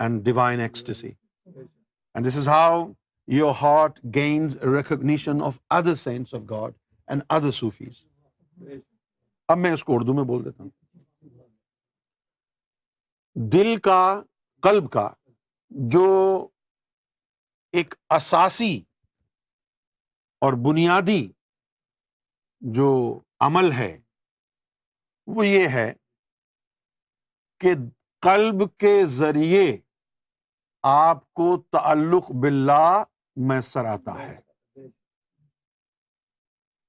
and 0.00 0.24
divine 0.24 0.60
ecstasy 0.60 1.08
and 1.10 2.26
this 2.26 2.36
is 2.36 2.48
how 2.48 2.84
your 3.36 3.54
heart 3.62 3.98
gains 4.14 4.56
recognition 4.76 5.42
of 5.44 5.58
other 5.78 5.94
sense 6.02 6.34
of 6.34 6.42
God 6.50 6.72
and 7.06 7.22
other 7.38 7.50
Sufis 7.60 8.04
اب 9.50 9.58
میں 9.58 9.70
اس 9.72 9.84
کو 9.84 9.94
اردو 9.94 10.14
میں 10.14 10.24
بول 10.30 10.44
دیتا 10.44 10.62
ہوں 10.62 10.70
دل 13.52 13.76
کا 13.82 13.98
قلب 14.62 14.90
کا 14.92 15.08
جو 15.92 16.04
ایک 17.78 17.94
اساسی 18.16 18.78
اور 20.46 20.52
بنیادی 20.64 21.26
جو 22.76 22.88
عمل 23.40 23.72
ہے 23.72 23.96
وہ 25.36 25.46
یہ 25.46 25.68
ہے 25.68 25.92
کہ 27.60 27.70
قلب 28.22 28.62
کے 28.78 28.96
ذریعے 29.08 29.64
آپ 30.90 31.22
کو 31.34 31.56
تعلق 31.72 32.30
باللہ 32.42 33.02
میسر 33.48 33.84
آتا 33.84 34.18
ہے 34.22 34.36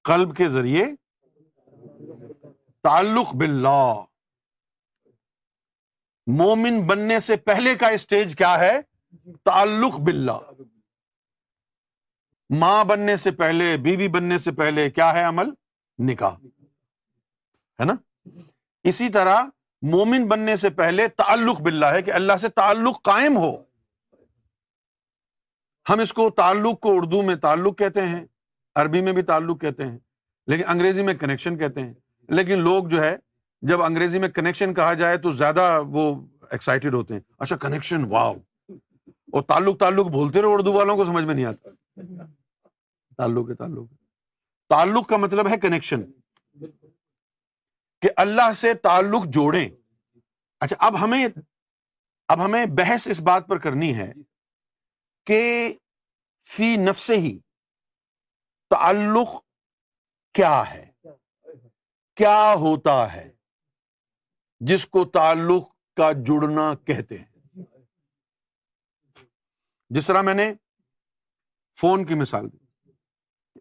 قلب 0.10 0.36
کے 0.38 0.48
ذریعے 0.50 0.86
تعلق 2.84 3.34
باللہ 3.40 4.04
مومن 6.38 6.82
بننے 6.88 7.20
سے 7.28 7.36
پہلے 7.46 7.76
کا 7.80 7.88
اسٹیج 8.00 8.36
کیا 8.38 8.58
ہے 8.60 8.80
تعلق 9.46 10.00
بلا 10.08 10.38
ماں 12.60 12.84
بننے 12.90 13.16
سے 13.18 13.32
پہلے 13.40 13.76
بیوی 13.84 14.08
بننے 14.14 14.38
سے 14.40 14.52
پہلے 14.60 14.90
کیا 14.90 15.12
ہے 15.14 15.24
عمل 15.24 15.50
نکاح 16.08 16.36
ہے 17.80 17.86
نا 17.86 17.94
اسی 18.90 19.10
طرح 19.14 19.44
مومن 19.92 20.28
بننے 20.28 20.56
سے 20.56 20.70
پہلے 20.78 21.08
تعلق 21.18 21.62
بلّہ 21.62 21.86
ہے 21.94 22.02
کہ 22.02 22.12
اللہ 22.14 22.38
سے 22.42 22.50
تعلق 22.60 23.02
قائم 23.06 23.38
ہو 23.38 23.56
ہم 25.90 26.00
اس 26.00 26.14
کو 26.14 26.30
تعلق 26.38 26.80
کو 26.82 26.96
اردو 26.98 27.22
میں 27.30 27.36
تعلق 27.46 27.78
کہتے 27.78 28.02
ہیں 28.08 28.26
عربی 28.82 29.02
میں 29.02 29.14
بھی 29.14 29.22
تعلق 29.32 29.62
کہتے 29.62 29.86
ہیں 29.88 29.98
لیکن 30.52 30.64
انگریزی 30.74 31.04
میں 31.04 31.14
کنیکشن 31.22 31.58
کہتے 31.58 31.82
ہیں 31.82 31.94
لیکن 32.40 32.60
لوگ 32.64 32.88
جو 32.90 33.02
ہے 33.04 33.16
جب 33.70 33.82
انگریزی 33.84 34.20
میں 34.20 34.30
کنیکشن 34.36 34.74
کہا 34.74 34.94
جائے 35.04 35.18
تو 35.24 35.32
زیادہ 35.44 35.66
وہ 35.92 36.14
ایکسائٹیڈ 36.52 36.94
ہوتے 36.94 37.14
ہیں 37.14 37.22
اچھا 37.38 37.56
کنیکشن 37.68 38.06
واؤ 38.12 38.34
اور 39.34 39.42
تعلق 39.48 39.80
تعلق 39.80 40.06
بھولتے 40.12 40.42
رہو 40.42 40.54
اردو 40.54 40.74
والوں 40.74 40.98
کو 40.98 41.06
سمجھ 41.06 41.24
میں 41.24 41.36
نہیں 41.36 41.46
آتا 41.46 42.04
تعلق 43.18 43.50
ہے 43.50 43.56
تعلق 43.56 43.88
تعلق 44.70 45.08
کا 45.10 45.18
مطلب 45.18 45.48
ہے 45.52 45.58
کنیکشن 45.60 46.02
کہ 48.02 48.10
اللہ 48.24 48.52
سے 48.56 48.74
تعلق 48.84 49.26
جوڑیں 49.34 49.68
اچھا 50.66 50.76
اب 50.86 51.04
ہمیں 51.04 51.24
اب 52.34 52.44
ہمیں 52.46 52.66
بحث 52.78 53.08
اس 53.12 53.22
بات 53.30 53.48
پر 53.48 53.58
کرنی 53.64 53.94
ہے 53.98 54.12
کہ 55.28 55.40
فی 56.56 56.76
نفس 56.88 57.10
ہی 57.24 57.38
تعلق 58.76 59.34
کیا 60.36 60.54
ہے 60.74 60.86
کیا 62.18 62.54
ہوتا 62.60 62.98
ہے 63.14 63.30
جس 64.70 64.86
کو 64.96 65.04
تعلق 65.20 65.68
کا 65.98 66.12
جڑنا 66.28 66.74
کہتے 66.88 67.18
ہیں 67.18 67.64
جس 69.96 70.08
طرح 70.08 70.22
میں 70.30 70.34
نے 70.34 70.52
فون 71.82 72.06
کی 72.06 72.14
مثال 72.24 72.52
دی 72.52 72.59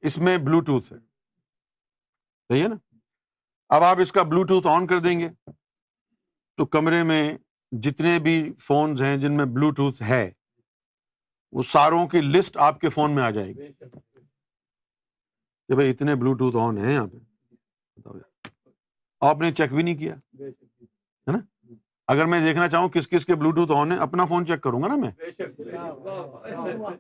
اس 0.06 0.16
میں 0.26 0.36
بلوٹوتھ 0.38 0.92
ہے 0.92 0.98
صحیح 0.98 2.62
ہے 2.62 2.68
نا 2.68 2.74
اب 3.76 3.84
آپ 3.84 3.98
اس 4.00 4.12
کا 4.12 4.22
بلوٹوتھ 4.30 4.66
آن 4.72 4.86
کر 4.86 4.98
دیں 5.06 5.18
گے 5.20 5.28
تو 6.56 6.66
کمرے 6.76 7.02
میں 7.12 7.22
جتنے 7.82 8.18
بھی 8.22 8.34
فونز 8.66 9.02
ہیں 9.02 9.16
جن 9.22 9.36
میں 9.36 9.44
بلوٹوتھ 9.56 10.02
ہے 10.08 10.28
وہ 11.56 11.62
ساروں 11.72 12.06
کی 12.08 12.20
لسٹ 12.20 12.56
آپ 12.68 12.78
کے 12.80 12.88
فون 12.90 13.14
میں 13.14 13.22
آ 13.22 13.30
جائے 13.36 13.52
گی 13.54 13.72
کہ 15.68 15.74
بھائی 15.74 15.90
اتنے 15.90 16.14
بلوٹوتھ 16.24 16.56
آن 16.60 16.78
ہیں 16.84 16.92
یہاں 16.92 17.06
پہ 17.06 18.46
آپ 19.28 19.40
نے 19.40 19.52
چیک 19.52 19.72
بھی 19.74 19.82
نہیں 19.82 19.94
کیا 19.98 20.14
اگر 22.12 22.26
میں 22.26 22.39
دیکھنا 22.40 22.68
چاہوں 22.68 22.89
کس 22.89 23.09
کس 23.09 23.26
کے 23.26 23.35
بلوٹوتھ 23.40 23.72
آن 23.76 23.90
ہے 23.93 23.97
اپنا 24.01 24.24
فون 24.26 24.47
چیک 24.47 24.60
کروں 24.62 24.80
گا 24.82 24.89
نا 24.89 24.94
میں 24.97 25.10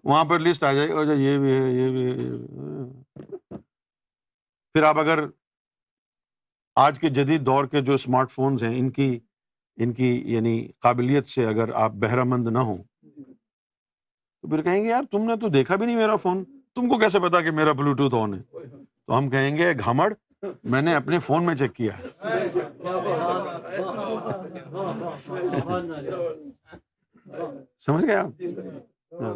وہاں 0.04 0.24
پر 0.30 0.40
لسٹ 0.40 0.64
آ 0.64 0.72
جائے 0.78 0.88
یہ 0.88 1.14
یہ 1.18 1.38
بھی 1.44 1.88
بھی 1.92 2.02
ہے 2.02 2.28
ہے 2.32 3.56
پھر 4.74 4.82
آپ 4.88 4.98
اگر 5.04 5.24
آج 6.84 6.98
کے 7.00 7.08
جدید 7.20 7.46
دور 7.46 7.64
کے 7.72 7.80
جو 7.88 7.94
اسمارٹ 7.94 8.30
فونس 8.30 8.62
ہیں 8.62 8.76
ان 8.78 8.90
کی 8.98 9.08
ان 9.84 9.92
کی 10.00 10.10
یعنی 10.34 10.52
قابلیت 10.82 11.26
سے 11.28 11.46
اگر 11.46 11.72
آپ 11.86 11.94
مند 12.32 12.48
نہ 12.52 12.68
ہوں 12.70 12.76
تو 12.82 14.48
پھر 14.48 14.62
کہیں 14.62 14.82
گے 14.82 14.88
یار 14.88 15.02
تم 15.10 15.24
نے 15.30 15.36
تو 15.40 15.48
دیکھا 15.58 15.76
بھی 15.76 15.86
نہیں 15.86 15.96
میرا 15.96 16.16
فون 16.26 16.44
تم 16.74 16.88
کو 16.88 16.98
کیسے 16.98 17.20
پتا 17.28 17.40
کہ 17.42 17.50
میرا 17.60 17.72
بلوٹوتھ 17.80 18.14
آن 18.22 18.34
ہے 18.34 18.42
تو 18.66 19.18
ہم 19.18 19.28
کہیں 19.30 19.56
گے 19.56 19.72
گھمڑ 19.84 20.12
میں 20.70 20.80
نے 20.82 20.94
اپنے 20.94 21.18
فون 21.26 21.44
میں 21.46 21.54
چیک 21.58 21.74
کیا 21.76 21.92
سمجھ 27.86 28.04
گئے 28.06 28.16
آپ 28.16 28.42
ہاں۔ 29.22 29.32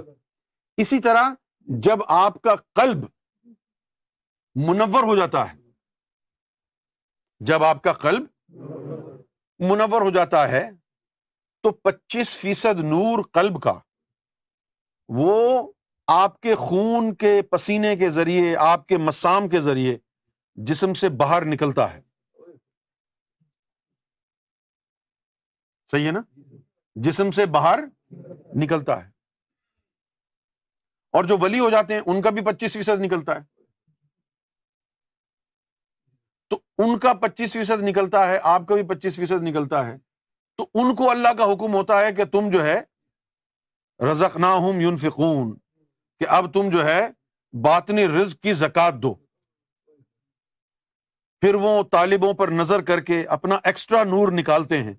اسی 0.82 0.98
طرح 1.06 1.28
جب 1.84 1.98
آپ 2.18 2.40
کا 2.42 2.54
قلب 2.80 3.04
منور 4.68 5.02
ہو 5.06 5.16
جاتا 5.16 5.44
ہے 5.52 5.56
جب 7.50 7.64
آپ 7.64 7.82
کا 7.82 7.92
قلب 8.04 8.24
منور 9.68 10.00
ہو 10.02 10.10
جاتا 10.14 10.48
ہے 10.52 10.68
تو 11.62 11.70
پچیس 11.82 12.34
فیصد 12.40 12.80
نور 12.84 13.22
قلب 13.32 13.60
کا 13.62 13.74
وہ 15.18 15.36
آپ 16.12 16.40
کے 16.40 16.54
خون 16.62 17.14
کے 17.14 17.40
پسینے 17.50 17.94
کے 17.96 18.10
ذریعے 18.10 18.54
آپ 18.70 18.86
کے 18.86 18.96
مسام 19.08 19.48
کے 19.48 19.60
ذریعے 19.60 19.96
جسم 20.68 20.94
سے 20.94 21.08
باہر 21.18 21.44
نکلتا 21.52 21.92
ہے 21.92 22.00
صحیح 25.90 26.06
ہے 26.06 26.10
نا 26.12 26.20
جسم 27.04 27.30
سے 27.36 27.46
باہر 27.54 27.78
نکلتا 28.62 28.98
ہے 29.04 29.10
اور 31.16 31.24
جو 31.30 31.36
ولی 31.40 31.58
ہو 31.58 31.70
جاتے 31.70 31.94
ہیں 31.94 32.00
ان 32.06 32.20
کا 32.22 32.30
بھی 32.36 32.44
پچیس 32.44 32.72
فیصد 32.72 33.00
نکلتا 33.04 33.34
ہے 33.36 33.42
تو 36.50 36.58
ان 36.84 36.98
کا 36.98 37.12
پچیس 37.22 37.52
فیصد 37.52 37.82
نکلتا 37.88 38.28
ہے 38.28 38.38
آپ 38.52 38.66
کا 38.68 38.74
بھی 38.74 38.82
پچیس 38.94 39.16
فیصد 39.16 39.42
نکلتا 39.48 39.86
ہے 39.88 39.96
تو 40.56 40.66
ان 40.82 40.94
کو 40.94 41.10
اللہ 41.10 41.32
کا 41.38 41.44
حکم 41.52 41.74
ہوتا 41.74 42.00
ہے 42.04 42.12
کہ 42.14 42.24
تم 42.32 42.50
جو 42.52 42.64
ہے 42.64 42.80
رزق 44.12 44.36
نہ 44.44 44.46
کہ 45.16 46.28
اب 46.34 46.52
تم 46.54 46.68
جو 46.72 46.84
ہے 46.84 47.00
باطنی 47.64 48.06
رزق 48.08 48.40
کی 48.42 48.52
زکات 48.62 48.94
دو 49.02 49.14
پھر 51.42 51.54
وہ 51.62 51.70
طالبوں 51.92 52.32
پر 52.40 52.48
نظر 52.58 52.82
کر 52.88 53.00
کے 53.06 53.22
اپنا 53.36 53.56
ایکسٹرا 53.70 54.02
نور 54.10 54.30
نکالتے 54.32 54.82
ہیں 54.82 54.92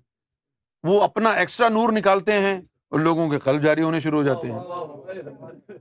وہ 0.86 1.00
اپنا 1.02 1.30
ایکسٹرا 1.42 1.68
نور 1.76 1.92
نکالتے 1.98 2.32
ہیں 2.46 2.54
اور 2.90 3.00
لوگوں 3.00 3.28
کے 3.30 3.38
قلب 3.44 3.62
جاری 3.64 3.82
ہونے 3.82 4.00
شروع 4.06 4.20
ہو 4.22 4.26
جاتے 4.26 4.50
ہیں 4.50 5.78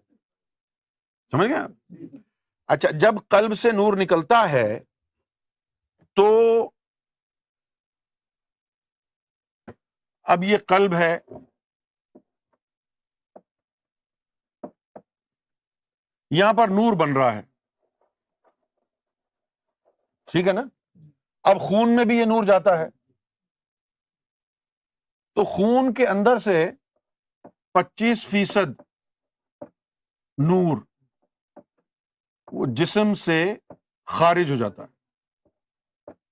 سمجھ 1.32 1.48
گیا 1.50 1.66
اچھا 2.76 2.92
جب 3.06 3.16
قلب 3.36 3.58
سے 3.64 3.72
نور 3.72 3.98
نکلتا 4.06 4.42
ہے 4.52 4.68
تو 6.20 6.28
اب 10.36 10.44
یہ 10.44 10.58
قلب 10.68 10.94
ہے 10.96 11.18
یہاں 16.40 16.54
پر 16.62 16.68
نور 16.82 16.96
بن 17.06 17.18
رہا 17.18 17.36
ہے 17.38 17.52
ٹھیک 20.34 20.48
ہے 20.48 20.54
نا 20.54 20.62
اب 21.50 21.60
خون 21.62 21.96
میں 21.96 22.04
بھی 22.10 22.16
یہ 22.18 22.26
نور 22.26 22.44
جاتا 22.44 22.78
ہے 22.80 22.88
تو 25.36 25.44
خون 25.56 25.94
کے 25.98 26.06
اندر 26.08 26.38
سے 26.46 26.60
پچیس 27.74 28.26
فیصد 28.28 28.72
نور 30.50 30.78
وہ 32.52 32.66
جسم 32.80 33.14
سے 33.26 33.36
خارج 34.16 34.52
ہو 34.52 34.56
جاتا 34.58 34.84
ہے 34.84 36.32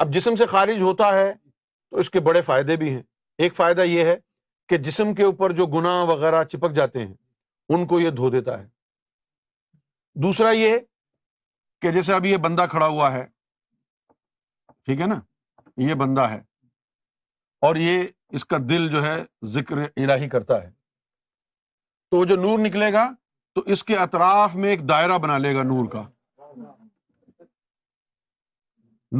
اب 0.00 0.12
جسم 0.14 0.36
سے 0.36 0.46
خارج 0.46 0.82
ہوتا 0.82 1.12
ہے 1.16 1.32
تو 1.34 1.98
اس 2.00 2.10
کے 2.10 2.20
بڑے 2.28 2.42
فائدے 2.42 2.76
بھی 2.82 2.92
ہیں 2.94 3.02
ایک 3.44 3.54
فائدہ 3.56 3.82
یہ 3.92 4.04
ہے 4.10 4.16
کہ 4.68 4.76
جسم 4.90 5.14
کے 5.14 5.24
اوپر 5.24 5.52
جو 5.62 5.66
گنا 5.78 5.94
وغیرہ 6.12 6.44
چپک 6.52 6.74
جاتے 6.80 7.04
ہیں 7.06 7.14
ان 7.74 7.86
کو 7.86 8.00
یہ 8.00 8.10
دھو 8.20 8.30
دیتا 8.36 8.58
ہے 8.62 8.66
دوسرا 10.24 10.50
یہ 10.50 10.78
کہ 11.82 11.90
جیسے 11.92 12.12
اب 12.12 12.24
یہ 12.26 12.36
بندہ 12.44 12.64
کھڑا 12.70 12.86
ہوا 12.86 13.12
ہے 13.12 13.24
ٹھیک 14.86 15.00
ہے 15.00 15.06
نا 15.06 15.20
یہ 15.88 15.94
بندہ 15.98 16.20
ہے 16.30 16.40
اور 17.66 17.76
یہ 17.76 18.06
اس 18.38 18.44
کا 18.44 18.56
دل 18.68 18.88
جو 18.92 19.02
ہے 19.04 19.16
ذکر 19.52 19.78
الہی 19.84 20.28
کرتا 20.28 20.62
ہے 20.62 20.70
تو 22.10 22.16
وہ 22.16 22.24
جو 22.24 22.36
نور 22.42 22.58
نکلے 22.58 22.92
گا 22.92 23.10
تو 23.54 23.60
اس 23.72 23.84
کے 23.84 23.96
اطراف 23.96 24.54
میں 24.54 24.68
ایک 24.70 24.88
دائرہ 24.88 25.18
بنا 25.22 25.36
لے 25.38 25.54
گا 25.54 25.62
نور 25.62 25.88
کا 25.92 26.02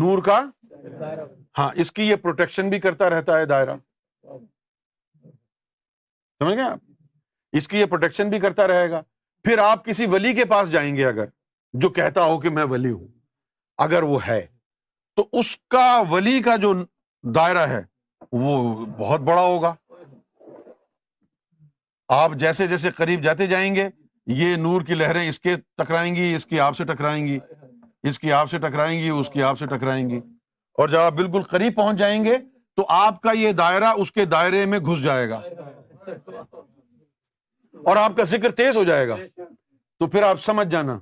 نور 0.01 0.23
کا 0.25 0.41
ہاں 1.59 1.71
اس 1.83 1.91
کی 1.93 2.03
یہ 2.09 2.17
پروٹیکشن 2.23 2.69
بھی 2.71 2.81
کرتا 2.81 3.09
رہتا 3.11 3.39
ہے 3.39 3.47
دائرہ 3.55 3.77
سمجھ 6.39 6.55
گئے 6.57 6.65
آپ 6.65 7.57
اس 7.59 7.69
کی 7.69 7.79
یہ 7.79 7.85
پروٹیکشن 7.87 8.29
بھی 8.31 8.41
کرتا 8.41 8.67
رہے 8.69 8.91
گا 8.91 9.03
پھر 9.45 9.59
آپ 9.65 9.85
کسی 9.85 10.07
ولی 10.13 10.33
کے 10.35 10.45
پاس 10.45 10.71
جائیں 10.73 10.95
گے 10.97 11.05
اگر 11.07 11.27
جو 11.83 11.89
کہتا 11.99 12.23
ہو 12.25 12.39
کہ 12.41 12.51
میں 12.51 12.65
ولی 12.71 12.91
ہوں 12.93 13.07
اگر 13.85 14.03
وہ 14.13 14.19
ہے 14.27 14.45
تو 15.17 15.27
اس 15.41 15.57
کا 15.71 16.03
ولی 16.11 16.41
کا 16.43 16.57
جو 16.65 16.73
دائرہ 17.35 17.67
ہے 17.69 17.83
وہ 18.33 18.85
بہت 18.99 19.21
بڑا 19.29 19.43
ہوگا 19.43 19.75
آپ 22.19 22.31
جیسے 22.39 22.67
جیسے 22.67 22.91
قریب 22.97 23.23
جاتے 23.25 23.47
جائیں 23.47 23.75
گے 23.75 23.89
یہ 24.37 24.57
نور 24.57 24.83
کی 24.87 24.95
لہریں 24.95 25.29
اس 25.29 25.39
کے 25.41 25.55
ٹکرائیں 25.79 26.15
گی 26.15 26.35
اس 26.35 26.47
کی 26.47 26.61
آپ 26.61 26.77
سے 26.77 26.85
ٹکرائیں 26.85 27.25
گی 27.27 27.39
اس 28.09 28.19
کی 28.19 28.33
آپ 28.33 28.51
سے 28.51 28.59
ٹکرائیں 28.59 28.99
گی 29.03 29.09
اس 29.21 29.29
کی 29.31 29.43
آپ 29.43 29.59
سے 29.59 29.67
ٹکرائیں 29.67 30.09
گی 30.11 30.21
اور 30.79 30.89
جب 30.89 30.99
آپ 31.01 31.13
بالکل 31.13 31.43
قریب 31.51 31.75
پہنچ 31.77 31.99
جائیں 31.99 32.25
گے 32.25 32.37
تو 32.77 32.85
آپ 32.99 33.21
کا 33.23 33.33
یہ 33.39 33.53
دائرہ 33.63 33.93
اس 34.05 34.13
کے 34.13 34.25
دائرے 34.35 34.65
میں 34.73 34.79
گھس 34.87 35.03
جائے 35.03 35.29
گا 35.31 35.41
اور 37.89 37.97
آپ 37.97 38.17
کا 38.17 38.23
ذکر 38.31 38.51
تیز 38.57 38.77
ہو 38.77 38.85
جائے 38.85 39.09
گا 39.09 39.17
تو 39.99 40.07
پھر 40.11 40.23
آپ 40.23 40.41
سمجھ 40.45 40.67
جانا 40.73 40.99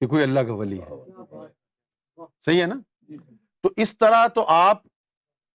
کہ 0.00 0.06
کوئی 0.08 0.22
اللہ 0.22 0.40
کا 0.46 0.54
ولی 0.54 0.80
ہے 0.80 2.26
صحیح 2.44 2.60
ہے 2.60 2.66
نا 2.66 2.74
تو 3.62 3.70
اس 3.84 3.96
طرح 3.98 4.26
تو 4.34 4.44
آپ 4.54 4.82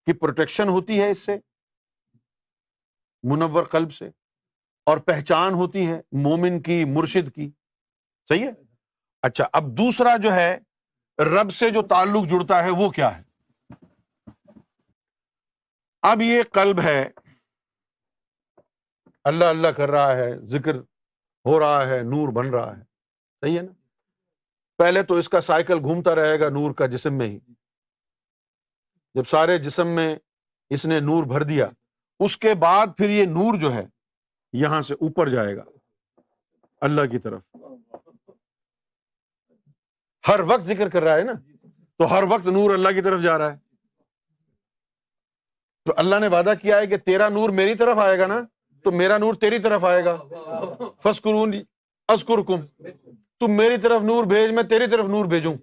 کی 0.06 0.12
پروٹیکشن 0.20 0.68
ہوتی 0.68 1.00
ہے 1.02 1.10
اس 1.10 1.18
سے 1.26 1.36
منور 3.30 3.64
قلب 3.74 3.92
سے 3.92 4.08
اور 4.92 4.98
پہچان 5.10 5.54
ہوتی 5.60 5.86
ہے 5.90 6.00
مومن 6.22 6.60
کی 6.62 6.84
مرشد 6.94 7.34
کی 7.34 7.50
صحیح 8.28 8.44
ہے 8.46 8.50
اچھا 9.28 9.44
اب 9.60 9.68
دوسرا 9.78 10.16
جو 10.22 10.32
ہے 10.34 10.50
رب 11.36 11.50
سے 11.58 11.70
جو 11.70 11.82
تعلق 11.94 12.28
جڑتا 12.30 12.62
ہے 12.64 12.70
وہ 12.78 12.88
کیا 12.98 13.16
ہے 13.18 13.22
اب 16.12 16.22
یہ 16.22 16.42
قلب 16.54 16.80
ہے 16.84 17.04
اللہ 19.30 19.44
اللہ 19.56 19.68
کر 19.76 19.90
رہا 19.90 20.16
ہے 20.16 20.30
ذکر 20.54 20.74
ہو 21.46 21.58
رہا 21.60 21.86
ہے 21.88 22.02
نور 22.14 22.32
بن 22.38 22.48
رہا 22.54 22.76
ہے 22.76 22.82
صحیح 22.82 23.56
ہے 23.58 23.62
نا 23.62 23.72
پہلے 24.78 25.02
تو 25.08 25.14
اس 25.22 25.28
کا 25.28 25.40
سائیکل 25.48 25.80
گھومتا 25.84 26.14
رہے 26.16 26.38
گا 26.40 26.48
نور 26.58 26.74
کا 26.80 26.86
جسم 26.96 27.14
میں 27.18 27.26
ہی 27.28 27.38
جب 29.14 29.26
سارے 29.30 29.56
جسم 29.68 29.88
میں 29.96 30.14
اس 30.78 30.84
نے 30.92 31.00
نور 31.00 31.24
بھر 31.32 31.42
دیا 31.52 31.68
اس 32.24 32.36
کے 32.44 32.54
بعد 32.64 32.96
پھر 32.96 33.10
یہ 33.10 33.24
نور 33.36 33.58
جو 33.60 33.72
ہے 33.74 33.84
یہاں 34.62 34.80
سے 34.88 34.94
اوپر 35.06 35.28
جائے 35.34 35.56
گا 35.56 35.64
اللہ 36.88 37.06
کی 37.10 37.18
طرف 37.26 37.66
ہر 40.28 40.40
وقت 40.48 40.62
ذکر 40.66 40.88
کر 40.88 41.02
رہا 41.02 41.14
ہے 41.16 41.22
نا 41.24 41.32
تو 41.98 42.10
ہر 42.16 42.22
وقت 42.30 42.46
نور 42.58 42.72
اللہ 42.74 42.92
کی 42.98 43.02
طرف 43.08 43.22
جا 43.22 43.38
رہا 43.38 43.52
ہے 43.52 43.56
تو 45.86 45.92
اللہ 46.02 46.20
نے 46.20 46.26
وعدہ 46.34 46.52
کیا 46.60 46.76
ہے 46.80 46.86
کہ 46.92 46.96
تیرا 47.10 47.28
نور 47.38 47.50
میری 47.60 47.74
طرف 47.82 47.98
آئے 48.06 48.18
گا 48.18 48.26
نا 48.26 48.40
تو 48.84 48.90
میرا 48.92 49.16
نور 49.18 49.34
تیری 49.40 49.58
طرف 49.66 49.84
آئے 49.90 50.04
گا 50.04 50.14
تم 53.40 53.52
میری 53.56 53.76
طرف 53.82 54.02
نور 54.02 54.24
بھیج 54.32 54.50
میں 54.54 54.62
تیری 54.70 54.86
طرف 54.92 55.04
نور 55.14 55.24
بھیجوں 55.34 55.54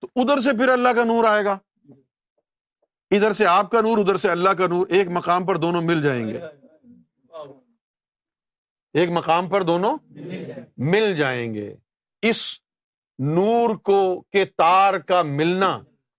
تو 0.00 0.06
ادھر 0.20 0.40
سے 0.42 0.56
پھر 0.58 0.68
اللہ 0.72 0.92
کا 0.96 1.04
نور 1.04 1.24
آئے 1.30 1.44
گا 1.44 1.56
ادھر 3.16 3.32
سے 3.38 3.46
آپ 3.46 3.70
کا 3.70 3.80
نور 3.86 3.98
ادھر 3.98 4.16
سے 4.24 4.28
اللہ 4.30 4.50
کا 4.58 4.66
نور 4.70 4.86
ایک 4.98 5.08
مقام 5.16 5.46
پر 5.46 5.56
دونوں 5.64 5.82
مل 5.90 6.02
جائیں 6.02 6.26
گے 6.28 6.40
ایک 9.02 9.10
مقام 9.18 9.48
پر 9.52 9.62
دونوں 9.72 9.96
مل 10.94 11.14
جائیں 11.18 11.46
گے 11.54 11.74
اس 12.28 12.42
نور 13.38 13.74
کو 13.88 14.00
کے 14.32 14.44
تار 14.62 14.98
کا 15.08 15.22
ملنا 15.40 15.76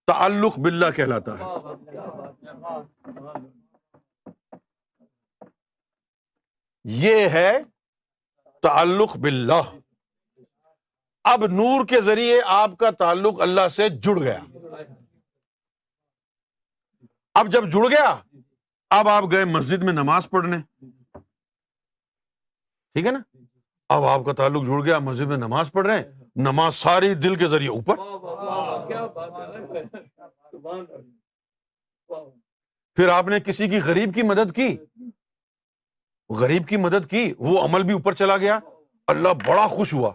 تعلق 0.07 0.59
باللہ 0.65 0.89
کہلاتا 0.95 1.35
ہے 1.39 2.43
یہ 6.93 7.27
ہے 7.33 7.51
تعلق 8.63 9.15
باللہ 9.21 9.61
اب 11.31 11.45
نور 11.59 11.85
کے 11.87 12.01
ذریعے 12.01 12.39
آپ 12.55 12.77
کا 12.79 12.89
تعلق 12.99 13.41
اللہ 13.41 13.67
سے 13.75 13.87
جڑ 14.03 14.17
گیا 14.19 14.39
اب 17.39 17.51
جب 17.51 17.71
جڑ 17.71 17.87
گیا 17.89 18.13
اب 18.97 19.07
آپ 19.09 19.23
گئے 19.31 19.45
مسجد 19.53 19.83
میں 19.83 19.93
نماز 19.93 20.29
پڑھنے 20.29 20.57
ٹھیک 22.93 23.05
ہے 23.05 23.11
نا 23.11 23.19
اب 23.95 24.03
آپ 24.13 24.25
کا 24.25 24.33
تعلق 24.41 24.65
جڑ 24.67 24.83
گیا 24.85 24.99
مسجد 25.07 25.27
میں 25.27 25.37
نماز 25.37 25.71
پڑھ 25.71 25.85
رہے 25.87 25.97
ہیں 25.97 26.03
نماز 26.49 26.75
ساری 26.75 27.13
دل 27.23 27.35
کے 27.41 27.47
ذریعے 27.47 27.69
اوپر 27.77 28.03
پھر 32.95 33.07
آپ 33.09 33.27
نے 33.27 33.39
کسی 33.45 33.67
کی 33.69 33.79
غریب 33.85 34.13
کی 34.15 34.21
مدد 34.33 34.55
کی 34.55 34.75
غریب 36.39 36.67
کی 36.67 36.77
مدد 36.77 37.09
کی 37.09 37.31
وہ 37.39 37.59
عمل 37.65 37.83
بھی 37.83 37.93
اوپر 37.93 38.13
چلا 38.19 38.37
گیا 38.37 38.59
اللہ 39.07 39.33
بڑا 39.45 39.65
خوش 39.71 39.93
ہوا 39.93 40.11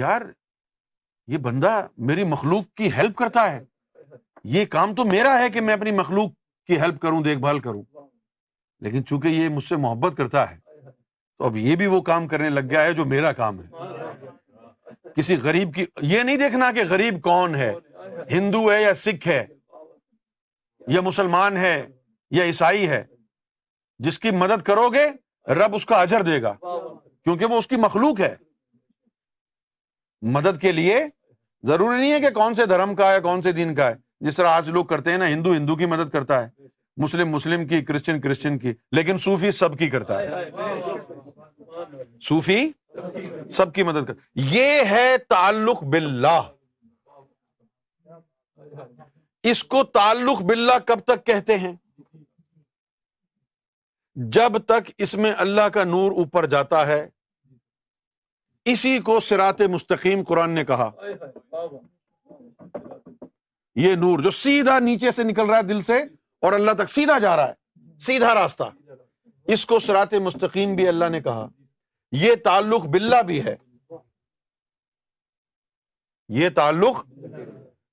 یار 0.00 0.22
یہ 1.32 1.38
بندہ 1.46 1.80
میری 2.08 2.24
مخلوق 2.32 2.64
کی 2.76 2.88
ہیلپ 2.96 3.14
کرتا 3.16 3.50
ہے 3.52 3.62
یہ 4.56 4.64
کام 4.70 4.94
تو 4.94 5.04
میرا 5.04 5.38
ہے 5.42 5.48
کہ 5.50 5.60
میں 5.60 5.74
اپنی 5.74 5.90
مخلوق 5.90 6.30
کی 6.66 6.80
ہیلپ 6.80 7.00
کروں 7.02 7.22
دیکھ 7.22 7.38
بھال 7.40 7.58
کروں 7.60 7.82
لیکن 8.84 9.04
چونکہ 9.06 9.28
یہ 9.28 9.48
مجھ 9.48 9.64
سے 9.64 9.76
محبت 9.84 10.16
کرتا 10.16 10.50
ہے 10.50 10.56
تو 11.38 11.44
اب 11.44 11.56
یہ 11.56 11.76
بھی 11.76 11.86
وہ 11.94 12.00
کام 12.02 12.28
کرنے 12.28 12.48
لگ 12.50 12.68
گیا 12.70 12.82
ہے 12.82 12.92
جو 12.94 13.04
میرا 13.04 13.32
کام 13.40 13.60
ہے 13.60 14.32
کسی 15.16 15.36
غریب 15.42 15.74
کی 15.74 15.84
یہ 16.12 16.22
نہیں 16.22 16.36
دیکھنا 16.36 16.70
کہ 16.74 16.82
غریب 16.88 17.20
کون 17.22 17.54
ہے 17.54 17.72
ہندو 18.30 18.70
ہے 18.72 18.80
یا 18.82 18.94
سکھ 18.94 19.28
ہے 19.28 19.44
یا 20.94 21.00
مسلمان 21.04 21.56
ہے 21.56 21.76
یا 22.36 22.44
عیسائی 22.44 22.88
ہے 22.88 23.04
جس 24.04 24.18
کی 24.20 24.30
مدد 24.38 24.62
کرو 24.66 24.88
گے 24.92 25.04
رب 25.58 25.74
اس 25.74 25.84
کا 25.86 26.00
اجر 26.02 26.22
دے 26.22 26.40
گا 26.42 26.52
کیونکہ 26.62 27.44
وہ 27.50 27.58
اس 27.58 27.66
کی 27.66 27.76
مخلوق 27.82 28.20
ہے 28.20 28.34
مدد 30.34 30.60
کے 30.60 30.72
لیے 30.72 30.96
ضروری 31.68 31.96
نہیں 32.00 32.12
ہے 32.12 32.20
کہ 32.20 32.30
کون 32.34 32.54
سے 32.54 32.66
دھرم 32.66 32.94
کا 32.94 33.12
ہے 33.12 33.20
کون 33.20 33.42
سے 33.42 33.52
دین 33.52 33.74
کا 33.74 33.88
ہے 33.90 33.94
جس 34.26 34.36
طرح 34.36 34.48
آج 34.56 34.68
لوگ 34.70 34.84
کرتے 34.92 35.10
ہیں 35.10 35.18
نا 35.18 35.26
ہندو 35.28 35.52
ہندو 35.54 35.76
کی 35.76 35.86
مدد 35.86 36.10
کرتا 36.12 36.42
ہے 36.44 36.48
مسلم 37.02 37.30
مسلم 37.30 37.66
کی 37.68 37.80
کرسچن 37.84 38.20
کرسچن 38.20 38.58
کی 38.58 38.72
لیکن 38.96 39.18
سوفی 39.24 39.50
سب 39.56 39.78
کی 39.78 39.88
کرتا 39.90 40.20
ہے 40.20 40.50
سوفی 42.28 42.58
سب 43.54 43.74
کی 43.74 43.82
مدد 43.82 44.06
کرتا 44.06 44.20
یہ 44.54 44.80
ہے 44.90 45.16
تعلق 45.28 45.82
باللہ 45.94 46.40
اس 49.50 49.62
کو 49.72 49.82
تعلق 49.98 50.42
باللہ 50.42 50.78
کب 50.86 51.00
تک 51.06 51.24
کہتے 51.26 51.58
ہیں 51.58 51.72
جب 54.34 54.58
تک 54.66 54.90
اس 55.04 55.14
میں 55.14 55.32
اللہ 55.38 55.68
کا 55.72 55.82
نور 55.84 56.12
اوپر 56.18 56.46
جاتا 56.50 56.86
ہے 56.86 57.06
اسی 58.72 58.98
کو 59.08 59.18
سرات 59.20 59.60
مستقیم 59.70 60.22
قرآن 60.28 60.50
نے 60.50 60.64
کہا 60.64 60.88
یہ 63.80 63.94
نور 64.00 64.18
جو 64.22 64.30
سیدھا 64.30 64.78
نیچے 64.78 65.10
سے 65.16 65.22
نکل 65.24 65.48
رہا 65.50 65.56
ہے 65.56 65.62
دل 65.62 65.82
سے 65.86 65.98
اور 66.42 66.52
اللہ 66.52 66.70
تک 66.78 66.90
سیدھا 66.90 67.18
جا 67.22 67.34
رہا 67.36 67.48
ہے 67.48 67.98
سیدھا 68.06 68.34
راستہ 68.34 68.62
اس 69.52 69.64
کو 69.66 69.78
سرات 69.80 70.14
مستقیم 70.28 70.74
بھی 70.76 70.86
اللہ 70.88 71.08
نے 71.12 71.20
کہا 71.22 71.46
یہ 72.22 72.34
تعلق 72.44 72.86
باللہ 72.94 73.22
بھی 73.26 73.44
ہے 73.44 73.54
یہ 76.40 76.48
تعلق 76.54 77.04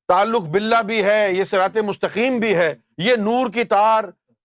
تعلق 0.07 0.45
باللہ 0.53 0.81
بھی 0.85 1.03
ہے 1.05 1.31
یہ 1.33 1.43
سرات 1.51 1.77
مستقیم 1.85 2.39
بھی 2.39 2.55
ہے 2.57 2.73
یہ 3.07 3.15
نور 3.25 3.51
کی 3.53 3.63
تار 3.75 4.03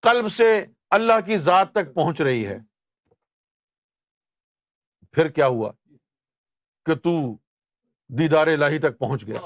قلب 0.09 0.29
سے 0.33 0.51
اللہ 0.97 1.21
کی 1.27 1.37
ذات 1.39 1.73
تک 1.73 1.93
پہنچ 1.95 2.21
رہی 2.21 2.47
ہے 2.47 2.59
پھر 5.13 5.29
کیا 5.39 5.47
ہوا 5.47 5.71
کہ 6.87 6.95
تو 7.05 7.11
دیدار 8.19 8.47
الہی 8.47 8.79
تک 8.79 8.99
پہنچ 8.99 9.27
گیا 9.27 9.41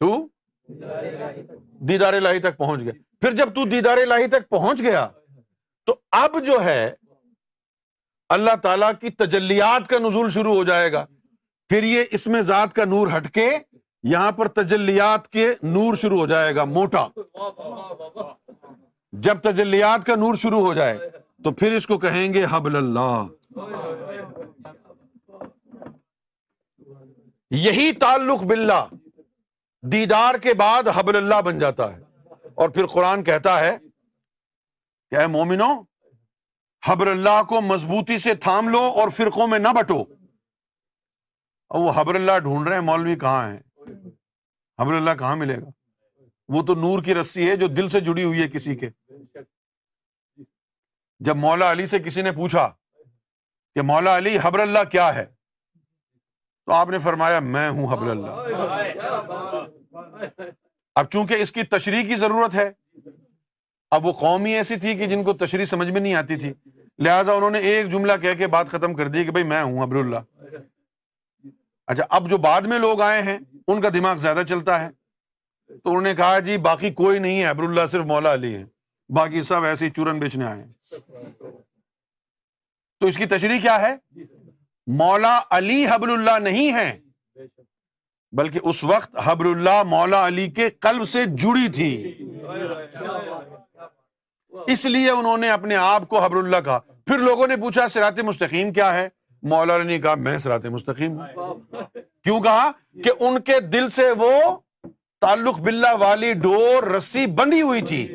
تو 0.00 0.26
دیدار 1.88 2.14
تک 2.42 2.56
پہنچ 2.58 2.80
گیا 2.84 2.92
پھر 3.20 3.32
جب 3.36 3.54
تو 3.54 3.64
دیدار 3.70 3.98
تک 4.32 4.48
پہنچ 4.48 4.80
گیا 4.82 5.06
تو 5.86 5.94
اب 6.22 6.36
جو 6.46 6.62
ہے 6.64 6.82
اللہ 8.36 8.56
تعالی 8.62 8.86
کی 9.00 9.10
تجلیات 9.24 9.88
کا 9.88 9.98
نزول 10.06 10.30
شروع 10.30 10.54
ہو 10.54 10.64
جائے 10.70 10.90
گا 10.92 11.04
پھر 11.68 11.82
یہ 11.84 12.04
اس 12.18 12.26
میں 12.34 12.42
ذات 12.50 12.74
کا 12.74 12.84
نور 12.94 13.16
ہٹ 13.16 13.30
کے 13.34 13.48
یہاں 14.10 14.32
پر 14.32 14.48
تجلیات 14.62 15.28
کے 15.32 15.46
نور 15.62 15.94
شروع 16.02 16.18
ہو 16.18 16.26
جائے 16.26 16.54
گا 16.56 16.64
موٹا 16.76 17.06
جب 19.26 19.40
تجلیات 19.42 20.04
کا 20.06 20.14
نور 20.16 20.34
شروع 20.42 20.60
ہو 20.64 20.72
جائے 20.74 20.98
تو 21.44 21.52
پھر 21.54 21.74
اس 21.76 21.86
کو 21.86 21.98
کہیں 21.98 22.32
گے 22.34 22.44
حبل 22.50 22.76
اللہ 22.76 23.26
یہی 27.56 27.92
تعلق 28.00 28.44
دیدار 29.92 30.34
کے 30.42 30.54
بعد 30.58 30.88
حبل 30.94 31.16
اللہ 31.16 31.40
بن 31.44 31.58
جاتا 31.58 31.92
ہے 31.96 32.02
اور 32.60 32.68
پھر 32.68 32.86
قرآن 32.94 33.24
کہتا 33.24 33.58
ہے 33.60 33.76
کہ 35.10 35.26
مومنو 35.36 35.72
حبر 36.86 37.06
اللہ 37.10 37.42
کو 37.48 37.60
مضبوطی 37.60 38.18
سے 38.22 38.34
تھام 38.46 38.68
لو 38.68 38.80
اور 39.00 39.08
فرقوں 39.16 39.46
میں 39.48 39.58
نہ 39.58 39.68
بٹو 39.80 39.98
اور 41.68 41.82
وہ 41.84 41.92
حبر 41.94 42.14
اللہ 42.14 42.38
ڈھونڈ 42.42 42.68
رہے 42.68 42.74
ہیں 42.76 42.82
مولوی 42.84 43.16
کہاں 43.18 43.50
ہے 43.52 43.92
حبر 44.80 44.92
اللہ 44.94 45.14
کہاں 45.18 45.34
ملے 45.36 45.56
گا 45.60 45.70
وہ 46.56 46.62
تو 46.66 46.74
نور 46.82 47.02
کی 47.04 47.14
رسی 47.14 47.48
ہے 47.48 47.56
جو 47.56 47.66
دل 47.68 47.88
سے 47.88 48.00
جڑی 48.00 48.24
ہوئی 48.24 48.42
ہے 48.42 48.48
کسی 48.48 48.74
کے 48.76 48.88
جب 51.24 51.36
مولا 51.36 51.70
علی 51.72 51.86
سے 51.86 51.98
کسی 52.04 52.22
نے 52.22 52.32
پوچھا 52.32 52.68
کہ 53.74 53.82
مولا 53.92 54.16
علی 54.18 54.36
حبر 54.42 54.58
اللہ 54.60 54.84
کیا 54.90 55.14
ہے 55.14 55.24
تو 56.66 56.72
آپ 56.72 56.88
نے 56.90 56.98
فرمایا 57.04 57.40
میں 57.40 57.68
ہوں 57.70 57.86
حبر 57.92 58.10
اللہ 58.10 59.08
اب 61.00 61.10
چونکہ 61.10 61.42
اس 61.42 61.52
کی 61.52 61.62
تشریح 61.76 62.06
کی 62.08 62.16
ضرورت 62.20 62.54
ہے 62.54 62.70
اب 63.96 64.06
وہ 64.06 64.12
قوم 64.20 64.44
ہی 64.44 64.52
ایسی 64.54 64.76
تھی 64.80 64.94
کہ 64.96 65.06
جن 65.08 65.22
کو 65.24 65.32
تشریح 65.44 65.64
سمجھ 65.66 65.88
میں 65.90 66.00
نہیں 66.00 66.14
آتی 66.14 66.36
تھی 66.36 66.52
لہٰذا 67.04 67.32
انہوں 67.32 67.50
نے 67.50 67.58
ایک 67.72 67.90
جملہ 67.90 68.12
کہہ 68.22 68.34
کے 68.38 68.46
بات 68.54 68.68
ختم 68.70 68.94
کر 68.94 69.08
دی 69.08 69.24
کہ 69.24 69.30
بھائی 69.32 69.44
میں 69.48 69.62
ہوں 69.62 69.82
حبر 69.82 69.96
اللہ 69.96 70.60
اچھا 71.92 72.04
اب 72.16 72.28
جو 72.30 72.36
بعد 72.46 72.62
میں 72.70 72.78
لوگ 72.78 73.00
آئے 73.02 73.22
ہیں 73.22 73.38
ان 73.68 73.80
کا 73.80 73.88
دماغ 73.94 74.16
زیادہ 74.20 74.42
چلتا 74.48 74.80
ہے 74.80 74.88
تو 74.92 75.88
انہوں 75.90 76.02
نے 76.02 76.14
کہا 76.16 76.38
جی 76.48 76.56
باقی 76.66 76.90
کوئی 77.00 77.18
نہیں 77.18 77.40
ہے 77.40 77.46
حبر 77.48 77.64
اللہ 77.64 77.86
صرف 77.92 78.04
مولا 78.06 78.32
علی 78.34 78.54
ہے 78.54 78.64
باقی 79.16 79.42
سب 79.48 79.64
ایسے 79.64 79.88
چورن 79.96 80.18
بیچنے 80.18 80.44
آئے 80.44 80.64
تو 83.00 83.06
اس 83.06 83.16
کی 83.16 83.26
تشریح 83.30 83.60
کیا 83.62 83.80
ہے 83.80 83.94
مولا 84.98 85.38
علی 85.56 85.84
حبر 85.90 86.08
اللہ 86.08 86.38
نہیں 86.42 86.72
ہے 86.74 86.92
بلکہ 88.36 88.60
اس 88.68 88.82
وقت 88.84 89.16
حبر 89.24 89.44
اللہ 89.46 89.82
مولا 89.86 90.26
علی 90.26 90.46
کے 90.56 90.68
قلب 90.86 91.08
سے 91.08 91.24
جڑی 91.42 91.68
تھی 91.74 91.88
اس 94.72 94.84
لیے 94.86 95.10
انہوں 95.10 95.38
نے 95.38 95.50
اپنے 95.50 95.76
آپ 95.76 96.08
کو 96.08 96.22
حبر 96.24 96.36
اللہ 96.36 96.60
کہا 96.64 96.78
پھر 97.06 97.18
لوگوں 97.28 97.46
نے 97.46 97.56
پوچھا 97.60 97.86
سرات 97.88 98.18
مستقیم 98.24 98.72
کیا 98.72 98.94
ہے 98.94 99.08
مولا 99.50 99.76
علی 99.76 99.84
نے 99.86 99.98
کہا 100.00 100.14
میں 100.28 100.36
سرات 100.38 100.66
مستقیم 100.76 101.20
ہوں 101.36 101.60
کیوں 102.24 102.40
کہا 102.42 102.70
کہ 103.04 103.10
ان 103.20 103.40
کے 103.44 103.60
دل 103.72 103.88
سے 103.98 104.10
وہ 104.18 104.32
تعلق 105.20 105.58
بلّہ 105.60 105.94
والی 106.00 106.32
ڈور 106.46 106.90
رسی 106.94 107.26
بندھی 107.38 107.62
ہوئی 107.62 107.80
تھی 107.86 108.06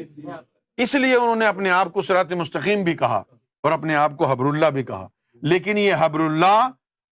اس 0.81 0.93
لیے 0.95 1.15
انہوں 1.15 1.35
نے 1.35 1.45
اپنے 1.45 1.69
آپ 1.69 1.91
کو 1.93 2.01
سرات 2.01 2.31
مستقیم 2.37 2.83
بھی 2.83 2.95
کہا 2.97 3.21
اور 3.63 3.71
اپنے 3.71 3.95
آپ 3.95 4.11
کو 4.17 4.27
حبر 4.31 4.45
اللہ 4.45 4.69
بھی 4.75 4.83
کہا 4.83 5.07
لیکن 5.51 5.77
یہ 5.77 5.93
حبر 5.99 6.19
اللہ 6.25 6.67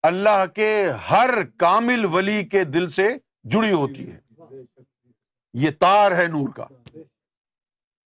اللہ 0.10 0.46
کے 0.56 0.68
ہر 1.10 1.30
کامل 1.60 2.06
ولی 2.14 2.44
کے 2.52 2.64
دل 2.64 2.90
سے 2.90 3.08
جڑی 3.52 3.72
ہوتی 3.72 4.10
ہے 4.12 4.20
یہ 5.66 5.72
تار 5.80 6.12
ہے 6.18 6.26
نور 6.36 6.48
کا 6.56 6.66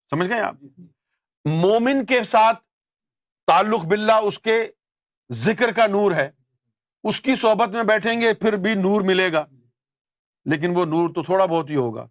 سمجھ 0.10 0.27
گئے 0.30 0.40
آپ 0.41 0.56
مومن 1.49 2.06
کے 2.06 2.23
ساتھ 2.32 2.60
تعلق 3.48 3.86
بلّہ 3.86 4.11
اس 4.27 4.40
کے 4.40 4.64
ذکر 5.44 5.72
کا 5.76 5.86
نور 5.88 6.11
ہے 6.15 6.30
اس 7.10 7.19
کی 7.22 7.36
صحبت 7.41 7.69
میں 7.76 7.84
بیٹھیں 7.84 8.19
گے 8.22 8.34
پھر 8.41 8.56
بھی 8.65 8.73
نور 8.76 9.02
ملے 9.10 9.32
گا 9.34 9.45
لیکن 10.53 10.76
وہ 10.77 10.86
نور 10.86 11.10
تو 11.14 11.23
تھوڑا 11.23 11.45
بہت 11.45 11.69
ہی 11.69 11.76
ہوگا 11.76 12.06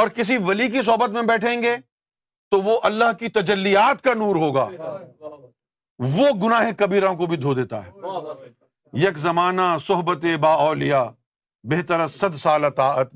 اور 0.00 0.08
کسی 0.16 0.36
ولی 0.46 0.68
کی 0.70 0.82
صحبت 0.86 1.10
میں 1.10 1.22
بیٹھیں 1.28 1.62
گے 1.62 1.76
تو 2.50 2.60
وہ 2.62 2.78
اللہ 2.88 3.12
کی 3.18 3.28
تجلیات 3.28 4.02
کا 4.04 4.14
نور 4.20 4.36
ہوگا 4.42 4.64
وہ 6.16 6.28
گناہ 6.42 6.70
کبیروں 6.78 7.14
کو 7.16 7.26
بھی 7.26 7.36
دھو 7.36 7.54
دیتا 7.54 7.84
ہے 7.86 8.46
یک 9.06 9.16
زمانہ 9.18 9.66
صحبت 9.86 10.24
با 10.40 10.52
اولیا 10.66 11.02
بہتر 11.70 12.06
صد 12.08 12.36
سال 12.42 12.64
طاعت 12.76 13.10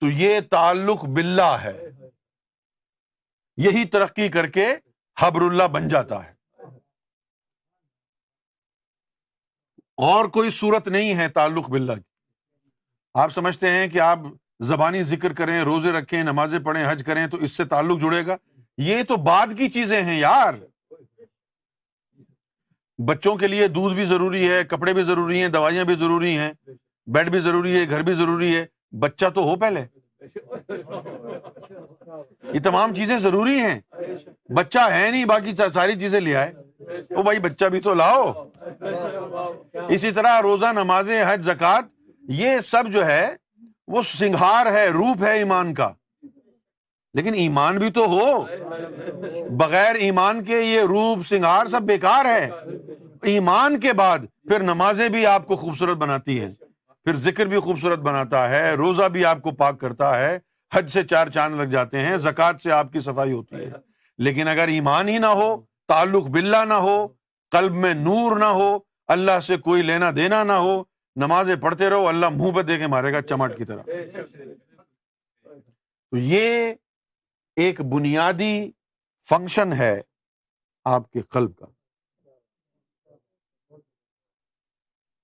تو 0.00 0.08
یہ 0.20 0.38
تعلق 0.50 1.04
باللہ 1.16 1.56
ہے 1.64 1.78
یہی 3.66 3.84
ترقی 3.92 4.28
کر 4.28 4.46
کے 4.56 4.66
حبر 5.20 5.40
اللہ 5.42 5.68
بن 5.72 5.88
جاتا 5.88 6.24
ہے 6.24 6.34
اور 10.10 10.24
کوئی 10.38 10.50
صورت 10.54 10.88
نہیں 10.96 11.14
ہے 11.18 11.28
تعلق 11.38 11.68
بلّہ 11.70 11.92
آپ 13.20 13.30
سمجھتے 13.32 13.68
ہیں 13.76 13.86
کہ 13.88 14.00
آپ 14.06 14.18
زبانی 14.68 15.02
ذکر 15.02 15.32
کریں 15.36 15.58
روزے 15.64 15.90
رکھیں 15.92 16.22
نمازیں 16.24 16.58
پڑھیں 16.64 16.84
حج 16.90 17.02
کریں 17.06 17.26
تو 17.30 17.36
اس 17.44 17.56
سے 17.56 17.64
تعلق 17.72 18.00
جڑے 18.00 18.24
گا 18.26 18.36
یہ 18.82 19.02
تو 19.08 19.16
بعد 19.24 19.56
کی 19.58 19.68
چیزیں 19.70 20.00
ہیں 20.04 20.18
یار 20.18 20.54
بچوں 23.08 23.34
کے 23.36 23.46
لیے 23.48 23.66
دودھ 23.68 23.94
بھی 23.94 24.04
ضروری 24.04 24.48
ہے 24.50 24.62
کپڑے 24.68 24.92
بھی 24.94 25.02
ضروری 25.04 25.40
ہیں 25.42 25.48
دوائیاں 25.54 25.84
بھی 25.84 25.94
ضروری 26.00 26.36
ہیں 26.38 26.52
بیڈ 27.14 27.30
بھی 27.30 27.38
ضروری 27.40 27.78
ہے 27.78 27.88
گھر 27.90 28.02
بھی 28.02 28.12
ضروری 28.14 28.54
ہے 28.56 28.64
بچہ 29.00 29.26
تو 29.34 29.42
ہو 29.48 29.56
پہلے 29.60 29.84
یہ 32.52 32.60
تمام 32.64 32.94
چیزیں 32.94 33.16
ضروری 33.18 33.58
ہیں 33.60 33.78
بچہ 34.56 34.88
ہے 34.90 35.10
نہیں 35.10 35.24
باقی 35.24 35.54
ساری 35.74 35.98
چیزیں 36.00 36.20
لے 36.20 36.34
آئے 36.36 36.52
او 37.16 37.22
بھائی 37.22 37.38
بچہ 37.40 37.64
بھی 37.72 37.80
تو 37.80 37.94
لاؤ 37.94 38.32
اسی 39.94 40.10
طرح 40.14 40.40
روزہ 40.42 40.72
نمازیں 40.76 41.20
حج 41.28 41.42
زکات 41.44 41.84
یہ 42.42 42.58
سب 42.64 42.90
جو 42.92 43.04
ہے 43.06 43.26
وہ 43.94 44.02
سنگھار 44.02 44.66
ہے 44.72 44.86
روپ 44.92 45.22
ہے 45.24 45.32
ایمان 45.38 45.72
کا 45.74 45.92
لیکن 47.14 47.34
ایمان 47.42 47.78
بھی 47.78 47.90
تو 47.98 48.04
ہو 48.12 48.44
بغیر 49.58 49.94
ایمان 50.06 50.42
کے 50.44 50.60
یہ 50.60 50.80
روپ 50.88 51.26
سنگھار 51.28 51.66
سب 51.72 51.82
بیکار 51.90 52.24
ہے 52.24 52.48
ایمان 53.32 53.78
کے 53.80 53.92
بعد 54.00 54.24
پھر 54.48 54.62
نمازیں 54.62 55.08
بھی 55.16 55.24
آپ 55.26 55.46
کو 55.46 55.56
خوبصورت 55.56 55.96
بناتی 55.98 56.40
ہے 56.40 56.52
پھر 57.04 57.16
ذکر 57.26 57.46
بھی 57.46 57.58
خوبصورت 57.60 57.98
بناتا 58.08 58.48
ہے 58.50 58.64
روزہ 58.76 59.08
بھی 59.12 59.24
آپ 59.24 59.40
کو 59.42 59.50
پاک 59.60 59.80
کرتا 59.80 60.18
ہے 60.20 60.38
حج 60.74 60.90
سے 60.92 61.02
چار 61.10 61.26
چاند 61.34 61.54
لگ 61.60 61.70
جاتے 61.72 62.00
ہیں 62.00 62.16
زکوٰۃ 62.26 62.60
سے 62.62 62.70
آپ 62.72 62.92
کی 62.92 63.00
صفائی 63.00 63.32
ہوتی 63.32 63.56
ہے 63.56 63.70
لیکن 64.26 64.48
اگر 64.48 64.68
ایمان 64.68 65.08
ہی 65.08 65.18
نہ 65.18 65.32
ہو 65.40 65.54
تعلق 65.88 66.26
باللہ 66.36 66.64
نہ 66.68 66.74
ہو 66.88 66.96
قلب 67.52 67.74
میں 67.84 67.94
نور 67.94 68.36
نہ 68.38 68.44
ہو 68.60 68.68
اللہ 69.16 69.40
سے 69.46 69.56
کوئی 69.68 69.82
لینا 69.82 70.10
دینا 70.16 70.42
نہ 70.44 70.52
ہو 70.66 70.82
نمازیں 71.24 71.54
پڑھتے 71.60 71.88
رہو 71.90 72.06
اللہ 72.08 72.28
منہ 72.36 72.50
پہ 72.56 72.62
دے 72.68 72.76
کے 72.78 72.86
مارے 72.94 73.12
گا 73.12 73.20
چمٹ 73.28 73.56
کی 73.58 73.64
طرح 73.64 73.82
تو 76.10 76.16
یہ 76.16 76.72
ایک 77.64 77.80
بنیادی 77.92 78.52
فنکشن 79.28 79.72
ہے 79.78 79.92
آپ 80.94 81.10
کے 81.12 81.20
قلب 81.36 81.54
کا 81.56 81.66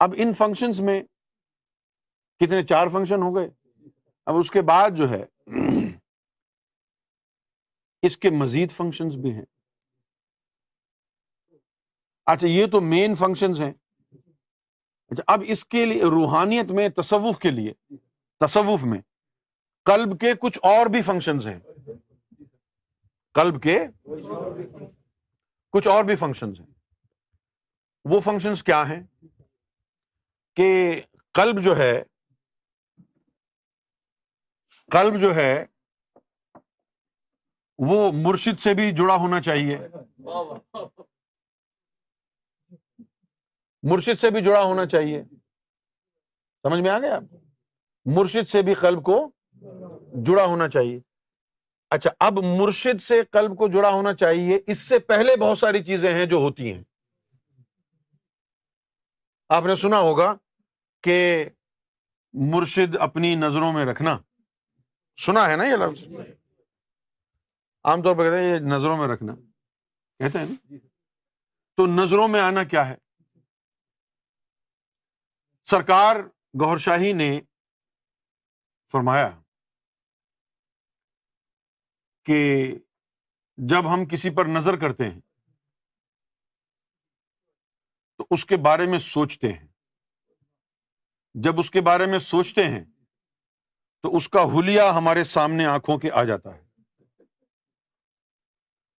اب 0.04 0.14
ان 0.24 0.32
فنکشنس 0.34 0.80
میں 0.88 1.00
کتنے 2.44 2.62
چار 2.68 2.88
فنکشن 2.92 3.22
ہو 3.22 3.34
گئے 3.34 3.48
اب 4.30 4.36
اس 4.36 4.50
کے 4.50 4.62
بعد 4.70 4.96
جو 4.96 5.10
ہے 5.10 5.24
اس 8.06 8.16
کے 8.24 8.30
مزید 8.38 8.70
فنکشنس 8.76 9.14
بھی 9.26 9.34
ہیں 9.34 9.44
اچھا 12.32 12.46
یہ 12.46 12.66
تو 12.72 12.80
مین 12.80 13.14
فنکشنز 13.20 13.60
ہیں 13.60 13.72
اچھا 15.12 15.22
اب 15.32 15.42
اس 15.52 15.64
کے 15.74 15.84
لیے 15.86 16.02
روحانیت 16.12 16.70
میں 16.76 16.88
تصوف 16.96 17.38
کے 17.38 17.50
لیے 17.50 17.72
تصوف 18.44 18.84
میں 18.92 19.00
کلب 19.86 20.18
کے 20.20 20.32
کچھ 20.40 20.58
اور 20.68 20.86
بھی 20.94 21.02
فنکشن 21.08 21.38
کلب 23.38 23.62
کے 23.62 23.78
کچھ 25.72 25.86
اور 25.88 26.04
بھی 26.04 26.16
فنکشنز 26.22 26.60
ہیں 26.60 26.66
وہ 28.10 28.20
فنکشنز 28.20 28.62
کیا 28.64 28.82
ہیں 28.88 29.02
کہ 30.56 30.66
کلب 31.34 31.60
جو 31.64 31.76
ہے 31.76 31.92
کلب 34.92 35.20
جو 35.20 35.34
ہے 35.34 35.52
وہ 37.88 38.00
مرشد 38.24 38.58
سے 38.60 38.74
بھی 38.80 38.90
جڑا 38.96 39.14
ہونا 39.22 39.40
چاہیے 39.42 39.78
مرشد 43.90 44.18
سے 44.20 44.30
بھی 44.30 44.40
جڑا 44.42 44.60
ہونا 44.62 44.84
چاہیے 44.86 45.22
سمجھ 46.66 46.80
میں 46.80 46.90
آ 46.90 46.98
گیا 47.00 47.14
آپ 47.16 47.22
مرشد 48.18 48.48
سے 48.50 48.62
بھی 48.62 48.74
قلب 48.80 49.02
کو 49.04 49.16
جڑا 50.26 50.44
ہونا 50.44 50.68
چاہیے 50.68 50.98
اچھا 51.94 52.10
اب 52.26 52.38
مرشد 52.44 53.00
سے 53.02 53.20
قلب 53.32 53.56
کو 53.58 53.68
جڑا 53.72 53.88
ہونا 53.92 54.12
چاہیے 54.22 54.58
اس 54.72 54.78
سے 54.88 54.98
پہلے 55.12 55.36
بہت 55.40 55.58
ساری 55.58 55.82
چیزیں 55.84 56.10
ہیں 56.14 56.26
جو 56.26 56.36
ہوتی 56.44 56.72
ہیں 56.72 56.82
آپ 59.56 59.64
نے 59.66 59.76
سنا 59.80 59.98
ہوگا 60.00 60.32
کہ 61.04 61.16
مرشد 62.52 62.96
اپنی 63.08 63.34
نظروں 63.34 63.72
میں 63.72 63.84
رکھنا 63.86 64.16
سنا 65.24 65.48
ہے 65.50 65.56
نا 65.56 65.64
یہ 65.66 65.76
لفظ 65.80 66.04
عام 67.90 68.02
طور 68.02 68.14
پہ 68.16 68.22
کہتے 68.22 68.36
ہیں 68.42 68.52
یہ 68.52 68.58
نظروں 68.74 68.96
میں 68.96 69.08
رکھنا 69.08 69.34
کہتے 69.38 70.38
ہیں 70.38 70.46
نا 70.50 70.74
تو 71.76 71.86
نظروں 71.86 72.28
میں 72.28 72.40
آنا 72.40 72.62
کیا 72.70 72.88
ہے 72.88 72.94
سرکار 75.70 76.16
گور 76.60 76.78
شاہی 76.84 77.12
نے 77.12 77.30
فرمایا 78.92 79.30
کہ 82.26 82.44
جب 83.68 83.92
ہم 83.92 84.04
کسی 84.10 84.30
پر 84.36 84.46
نظر 84.56 84.76
کرتے 84.80 85.08
ہیں 85.10 85.20
تو 88.18 88.24
اس 88.34 88.44
کے 88.46 88.56
بارے 88.64 88.86
میں 88.90 88.98
سوچتے 88.98 89.52
ہیں 89.52 89.66
جب 91.44 91.58
اس 91.60 91.70
کے 91.70 91.80
بارے 91.90 92.06
میں 92.10 92.18
سوچتے 92.18 92.64
ہیں 92.68 92.84
تو 94.02 94.16
اس 94.16 94.28
کا 94.28 94.42
ہولیا 94.52 94.90
ہمارے 94.96 95.24
سامنے 95.34 95.66
آنکھوں 95.66 95.96
کے 95.98 96.10
آ 96.10 96.24
جاتا 96.30 96.54
ہے 96.54 96.60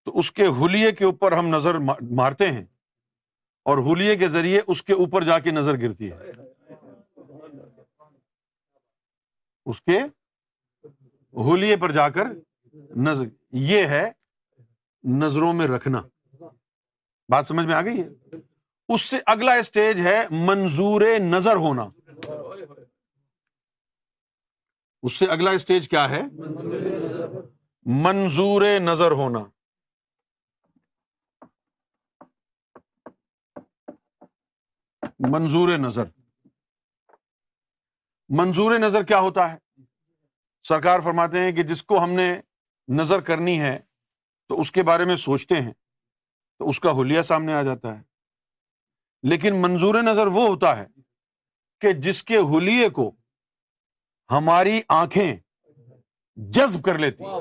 تو 0.05 0.19
اس 0.19 0.31
کے 0.33 0.47
ہولیے 0.59 0.91
کے 0.99 1.05
اوپر 1.05 1.33
ہم 1.39 1.47
نظر 1.55 1.75
مارتے 2.17 2.51
ہیں 2.53 2.65
اور 3.71 3.79
حلیے 3.91 4.17
کے 4.17 4.29
ذریعے 4.29 4.61
اس 4.67 4.83
کے 4.83 4.93
اوپر 5.03 5.25
جا 5.25 5.39
کے 5.39 5.51
نظر 5.51 5.77
گرتی 5.81 6.11
ہے 6.13 6.31
اس 9.71 9.81
کے 9.83 9.99
ہولیے 11.45 11.77
پر 11.81 11.93
جا 11.93 12.09
کر 12.17 12.33
نظر 13.09 13.25
یہ 13.71 13.87
ہے 13.95 14.05
نظروں 15.21 15.53
میں 15.61 15.67
رکھنا 15.67 16.03
بات 17.33 17.47
سمجھ 17.47 17.67
میں 17.67 17.75
آ 17.75 17.81
گئی 17.85 18.03
ہے 18.03 18.09
اس 18.95 19.01
سے 19.11 19.17
اگلا 19.35 19.53
اسٹیج 19.59 20.01
ہے 20.07 20.21
منظور 20.47 21.01
نظر 21.23 21.57
ہونا 21.67 21.89
اس 25.09 25.13
سے 25.19 25.27
اگلا 25.35 25.51
اسٹیج 25.59 25.89
کیا 25.89 26.09
ہے 26.11 26.21
منظور 28.07 28.63
نظر 28.81 29.11
ہونا 29.21 29.45
منظور 35.33 35.69
نظر 35.79 36.05
منظور 38.39 38.77
نظر 38.79 39.03
کیا 39.09 39.19
ہوتا 39.21 39.49
ہے 39.53 39.57
سرکار 40.69 41.01
فرماتے 41.05 41.41
ہیں 41.45 41.51
کہ 41.53 41.63
جس 41.71 41.83
کو 41.93 42.03
ہم 42.03 42.11
نے 42.19 42.29
نظر 43.01 43.21
کرنی 43.31 43.59
ہے 43.61 43.77
تو 44.49 44.61
اس 44.61 44.71
کے 44.73 44.83
بارے 44.91 45.05
میں 45.11 45.17
سوچتے 45.25 45.61
ہیں 45.63 45.73
تو 46.59 46.69
اس 46.69 46.81
کا 46.81 46.93
حلیہ 47.01 47.23
سامنے 47.33 47.53
آ 47.55 47.63
جاتا 47.69 47.97
ہے 47.99 48.03
لیکن 49.33 49.61
منظور 49.63 50.03
نظر 50.09 50.27
وہ 50.37 50.47
ہوتا 50.49 50.77
ہے 50.79 50.87
کہ 51.81 51.93
جس 52.07 52.23
کے 52.31 52.39
حلیے 52.57 52.89
کو 53.01 53.11
ہماری 54.31 54.81
آنکھیں 55.01 55.33
جذب 56.55 56.83
کر 56.85 56.99
لیتی 56.99 57.25
ہیں 57.25 57.41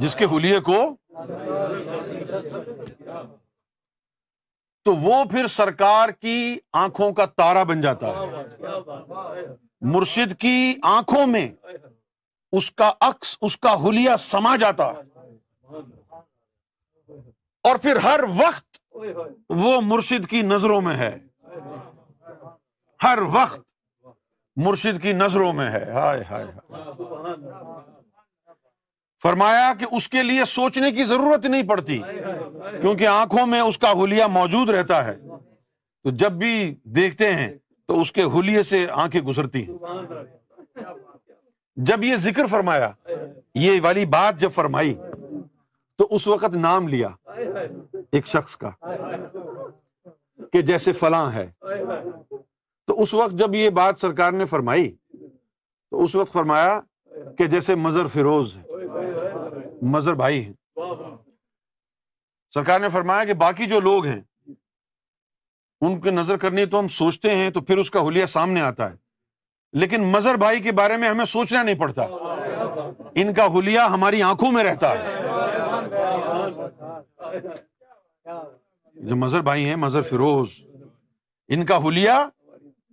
جس 0.00 0.16
کے 0.16 0.24
حلیے 0.32 0.58
کو 0.68 0.76
تو 4.84 4.94
وہ 5.02 5.22
پھر 5.30 5.46
سرکار 5.58 6.08
کی 6.20 6.36
آنکھوں 6.82 7.10
کا 7.14 7.24
تارا 7.36 7.62
بن 7.70 7.80
جاتا 7.80 8.12
ہے 8.16 9.44
مرشد 9.94 10.34
کی 10.40 10.56
آنکھوں 10.96 11.26
میں 11.26 11.46
اس 12.58 12.70
کا 12.82 12.90
عکس 13.08 13.36
اس 13.48 13.56
کا 13.64 13.74
ہولیا 13.80 14.16
سما 14.26 14.56
جاتا 14.60 14.84
اور 17.68 17.76
پھر 17.82 17.96
ہر 18.04 18.20
وقت 18.36 18.78
وہ 19.62 19.80
مرشد 19.86 20.26
کی 20.30 20.42
نظروں 20.42 20.80
میں 20.82 20.96
ہے 20.96 21.16
ہر 23.02 23.18
وقت 23.32 23.60
مرشد 24.66 25.00
کی 25.02 25.12
نظروں 25.18 25.52
میں 25.58 25.70
ہے 25.70 25.84
ہائے 25.92 26.22
ہائے 26.30 26.44
فرمایا 29.22 29.72
کہ 29.78 29.86
اس 29.96 30.08
کے 30.14 30.22
لیے 30.22 30.44
سوچنے 30.54 30.90
کی 30.98 31.04
ضرورت 31.12 31.46
نہیں 31.52 31.68
پڑتی 31.68 31.98
کیونکہ 32.80 33.06
آنکھوں 33.12 33.46
میں 33.52 33.60
اس 33.60 33.78
کا 33.84 33.92
موجود 34.38 34.70
رہتا 34.76 35.04
ہے 35.04 35.16
تو 35.18 36.10
جب 36.22 36.32
بھی 36.42 36.52
دیکھتے 36.98 37.30
ہیں 37.40 37.48
تو 37.88 38.00
اس 38.00 38.12
کے 38.18 38.22
حلیے 38.34 38.62
سے 38.72 38.86
آنکھیں 39.04 39.20
گزرتی 39.30 39.62
ہیں 39.68 40.84
جب 41.90 42.04
یہ 42.04 42.16
ذکر 42.28 42.46
فرمایا 42.56 42.90
یہ 43.64 43.80
والی 43.82 44.04
بات 44.16 44.40
جب 44.40 44.50
فرمائی 44.60 44.94
تو 45.98 46.06
اس 46.16 46.26
وقت 46.34 46.54
نام 46.68 46.88
لیا 46.94 47.08
ایک 48.18 48.26
شخص 48.34 48.56
کا 48.64 48.70
کہ 50.52 50.62
جیسے 50.72 50.92
فلاں 51.00 51.26
ہے 51.34 51.46
تو 52.90 52.94
اس 53.02 53.12
وقت 53.14 53.32
جب 53.40 53.54
یہ 53.54 53.68
بات 53.78 53.98
سرکار 54.00 54.32
نے 54.32 54.44
فرمائی 54.50 54.90
تو 55.90 56.04
اس 56.04 56.14
وقت 56.14 56.32
فرمایا 56.32 56.78
کہ 57.38 57.46
جیسے 57.52 57.74
مظہر 57.82 58.06
فیروز 58.12 58.56
ہے 58.56 58.86
مظہر 59.92 60.14
بھائی 60.22 60.42
ہیں 60.44 60.90
سرکار 62.54 62.80
نے 62.80 62.88
فرمایا 62.92 63.24
کہ 63.24 63.34
باقی 63.42 63.66
جو 63.74 63.78
لوگ 63.80 64.06
ہیں 64.06 64.20
ان 65.88 66.00
کی 66.00 66.10
نظر 66.10 66.36
کرنی 66.44 66.64
تو 66.72 66.78
ہم 66.78 66.88
سوچتے 66.96 67.34
ہیں 67.36 67.50
تو 67.50 67.60
پھر 67.68 67.78
اس 67.84 67.90
کا 67.90 68.00
حلیہ 68.08 68.26
سامنے 68.34 68.60
آتا 68.70 68.90
ہے 68.90 68.96
لیکن 69.82 70.10
بھائی 70.44 70.60
کے 70.62 70.72
بارے 70.80 70.96
میں 71.02 71.08
ہمیں 71.08 71.24
سوچنا 71.36 71.62
نہیں 71.62 71.78
پڑتا 71.80 72.06
ان 73.24 73.32
کا 73.34 73.46
حلیہ 73.58 73.80
ہماری 73.94 74.22
آنکھوں 74.32 74.50
میں 74.56 74.64
رہتا 74.64 74.90
ہے 74.96 75.16
جو 79.08 79.42
بھائی 79.52 79.64
ہیں 79.68 79.76
مظہر 79.86 80.02
فیروز 80.12 80.60
ان 81.56 81.64
کا 81.66 81.76
حلیہ 81.88 82.18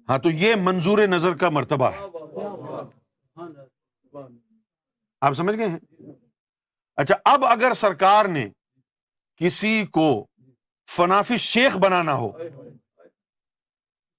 ہاں 0.09 0.17
تو 0.23 0.29
یہ 0.31 0.55
منظور 0.63 0.97
نظر 1.07 1.35
کا 1.39 1.49
مرتبہ 1.53 1.89
ہے 1.91 2.05
آپ 5.27 5.33
سمجھ 5.37 5.55
گئے 5.57 5.67
ہیں 5.67 6.11
اچھا 7.03 7.15
اب 7.31 7.45
اگر 7.45 7.73
سرکار 7.79 8.25
نے 8.35 8.47
کسی 9.43 9.85
کو 9.97 10.05
فنافی 10.95 11.37
شیخ 11.51 11.77
بنانا 11.77 12.13
ہو 12.21 12.31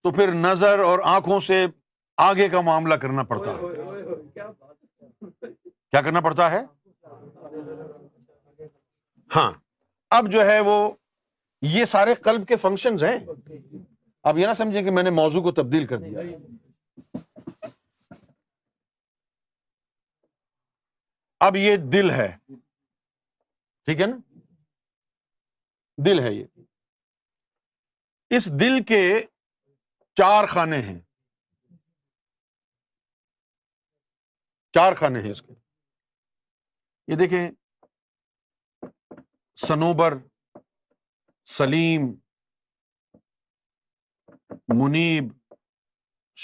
تو 0.03 0.11
پھر 0.17 0.33
نظر 0.41 0.79
اور 0.79 0.99
آنکھوں 1.17 1.39
سے 1.47 1.65
آگے 2.27 2.49
کا 2.49 2.61
معاملہ 2.69 2.95
کرنا 3.03 3.23
پڑتا 3.31 3.55
ہے 3.57 3.73
کیا 5.93 6.01
کرنا 6.03 6.21
پڑتا 6.27 6.51
ہے 6.51 6.63
ہاں 9.37 9.51
اب 10.17 10.31
جو 10.33 10.45
ہے 10.51 10.61
وہ 10.67 10.77
یہ 11.77 11.85
سارے 11.95 12.15
قلب 12.25 12.47
کے 12.49 12.57
فنکشنز 12.63 13.03
ہیں 13.05 13.19
آپ 14.27 14.37
یہ 14.39 14.47
نہ 14.47 14.55
سمجھیں 14.59 14.83
کہ 14.83 14.91
میں 14.91 15.03
نے 15.03 15.11
موضوع 15.17 15.43
کو 15.43 15.53
تبدیل 15.63 15.87
کر 15.87 15.99
دیا 15.99 16.21
اب 21.47 21.57
یہ 21.57 21.77
دل 21.93 22.11
ہے 22.11 22.29
ٹھیک 23.87 24.01
ہے 24.01 24.07
نا 24.07 24.17
دل 26.07 26.19
ہے 26.25 26.33
یہ 26.35 26.45
اس 28.37 28.47
دل 28.61 28.83
کے 28.89 29.01
چار 30.19 30.47
خانے 30.55 30.81
ہیں 30.83 30.99
چار 34.75 34.95
خانے 34.95 35.21
ہیں 35.23 35.31
اس 35.31 35.43
کے 35.43 35.55
یہ 37.11 37.17
دیکھیں 37.17 37.51
سنوبر 39.67 40.15
سلیم 41.57 42.13
منیب 44.77 45.29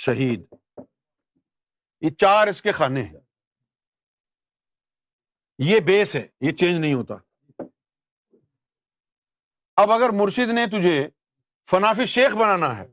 شہید 0.03 0.45
یہ 2.03 2.11
چار 2.21 2.47
اس 2.49 2.63
کے 2.63 2.73
خانے 2.73 3.03
ہیں 3.03 3.21
یہ 5.67 5.81
بیس 5.87 6.15
ہے 6.17 6.27
یہ 6.47 6.53
چینج 6.61 6.79
نہیں 6.81 6.95
ہوتا 6.95 7.15
اب 9.83 9.91
اگر 9.93 10.11
مرشد 10.21 10.51
نے 10.55 10.67
تجھے 10.79 10.97
فنافی 11.71 12.07
شیخ 12.17 12.37
بنانا 12.37 12.77
ہے 12.79 12.87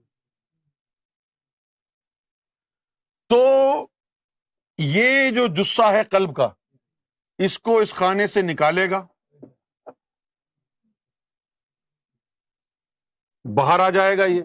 تو 3.30 3.42
یہ 4.82 5.30
جو 5.36 5.46
جسا 5.62 5.92
ہے 5.94 6.04
کلب 6.12 6.36
کا 6.36 6.50
اس 7.46 7.58
کو 7.60 7.78
اس 7.80 7.94
خانے 7.96 8.28
سے 8.28 8.42
نکالے 8.54 8.90
گا 8.92 9.06
باہر 13.56 13.80
آ 13.80 13.90
جائے 13.90 14.18
گا 14.18 14.26
یہ 14.26 14.42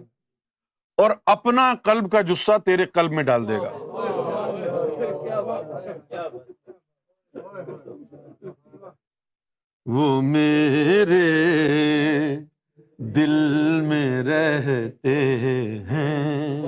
اور 1.03 1.11
اپنا 1.31 1.73
قلب 1.85 2.11
کا 2.13 2.21
جسہ 2.29 2.57
تیرے 2.65 2.85
قلب 2.97 3.13
میں 3.13 3.23
ڈال 3.31 3.47
دے 3.49 3.57
گا 3.63 3.73
وہ 9.95 10.07
میرے 10.35 11.21
دل 13.19 13.35
میں 13.89 14.23
رہتے 14.29 15.17
ہیں 15.89 16.63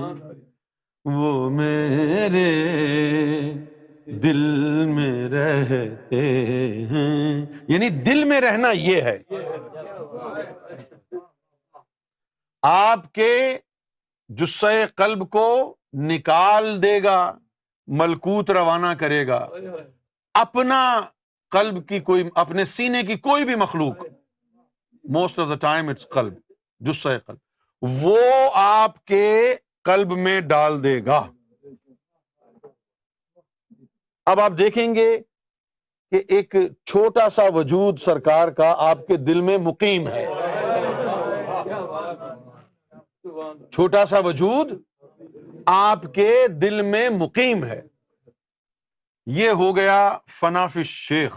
وہ 1.14 1.48
میرے 1.60 2.42
دل 4.22 4.36
میں 4.96 5.12
رہتے 5.32 6.20
ہیں 6.90 7.46
یعنی 7.68 7.88
دل 8.10 8.22
میں 8.28 8.40
رہنا 8.40 8.70
یہ 8.82 9.00
ہے 9.08 9.16
آپ 12.74 13.12
کے 13.14 13.32
جسے 14.36 14.84
قلب 14.96 15.28
کو 15.30 15.46
نکال 16.08 16.82
دے 16.82 16.98
گا 17.04 17.20
ملکوت 17.98 18.50
روانہ 18.50 18.86
کرے 19.00 19.26
گا 19.26 19.46
اپنا 20.40 20.80
قلب 21.52 21.86
کی 21.88 22.00
کوئی 22.08 22.24
اپنے 22.42 22.64
سینے 22.64 23.02
کی 23.06 23.14
کوئی 23.28 23.44
بھی 23.44 23.54
مخلوق 23.64 24.04
most 25.14 25.38
of 25.38 25.48
the 25.48 25.54
time 25.60 25.88
it's 25.88 26.08
قلب 26.14 26.34
جسے 26.86 27.18
قلب 27.26 27.94
وہ 28.02 28.16
آپ 28.62 29.04
کے 29.06 29.54
قلب 29.84 30.12
میں 30.18 30.40
ڈال 30.48 30.82
دے 30.84 30.98
گا 31.06 31.20
اب 34.30 34.40
آپ 34.40 34.52
دیکھیں 34.58 34.94
گے 34.94 35.08
کہ 36.10 36.22
ایک 36.34 36.54
چھوٹا 36.90 37.28
سا 37.30 37.42
وجود 37.54 37.98
سرکار 38.04 38.48
کا 38.58 38.72
آپ 38.88 39.06
کے 39.06 39.16
دل 39.30 39.40
میں 39.48 39.56
مقیم 39.64 40.06
ہے 40.08 40.26
چھوٹا 43.72 44.04
سا 44.06 44.18
وجود 44.24 44.70
آپ 45.74 46.02
کے 46.14 46.30
دل 46.62 46.80
میں 46.82 47.08
مقیم 47.18 47.64
ہے 47.64 47.80
یہ 49.36 49.50
ہو 49.60 49.74
گیا 49.76 49.94
فناف 50.38 50.76
شیخ 50.88 51.36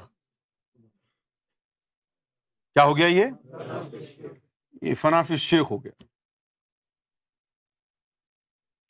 کیا 2.75 2.83
ہو 2.85 2.97
گیا 2.97 3.07
یہ 4.81 4.93
فناف 5.01 5.31
شیخ 5.47 5.71
ہو 5.71 5.83
گیا 5.83 5.91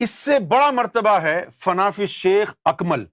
اس 0.04 0.10
سے 0.10 0.38
بڑا 0.48 0.70
مرتبہ 0.74 1.18
ہے 1.22 1.40
فناف 1.64 2.00
شیخ 2.08 2.54
اکمل 2.72 3.04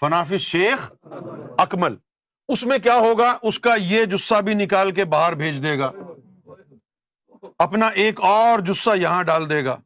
فناف 0.00 0.32
شیخ 0.40 0.90
اکمل 1.64 1.96
اس 2.52 2.62
میں 2.66 2.78
کیا 2.82 2.94
ہوگا 2.98 3.36
اس 3.48 3.58
کا 3.66 3.74
یہ 3.80 4.04
جسا 4.12 4.40
بھی 4.46 4.54
نکال 4.54 4.90
کے 4.94 5.04
باہر 5.14 5.34
بھیج 5.42 5.62
دے 5.62 5.78
گا 5.78 5.90
اپنا 7.64 7.88
ایک 8.02 8.20
اور 8.24 8.58
جسا 8.66 8.94
یہاں 8.94 9.22
ڈال 9.24 9.48
دے 9.50 9.64
گا 9.64 9.76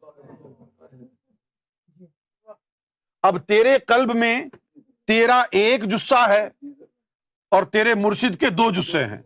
اب 3.29 3.37
تیرے 3.49 3.77
کلب 3.89 4.15
میں 4.17 4.41
تیرا 5.07 5.43
ایک 5.61 5.85
جسا 5.91 6.29
ہے 6.29 6.49
اور 7.57 7.63
تیرے 7.73 7.95
مرشد 7.95 8.39
کے 8.41 8.49
دو 8.59 8.71
جسے 8.81 9.05
ہیں 9.07 9.21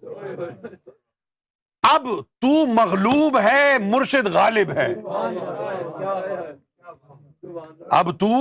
اب 1.90 2.06
تو 2.40 2.64
مغلوب 2.74 3.38
ہے 3.42 3.76
مرشد 3.82 4.26
غالب 4.32 4.70
ہے 4.76 4.86
اب 8.00 8.18
تو 8.20 8.34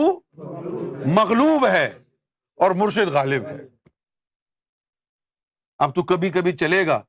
مغلوب 1.19 1.65
ہے 1.68 1.85
اور 2.65 2.72
مرشد 2.81 3.09
غالب 3.14 3.47
ہے 3.47 3.57
اب 5.85 5.93
تو 5.95 6.03
کبھی 6.11 6.30
کبھی 6.31 6.51
چلے 6.57 6.85
گا 6.88 7.01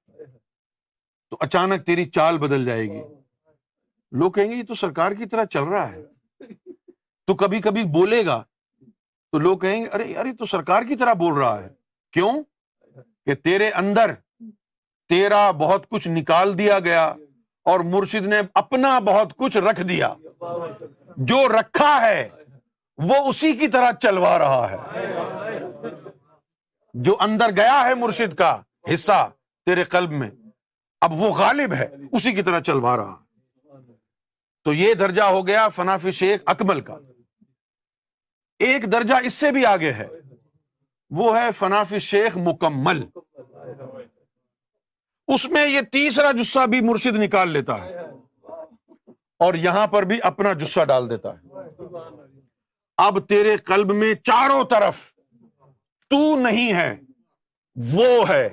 تو 1.31 1.37
اچانک 1.41 1.85
تیری 1.87 2.05
چال 2.11 2.39
بدل 2.39 2.65
جائے 2.67 2.85
گی 2.93 3.01
لوگ 4.19 4.31
کہیں 4.33 4.51
گے 4.51 4.55
یہ 4.57 4.63
تو 4.69 4.75
سرکار 4.75 5.13
کی 5.17 5.27
طرح 5.33 5.45
چل 5.53 5.65
رہا 5.71 5.91
ہے 5.95 6.49
تو 7.27 7.35
کبھی 7.43 7.61
کبھی 7.61 7.83
بولے 7.97 8.25
گا 8.27 8.43
تو 9.33 9.39
لوگ 9.39 9.59
کہیں 9.59 9.81
گے 9.83 9.89
ارے 9.95 10.15
ارے 10.19 10.33
تو 10.39 10.47
سرکار 10.53 10.83
کی 10.89 10.97
طرح 10.97 11.13
بول 11.23 11.35
رہا 11.39 11.61
ہے 11.63 11.69
کیوں 12.13 12.33
کہ 13.27 13.35
تیرے 13.45 13.69
اندر 13.81 14.13
تیرا 15.15 15.51
بہت 15.59 15.89
کچھ 15.91 16.09
نکال 16.09 16.57
دیا 16.59 16.79
گیا 16.89 17.05
اور 17.71 17.81
مرشد 17.95 18.27
نے 18.27 18.37
اپنا 18.63 18.99
بہت 19.05 19.37
کچھ 19.37 19.57
رکھ 19.71 19.81
دیا 19.89 20.13
جو 21.33 21.43
رکھا 21.59 21.97
ہے 22.07 22.29
وہ 23.09 23.15
اسی 23.29 23.53
کی 23.57 23.69
طرح 23.77 23.91
چلوا 24.03 24.37
رہا 24.39 24.71
ہے 24.71 25.07
جو 27.09 27.17
اندر 27.29 27.51
گیا 27.57 27.81
ہے 27.87 27.95
مرشد 27.95 28.35
کا 28.39 28.61
حصہ 28.93 29.29
تیرے 29.67 29.85
قلب 29.95 30.11
میں 30.21 30.31
اب 31.07 31.13
وہ 31.21 31.31
غالب 31.39 31.73
ہے 31.79 31.87
اسی 32.17 32.33
کی 32.35 32.43
طرح 32.43 32.61
چلوا 32.69 32.97
رہا 32.97 33.17
تو 34.65 34.73
یہ 34.75 34.95
درجہ 35.01 35.23
ہو 35.35 35.47
گیا 35.47 35.69
فنافی 35.75 36.11
شیخ 36.21 36.41
اکمل 36.53 36.81
کا 36.89 36.97
ایک 38.69 38.91
درجہ 38.93 39.15
اس 39.27 39.35
سے 39.35 39.51
بھی 39.53 39.65
آگے 39.67 39.93
ہے 39.99 40.07
وہ 41.19 41.37
ہے 41.39 41.51
فنافی 41.59 41.99
شیخ 42.07 42.37
مکمل 42.47 43.03
اس 45.35 45.45
میں 45.53 45.67
یہ 45.67 45.81
تیسرا 45.93 46.31
جسہ 46.39 46.67
بھی 46.71 46.81
مرشد 46.85 47.17
نکال 47.23 47.51
لیتا 47.53 47.81
ہے 47.85 48.07
اور 49.47 49.55
یہاں 49.67 49.87
پر 49.87 50.03
بھی 50.13 50.19
اپنا 50.31 50.53
جسہ 50.63 50.85
ڈال 50.89 51.09
دیتا 51.11 51.33
ہے 51.35 51.87
اب 53.07 53.19
تیرے 53.29 53.57
قلب 53.71 53.93
میں 53.95 54.15
چاروں 54.31 54.63
طرف 54.71 55.03
تو 56.11 56.19
نہیں 56.43 56.73
ہے 56.77 56.95
وہ 57.95 58.29
ہے 58.29 58.49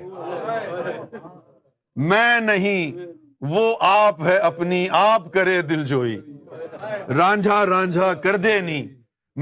میں 2.08 2.40
نہیں 2.40 3.04
وہ 3.50 3.74
آپ 3.88 4.22
ہے 4.24 4.36
اپنی 4.48 4.86
آپ 4.96 5.32
کرے 5.32 5.60
دل 5.68 5.84
جوئی 5.86 6.16
رانجھا 7.18 7.64
رانجھا 7.66 8.12
کر 8.22 8.36
دے 8.42 8.58
نہیں 8.60 8.86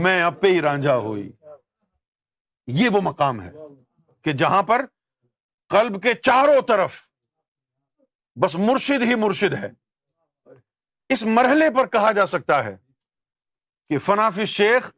میں 0.02 0.20
اپ 0.22 0.44
رانجھا 0.62 0.96
ہوئی 1.06 1.30
یہ 2.80 2.88
وہ 2.92 3.00
مقام 3.04 3.40
ہے 3.42 3.50
کہ 4.24 4.32
جہاں 4.42 4.62
پر 4.70 4.84
قلب 5.70 6.02
کے 6.02 6.12
چاروں 6.22 6.60
طرف 6.68 7.00
بس 8.42 8.54
مرشد 8.66 9.02
ہی 9.10 9.14
مرشد 9.24 9.54
ہے 9.62 9.68
اس 11.14 11.22
مرحلے 11.38 11.70
پر 11.76 11.86
کہا 11.96 12.12
جا 12.18 12.26
سکتا 12.34 12.62
ہے 12.64 12.76
کہ 13.88 13.98
فنافی 14.04 14.44
شیخ 14.56 14.90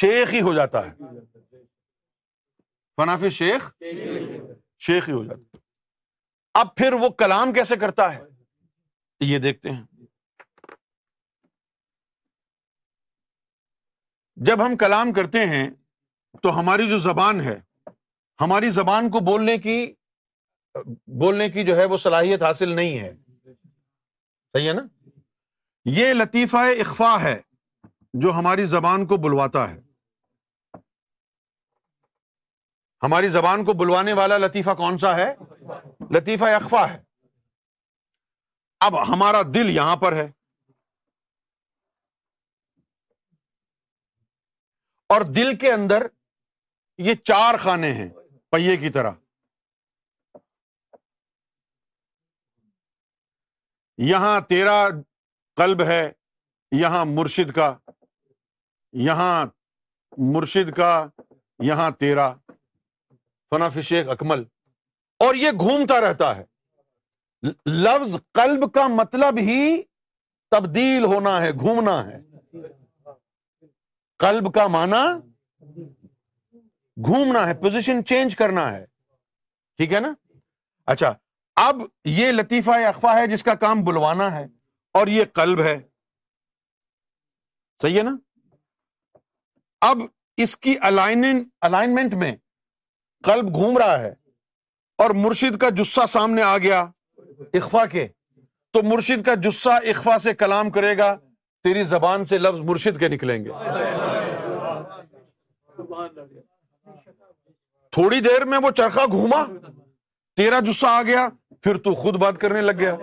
شیخ 0.00 0.34
ہی 0.34 0.40
ہو 0.48 0.54
جاتا 0.54 0.86
ہے 0.86 1.22
فنافی 3.00 3.30
شیخ 3.40 3.70
شیخ 4.86 5.08
ہی 5.08 5.14
ہو 5.14 5.24
جاتا 5.24 5.40
ہے 5.42 5.49
اب 6.58 6.74
پھر 6.76 6.92
وہ 7.00 7.08
کلام 7.18 7.52
کیسے 7.52 7.76
کرتا 7.80 8.12
ہے 8.14 8.20
یہ 9.24 9.38
دیکھتے 9.38 9.70
ہیں 9.70 9.82
جب 14.46 14.64
ہم 14.66 14.76
کلام 14.76 15.12
کرتے 15.12 15.44
ہیں 15.46 15.68
تو 16.42 16.58
ہماری 16.58 16.88
جو 16.88 16.98
زبان 17.08 17.40
ہے 17.40 17.56
ہماری 18.40 18.70
زبان 18.70 19.10
کو 19.10 19.20
بولنے 19.24 19.56
کی 19.58 19.84
بولنے 21.20 21.48
کی 21.50 21.64
جو 21.66 21.76
ہے 21.76 21.84
وہ 21.92 21.96
صلاحیت 21.98 22.42
حاصل 22.42 22.74
نہیں 22.76 22.98
ہے 22.98 23.12
صحیح 23.46 24.68
ہے 24.68 24.72
نا 24.74 24.82
یہ 25.98 26.12
لطیفہ 26.12 26.64
اخفا 26.86 27.14
ہے 27.22 27.38
جو 28.22 28.32
ہماری 28.38 28.64
زبان 28.74 29.06
کو 29.06 29.16
بلواتا 29.26 29.70
ہے 29.72 29.78
ہماری 33.02 33.28
زبان 33.34 33.64
کو 33.64 33.72
بلوانے 33.82 34.12
والا 34.22 34.36
لطیفہ 34.38 34.70
کون 34.78 34.98
سا 34.98 35.14
ہے 35.16 35.32
لطیفہ 36.16 36.44
اخوا 36.54 36.88
ہے 36.92 36.98
اب 38.86 38.94
ہمارا 39.12 39.42
دل 39.54 39.70
یہاں 39.76 39.96
پر 40.04 40.12
ہے 40.16 40.26
اور 45.14 45.20
دل 45.36 45.56
کے 45.60 45.72
اندر 45.72 46.06
یہ 47.08 47.14
چار 47.24 47.54
خانے 47.60 47.92
ہیں 47.94 48.08
پہیے 48.52 48.76
کی 48.76 48.90
طرح 48.98 49.12
یہاں 54.10 54.40
تیرا 54.48 54.76
قلب 55.56 55.82
ہے 55.86 56.00
یہاں 56.80 57.04
مرشد 57.04 57.52
کا 57.54 57.72
یہاں 59.06 59.44
مرشد 60.34 60.72
کا 60.76 60.92
یہاں 61.66 61.90
تیرا 61.98 62.32
فنا 63.50 63.68
شیخ 63.88 64.08
اکمل 64.10 64.42
اور 65.24 65.34
یہ 65.34 65.50
گھومتا 65.60 66.00
رہتا 66.00 66.34
ہے 66.36 67.48
لفظ 67.84 68.14
قلب 68.34 68.70
کا 68.74 68.86
مطلب 68.94 69.38
ہی 69.48 69.60
تبدیل 70.50 71.04
ہونا 71.12 71.40
ہے 71.40 71.50
گھومنا 71.60 71.94
ہے 72.06 72.18
قلب 74.24 74.52
کا 74.54 74.66
مانا 74.76 75.02
گھومنا 77.08 77.46
ہے 77.46 77.54
پوزیشن 77.60 78.04
چینج 78.06 78.36
کرنا 78.36 78.70
ہے 78.72 78.84
ٹھیک 79.78 79.92
ہے 79.92 80.00
نا 80.06 80.12
اچھا 80.94 81.12
اب 81.66 81.80
یہ 82.16 82.32
لطیفہ 82.32 82.76
اخوا 82.88 83.14
ہے 83.18 83.26
جس 83.32 83.42
کا 83.44 83.54
کام 83.64 83.84
بلوانا 83.84 84.30
ہے 84.36 84.44
اور 84.98 85.06
یہ 85.16 85.24
قلب 85.40 85.60
ہے 85.64 85.78
صحیح 87.82 87.98
ہے 87.98 88.02
نا 88.10 88.16
اب 89.90 89.98
اس 90.44 90.56
کی 90.66 90.74
الائنمنٹ 90.90 92.14
میں 92.24 92.34
کلب 93.24 93.54
گھوم 93.54 93.78
رہا 93.78 93.98
ہے 94.00 94.14
اور 95.02 95.10
مرشد 95.16 95.56
کا 95.60 95.68
جسہ 95.76 96.04
سامنے 96.12 96.42
آ 96.42 96.56
گیا 96.62 96.80
اخفا 97.58 97.84
کے 97.92 98.06
تو 98.72 98.82
مرشد 98.88 99.22
کا 99.26 99.34
جسہ 99.44 99.76
اخوا 99.92 100.16
سے 100.22 100.32
کلام 100.42 100.70
کرے 100.70 100.96
گا 100.98 101.08
تیری 101.64 101.84
زبان 101.92 102.24
سے 102.32 102.38
لفظ 102.38 102.60
مرشد 102.70 102.98
کے 103.00 103.08
نکلیں 103.14 103.38
گے 103.44 103.50
تھوڑی 107.98 108.20
دیر 108.26 108.44
میں 108.50 108.58
وہ 108.62 108.70
چرخا 108.82 109.04
گھوما 109.18 109.42
تیرا 110.42 110.58
جسہ 110.68 110.86
آ 110.98 111.00
گیا 111.10 111.26
پھر 111.62 111.76
تو 111.88 111.94
خود 112.02 112.18
بات 112.24 112.38
کرنے 112.40 112.60
لگ 112.68 112.78
گیا 112.84 112.94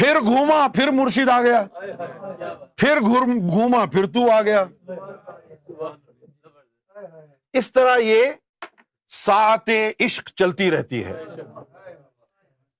پھر 0.00 0.20
گھوما 0.24 0.58
پھر 0.74 0.90
مرشد 0.98 1.28
آ 1.36 1.40
گیا 1.46 1.62
پھر 2.82 3.00
گھوما 3.00 3.86
پھر 3.92 4.06
تو 4.18 4.30
آ 4.40 4.42
گیا 4.50 4.64
اس 7.62 7.72
طرح 7.72 7.96
یہ 8.10 8.24
سات 9.16 9.68
عشق 10.04 10.28
چلتی 10.38 10.70
رہتی 10.70 11.04
ہے 11.04 11.12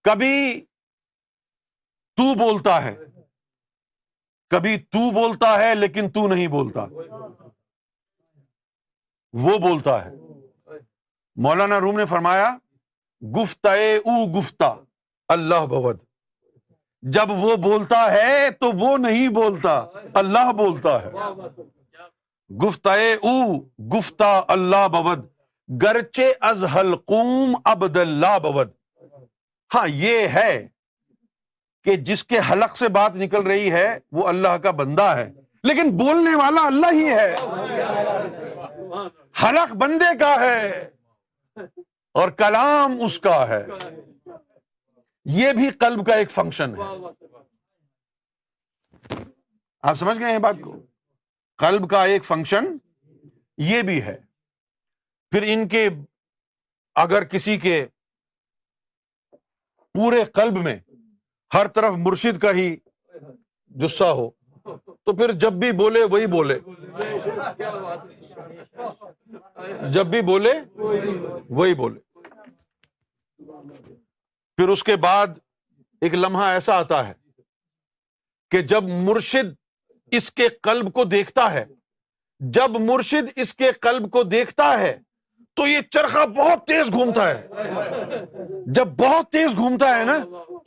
کبھی 0.04 0.60
تو 2.16 2.32
بولتا 2.38 2.82
ہے 2.84 2.94
کبھی 4.50 4.76
تو 4.92 5.10
بولتا 5.20 5.58
ہے 5.62 5.74
لیکن 5.74 6.10
تو 6.10 6.26
نہیں 6.28 6.46
بولتا 6.48 6.84
وہ 9.44 9.56
بولتا 9.68 10.04
ہے 10.04 10.10
مولانا 11.46 11.78
روم 11.80 11.98
نے 11.98 12.04
فرمایا 12.10 12.54
او 13.32 14.24
گفتا 14.38 14.74
اللہ 15.34 15.66
بود 15.68 15.98
جب 17.14 17.30
وہ 17.42 17.56
بولتا 17.62 17.98
ہے 18.12 18.50
تو 18.60 18.70
وہ 18.78 18.96
نہیں 18.98 19.28
بولتا 19.40 19.74
اللہ 20.20 20.52
بولتا 20.58 21.00
ہے 21.02 21.10
او 23.30 23.52
گفتا 23.94 24.28
اللہ 24.54 24.86
بود 24.94 25.26
گرچے 25.82 26.26
از 26.48 26.64
حلقوم 26.74 27.54
ابد 27.70 27.96
اللہ 27.96 28.38
بود 28.42 28.68
ہاں 29.74 29.86
یہ 29.88 30.28
ہے 30.34 30.56
کہ 31.84 31.94
جس 32.10 32.22
کے 32.24 32.38
حلق 32.50 32.76
سے 32.76 32.88
بات 32.96 33.16
نکل 33.16 33.42
رہی 33.46 33.70
ہے 33.72 33.86
وہ 34.16 34.26
اللہ 34.28 34.56
کا 34.62 34.70
بندہ 34.78 35.02
ہے 35.16 35.30
لیکن 35.68 35.90
بولنے 35.96 36.34
والا 36.36 36.64
اللہ 36.66 36.92
ہی 36.92 37.08
ہے 37.12 37.34
حلق 39.42 39.74
بندے 39.82 40.16
کا 40.20 40.34
ہے 40.40 40.70
اور 42.20 42.28
کلام 42.38 42.96
اس 43.04 43.18
کا 43.26 43.38
ہے 43.48 43.64
یہ 45.36 45.52
بھی 45.56 45.68
قلب 45.80 46.06
کا 46.06 46.14
ایک 46.22 46.30
فنکشن 46.30 46.74
ہے 46.78 46.86
آپ 49.90 49.94
سمجھ 49.96 50.18
گئے 50.18 50.30
ہیں 50.32 50.38
بات 50.48 50.56
کو 50.64 50.76
قلب 51.64 51.88
کا 51.90 52.04
ایک 52.14 52.24
فنکشن 52.24 52.76
یہ 53.72 53.82
بھی 53.86 54.02
ہے 54.02 54.16
پھر 55.32 55.42
ان 55.52 55.66
کے 55.68 55.88
اگر 57.02 57.24
کسی 57.34 57.56
کے 57.60 57.84
پورے 59.94 60.24
قلب 60.34 60.56
میں 60.64 60.76
ہر 61.54 61.68
طرف 61.74 61.94
مرشد 62.06 62.38
کا 62.40 62.50
ہی 62.56 62.68
جسا 63.82 64.10
ہو 64.18 64.28
تو 64.84 65.16
پھر 65.16 65.32
جب 65.42 65.52
بھی 65.62 65.70
بولے 65.82 66.02
وہی 66.10 66.26
بولے 66.36 66.58
جب 69.94 70.06
بھی 70.06 70.20
بولے 70.26 70.52
وہی 70.78 71.74
بولے 71.74 72.00
پھر 74.56 74.68
اس 74.68 74.82
کے 74.84 74.96
بعد 75.06 75.38
ایک 76.06 76.14
لمحہ 76.14 76.48
ایسا 76.52 76.74
آتا 76.78 77.06
ہے 77.08 77.12
کہ 78.50 78.60
جب 78.72 78.88
مرشد 79.06 79.54
اس 80.18 80.30
کے 80.32 80.48
قلب 80.62 80.92
کو 80.94 81.04
دیکھتا 81.16 81.52
ہے 81.52 81.64
جب 82.54 82.80
مرشد 82.80 83.30
اس 83.44 83.54
کے 83.54 83.70
قلب 83.82 84.10
کو 84.10 84.22
دیکھتا 84.36 84.78
ہے 84.80 84.96
تو 85.58 85.66
یہ 85.66 85.80
چرخا 85.92 86.24
بہت 86.34 86.66
تیز 86.66 86.90
گھومتا 86.92 87.22
ہے 87.28 88.18
جب 88.74 88.88
بہت 88.98 89.30
تیز 89.32 89.56
گھومتا 89.56 89.98
ہے 89.98 90.04
نا 90.04 90.14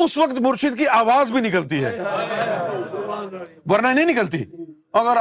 اس 0.03 0.17
وقت 0.17 0.39
مرشد 0.45 0.77
کی 0.77 0.87
آواز 0.95 1.31
بھی 1.31 1.41
نکلتی 1.41 1.83
ہے 1.83 1.91
ورنہ 3.71 3.87
نہیں 3.87 4.05
نکلتی 4.05 4.43
اگر 5.03 5.17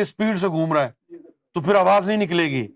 اسپیڈ 0.00 0.40
سے 0.40 0.48
گھوم 0.48 0.72
رہا 0.72 0.82
ہے 0.84 1.16
تو 1.54 1.60
پھر 1.68 1.74
آواز 1.82 2.08
نہیں 2.08 2.16
نکلے 2.24 2.46
گی 2.56 2.66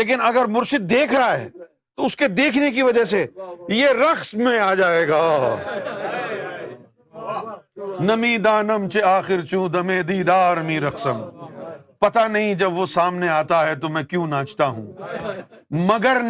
لیکن 0.00 0.20
اگر 0.32 0.46
مرشد 0.56 0.90
دیکھ 0.90 1.14
رہا 1.14 1.38
ہے 1.38 1.48
تو 1.96 2.06
اس 2.06 2.16
کے 2.22 2.28
دیکھنے 2.42 2.70
کی 2.78 2.82
وجہ 2.90 3.04
سے 3.14 3.24
یہ 3.76 3.88
رقص 4.02 4.34
میں 4.44 4.58
آ 4.60 4.72
جائے 4.82 5.06
گا 5.08 5.22
نمی 8.10 8.36
دانم 8.50 8.86
آخر 9.16 9.40
دمے 9.72 10.02
دیدار 10.08 10.56
می 10.66 10.80
رقص 10.88 11.06
پتا 12.04 12.26
نہیں 12.28 12.54
جب 12.60 12.78
وہ 12.78 12.84
سامنے 12.92 13.28
آتا 13.34 13.58
ہے 13.66 13.74
تو 13.82 13.88
میں 13.92 14.02
کیوں 14.08 14.26
ناچتا 14.28 14.66
ہوں 14.66 15.20
مگر 15.90 16.20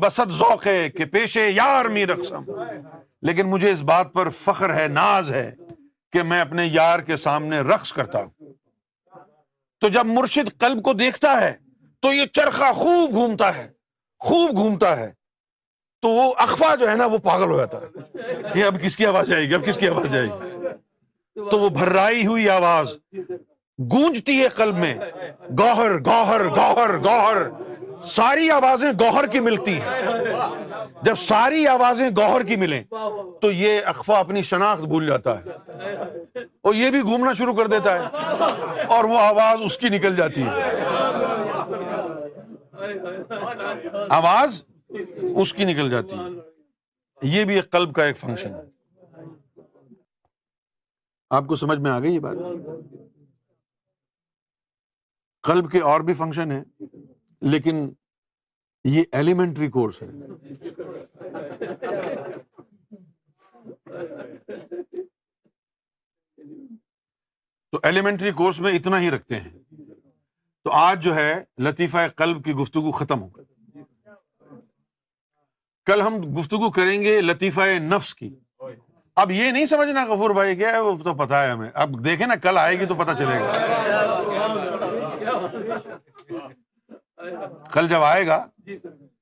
بسد 0.00 0.30
ذوق 0.40 0.66
ہے 0.66 0.88
کہ 0.96 1.04
پیشے 1.14 1.48
یار 1.48 1.84
لیکن 3.28 3.46
مجھے 3.50 3.70
اس 3.70 3.82
بات 3.88 4.12
پر 4.12 4.28
فخر 4.42 4.74
ہے 4.74 4.86
ناز 4.98 5.32
ہے 5.32 5.50
کہ 6.12 6.22
میں 6.32 6.40
اپنے 6.40 6.64
یار 6.66 6.98
کے 7.08 7.16
سامنے 7.24 7.58
رقص 7.72 7.92
کرتا 7.98 8.22
ہوں 8.22 8.52
تو 9.80 9.88
جب 9.98 10.06
مرشد 10.18 10.56
قلب 10.60 10.82
کو 10.84 10.92
دیکھتا 11.00 11.40
ہے 11.40 11.52
تو 12.02 12.12
یہ 12.12 12.26
چرخا 12.38 12.70
خوب 12.84 13.12
گھومتا 13.22 13.54
ہے 13.56 13.66
خوب 14.28 14.56
گھومتا 14.62 14.96
ہے 15.00 15.10
تو 16.02 16.08
وہ 16.20 16.32
اخوا 16.48 16.74
جو 16.80 16.90
ہے 16.90 16.96
نا 17.02 17.06
وہ 17.14 17.18
پاگل 17.28 17.50
ہو 17.50 17.58
جاتا 17.58 17.78
ہے 17.82 18.40
کہ 18.54 18.64
اب 18.70 18.80
کس 18.82 18.96
کی 18.96 19.06
آواز 19.12 19.32
آئے 19.36 19.48
گی 19.48 19.54
اب 19.54 19.66
کس 19.66 19.76
کی 19.80 19.88
آواز 19.88 20.14
آئے 20.14 20.26
گی 20.28 21.48
تو 21.50 21.58
وہ 21.58 21.68
بھرائی 21.80 22.26
ہوئی 22.26 22.48
آواز 22.50 22.96
گونجتی 23.92 24.40
ہے 24.42 24.48
قلب 24.56 24.78
میں 24.78 24.94
گوہر 25.58 25.90
گوہر 26.06 26.44
گوہر 26.56 26.96
گوہر 27.04 27.38
ساری 28.14 28.50
آوازیں 28.50 28.90
گوہر 29.00 29.26
کی 29.32 29.40
ملتی 29.40 29.74
ہیں 29.80 30.32
جب 31.04 31.14
ساری 31.18 31.66
آوازیں 31.68 32.08
گوہر 32.16 32.42
کی 32.46 32.56
ملیں 32.62 32.82
تو 33.40 33.50
یہ 33.52 33.80
اخوا 33.92 34.18
اپنی 34.18 34.42
شناخت 34.50 34.82
بھول 34.88 35.06
جاتا 35.06 35.36
ہے 35.44 36.44
اور 36.68 36.74
یہ 36.74 36.90
بھی 36.90 37.00
گھومنا 37.00 37.32
شروع 37.38 37.54
کر 37.54 37.66
دیتا 37.76 37.94
ہے 38.02 38.82
اور 38.96 39.04
وہ 39.10 39.18
آواز 39.18 39.60
اس 39.64 39.78
کی 39.78 39.88
نکل 39.96 40.16
جاتی 40.16 40.42
ہے 40.46 40.78
آواز 44.18 44.62
اس 45.34 45.54
کی 45.54 45.64
نکل 45.64 45.90
جاتی 45.90 46.18
ہے 46.18 47.28
یہ 47.36 47.44
بھی 47.44 47.54
ایک 47.56 47.70
قلب 47.70 47.94
کا 47.94 48.04
ایک 48.04 48.18
فنکشن 48.18 48.54
ہے 48.54 49.28
آپ 51.38 51.46
کو 51.46 51.56
سمجھ 51.56 51.78
میں 51.78 51.90
آ 51.90 51.98
گئی 52.02 52.14
یہ 52.14 52.20
بات 52.20 52.36
قلب 55.48 55.70
کے 55.72 55.80
اور 55.90 56.00
بھی 56.08 56.14
فنکشن 56.14 56.50
ہیں 56.52 56.62
لیکن 57.52 57.88
یہ 58.88 59.02
ایلیمنٹری 59.20 59.68
کورس 59.70 60.02
ہے 60.02 60.06
تو 67.72 67.78
ایلیمنٹری 67.88 68.32
کورس 68.38 68.60
میں 68.60 68.72
اتنا 68.76 68.98
ہی 69.00 69.10
رکھتے 69.10 69.38
ہیں 69.40 69.58
تو 70.64 70.70
آج 70.76 71.02
جو 71.02 71.14
ہے 71.14 71.32
لطیفہ 71.66 72.06
قلب 72.16 72.44
کی 72.44 72.52
گفتگو 72.62 72.90
ختم 73.00 73.22
ہو 73.22 73.28
گئی 73.36 73.44
کل 75.86 76.00
ہم 76.06 76.16
گفتگو 76.38 76.70
کریں 76.70 77.00
گے 77.02 77.20
لطیفہ 77.20 77.68
نفس 77.94 78.14
کی 78.14 78.34
اب 79.22 79.30
یہ 79.30 79.50
نہیں 79.50 79.66
سمجھنا 79.66 80.04
غفور 80.08 80.30
بھائی 80.34 80.56
کیا 80.56 80.72
ہے 80.72 80.78
وہ 80.80 80.96
تو 81.04 81.14
پتا 81.24 81.42
ہے 81.44 81.50
ہمیں 81.50 81.68
اب 81.84 82.04
دیکھیں 82.04 82.26
نا 82.26 82.34
کل 82.42 82.58
آئے 82.58 82.78
گی 82.80 82.86
تو 82.88 82.94
پتا 82.98 83.14
چلے 83.18 83.38
گا 83.40 84.38
کل 87.72 87.88
جب 87.90 88.02
آئے 88.02 88.26
گا 88.26 88.44
جی 88.66 88.76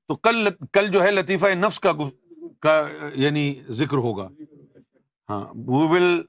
تو 0.08 0.14
کل 0.28 0.48
کل 0.72 0.86
جو 0.92 1.02
ہے 1.02 1.10
لطیفہ 1.10 1.54
نفس 1.66 1.80
کا 1.86 2.80
یعنی 3.24 3.42
ذکر 3.80 3.96
ہوگا 4.06 4.28
ہاں 5.30 5.40
we 5.66 5.86
will 5.94 6.20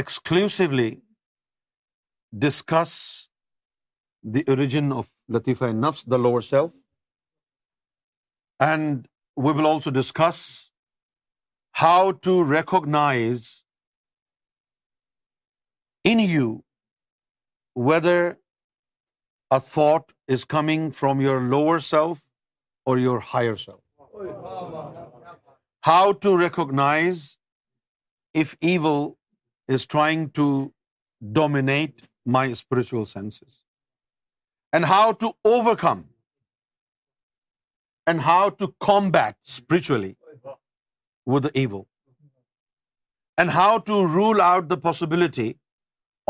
exclusively 0.00 0.90
discuss 2.42 2.92
the 4.34 4.40
origin 4.52 4.92
of 4.96 5.06
لطیفہ 5.36 5.64
نفس 5.88 6.04
the 6.10 6.16
lower 6.16 6.40
self 6.50 6.74
and 8.68 9.06
we 9.44 9.54
will 9.58 9.66
also 9.72 9.90
discuss 10.00 10.42
how 11.82 12.10
to 12.24 12.38
recognise 12.52 13.48
in 16.10 16.20
you 16.20 16.56
whether 17.88 18.30
a 19.56 19.58
thought 19.66 20.12
is 20.34 20.44
coming 20.52 20.90
from 20.98 21.22
your 21.26 21.38
lower 21.52 21.78
self 21.86 22.18
or 22.86 22.98
your 23.04 23.20
higher 23.30 23.56
self. 23.62 25.08
How 25.88 26.04
to 26.26 26.36
recognize 26.42 27.22
if 28.42 28.52
evil 28.74 29.02
is 29.78 29.86
trying 29.96 30.22
to 30.40 30.46
dominate 31.40 32.06
my 32.36 32.44
spiritual 32.60 33.04
senses, 33.12 33.60
and 34.78 34.88
how 34.90 35.04
to 35.22 35.30
overcome 35.52 36.04
and 38.12 38.24
how 38.26 38.42
to 38.60 38.68
combat 38.86 39.38
spiritually 39.54 40.12
with 41.34 41.46
the 41.48 41.52
evil, 41.64 41.86
and 43.38 43.56
how 43.58 43.72
to 43.90 44.00
rule 44.18 44.46
out 44.48 44.72
the 44.74 44.80
possibility 44.88 45.50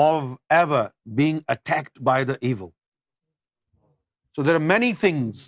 of 0.09 0.28
ever 0.60 0.85
being 1.22 1.47
attacked 1.56 2.06
by 2.12 2.20
the 2.32 2.43
evil. 2.52 2.68
So 4.40 4.44
there 4.44 4.54
are 4.54 4.60
many 4.66 4.92
things 4.98 5.38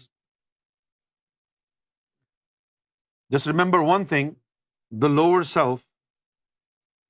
just 3.32 3.46
remember 3.46 3.78
one 3.88 4.04
thing 4.06 4.30
the 5.02 5.08
lower 5.14 5.42
self 5.52 5.80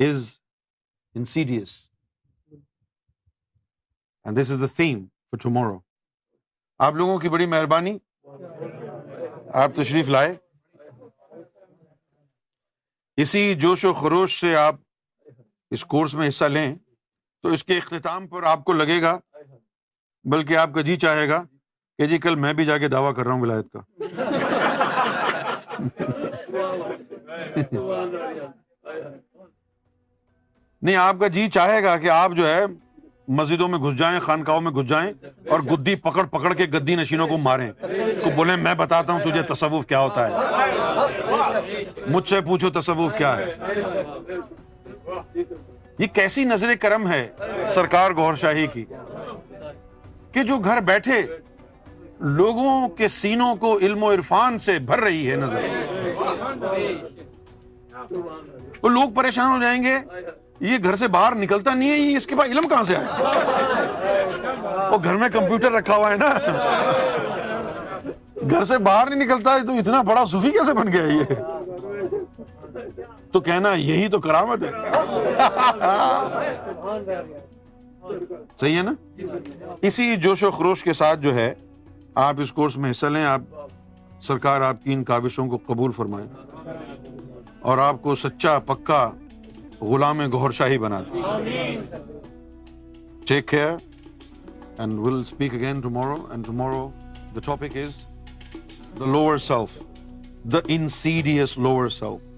is 0.08 0.28
insidious 1.32 1.74
and 4.24 4.40
this 4.40 4.50
is 4.50 4.60
the 4.60 4.66
thing 4.76 5.04
for 5.30 5.38
tomorrow 5.42 5.78
آپ 6.86 6.94
لوگوں 7.02 7.18
کی 7.20 7.28
بڑی 7.28 7.46
مہربانی 7.54 7.96
آپ 9.62 9.74
تشریف 9.76 10.08
لائے 10.08 10.34
اسی 13.22 13.54
جوش 13.62 13.84
و 13.84 13.92
خروش 14.02 14.38
سے 14.40 14.56
آپ 14.56 14.74
اس 15.74 15.84
کورس 15.94 16.14
میں 16.14 16.28
حصہ 16.28 16.44
لیں 16.56 16.74
تو 17.42 17.52
اس 17.52 17.64
کے 17.64 17.78
اختتام 17.78 18.28
پر 18.28 18.42
آپ 18.52 18.64
کو 18.64 18.72
لگے 18.72 19.02
گا 19.02 19.18
بلکہ 20.32 20.56
آپ 20.56 20.74
کا 20.74 20.80
جی 20.90 20.96
چاہے 21.06 21.28
گا 21.28 21.44
کہ 21.98 22.06
جی 22.08 22.18
کل 22.18 22.34
میں 22.44 22.52
بھی 22.58 22.64
جا 22.66 22.76
کے 22.78 22.88
دعویٰ 22.88 23.14
کر 23.16 23.24
رہا 23.26 23.32
ہوں 23.32 23.40
ولایت 23.40 23.72
کا 23.72 23.80
نہیں 30.82 30.96
آپ 30.96 31.16
کا 31.20 31.26
جی 31.34 31.48
چاہے 31.54 31.82
گا 31.84 31.96
کہ 31.96 32.08
آپ 32.10 32.32
جو 32.36 32.48
ہے 32.48 32.60
مسجدوں 33.38 33.66
میں 33.68 33.78
گھس 33.78 33.98
جائیں 33.98 34.18
خانقاہوں 34.20 34.60
میں 34.60 34.70
گھس 34.76 34.88
جائیں 34.88 35.10
اور 35.50 35.60
گدی 35.70 35.94
پکڑ 36.06 36.22
پکڑ 36.36 36.52
کے 36.54 36.64
گدی 36.72 36.94
نشینوں 36.96 37.26
کو 37.28 37.38
ماریں 37.38 37.70
تو 38.24 38.30
بولیں 38.36 38.56
میں 38.62 38.74
بتاتا 38.78 39.12
ہوں 39.12 39.20
تجھے 39.30 39.42
تصوف 39.54 39.86
کیا 39.86 40.00
ہوتا 40.00 40.26
ہے 40.28 42.08
مجھ 42.12 42.28
سے 42.28 42.40
پوچھو 42.46 42.70
تصوف 42.80 43.14
کیا 43.18 43.36
ہے 43.36 43.52
یہ 45.98 46.06
کیسی 46.14 46.44
نظر 46.44 46.74
کرم 46.80 47.08
ہے 47.08 47.26
سرکار 47.74 48.10
گور 48.16 48.34
شاہی 48.42 48.66
کی 48.72 48.84
کہ 50.32 50.42
جو 50.52 50.58
گھر 50.64 50.80
بیٹھے 50.90 51.22
لوگوں 52.22 52.88
کے 52.96 53.06
سینوں 53.08 53.54
کو 53.60 53.76
علم 53.82 54.02
و 54.04 54.12
عرفان 54.12 54.58
سے 54.64 54.78
بھر 54.86 55.00
رہی 55.02 55.30
ہے 55.30 55.36
نظر 55.36 55.66
وہ 58.82 58.88
لوگ 58.88 59.10
پریشان 59.14 59.50
ہو 59.52 59.58
جائیں 59.62 59.82
گے 59.82 59.96
یہ 60.68 60.76
گھر 60.82 60.96
سے 60.96 61.08
باہر 61.14 61.34
نکلتا 61.36 61.74
نہیں 61.74 61.90
ہے 61.90 61.96
یہ 61.96 62.16
اس 62.16 62.26
کے 62.26 62.36
پاس 62.36 62.48
علم 62.50 62.68
کہاں 62.68 62.82
سے 62.84 62.96
آئے 62.96 64.26
وہ 64.92 64.98
گھر 65.04 65.16
میں 65.16 65.28
کمپیوٹر 65.32 65.72
رکھا 65.72 65.96
ہوا 65.96 66.10
ہے 66.12 66.16
نا 66.18 66.28
گھر 68.50 68.64
سے 68.64 68.78
باہر 68.88 69.10
نہیں 69.14 69.24
نکلتا 69.26 69.54
ہے 69.54 69.64
تو 69.66 69.76
اتنا 69.78 70.02
بڑا 70.10 70.24
صوفی 70.32 70.50
کیسے 70.58 70.72
بن 70.80 70.92
گیا 70.92 71.04
یہ 71.12 72.20
تو 73.32 73.40
کہنا 73.40 73.72
یہی 73.74 74.08
تو 74.12 74.20
کرامت 74.20 74.64
ہے 74.64 74.96
صحیح 78.60 78.76
ہے 78.76 78.82
نا 78.82 78.94
اسی 79.88 80.14
جوش 80.24 80.42
و 80.42 80.50
خروش 80.60 80.82
کے 80.84 80.92
ساتھ 81.02 81.20
جو 81.20 81.34
ہے 81.34 81.52
آپ 82.20 82.40
اس 82.40 82.50
کورس 82.52 82.76
میں 82.76 82.90
حصہ 82.90 83.06
لیں 83.06 83.24
آپ 83.24 83.40
سرکار 84.22 84.60
آپ 84.62 84.82
کی 84.82 84.92
ان 84.92 85.02
کاوشوں 85.04 85.46
کو 85.48 85.58
قبول 85.66 85.92
فرمائے 85.96 86.26
اور 87.70 87.78
آپ 87.84 88.02
کو 88.02 88.14
سچا 88.22 88.58
پکا 88.66 88.98
غلام 89.80 90.18
گہر 90.34 90.50
شاہی 90.58 90.78
بنا 90.78 91.00
دیں 91.44 91.76
take 93.28 93.48
care 93.48 93.72
and 94.78 94.98
will 95.06 95.18
speak 95.20 95.54
again 95.54 95.80
tomorrow 95.80 96.16
and 96.30 96.46
tomorrow 96.46 96.88
the 97.34 97.40
topic 97.44 97.76
is 97.84 98.02
the 99.00 99.04
lower 99.12 99.38
self 99.46 99.80
the 100.52 100.58
insidious 100.76 101.58
lower 101.58 101.88
self 102.00 102.31